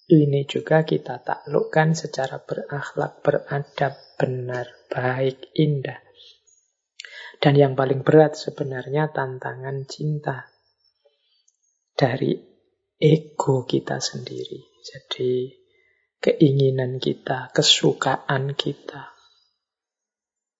Ini 0.05 0.45
juga 0.45 0.85
kita 0.85 1.25
taklukkan 1.25 1.97
secara 1.97 2.37
berakhlak, 2.37 3.25
beradab, 3.25 3.97
benar, 4.21 4.69
baik, 4.93 5.49
indah. 5.57 5.97
Dan 7.41 7.57
yang 7.57 7.73
paling 7.73 8.05
berat 8.05 8.37
sebenarnya 8.37 9.09
tantangan 9.17 9.89
cinta 9.89 10.45
dari 11.97 12.37
ego 13.01 13.65
kita 13.65 13.97
sendiri. 13.97 14.61
Jadi 14.85 15.57
keinginan 16.21 17.01
kita, 17.01 17.49
kesukaan 17.57 18.53
kita, 18.53 19.09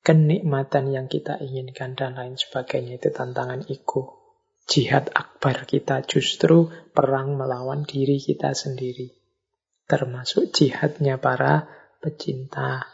kenikmatan 0.01 0.89
yang 0.89 1.05
kita 1.05 1.37
inginkan 1.45 1.93
dan 1.93 2.17
lain 2.17 2.41
sebagainya 2.41 2.97
itu 2.97 3.13
tantangan 3.13 3.69
ego. 3.69 4.25
Jihad 4.65 5.13
akbar 5.13 5.69
kita 5.69 6.01
justru 6.09 6.73
perang 6.97 7.37
melawan 7.37 7.85
diri 7.85 8.17
kita 8.17 8.57
sendiri 8.57 9.24
termasuk 9.85 10.53
jihadnya 10.53 11.21
para 11.21 11.69
pecinta. 12.01 12.85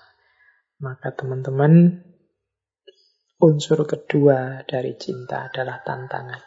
Maka 0.81 1.13
teman-teman, 1.13 2.03
unsur 3.41 3.85
kedua 3.85 4.65
dari 4.65 4.97
cinta 4.97 5.51
adalah 5.51 5.85
tantangan. 5.85 6.41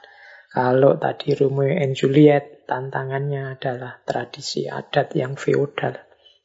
Kalau 0.54 1.02
tadi 1.02 1.34
Romeo 1.34 1.74
and 1.74 1.98
Juliet, 1.98 2.70
tantangannya 2.70 3.58
adalah 3.58 4.02
tradisi 4.06 4.70
adat 4.70 5.18
yang 5.18 5.34
feodal. 5.34 5.98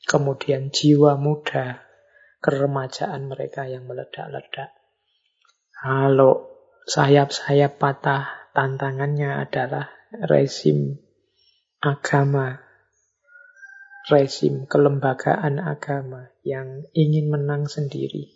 Kemudian 0.09 0.73
jiwa 0.73 1.20
muda, 1.20 1.85
keremajaan 2.41 3.29
mereka 3.29 3.69
yang 3.69 3.85
meledak-ledak. 3.85 4.73
Kalau 5.77 6.49
sayap-sayap 6.89 7.77
patah, 7.77 8.49
tantangannya 8.57 9.45
adalah 9.45 9.93
rezim 10.25 10.97
agama 11.85 12.68
rezim 14.09 14.64
kelembagaan 14.64 15.60
agama 15.60 16.32
yang 16.40 16.89
ingin 16.97 17.28
menang 17.28 17.68
sendiri, 17.68 18.32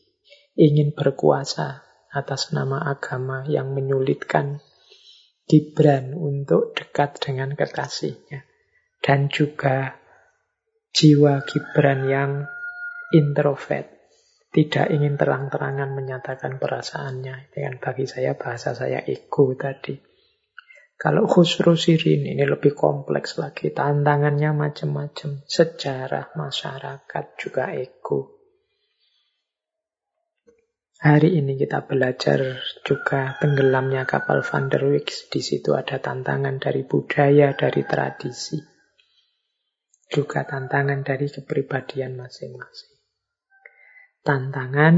ingin 0.55 0.93
berkuasa 0.93 1.81
atas 2.13 2.53
nama 2.53 2.85
agama 2.93 3.49
yang 3.49 3.73
menyulitkan 3.73 4.61
Gibran 5.43 6.15
untuk 6.15 6.77
dekat 6.77 7.19
dengan 7.19 7.53
kekasihnya. 7.59 8.47
Dan 9.03 9.27
juga 9.27 9.99
jiwa 10.95 11.43
Gibran 11.49 12.07
yang 12.07 12.47
introvert, 13.11 13.91
tidak 14.53 14.93
ingin 14.93 15.19
terang-terangan 15.19 15.97
menyatakan 15.97 16.61
perasaannya. 16.61 17.51
Dengan 17.51 17.81
bagi 17.81 18.07
saya 18.07 18.37
bahasa 18.37 18.77
saya 18.77 19.03
ego 19.03 19.57
tadi. 19.59 20.12
Kalau 21.03 21.27
Khusru 21.27 21.75
Sirin 21.75 22.31
ini 22.31 22.47
lebih 22.47 22.79
kompleks 22.79 23.35
lagi, 23.35 23.75
tantangannya 23.75 24.55
macam-macam, 24.55 25.43
sejarah 25.51 26.31
masyarakat 26.39 27.25
juga 27.43 27.75
ego. 27.75 28.39
Hari 31.03 31.43
ini 31.43 31.59
kita 31.59 31.83
belajar 31.91 32.63
juga 32.87 33.35
tenggelamnya 33.43 34.07
kapal 34.07 34.47
Van 34.47 34.71
der 34.71 34.87
Wijk. 34.87 35.11
Di 35.27 35.43
situ 35.43 35.75
ada 35.75 35.99
tantangan 35.99 36.63
dari 36.63 36.87
budaya, 36.87 37.51
dari 37.59 37.83
tradisi. 37.83 38.63
Juga 40.07 40.47
tantangan 40.47 41.03
dari 41.03 41.27
kepribadian 41.27 42.15
masing-masing. 42.15 42.95
Tantangan 44.23 44.95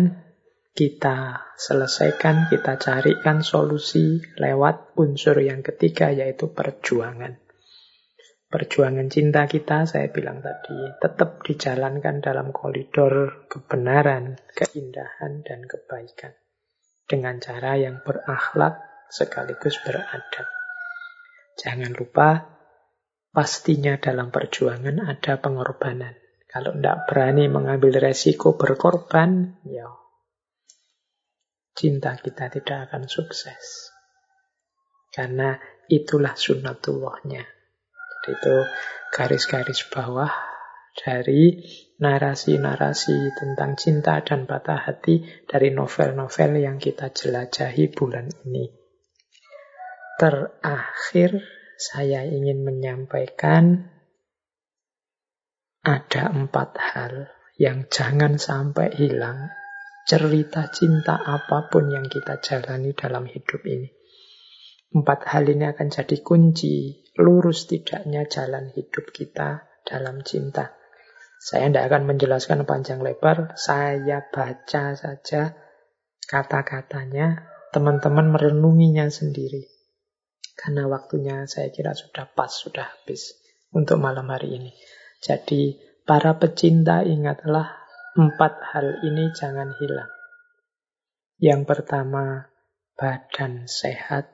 kita 0.75 1.55
selesaikan, 1.55 2.51
kita 2.51 2.75
carikan 2.83 3.47
solusi 3.47 4.19
lewat 4.35 4.99
unsur 4.99 5.39
yang 5.39 5.63
ketiga 5.63 6.11
yaitu 6.11 6.51
perjuangan. 6.51 7.39
Perjuangan 8.51 9.07
cinta 9.07 9.47
kita, 9.47 9.87
saya 9.87 10.11
bilang 10.11 10.43
tadi, 10.43 10.75
tetap 10.99 11.47
dijalankan 11.47 12.19
dalam 12.19 12.51
koridor 12.51 13.47
kebenaran, 13.47 14.35
keindahan, 14.51 15.47
dan 15.47 15.63
kebaikan. 15.67 16.35
Dengan 17.07 17.39
cara 17.39 17.79
yang 17.79 18.03
berakhlak 18.03 18.79
sekaligus 19.11 19.79
beradab. 19.83 20.47
Jangan 21.55 21.95
lupa, 21.95 22.51
pastinya 23.31 23.95
dalam 23.99 24.35
perjuangan 24.35 25.03
ada 25.03 25.39
pengorbanan. 25.39 26.19
Kalau 26.47 26.75
tidak 26.75 27.11
berani 27.11 27.51
mengambil 27.51 27.99
resiko 27.99 28.55
berkorban, 28.55 29.59
ya 29.67 29.91
cinta 31.75 32.15
kita 32.15 32.49
tidak 32.49 32.91
akan 32.91 33.11
sukses. 33.11 33.91
Karena 35.11 35.59
itulah 35.91 36.35
sunnatullahnya. 36.35 37.45
Jadi 38.25 38.41
itu 38.41 38.57
garis-garis 39.13 39.85
bawah 39.93 40.33
dari 40.97 41.61
narasi-narasi 42.01 43.37
tentang 43.37 43.77
cinta 43.77 44.23
dan 44.25 44.49
patah 44.49 44.81
hati 44.81 45.27
dari 45.45 45.75
novel-novel 45.75 46.57
yang 46.57 46.81
kita 46.81 47.13
jelajahi 47.13 47.93
bulan 47.93 48.33
ini. 48.49 48.71
Terakhir, 50.17 51.43
saya 51.75 52.23
ingin 52.25 52.63
menyampaikan 52.63 53.93
ada 55.85 56.33
empat 56.33 56.71
hal 56.81 57.29
yang 57.61 57.91
jangan 57.91 58.41
sampai 58.41 58.95
hilang 58.95 59.53
cerita 60.05 60.69
cinta 60.69 61.17
apa 61.17 61.73
pun 61.73 61.89
yang 61.89 62.05
kita 62.13 62.39
jalani 62.45 62.93
dalam 62.93 63.25
hidup 63.25 63.65
ini. 63.65 63.89
Empat 64.95 65.27
hal 65.33 65.49
ini 65.49 65.65
akan 65.67 65.89
jadi 65.91 66.23
kunci 66.23 67.03
lurus 67.19 67.67
tidaknya 67.67 68.29
jalan 68.29 68.71
hidup 68.71 69.11
kita 69.11 69.67
dalam 69.83 70.23
cinta. 70.23 70.77
Saya 71.41 71.69
tidak 71.69 71.93
akan 71.93 72.03
menjelaskan 72.15 72.65
panjang 72.65 73.05
lebar, 73.05 73.53
saya 73.59 74.25
baca 74.33 74.97
saja 74.97 75.53
kata-katanya, 76.25 77.45
teman-teman 77.69 78.33
merenunginya 78.33 79.13
sendiri. 79.13 79.69
Karena 80.57 80.89
waktunya 80.89 81.45
saya 81.45 81.69
kira 81.69 81.93
sudah 81.93 82.31
pas, 82.33 82.49
sudah 82.49 82.87
habis 82.87 83.35
untuk 83.75 84.01
malam 84.01 84.31
hari 84.31 84.57
ini. 84.57 84.73
Jadi 85.21 85.77
para 86.09 86.39
pecinta 86.41 87.05
ingatlah 87.05 87.84
empat 88.15 88.63
hal 88.71 89.03
ini 89.03 89.35
jangan 89.35 89.75
hilang. 89.83 90.11
Yang 91.43 91.67
pertama, 91.67 92.47
badan 92.95 93.67
sehat. 93.67 94.31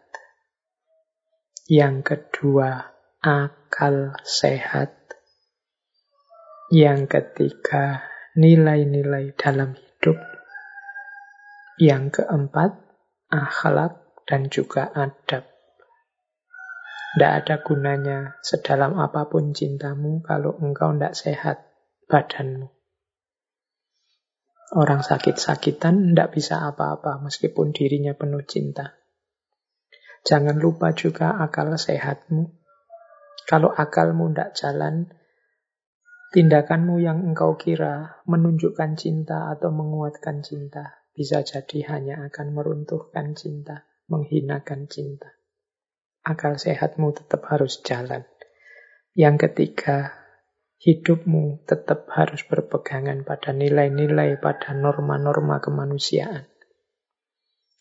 Yang 1.65 1.97
kedua, 2.05 2.93
akal 3.25 4.13
sehat. 4.21 4.93
Yang 6.69 7.09
ketiga, 7.09 8.05
nilai-nilai 8.37 9.33
dalam 9.41 9.73
hidup. 9.73 10.21
Yang 11.81 12.21
keempat, 12.21 12.77
akhlak 13.33 13.97
dan 14.29 14.53
juga 14.53 14.93
adab. 14.93 15.49
Tidak 17.17 17.33
ada 17.33 17.57
gunanya 17.65 18.37
sedalam 18.45 19.01
apa 19.01 19.25
pun 19.25 19.57
cintamu 19.57 20.21
kalau 20.21 20.53
engkau 20.61 20.93
tidak 20.93 21.17
sehat 21.17 21.57
badanmu. 22.07 22.80
Orang 24.71 25.03
sakit-sakitan 25.03 26.15
tidak 26.15 26.39
bisa 26.39 26.63
apa-apa 26.63 27.19
meskipun 27.23 27.75
dirinya 27.75 28.15
penuh 28.15 28.47
cinta. 28.47 28.95
Jangan 30.23 30.59
lupa 30.63 30.95
juga 30.95 31.35
akal 31.43 31.75
sehatmu. 31.75 32.55
Kalau 33.51 33.75
akalmu 33.75 34.31
tidak 34.31 34.55
jalan, 34.55 35.11
tindakanmu 36.31 37.03
yang 37.03 37.27
engkau 37.27 37.59
kira 37.59 38.23
menunjukkan 38.31 38.95
cinta 38.95 39.51
atau 39.51 39.75
menguatkan 39.75 40.47
cinta 40.47 41.03
bisa 41.11 41.43
jadi 41.43 41.99
hanya 41.99 42.31
akan 42.31 42.55
meruntuhkan 42.55 43.35
cinta, 43.35 43.91
menghinakan 44.07 44.87
cinta 44.87 45.35
akal 46.25 46.61
sehatmu 46.61 47.17
tetap 47.17 47.49
harus 47.49 47.81
jalan. 47.81 48.25
Yang 49.17 49.49
ketiga, 49.49 50.20
hidupmu 50.81 51.69
tetap 51.69 52.09
harus 52.09 52.41
berpegangan 52.49 53.29
pada 53.29 53.53
nilai-nilai, 53.53 54.41
pada 54.41 54.73
norma-norma 54.73 55.61
kemanusiaan. 55.61 56.49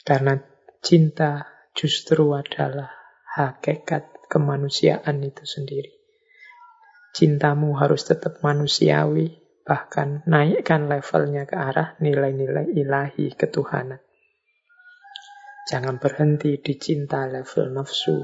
Karena 0.04 0.36
cinta 0.84 1.48
justru 1.72 2.36
adalah 2.36 2.92
hakikat 3.40 4.28
kemanusiaan 4.28 5.24
itu 5.24 5.48
sendiri. 5.48 5.96
Cintamu 7.16 7.74
harus 7.80 8.04
tetap 8.04 8.44
manusiawi, 8.44 9.40
bahkan 9.64 10.22
naikkan 10.28 10.92
levelnya 10.92 11.48
ke 11.48 11.56
arah 11.56 11.96
nilai-nilai 12.04 12.76
ilahi 12.76 13.34
ketuhanan. 13.34 14.04
Jangan 15.70 16.02
berhenti 16.02 16.58
di 16.58 16.74
cinta 16.82 17.30
level 17.30 17.70
nafsu, 17.74 18.18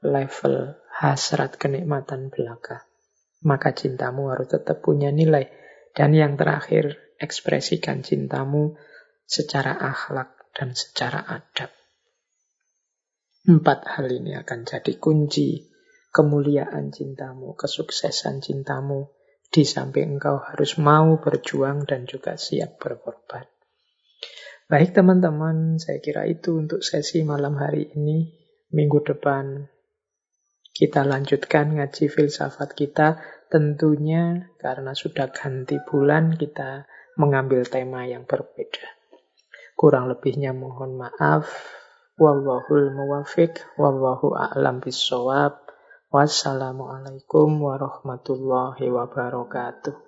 level 0.00 0.56
hasrat 0.96 1.60
kenikmatan 1.60 2.32
belaka. 2.32 2.85
Maka 3.46 3.70
cintamu 3.78 4.34
harus 4.34 4.50
tetap 4.50 4.82
punya 4.82 5.14
nilai. 5.14 5.46
Dan 5.94 6.12
yang 6.12 6.34
terakhir, 6.34 7.14
ekspresikan 7.22 8.02
cintamu 8.02 8.74
secara 9.22 9.78
akhlak 9.78 10.50
dan 10.52 10.74
secara 10.74 11.22
adab. 11.24 11.70
Empat 13.46 13.86
hal 13.86 14.10
ini 14.10 14.34
akan 14.34 14.66
jadi 14.66 14.98
kunci 14.98 15.70
kemuliaan 16.10 16.90
cintamu, 16.90 17.54
kesuksesan 17.54 18.42
cintamu, 18.42 19.14
di 19.46 19.62
samping 19.62 20.18
engkau 20.18 20.42
harus 20.42 20.74
mau 20.82 21.22
berjuang 21.22 21.86
dan 21.86 22.08
juga 22.08 22.34
siap 22.34 22.82
berkorban. 22.82 23.46
Baik 24.66 24.98
teman-teman, 24.98 25.78
saya 25.78 26.02
kira 26.02 26.26
itu 26.26 26.58
untuk 26.58 26.82
sesi 26.82 27.22
malam 27.22 27.54
hari 27.54 27.94
ini. 27.94 28.34
Minggu 28.74 28.98
depan 29.06 29.70
kita 30.74 31.06
lanjutkan 31.06 31.78
ngaji 31.78 32.10
filsafat 32.10 32.74
kita. 32.74 33.22
Tentunya 33.46 34.50
karena 34.58 34.90
sudah 34.90 35.30
ganti 35.30 35.78
bulan 35.82 36.34
kita 36.34 36.90
mengambil 37.14 37.62
tema 37.62 38.02
yang 38.02 38.26
berbeda. 38.26 38.86
Kurang 39.76 40.08
lebihnya 40.08 40.56
mohon 40.56 40.96
maaf. 40.96 41.46
Wallahul 42.16 42.96
muwafiq, 42.96 43.76
wallahu 43.76 44.32
a'lam 44.32 44.80
bisawab. 44.80 45.60
Wassalamualaikum 46.08 47.60
warahmatullahi 47.60 48.88
wabarakatuh. 48.88 50.05